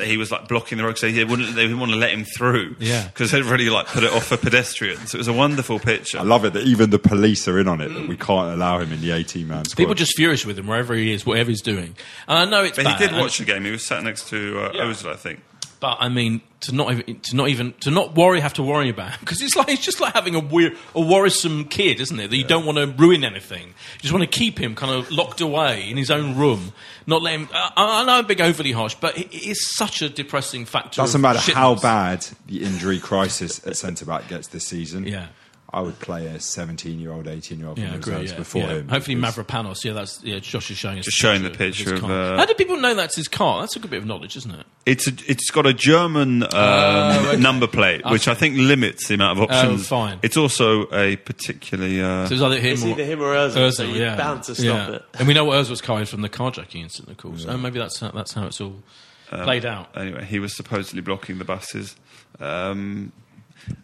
he 0.00 0.16
was 0.16 0.30
like 0.30 0.48
blocking 0.48 0.78
the 0.78 0.84
road 0.84 0.94
because 0.94 1.14
they 1.14 1.22
wouldn't 1.24 1.54
they 1.54 1.62
didn't 1.62 1.78
want 1.78 1.92
to 1.92 1.98
let 1.98 2.12
him 2.12 2.24
through. 2.24 2.76
Yeah. 2.78 3.06
because 3.08 3.30
they'd 3.30 3.44
really 3.44 3.68
like 3.68 3.86
put 3.86 4.02
it 4.04 4.12
off 4.12 4.24
for 4.26 4.36
pedestrians. 4.38 5.14
It 5.14 5.18
was 5.18 5.28
a 5.28 5.32
wonderful 5.34 5.78
picture. 5.78 6.18
I 6.18 6.22
love 6.22 6.44
it 6.46 6.54
that 6.54 6.62
even 6.64 6.90
the 6.90 6.98
police 6.98 7.46
are 7.46 7.58
in 7.58 7.68
on 7.68 7.80
it. 7.82 7.88
That 7.88 8.08
we 8.08 8.16
can't 8.16 8.54
allow 8.54 8.78
him 8.78 8.90
in 8.92 9.00
the 9.02 9.10
18 9.10 9.46
man 9.46 9.64
squad. 9.66 9.76
People 9.82 9.94
just 9.94 10.16
furious 10.16 10.46
with 10.46 10.58
him 10.58 10.66
wherever 10.66 10.94
he 10.94 11.12
is, 11.12 11.26
whatever 11.26 11.50
he's 11.50 11.60
doing. 11.62 11.94
And 12.26 12.38
I 12.38 12.44
know 12.46 12.64
it's 12.64 12.76
but 12.76 12.84
bad. 12.84 13.00
he 13.00 13.06
did 13.08 13.16
watch 13.16 13.36
the 13.38 13.44
game. 13.44 13.64
He 13.64 13.70
was 13.70 13.84
sat 13.84 14.02
next 14.02 14.28
to 14.30 14.60
uh, 14.60 14.72
Yeah. 14.74 14.82
Ozil, 14.84 15.12
I 15.12 15.16
think. 15.16 15.40
But 15.82 15.96
I 15.98 16.08
mean, 16.08 16.42
to 16.60 16.72
not 16.72 16.92
even 16.92 17.18
to 17.18 17.34
not 17.34 17.48
even 17.48 17.72
to 17.80 17.90
not 17.90 18.14
worry, 18.14 18.38
have 18.38 18.52
to 18.54 18.62
worry 18.62 18.88
about 18.88 19.18
because 19.20 19.42
it's 19.42 19.56
like 19.56 19.68
it's 19.68 19.84
just 19.84 20.00
like 20.00 20.14
having 20.14 20.36
a 20.36 20.40
weird, 20.40 20.76
a 20.94 21.00
worrisome 21.00 21.64
kid, 21.64 22.00
isn't 22.00 22.20
it? 22.20 22.30
That 22.30 22.36
you 22.36 22.44
don't 22.44 22.64
want 22.64 22.78
to 22.78 22.86
ruin 22.86 23.24
anything. 23.24 23.66
You 23.66 24.00
just 24.02 24.12
want 24.12 24.22
to 24.22 24.38
keep 24.38 24.60
him 24.60 24.76
kind 24.76 24.92
of 24.94 25.10
locked 25.10 25.40
away 25.40 25.90
in 25.90 25.96
his 25.96 26.08
own 26.08 26.38
room, 26.38 26.72
not 27.04 27.20
let 27.20 27.34
him. 27.34 27.48
I, 27.52 27.72
I 27.76 28.04
know 28.04 28.12
I'm 28.12 28.26
being 28.26 28.40
overly 28.40 28.70
harsh, 28.70 28.94
but 28.94 29.18
it, 29.18 29.34
it 29.34 29.44
is 29.48 29.74
such 29.74 30.02
a 30.02 30.08
depressing 30.08 30.66
factor. 30.66 31.02
Doesn't 31.02 31.20
matter 31.20 31.52
how 31.52 31.74
bad 31.74 32.24
the 32.46 32.62
injury 32.62 33.00
crisis 33.00 33.66
at 33.66 33.76
centre 33.76 34.04
back 34.04 34.28
gets 34.28 34.46
this 34.46 34.64
season. 34.64 35.04
Yeah. 35.04 35.26
I 35.74 35.80
would 35.80 35.98
play 36.00 36.26
a 36.26 36.38
17 36.38 37.00
year 37.00 37.12
old, 37.12 37.26
18 37.26 37.58
year 37.58 37.68
old 37.68 37.78
Yeah, 37.78 37.86
from 37.86 37.94
I 37.94 37.96
agree. 37.96 38.26
Yeah, 38.28 38.36
before 38.36 38.62
yeah. 38.62 38.68
him. 38.74 38.88
Hopefully, 38.88 39.14
because- 39.14 39.36
Mavropanos. 39.36 39.84
Yeah, 39.84 39.92
that's 39.94 40.22
yeah. 40.22 40.38
Josh 40.38 40.70
is 40.70 40.76
showing 40.76 40.98
us 40.98 41.06
Just 41.06 41.16
the 41.16 41.22
showing 41.26 41.42
the 41.42 41.50
picture 41.50 41.94
of, 41.94 42.00
car. 42.02 42.10
uh, 42.34 42.36
How 42.36 42.44
do 42.44 42.52
people 42.54 42.76
know 42.76 42.94
that's 42.94 43.16
his 43.16 43.26
car? 43.26 43.60
That's 43.60 43.74
a 43.76 43.78
good 43.78 43.90
bit 43.90 43.96
of 43.98 44.04
knowledge, 44.06 44.36
isn't 44.36 44.50
it? 44.54 44.66
It's 44.84 45.06
a, 45.08 45.12
it's 45.26 45.50
got 45.50 45.64
a 45.66 45.72
German 45.72 46.42
um, 46.42 46.50
okay. 46.52 47.36
number 47.40 47.66
plate, 47.66 48.02
which 48.10 48.28
I 48.28 48.34
think 48.34 48.56
limits 48.58 49.08
the 49.08 49.14
amount 49.14 49.38
of 49.38 49.44
options. 49.50 49.80
Oh, 49.82 49.84
fine. 49.84 50.18
It's 50.22 50.36
also 50.36 50.92
a 50.92 51.16
particularly. 51.16 52.02
Uh, 52.02 52.26
So 52.26 52.34
it's 52.34 52.42
either 52.42 52.58
him 52.60 52.72
It's 52.74 52.84
or 52.84 52.88
either 52.88 53.04
him 53.04 53.20
or 53.22 53.34
Ozil, 53.34 53.72
so 53.72 53.84
you're 53.84 54.14
bound 54.16 54.42
to 54.42 54.54
stop 54.54 54.64
yeah. 54.90 54.96
it. 54.96 55.04
And 55.18 55.26
we 55.26 55.32
know 55.32 55.44
what 55.46 55.56
Ozil's 55.64 55.80
carried 55.80 56.08
from 56.08 56.20
the 56.20 56.28
carjacking 56.28 56.82
incident, 56.82 57.12
of 57.12 57.16
course. 57.16 57.46
Oh, 57.48 57.56
maybe 57.56 57.78
that's 57.78 57.98
how, 58.00 58.10
that's 58.10 58.34
how 58.34 58.46
it's 58.46 58.60
all 58.60 58.82
Um, 59.30 59.44
played 59.44 59.64
out. 59.64 59.88
anyway, 59.96 60.24
he 60.26 60.38
was 60.38 60.54
supposedly 60.54 61.00
blocking 61.00 61.38
the 61.38 61.44
buses. 61.46 61.96
Um, 62.40 63.12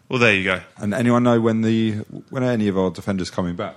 well, 0.07 0.19
there 0.19 0.33
you 0.35 0.43
go. 0.43 0.61
And 0.77 0.93
anyone 0.93 1.23
know 1.23 1.39
when 1.41 1.61
the 1.61 1.93
when 2.29 2.43
are 2.43 2.51
any 2.51 2.67
of 2.67 2.77
our 2.77 2.91
defenders 2.91 3.29
coming 3.29 3.55
back? 3.55 3.75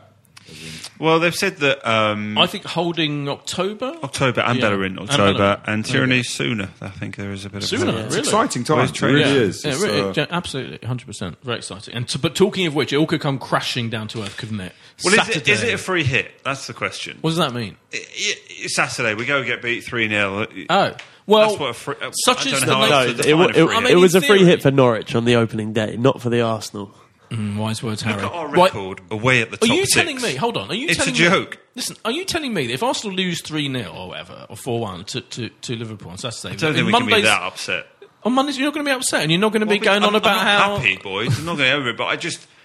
Well, 0.99 1.19
they've 1.19 1.35
said 1.35 1.57
that 1.59 1.85
um, 1.89 2.37
I 2.39 2.47
think 2.47 2.65
holding 2.65 3.29
October. 3.29 3.95
October 4.05 4.41
and 4.43 4.59
Yeah. 4.59 4.63
Bellerin 4.69 4.99
And 4.99 5.09
October 5.11 5.39
Bellerin. 5.39 5.61
and 5.67 5.85
Tierney 5.85 6.23
sooner. 6.23 6.69
I 6.81 6.89
think 6.91 7.17
there 7.17 7.33
is 7.33 7.45
a 7.45 7.51
bit 7.51 7.63
of 7.63 7.69
Sooner, 7.69 7.85
a, 7.91 7.95
really? 7.95 8.07
It's 8.07 8.17
exciting 8.17 8.65
Well, 8.69 8.79
times. 8.79 8.91
it's 8.91 9.03
It 9.03 9.07
really 9.07 9.23
training. 9.23 9.43
is. 9.43 9.65
Yeah, 9.65 9.71
It's, 9.73 9.81
really, 9.81 10.21
uh, 10.21 10.27
absolutely, 10.31 10.87
hundred 10.87 11.07
percent, 11.07 11.39
very 11.43 11.59
exciting. 11.59 11.95
And 11.95 12.07
to, 12.09 12.19
but 12.19 12.35
talking 12.35 12.67
of 12.67 12.75
which, 12.75 12.93
it 12.93 12.97
all 12.97 13.07
could 13.07 13.21
come 13.21 13.39
crashing 13.39 13.89
down 13.91 14.09
to 14.09 14.23
earth, 14.23 14.37
couldn't 14.37 14.61
it? 14.61 14.75
Well, 15.05 15.15
is 15.15 15.29
it, 15.37 15.49
it 15.49 15.75
a 15.75 15.79
free 15.79 16.05
hit? 16.05 16.31
That's 16.45 16.67
the 16.67 16.75
question. 16.75 17.19
what 17.21 17.31
does 17.31 17.39
that 17.39 17.53
mean? 17.55 17.77
I- 17.93 17.97
I- 17.97 18.37
it's 18.65 18.77
Saturday, 18.77 19.15
we 19.15 19.25
go 19.25 19.43
get 19.43 19.63
beat 19.63 19.83
3 19.85 20.09
0. 20.09 20.47
Oh, 20.71 20.93
well, 21.27 21.49
That's 21.49 21.61
what 21.61 21.71
a 21.71 21.75
free, 21.75 21.95
such 22.25 22.47
I 22.47 22.51
is 22.51 22.61
the 22.61 22.67
nature- 22.67 22.89
No, 22.91 23.05
to 23.05 23.11
it, 23.11 23.17
define 23.17 23.39
wa- 23.39 23.45
a 23.45 23.49
it, 23.49 23.77
I 23.77 23.81
mean, 23.81 23.93
it 23.93 23.97
was 24.01 24.15
in 24.15 24.23
a 24.25 24.27
free 24.27 24.45
hit 24.45 24.63
for 24.63 24.71
Norwich 24.71 25.15
on 25.15 25.25
the 25.25 25.37
opening 25.37 25.73
day, 25.73 25.97
not 25.97 26.21
for 26.21 26.31
the 26.31 26.41
Arsenal. 26.41 26.95
Mm, 27.31 27.57
wise 27.57 27.83
words, 27.83 28.03
Harry. 28.03 28.21
Look 28.21 28.31
at 28.31 28.37
our 28.37 28.47
Right, 28.49 28.65
record 28.75 29.01
away 29.11 29.41
at 29.41 29.51
the 29.51 29.59
Are 29.63 29.67
you 29.67 29.87
six. 29.87 29.95
telling 29.95 30.21
me? 30.21 30.35
Hold 30.35 30.59
on. 30.59 30.71
Are 30.71 30.75
you 30.75 30.89
It's 30.89 30.97
a 30.99 31.05
telling 31.05 31.15
joke. 31.15 31.51
Me, 31.53 31.57
listen, 31.77 31.97
are 32.05 32.11
you 32.11 32.27
telling 32.27 32.53
me 32.53 32.67
that 32.67 32.75
if 32.75 32.83
Arsenal 32.83 33.17
lose 33.17 33.41
three 33.41 33.73
0 33.73 33.91
or 33.91 34.09
whatever 34.09 34.47
or 34.51 34.57
four 34.57 34.81
one 34.81 35.05
to, 35.07 35.23
to, 35.23 35.49
to 35.49 35.77
Liverpool 35.77 36.11
on 36.11 36.19
Saturday, 36.19 36.53
I 36.55 36.57
don't 36.57 36.71
in 36.71 36.77
think 36.77 36.87
we 36.89 36.93
can 36.93 37.07
be 37.07 37.11
Monday's- 37.13 37.25
that 37.31 37.43
upset. 37.43 37.87
On 38.25 38.33
Mondays, 38.35 38.59
you're 38.59 38.67
not 38.67 38.75
going 38.75 38.85
to 38.85 38.91
be 38.91 38.95
upset, 38.95 39.23
and 39.23 39.31
you're 39.33 39.41
not 39.41 39.51
going 39.53 39.61
to 39.61 39.67
be 39.67 39.79
going 39.79 40.03
I'm- 40.03 40.11
on 40.11 40.15
about 40.15 40.37
I'm 40.37 40.47
how 40.47 40.69
not 40.75 40.81
happy, 40.83 40.97
boys. 40.99 41.39
I'm 41.39 41.47
not 41.47 41.57
going 41.57 41.71
to 41.71 41.77
over 41.77 41.89
it, 41.89 41.97
but 41.97 42.05
I 42.07 42.17
just. 42.17 42.47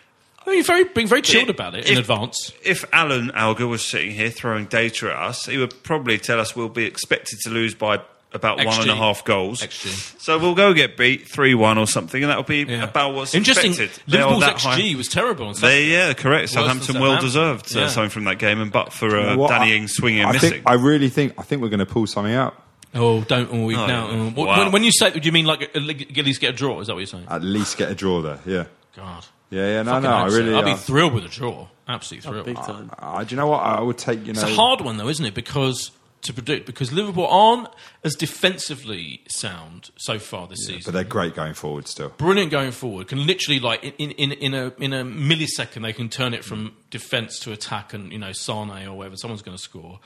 You're 0.47 0.63
very 0.63 0.83
being 0.85 1.07
very 1.07 1.21
chilled 1.21 1.49
If- 1.49 1.55
about 1.55 1.75
it 1.75 1.87
in 1.87 1.93
if- 1.93 1.99
advance. 1.99 2.51
If 2.63 2.83
Alan 2.93 3.31
Alger 3.31 3.67
was 3.67 3.85
sitting 3.89 4.11
here 4.11 4.29
throwing 4.29 4.65
data 4.65 5.07
at 5.09 5.15
us, 5.17 5.45
he 5.45 5.57
would 5.57 5.81
probably 5.83 6.17
tell 6.17 6.39
us 6.39 6.55
we'll 6.55 6.69
be 6.69 6.85
expected 6.85 7.39
to 7.43 7.49
lose 7.49 7.73
by 7.73 7.99
about 8.34 8.57
one 8.57 8.67
and 8.82 8.89
a 8.89 8.93
XG. 8.93 8.97
half 8.97 9.23
goals. 9.23 9.61
XG. 9.61 10.19
So 10.21 10.38
we'll 10.38 10.53
go 10.55 10.73
get 10.73 10.97
beat 10.97 11.28
3 11.28 11.53
1 11.55 11.78
or 11.78 11.88
something, 11.88 12.21
and 12.21 12.30
that'll 12.30 12.43
be 12.43 12.63
Yeah. 12.67 12.84
about 12.84 13.13
what's 13.13 13.34
Interesting. 13.34 13.71
expected. 13.71 14.03
They 14.07 14.19
are 14.19 14.32
Liverpool's 14.36 14.63
XG 14.63 14.91
high. 14.91 14.97
was 14.97 15.07
terrible 15.07 15.47
on 15.47 15.55
They, 15.59 15.86
yeah, 15.86 16.13
correct. 16.13 16.49
Southampton 16.49 16.95
well 16.99 17.13
Southampton. 17.21 17.25
deserved 17.25 17.75
uh, 17.75 17.80
Yeah. 17.82 17.88
something 17.88 18.09
from 18.09 18.23
that 18.25 18.38
game, 18.39 18.59
and 18.61 18.71
but 18.71 18.91
for 18.93 19.17
uh, 19.17 19.36
Well, 19.38 19.47
Danny 19.47 19.73
I- 19.73 19.75
Ings 19.78 19.93
swinging 19.93 20.19
and 20.21 20.30
I 20.30 20.34
missing. 20.34 20.51
think 20.51 20.63
I 20.65 20.73
really 20.73 21.09
think 21.09 21.34
I 21.38 21.41
think 21.43 21.61
we're 21.61 21.69
going 21.69 21.80
to 21.80 21.86
pull 21.86 22.05
something 22.07 22.34
out. 22.34 22.61
Oh, 22.95 23.21
don't 23.21 23.49
oh, 23.51 23.65
we 23.65 23.75
Oh, 23.75 23.86
now. 23.86 24.09
yeah. 24.11 24.21
uh, 24.21 24.30
Wow. 24.32 24.57
when, 24.63 24.71
when 24.71 24.84
you 24.84 24.91
say, 24.91 25.11
do 25.11 25.19
you 25.21 25.32
mean 25.32 25.45
like 25.45 25.63
at 25.75 25.82
least 25.82 26.39
get 26.41 26.49
a 26.49 26.53
draw? 26.53 26.80
Is 26.80 26.88
that 26.88 26.93
what 26.93 26.99
you're 26.99 27.07
saying? 27.07 27.25
At 27.30 27.43
least 27.43 27.78
get 27.78 27.91
a 27.91 27.95
draw 27.95 28.21
there. 28.21 28.39
Yeah, 28.45 28.63
God, 28.95 29.25
yeah, 29.49 29.67
yeah. 29.67 29.82
No, 29.84 29.91
Fucking 29.91 30.09
no. 30.09 30.15
I 30.15 30.25
really. 30.28 30.55
I'd 30.55 30.65
be 30.65 30.71
uh, 30.71 30.78
thrilled 30.78 31.13
with 31.13 31.25
a 31.25 31.30
draw. 31.30 31.67
Absolutely 31.88 32.30
thrilled. 32.30 32.45
Big 32.45 32.55
time. 32.57 32.91
uh, 32.99 33.23
do 33.23 33.34
you 33.34 33.38
know 33.38 33.47
what? 33.47 33.59
I 33.59 33.80
would 33.82 33.97
take. 33.97 34.19
You 34.25 34.34
know, 34.34 34.41
It's 34.41 34.49
a 34.51 34.53
hard 34.55 34.82
one 34.82 34.97
though, 34.97 35.07
isn't 35.09 35.25
it? 35.25 35.34
Because 35.34 35.91
to 36.22 36.34
predict 36.34 36.65
because 36.65 36.91
Liverpool 36.91 37.28
aren't 37.28 37.70
as 38.03 38.15
defensively 38.15 39.22
sound 39.28 39.91
so 39.97 40.20
far 40.20 40.47
this 40.47 40.65
but 40.65 40.74
season. 40.74 40.91
But 40.91 40.93
they're 40.93 41.03
great 41.03 41.36
going 41.36 41.53
forward 41.53 41.88
still. 41.88 42.09
Brilliant 42.09 42.51
going 42.51 42.72
forward. 42.72 43.07
Can 43.07 43.26
literally 43.26 43.59
like 43.59 43.84
in, 43.84 44.11
in, 44.11 44.32
in 44.32 44.53
a 44.53 44.74
in 44.80 44.93
a 44.93 45.03
millisecond 45.03 45.84
they 45.84 45.93
can 45.93 46.09
turn 46.09 46.34
it 46.34 46.43
from 46.43 46.76
defence 46.89 47.39
to 47.39 47.51
attack 47.51 47.93
and 47.93 48.11
you 48.11 48.20
know 48.20 48.32
Sane 48.32 48.88
or 48.88 48.97
whatever 48.97 49.15
someone's 49.15 49.41
going 49.41 49.57
to 49.57 49.63
score. 49.63 49.99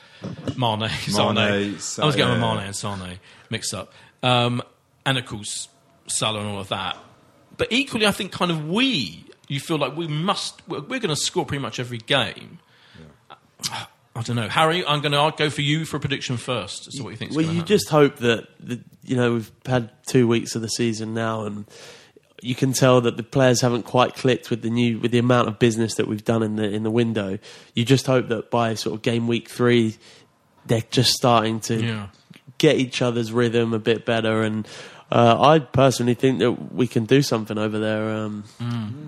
Mane, 0.57 0.89
Sane. 1.07 1.37
I 1.37 2.05
was 2.05 2.15
getting 2.15 2.19
yeah. 2.19 2.55
Mane 2.55 2.65
and 2.65 2.75
Sane 2.75 3.19
mixed 3.49 3.73
up. 3.73 3.93
Um, 4.23 4.61
and 5.05 5.17
of 5.17 5.25
course 5.25 5.67
Salah 6.07 6.39
and 6.39 6.49
all 6.49 6.59
of 6.59 6.69
that. 6.69 6.97
But 7.57 7.71
equally, 7.71 8.05
I 8.05 8.11
think 8.11 8.31
kind 8.31 8.51
of 8.51 8.67
we 8.67 9.25
you 9.47 9.59
feel 9.59 9.77
like 9.77 9.95
we 9.95 10.07
must 10.07 10.67
we're, 10.67 10.81
we're 10.81 10.99
going 10.99 11.09
to 11.09 11.15
score 11.15 11.45
pretty 11.45 11.61
much 11.61 11.79
every 11.79 11.97
game. 11.97 12.59
I 14.15 14.21
don't 14.23 14.35
know, 14.35 14.49
Harry. 14.49 14.85
I'm 14.85 14.99
going 15.01 15.13
to 15.13 15.33
go 15.37 15.49
for 15.49 15.61
you 15.61 15.85
for 15.85 15.95
a 15.97 15.99
prediction 15.99 16.35
first. 16.37 16.91
So 16.91 17.03
what 17.03 17.11
you 17.11 17.15
think? 17.15 17.31
Well, 17.33 17.45
you 17.45 17.61
just 17.63 17.89
hope 17.89 18.17
that 18.17 18.45
the, 18.59 18.81
you 19.03 19.15
know 19.15 19.33
we've 19.35 19.51
had 19.65 19.89
two 20.05 20.27
weeks 20.27 20.53
of 20.55 20.61
the 20.61 20.67
season 20.67 21.13
now, 21.13 21.45
and 21.45 21.65
you 22.41 22.53
can 22.53 22.73
tell 22.73 22.99
that 23.01 23.15
the 23.15 23.23
players 23.23 23.61
haven't 23.61 23.83
quite 23.83 24.15
clicked 24.15 24.49
with 24.49 24.63
the 24.63 24.69
new 24.69 24.99
with 24.99 25.11
the 25.11 25.17
amount 25.19 25.47
of 25.47 25.59
business 25.59 25.95
that 25.95 26.07
we've 26.07 26.25
done 26.25 26.43
in 26.43 26.57
the 26.57 26.69
in 26.69 26.83
the 26.83 26.91
window. 26.91 27.39
You 27.73 27.85
just 27.85 28.05
hope 28.05 28.27
that 28.27 28.51
by 28.51 28.73
sort 28.73 28.95
of 28.95 29.01
game 29.01 29.27
week 29.27 29.47
three, 29.49 29.95
they're 30.65 30.83
just 30.91 31.13
starting 31.13 31.61
to 31.61 31.81
Yeah. 31.81 32.07
get 32.57 32.75
each 32.77 33.01
other's 33.01 33.31
rhythm 33.31 33.73
a 33.73 33.79
bit 33.79 34.05
better. 34.05 34.41
And 34.43 34.67
uh, 35.09 35.37
I 35.39 35.59
personally 35.59 36.15
think 36.15 36.39
that 36.39 36.73
we 36.73 36.85
can 36.85 37.05
do 37.05 37.21
something 37.21 37.57
over 37.57 37.79
there 37.79 38.09
um, 38.13 38.43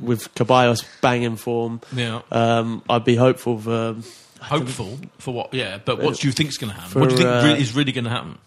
with 0.02 0.34
Ceballos 0.36 0.86
banging 1.02 1.36
form. 1.36 1.82
Yeah. 1.94 2.22
Um, 2.32 2.84
I'd 2.90 3.04
be 3.04 3.16
hopeful 3.18 3.60
for. 3.60 3.98
Hopeful 4.44 5.00
for 5.18 5.34
what? 5.34 5.54
Yeah, 5.54 5.80
but 5.84 6.00
what 6.02 6.18
do 6.20 6.28
you 6.28 6.32
think 6.34 6.50
is 6.50 6.58
going 6.58 6.72
to 6.74 6.76
happen? 6.76 6.92
For, 6.92 7.00
what 7.00 7.10
do 7.10 7.16
you 7.16 7.22
think 7.22 7.30
uh, 7.30 7.44
re- 7.54 7.62
is 7.62 7.76
really 7.76 7.92
going 7.92 8.04
to 8.06 8.10
happen? 8.10 8.38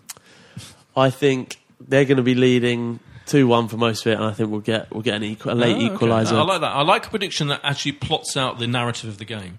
I 0.97 1.11
think 1.11 1.57
they're 1.81 2.05
going 2.05 2.17
to 2.17 2.23
be 2.23 2.35
leading 2.35 3.01
two 3.27 3.47
one 3.47 3.69
for 3.69 3.77
most 3.77 4.07
of 4.07 4.13
it, 4.13 4.17
and 4.17 4.25
I 4.25 4.33
think 4.33 4.51
we'll 4.51 4.61
get 4.61 4.91
we'll 4.93 5.03
get 5.03 5.15
an 5.15 5.25
equal, 5.25 5.53
a 5.53 5.55
late 5.55 5.77
Oh, 5.77 5.95
okay. 5.95 6.07
equaliser. 6.07 6.33
I 6.33 6.43
like 6.43 6.61
that. 6.61 6.73
I 6.73 6.83
like 6.83 7.07
a 7.07 7.11
prediction 7.11 7.49
that 7.49 7.61
actually 7.63 7.93
plots 7.93 8.37
out 8.37 8.59
the 8.59 8.67
narrative 8.67 9.09
of 9.11 9.19
the 9.19 9.25
game. 9.25 9.59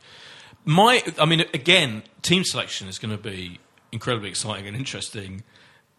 My, 0.65 1.01
I 1.17 1.25
mean, 1.25 1.41
again, 1.53 2.03
team 2.21 2.43
selection 2.43 2.87
is 2.89 2.99
going 2.99 3.15
to 3.15 3.21
be 3.21 3.59
incredibly 3.91 4.29
exciting 4.29 4.67
and 4.67 4.75
interesting 4.75 5.43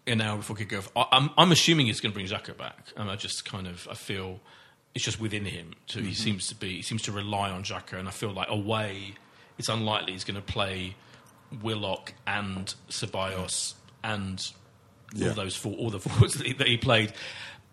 an 0.05 0.21
hour 0.21 0.37
before 0.37 0.55
kick 0.55 0.73
off. 0.77 0.89
I, 0.95 1.05
I'm, 1.11 1.29
I'm 1.37 1.51
assuming 1.51 1.87
he's 1.87 1.99
going 2.01 2.11
to 2.11 2.15
bring 2.15 2.27
Xhaka 2.27 2.55
back, 2.57 2.87
and 2.95 3.09
I 3.09 3.15
just 3.15 3.45
kind 3.45 3.65
of 3.67 3.87
I 3.89 3.93
feel 3.95 4.39
it's 4.95 5.03
just 5.05 5.19
within 5.19 5.45
him. 5.45 5.73
So 5.87 5.99
he 6.01 6.13
seems 6.13 6.47
to 6.47 6.55
be 6.55 6.77
he 6.77 6.81
seems 6.81 7.01
to 7.03 7.11
rely 7.11 7.49
on 7.49 7.63
Xhaka, 7.63 7.93
and 7.97 8.07
I 8.07 8.11
feel 8.11 8.31
like 8.31 8.49
away, 8.49 9.15
it's 9.59 9.69
unlikely 9.69 10.13
he's 10.13 10.23
going 10.23 10.35
to 10.35 10.41
play 10.41 10.95
Willock 11.61 12.13
and 12.25 12.73
Ceballos 12.89 13.75
and 14.03 14.41
Yeah. 15.13 15.29
all 15.29 15.33
those 15.35 15.55
four, 15.55 15.73
all 15.73 15.89
the 15.91 15.99
forwards 16.09 16.33
that 16.35 16.47
he, 16.47 16.53
that 16.53 16.67
he 16.67 16.77
played. 16.77 17.13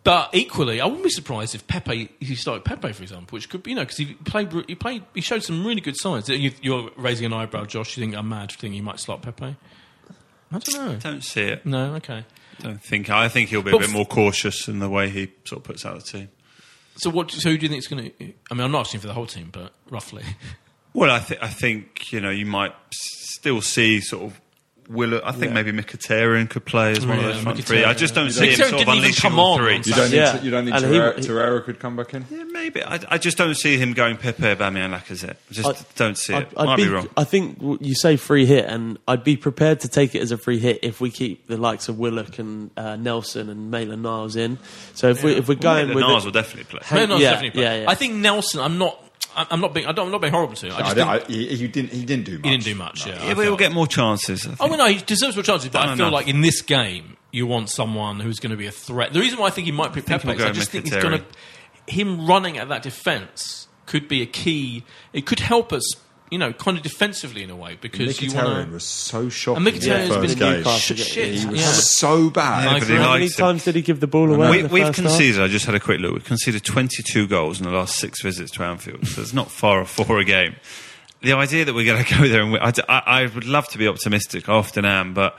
But 0.05 0.31
equally, 0.35 0.81
I 0.81 0.85
wouldn't 0.87 1.03
be 1.03 1.11
surprised 1.11 1.55
if 1.57 1.67
Pepe, 1.67 2.09
if 2.21 2.29
he 2.29 2.37
started 2.37 2.65
Pepe, 2.65 2.93
for 2.93 3.03
example, 3.03 3.35
which 3.37 3.49
could, 3.49 3.65
be, 3.65 3.71
you 3.71 3.77
know, 3.77 3.83
because 3.83 3.97
he 3.97 4.15
played, 4.15 4.53
he 4.69 4.75
played, 4.77 5.03
he 5.15 5.21
showed 5.21 5.43
some 5.43 5.67
really 5.67 5.81
good 5.81 5.97
signs. 5.99 6.29
You, 6.29 6.53
you're 6.63 6.91
raising 6.97 7.27
an 7.27 7.33
eyebrow, 7.33 7.65
Josh. 7.65 7.97
You 7.97 8.05
think 8.05 8.15
I'm 8.17 8.29
mad 8.29 8.53
for 8.53 8.59
thinking 8.59 8.75
he 8.75 8.81
might 8.83 9.01
slot 9.01 9.23
Pepe? 9.23 9.57
I 10.53 10.59
don't 10.59 10.75
know. 10.75 10.95
Don't 10.97 11.25
see 11.25 11.43
it. 11.43 11.67
No, 11.67 11.95
okay. 11.97 12.25
Don't 12.61 12.81
think. 12.81 13.11
I 13.11 13.29
think 13.29 13.49
he'll 13.51 13.63
be 13.63 13.73
But 13.73 13.79
a 13.79 13.81
bit 13.81 13.89
f- 13.89 13.95
more 13.95 14.07
cautious 14.07 14.69
in 14.69 14.79
the 14.79 14.89
way 14.89 15.11
he 15.11 15.33
sort 15.45 15.59
of 15.59 15.65
puts 15.65 15.85
out 15.85 15.97
the 15.97 16.03
team. 16.03 16.29
So 16.99 17.11
what? 17.11 17.33
So 17.33 17.51
who 17.51 17.59
do 17.59 17.65
you 17.65 17.69
think 17.69 17.81
is 17.81 17.89
going 17.89 18.05
to? 18.05 18.33
I 18.51 18.55
mean, 18.55 18.61
I'm 18.65 18.71
not 18.71 18.81
asking 18.83 19.01
for 19.01 19.09
the 19.09 19.13
whole 19.13 19.27
team, 19.27 19.49
but 19.53 19.73
roughly. 19.91 20.23
Well, 20.97 21.11
I, 21.11 21.19
th- 21.21 21.41
I 21.43 21.49
think 21.49 22.13
you 22.13 22.21
know 22.21 22.31
you 22.31 22.47
might 22.47 22.75
still 22.93 23.61
see 23.61 24.01
sort 24.01 24.25
of. 24.25 24.41
Will 24.89 25.21
I 25.25 25.33
think 25.33 25.47
Yeah. 25.47 25.55
maybe 25.55 25.73
Mkhitaryan 25.73 26.49
could 26.49 26.65
play 26.65 26.93
as 26.93 27.05
one 27.05 27.19
Yeah, 27.19 27.27
of 27.27 27.35
those 27.35 27.43
front 27.43 27.65
three. 27.65 27.83
I 27.83 27.93
just 27.93 28.15
don't 28.15 28.29
Mkhitaryan 28.29 28.33
see 28.33 28.47
him 28.51 28.55
sort 28.55 28.73
of 28.75 28.79
didn't 28.79 28.83
even 28.83 28.99
unleashing 29.01 29.31
come 29.31 29.39
all 29.41 29.53
on 29.55 29.59
three. 29.59 29.75
on 29.75 29.83
You 29.85 29.93
don't 29.95 30.11
need, 30.13 30.17
Yeah. 30.17 30.33
to, 30.39 30.45
you 30.45 30.51
don't 30.53 30.65
need 30.65 30.75
And 30.75 30.85
he- 30.85 30.91
Torreira, 30.93 31.17
he- 31.19 31.23
Torreira 31.27 31.65
could 31.65 31.81
come 31.81 31.97
back 31.97 32.15
in. 32.15 32.25
Yeah, 32.31 32.45
maybe. 32.45 32.85
I, 32.85 33.01
I 33.09 33.19
just 33.19 33.37
don't 33.37 33.57
see 33.57 33.79
him 33.79 33.95
going 33.95 34.17
Pepe, 34.17 34.45
Aubameyang, 34.45 34.97
Lacazette. 34.97 35.31
I 35.51 35.53
just 35.53 35.69
I'd- 35.69 35.79
don't 35.97 36.17
see 36.17 36.35
it. 36.35 36.37
I'd, 36.37 36.47
I'd 36.57 36.67
Might 36.67 36.77
be, 36.77 36.87
wrong. 36.89 37.09
I 37.17 37.25
think 37.25 37.61
you 37.81 37.97
say 37.97 38.17
free 38.17 38.47
hit, 38.47 38.67
and 38.67 38.97
I'd 39.09 39.25
be 39.25 39.37
prepared 39.37 39.81
to 39.81 39.89
take 39.89 40.15
it 40.15 40.23
as 40.23 40.31
a 40.31 40.39
free 40.39 40.61
hit 40.61 40.79
if 40.85 41.01
we 41.01 41.11
keep 41.11 41.49
the 41.49 41.57
likes 41.57 41.89
of 41.89 41.99
Willock 41.99 42.39
and 42.39 42.71
uh, 42.77 42.95
Nelson 42.95 43.51
and 43.51 43.73
Maitland 43.73 44.05
Niles 44.05 44.37
in. 44.37 44.57
So 44.95 45.09
if 45.09 45.25
we 45.25 45.33
if 45.33 45.49
we're 45.49 45.57
Well, 45.57 45.63
going 45.63 45.89
with 45.89 45.99
Niles 45.99 46.25
will 46.25 46.31
definitely 46.31 46.63
play. 46.79 46.81
Maitland-Niles 46.93 47.21
yeah, 47.23 47.31
definitely 47.33 47.51
play. 47.61 47.63
yeah, 47.65 47.83
yeah. 47.83 47.91
I 47.91 47.97
think 47.97 48.15
Nelson. 48.15 48.61
I'm 48.61 48.79
not. 48.79 49.03
I'm 49.37 49.47
I'm 49.51 49.61
not 49.61 49.75
being. 49.75 49.87
I 49.87 49.93
don't, 49.93 50.07
I'm 50.07 50.13
not 50.13 50.21
being 50.21 50.33
horrible 50.33 50.55
to 50.57 50.67
him. 50.67 50.73
I 50.73 50.77
I, 50.77 50.81
just 50.83 50.97
don't- 50.97 51.19
think, 51.21 51.31
I- 51.31 51.33
he, 51.33 51.57
he 51.57 51.69
didn't. 51.69 51.93
He 51.93 52.05
didn't 52.05 52.25
do 52.25 52.33
much. 52.39 52.45
he 52.45 52.51
didn't 52.51 52.65
do 52.65 52.75
much. 52.75 53.07
Yeah, 53.07 53.13
Yeah, 53.15 53.35
but 53.35 53.43
he'll 53.43 53.51
felt. 53.53 53.59
get 53.59 53.73
more 53.73 53.87
chances. 53.87 54.45
I 54.45 54.49
think. 54.49 54.57
Oh, 54.61 54.69
well, 54.69 54.79
no, 54.79 54.87
he 54.87 54.99
deserves 55.05 55.37
more 55.37 55.43
chances, 55.43 55.69
but 55.69 55.81
Done 55.81 55.89
I 55.91 55.97
feel 55.97 56.07
enough. 56.07 56.13
like 56.15 56.29
in 56.29 56.41
this 56.41 56.63
game, 56.63 57.17
you 57.33 57.47
want 57.47 57.71
someone 57.71 58.21
who's 58.21 58.39
going 58.41 58.51
to 58.51 58.57
be 58.57 58.67
a 58.67 58.73
threat. 58.73 59.13
The 59.13 59.21
reason 59.21 59.39
why 59.39 59.47
I 59.47 59.51
think 59.51 59.67
he 59.67 59.73
might 59.73 59.93
be 59.93 60.01
think 60.01 60.23
Pepe 60.23 60.29
he'll 60.29 60.37
is 60.39 60.43
I 60.45 60.49
go 60.49 60.53
just 60.55 60.71
think 60.71 60.85
he's 60.85 60.95
Mkhitaryan. 60.95 61.03
going 61.03 61.19
to. 61.19 61.93
Him 61.95 62.27
running 62.27 62.59
at 62.59 62.69
that 62.69 62.83
defence 62.83 63.69
could 63.87 64.09
be 64.09 64.23
a 64.23 64.27
key. 64.27 64.85
It 65.13 65.27
could 65.27 65.39
help 65.41 65.73
us, 65.73 65.85
you 66.31 66.39
know, 66.39 66.53
kind 66.53 66.77
of 66.77 66.83
defensively 66.83 67.43
in 67.43 67.51
a 67.51 67.57
way 67.57 67.79
because 67.81 68.21
you 68.21 68.31
Mkhitaryan 68.31 68.45
want 68.57 68.73
was 68.73 68.85
so 68.85 69.29
shocking. 69.29 69.67
And 69.67 69.69
in 69.69 69.81
the 69.81 69.87
Mkhitaryan's 69.89 70.09
first 70.15 70.29
been 70.29 70.39
game. 70.39 70.57
Newcastle. 70.59 70.97
Sh- 70.97 71.01
shit. 71.03 71.35
He 71.39 71.47
was 71.47 71.61
Yeah. 71.61 71.67
so 71.73 72.31
bad. 72.31 72.65
Yeah, 72.65 72.71
I 72.71 72.73
but 72.75 72.83
he 72.89 72.93
agree. 72.95 72.97
How 73.05 73.13
many 73.13 73.25
likes 73.25 73.39
him. 73.39 73.45
times 73.45 73.65
did 73.65 73.75
he 73.77 73.83
give 73.83 74.01
the 74.01 74.07
ball 74.07 74.33
away? 74.35 74.51
We, 74.51 74.59
in 74.59 74.67
the 74.67 74.73
we've 74.73 74.87
first 74.87 74.99
half? 74.99 75.07
conceded. 75.07 75.41
I 75.43 75.47
just 75.49 75.67
had 75.67 75.75
a 75.75 75.81
quick 75.81 76.01
look. 76.01 76.15
We've 76.15 76.25
conceded 76.25 76.65
22 76.65 77.27
goals 77.29 77.59
in 77.61 77.65
the 77.65 77.71
last 77.73 77.97
six 77.97 78.23
visits 78.23 78.51
to 78.53 78.65
Anfield, 78.65 79.07
so 79.07 79.23
it's 79.23 79.33
not 79.33 79.51
far 79.51 79.81
off 79.81 79.91
for 79.91 80.19
a 80.19 80.25
game. 80.25 80.57
The 81.23 81.33
idea 81.33 81.65
that 81.65 81.75
we're 81.75 81.87
going 81.87 82.05
to 82.05 82.15
go 82.19 82.27
there 82.29 82.43
and 82.43 82.53
win, 82.53 82.61
I, 82.63 82.73
I, 82.89 83.03
I 83.23 83.27
would 83.27 83.45
love 83.47 83.69
to 83.69 83.79
be 83.79 83.87
optimistic. 83.87 84.49
I 84.49 84.55
often 84.55 84.85
am, 84.85 85.15
but 85.15 85.39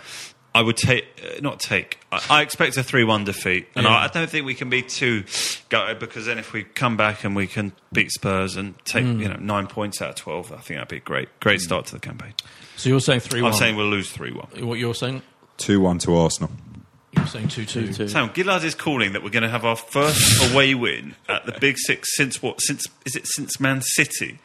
I 0.56 0.62
would 0.62 0.78
take 0.78 1.06
uh, 1.24 1.40
not 1.42 1.60
take. 1.60 2.00
I, 2.12 2.22
I 2.30 2.42
expect 2.42 2.78
a 2.78 2.84
three-one 2.84 3.26
defeat, 3.26 3.68
and 3.76 3.84
Yeah. 3.86 3.92
I, 3.92 4.06
I 4.06 4.08
don't 4.08 4.30
think 4.30 4.46
we 4.46 4.56
can 4.56 4.70
be 4.70 4.82
too 4.82 5.24
gutted 5.70 6.00
because 6.00 6.26
then 6.26 6.40
if 6.40 6.52
we 6.54 6.64
come 6.64 6.98
back 6.98 7.24
and 7.24 7.36
we 7.36 7.46
can 7.48 7.74
beat 7.94 8.12
Spurs 8.12 8.56
and 8.56 8.74
take 8.86 9.04
Hmm. 9.06 9.20
you 9.22 9.30
know 9.30 9.38
nine 9.40 9.68
points 9.68 10.02
out 10.02 10.10
of 10.10 10.16
twelve, 10.16 10.52
I 10.52 10.56
think 10.58 10.78
that'd 10.80 10.88
be 10.88 10.98
a 10.98 11.00
great, 11.00 11.30
great 11.40 11.62
start 11.62 11.86
to 11.88 11.94
the 11.94 12.00
campaign. 12.00 12.34
So 12.76 12.90
you're 12.90 13.00
saying 13.00 13.20
three 13.20 13.42
one. 13.42 13.52
I'm 13.52 13.58
saying 13.58 13.76
we'll 13.76 13.90
lose 13.90 14.10
three-one. 14.12 14.66
what 14.66 14.80
you're 14.80 14.96
saying. 14.96 15.22
Two 15.58 15.80
one 15.82 16.00
to 16.00 16.16
Arsenal. 16.16 16.52
You're 17.18 17.28
saying 17.28 17.48
two 17.50 17.66
two. 17.66 17.88
Two-two. 17.88 18.08
Sam 18.08 18.30
Gilad 18.30 18.64
is 18.64 18.76
calling 18.76 19.14
that 19.14 19.24
we're 19.24 19.30
going 19.30 19.44
to 19.44 19.50
have 19.50 19.66
our 19.66 19.76
first 19.76 20.52
away 20.54 20.74
win 20.76 21.16
at 21.28 21.46
the 21.46 21.52
Big 21.60 21.78
Six 21.78 22.16
since 22.16 22.42
what? 22.42 22.62
Since 22.62 22.88
is 23.06 23.16
it 23.16 23.28
since 23.28 23.60
Man 23.60 23.82
City 23.82 24.40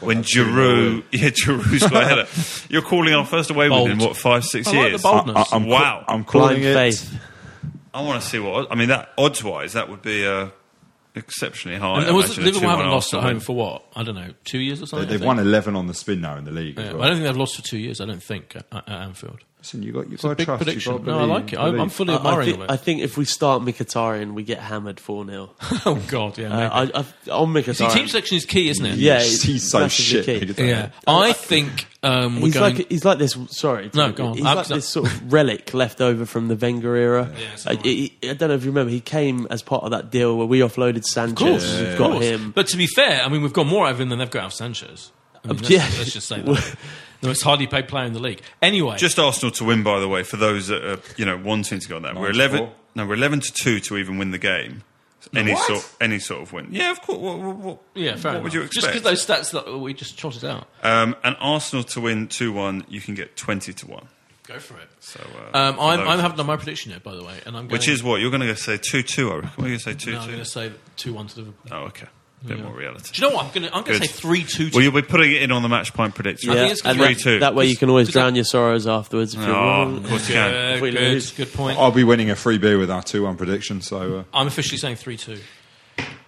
when 0.00 0.22
Giroud? 0.22 1.04
Yeah, 1.12 1.30
Giroud's 1.30 1.88
got 1.88 2.02
a 2.02 2.06
header. 2.06 2.26
You're 2.72 2.82
calling 2.82 3.12
our 3.14 3.26
first 3.26 3.50
away 3.50 3.68
Bold. 3.68 3.88
win 3.88 4.00
in 4.00 4.06
what 4.06 4.16
five 4.16 4.44
six 4.44 4.68
I 4.68 4.70
like 4.72 4.88
years? 4.90 5.02
the 5.02 5.08
boldness. 5.08 5.52
I, 5.52 5.56
am 5.56 5.66
Wow. 5.66 6.04
I'm 6.08 6.24
calling 6.24 6.60
Blind 6.60 6.64
it. 6.64 6.74
faith. 6.74 7.20
I 7.94 8.00
want 8.02 8.22
to 8.22 8.28
see 8.28 8.38
what. 8.38 8.72
I 8.72 8.74
mean, 8.74 8.88
that 8.88 9.10
odds 9.18 9.44
wise, 9.44 9.74
that 9.74 9.90
would 9.90 10.00
be 10.00 10.26
uh, 10.26 10.48
exceptionally 11.14 11.78
high. 11.78 11.92
And 11.96 12.00
I 12.02 12.04
there 12.06 12.14
was, 12.14 12.38
imagine, 12.38 12.42
a 12.42 12.46
Liverpool 12.46 12.68
2-1 12.68 12.70
haven't 12.76 12.90
lost 12.90 13.12
at 13.12 13.16
Arsenal 13.18 13.32
home 13.34 13.40
for 13.40 13.56
what? 13.56 13.84
I 13.94 14.02
don't 14.02 14.14
know, 14.14 14.32
two 14.44 14.60
years 14.60 14.78
or 14.80 14.82
They, 14.82 14.86
something. 14.86 15.08
I 15.08 15.10
they've 15.10 15.20
think? 15.20 15.26
won 15.26 15.38
11 15.38 15.76
on 15.76 15.86
the 15.88 15.94
spin 15.94 16.20
now 16.22 16.36
in 16.38 16.44
the 16.44 16.50
league. 16.52 16.78
Yeah, 16.78 16.84
as 16.86 16.92
well. 16.94 17.02
I 17.02 17.06
don't 17.08 17.16
think 17.16 17.26
they've 17.26 17.36
lost 17.36 17.56
for 17.56 17.62
two 17.62 17.78
years. 17.78 18.00
I 18.00 18.06
don't 18.06 18.22
think 18.22 18.56
at, 18.56 18.66
at 18.72 18.88
Anfield. 18.88 19.40
Listen, 19.62 19.80
you 19.84 19.92
got 19.92 20.08
you 20.08 20.14
It's 20.14 20.22
got 20.24 20.30
to 20.30 20.34
big 20.34 20.46
trust. 20.46 20.64
prediction. 20.64 20.92
You've 20.94 21.04
got 21.04 21.12
No, 21.12 21.18
to 21.18 21.32
I 21.32 21.36
like 21.36 21.52
it. 21.52 21.56
I, 21.56 21.66
I'm 21.68 21.76
believe. 21.76 21.92
fully 21.92 22.14
I, 22.14 22.16
I, 22.16 22.18
admiring 22.18 22.46
think, 22.50 22.62
it. 22.64 22.70
I 22.70 22.76
think 22.76 23.00
if 23.02 23.16
we 23.16 23.24
start 23.24 23.62
Mkhitaryan, 23.62 24.32
we 24.34 24.42
get 24.42 24.58
hammered 24.58 24.98
4 24.98 25.24
0. 25.24 25.50
oh 25.86 26.02
God, 26.08 26.36
yeah. 26.36 26.48
Uh, 26.48 26.80
maybe. 26.84 26.94
I, 26.94 26.98
I, 27.00 27.30
on 27.30 27.52
Mkhitaryan. 27.52 27.74
See, 27.76 27.88
team 27.98 28.08
selection 28.08 28.36
is 28.38 28.44
key, 28.44 28.68
isn't 28.70 28.84
it? 28.84 28.96
Yeah, 28.96 29.20
He's, 29.20 29.48
it's 29.48 29.70
so 29.70 29.86
shit. 29.86 30.24
key. 30.26 30.40
Mkhitaryan. 30.40 30.66
yeah. 30.68 30.90
I 31.06 31.32
think 31.32 31.86
um, 32.02 32.40
we're 32.40 32.46
He's 32.46 32.54
going. 32.54 32.74
like 32.76 32.90
he's 32.90 33.04
like 33.04 33.18
this. 33.18 33.38
Sorry, 33.50 33.88
No, 33.94 34.06
Tim, 34.06 34.14
go 34.16 34.26
on. 34.26 34.36
He's 34.36 34.44
I'm 34.46 34.56
like 34.56 34.66
so- 34.66 34.74
this 34.74 34.88
sort 34.88 35.06
of 35.12 35.32
relic 35.32 35.72
left 35.74 36.00
over 36.00 36.26
from 36.26 36.48
the 36.48 36.56
Wenger 36.56 36.96
era. 36.96 37.32
Yeah, 37.38 37.46
I, 37.70 37.74
he- 37.76 38.18
I 38.24 38.32
don't 38.32 38.48
know 38.48 38.56
if 38.56 38.64
you 38.64 38.70
remember. 38.72 38.90
He 38.90 39.00
came 39.00 39.46
as 39.48 39.62
part 39.62 39.84
of 39.84 39.92
that 39.92 40.10
deal 40.10 40.36
where 40.36 40.46
we 40.48 40.58
offloaded 40.58 41.04
Sanchez. 41.04 41.40
Of 41.40 41.48
course, 41.48 41.80
We've 41.80 41.98
got 41.98 42.20
him. 42.20 42.50
But 42.50 42.66
to 42.66 42.76
be 42.76 42.88
fair, 42.88 43.22
I 43.22 43.28
mean, 43.28 43.42
we've 43.42 43.52
got 43.52 43.68
more 43.68 43.86
out 43.86 43.92
of 43.92 44.00
him 44.00 44.08
than 44.08 44.18
they've 44.18 44.28
got 44.28 44.40
out 44.40 44.46
of 44.46 44.54
Sanchez. 44.54 45.12
I 45.44 45.48
mean, 45.48 45.56
Uh, 45.56 45.60
let's, 45.60 45.70
yeah. 45.70 45.88
let's 45.98 46.12
just 46.12 46.26
say 46.26 46.40
that. 46.42 46.76
The 47.22 47.28
most 47.28 47.42
highly 47.42 47.66
paid 47.66 47.88
player 47.88 48.04
in 48.04 48.12
the 48.12 48.18
league. 48.20 48.42
Anyway, 48.60 48.98
Just 48.98 49.18
Arsenal 49.18 49.50
to 49.52 49.64
win, 49.64 49.82
by 49.82 49.98
the 49.98 50.08
way, 50.08 50.22
for 50.22 50.36
those 50.36 50.66
that 50.66 50.84
are 50.84 50.98
you 51.16 51.24
know 51.24 51.38
wanting 51.38 51.80
to 51.80 51.88
go 51.88 51.96
on 51.96 52.02
that. 52.02 52.14
We're 52.14 52.30
eleven. 52.30 52.68
No, 52.94 53.06
we're 53.06 53.14
eleven 53.14 53.40
to 53.40 53.52
two 53.52 53.80
to 53.80 53.96
even 53.96 54.18
win 54.18 54.30
the 54.32 54.38
game. 54.38 54.82
Any 55.34 55.52
What? 55.54 55.66
sort, 55.66 55.94
any 56.00 56.18
sort 56.18 56.42
of 56.42 56.52
win. 56.52 56.68
Yeah, 56.72 56.90
of 56.90 57.00
course. 57.00 57.18
What, 57.18 57.38
what, 57.38 57.56
what, 57.56 57.78
yeah, 57.94 58.16
fair 58.16 58.32
what 58.32 58.34
enough. 58.34 58.42
would 58.42 58.54
you 58.54 58.62
expect? 58.62 58.74
Just 58.74 58.86
because 58.88 59.02
those 59.02 59.24
stats 59.24 59.52
that 59.52 59.78
we 59.78 59.94
just 59.94 60.18
trotted 60.18 60.44
out. 60.44 60.66
Um, 60.82 61.14
and 61.22 61.36
Arsenal 61.40 61.84
to 61.84 62.00
win 62.00 62.26
2 62.26 62.52
1, 62.52 62.86
you 62.88 63.00
can 63.00 63.14
get 63.14 63.36
20 63.36 63.72
to 63.72 63.86
1. 63.86 64.08
Go 64.48 64.58
for 64.58 64.74
it. 64.78 64.88
So, 64.98 65.20
uh, 65.54 65.56
Um, 65.56 65.74
for 65.76 65.80
I'm, 65.82 66.00
I'm 66.08 66.18
having 66.18 66.36
done 66.36 66.46
my 66.46 66.56
prediction 66.56 66.90
here, 66.90 66.98
by 67.00 67.14
the 67.14 67.22
way, 67.22 67.38
and 67.46 67.56
I'm 67.56 67.68
going, 67.68 67.68
Which 67.68 67.86
is 67.86 68.02
what? 68.02 68.20
You're 68.20 68.32
going 68.32 68.42
to 68.42 68.56
say 68.56 68.78
2 68.78 69.02
2, 69.04 69.30
I 69.30 69.34
reckon. 69.36 69.50
What 69.50 69.58
are 69.58 69.70
you 69.70 69.78
going 69.78 69.78
to 69.78 69.84
say 69.84 69.94
2 69.94 70.10
no, 70.10 70.16
I'm 70.18 70.24
2? 70.24 70.30
going 70.32 70.44
to 70.44 70.50
say 70.50 70.72
two 70.96 71.12
one 71.14 71.26
to 71.28 71.38
Liverpool. 71.38 71.70
Oh, 71.70 71.84
okay. 71.84 72.06
A 72.44 72.48
bit 72.48 72.60
more 72.62 72.72
reality. 72.74 73.10
Do 73.12 73.22
you 73.22 73.28
know 73.30 73.36
what? 73.36 73.44
I'm 73.46 73.52
going 73.52 73.68
to 73.68 73.76
I'm 73.76 73.84
going 73.84 74.00
to 74.00 74.06
Good. 74.06 74.10
say 74.10 74.20
three 74.20 74.44
two. 74.44 74.70
Well, 74.72 74.82
you'll 74.82 74.92
be 74.92 75.02
putting 75.02 75.30
it 75.32 75.42
in 75.42 75.52
on 75.52 75.62
the 75.62 75.68
MatchPint 75.68 76.14
prediction. 76.14 76.50
I 76.50 76.54
yeah, 76.54 76.60
think 76.62 76.72
it's 76.72 76.84
and 76.84 76.98
three 76.98 77.14
that, 77.14 77.20
two. 77.22 77.38
that 77.40 77.54
way 77.54 77.66
you 77.66 77.76
can 77.76 77.88
always 77.88 78.08
Because 78.08 78.20
drown 78.20 78.34
your 78.34 78.44
sorrows 78.44 78.86
afterwards. 78.86 79.34
If 79.34 79.40
you 79.40 79.46
Oh, 79.46 79.54
want. 79.84 79.98
of 79.98 80.10
course 80.10 80.28
you 80.28 80.34
can. 80.34 80.50
good, 80.74 80.82
we 80.82 80.90
good, 80.90 81.00
lose. 81.00 81.30
good 81.32 81.52
point. 81.52 81.78
I'll 81.78 81.92
be 81.92 82.04
winning 82.04 82.30
a 82.30 82.36
free 82.36 82.58
beer 82.58 82.78
with 82.78 82.90
our 82.90 83.02
2 83.02 83.22
1 83.22 83.36
prediction. 83.36 83.80
So 83.80 84.18
uh, 84.18 84.24
I'm 84.34 84.46
officially 84.48 84.78
saying 84.78 84.96
three 84.96 85.16
two. 85.16 85.38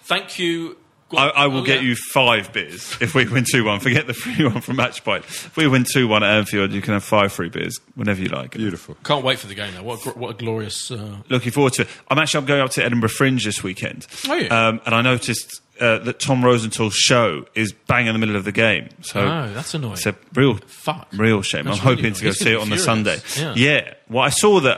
Thank 0.02 0.38
you. 0.38 0.76
I. 1.16 1.28
I 1.28 1.46
will 1.46 1.60
Oh, 1.60 1.64
get 1.64 1.82
yeah. 1.82 1.88
you 1.90 1.96
five 1.96 2.52
beers 2.52 2.96
if 3.00 3.14
we 3.14 3.28
win 3.28 3.44
2 3.50 3.64
1. 3.64 3.80
Forget 3.80 4.06
the 4.06 4.14
free 4.14 4.44
one 4.46 4.60
from 4.60 4.76
MatchPint. 4.78 5.20
If 5.20 5.56
we 5.56 5.68
win 5.68 5.84
2 5.84 6.08
1 6.08 6.22
at 6.24 6.30
Anfield, 6.38 6.72
you 6.72 6.80
can 6.80 6.94
have 6.94 7.04
five 7.04 7.32
free 7.32 7.48
beers 7.50 7.78
whenever 7.94 8.20
you 8.20 8.28
like. 8.28 8.52
beautiful. 8.52 8.96
Can't 9.04 9.24
wait 9.24 9.38
for 9.38 9.46
the 9.46 9.54
game 9.54 9.74
though. 9.74 9.82
What 9.82 10.00
a, 10.06 10.10
gr- 10.12 10.18
what 10.18 10.30
a 10.30 10.34
glorious. 10.34 10.90
Uh, 10.90 11.16
Looking 11.28 11.52
forward 11.52 11.74
to 11.74 11.82
it. 11.82 11.88
I'm 12.08 12.18
actually 12.18 12.38
I'm 12.38 12.46
going 12.46 12.62
up 12.62 12.70
to 12.70 12.84
Edinburgh 12.84 13.10
Fringe 13.10 13.44
this 13.44 13.62
weekend. 13.62 14.06
Oh, 14.28 14.34
yeah. 14.34 14.68
um, 14.68 14.80
and 14.86 14.94
I 14.94 15.02
noticed 15.02 15.60
uh, 15.80 15.98
that 15.98 16.20
Tom 16.20 16.44
Rosenthal's 16.44 16.94
show 16.94 17.46
is 17.54 17.72
bang 17.72 18.06
in 18.06 18.12
the 18.12 18.18
middle 18.18 18.36
of 18.36 18.44
the 18.44 18.52
game. 18.52 18.88
So 19.02 19.20
oh, 19.20 19.52
that's 19.52 19.74
annoying. 19.74 19.94
It's 19.94 20.06
a 20.06 20.14
real, 20.34 20.56
Fuck. 20.66 21.08
real 21.12 21.42
shame. 21.42 21.64
That's 21.64 21.78
I'm 21.78 21.84
hoping 21.84 22.12
to 22.12 22.22
go. 22.22 22.28
He's 22.28 22.38
see 22.38 22.52
it 22.52 22.60
on 22.60 22.70
the 22.70 22.78
Sunday. 22.78 23.16
furious. 23.16 23.58
Yeah. 23.58 23.94
Well, 24.08 24.22
I 24.22 24.28
saw 24.28 24.60
that 24.60 24.76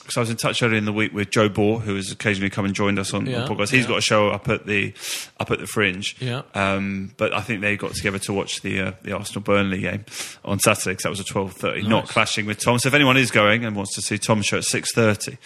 because 0.00 0.16
I 0.16 0.20
was 0.20 0.30
in 0.30 0.36
touch 0.36 0.62
earlier 0.62 0.76
in 0.78 0.84
the 0.84 0.92
week 0.92 1.12
with 1.12 1.30
Joe 1.30 1.48
Bohr, 1.48 1.80
who 1.80 1.96
has 1.96 2.12
occasionally 2.12 2.50
come 2.50 2.64
and 2.66 2.74
joined 2.74 2.98
us 2.98 3.12
on, 3.14 3.26
Yeah, 3.26 3.42
on 3.42 3.48
podcast. 3.48 3.70
He's 3.70 3.82
yeah. 3.82 3.88
got 3.88 3.98
a 3.98 4.02
show 4.02 4.28
up 4.28 4.48
at 4.48 4.66
the 4.66 4.92
up 5.40 5.50
at 5.50 5.58
the 5.58 5.66
Fringe. 5.66 6.16
Yeah. 6.20 6.42
Um, 6.54 7.12
but 7.16 7.32
I 7.34 7.40
think 7.40 7.60
they 7.62 7.76
got 7.76 7.94
together 7.94 8.18
to 8.20 8.32
watch 8.32 8.60
the 8.60 8.80
uh, 8.80 8.92
the 9.02 9.12
Arsenal 9.12 9.40
Burnley 9.42 9.80
game 9.80 10.04
on 10.44 10.60
Saturday 10.60 10.92
because 10.92 11.02
that 11.04 11.10
was 11.10 11.20
a 11.20 11.24
twelve 11.24 11.54
thirty, 11.54 11.82
not 11.82 12.08
clashing 12.08 12.46
with 12.46 12.60
Tom. 12.60 12.78
So 12.78 12.88
if 12.88 12.94
anyone 12.94 13.16
is 13.16 13.30
going 13.30 13.64
and 13.64 13.74
wants 13.74 13.94
to 13.96 14.02
see 14.02 14.18
Tom's 14.18 14.46
show 14.46 14.58
at 14.58 14.64
six 14.64 14.92
thirty. 14.94 15.38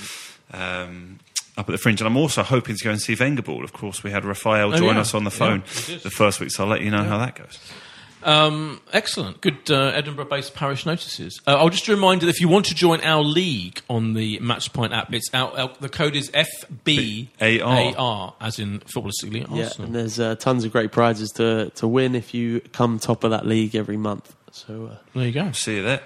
Um, 0.52 1.18
up 1.56 1.68
at 1.68 1.72
the 1.72 1.78
fringe, 1.78 2.00
and 2.00 2.08
I'm 2.08 2.16
also 2.16 2.42
hoping 2.42 2.76
to 2.76 2.84
go 2.84 2.90
and 2.90 3.00
see 3.00 3.14
Wenger 3.14 3.42
Ball. 3.42 3.64
Of 3.64 3.72
course, 3.72 4.02
we 4.02 4.10
had 4.10 4.24
Raphael 4.24 4.74
Oh, 4.74 4.76
join 4.76 4.94
yeah. 4.94 5.00
us 5.02 5.14
on 5.14 5.24
the 5.24 5.30
phone 5.30 5.62
we 5.88 5.94
did. 5.94 6.02
the 6.02 6.10
first 6.10 6.40
week, 6.40 6.50
so 6.50 6.64
I'll 6.64 6.70
let 6.70 6.80
you 6.80 6.90
know 6.90 7.04
how 7.04 7.18
that 7.18 7.36
goes. 7.36 7.58
Um, 8.24 8.80
excellent. 8.92 9.40
Good 9.40 9.68
uh, 9.68 9.90
Edinburgh 9.94 10.26
based 10.26 10.54
parish 10.54 10.86
notices. 10.86 11.40
Uh, 11.44 11.56
I'll 11.56 11.70
just 11.70 11.88
remind 11.88 12.22
you 12.22 12.26
that 12.26 12.36
if 12.36 12.40
you 12.40 12.46
want 12.46 12.66
to 12.66 12.74
join 12.74 13.00
our 13.00 13.20
league 13.20 13.80
on 13.90 14.14
the 14.14 14.38
MatchPint 14.38 14.92
app, 14.96 15.12
it's 15.12 15.28
our, 15.34 15.50
our, 15.58 15.70
the 15.80 15.88
code 15.88 16.14
is 16.14 16.30
FBAR, 16.30 18.34
as 18.40 18.58
in 18.58 18.78
Football 18.80 19.10
League 19.24 19.46
Yeah, 19.50 19.70
and 19.78 19.94
there's 19.94 20.20
uh, 20.20 20.36
tons 20.36 20.64
of 20.64 20.70
great 20.72 20.92
prizes 20.92 21.30
to, 21.32 21.70
to 21.70 21.88
win 21.88 22.14
if 22.14 22.32
you 22.32 22.60
come 22.72 22.98
top 23.00 23.24
of 23.24 23.32
that 23.32 23.44
league 23.46 23.74
every 23.74 23.96
month. 23.96 24.34
So 24.52 24.86
uh, 24.92 24.96
there 25.14 25.26
you 25.26 25.32
go. 25.32 25.50
See 25.52 25.76
you 25.76 25.82
there. 25.82 26.02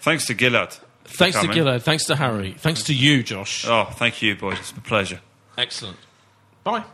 Thanks 0.00 0.26
to 0.26 0.34
Gilad. 0.34 0.80
For 1.10 1.16
Thanks 1.16 1.40
to 1.40 1.46
coming. 1.48 1.64
Gilad. 1.64 1.82
Thanks 1.82 2.04
to 2.06 2.16
Harry. 2.16 2.54
Thanks 2.56 2.84
to 2.84 2.94
you, 2.94 3.22
Josh. 3.22 3.66
Oh, 3.66 3.84
thank 3.92 4.22
you, 4.22 4.36
boys. 4.36 4.58
It's 4.60 4.70
a 4.70 4.74
pleasure. 4.80 5.20
Excellent. 5.58 5.98
Bye. 6.64 6.84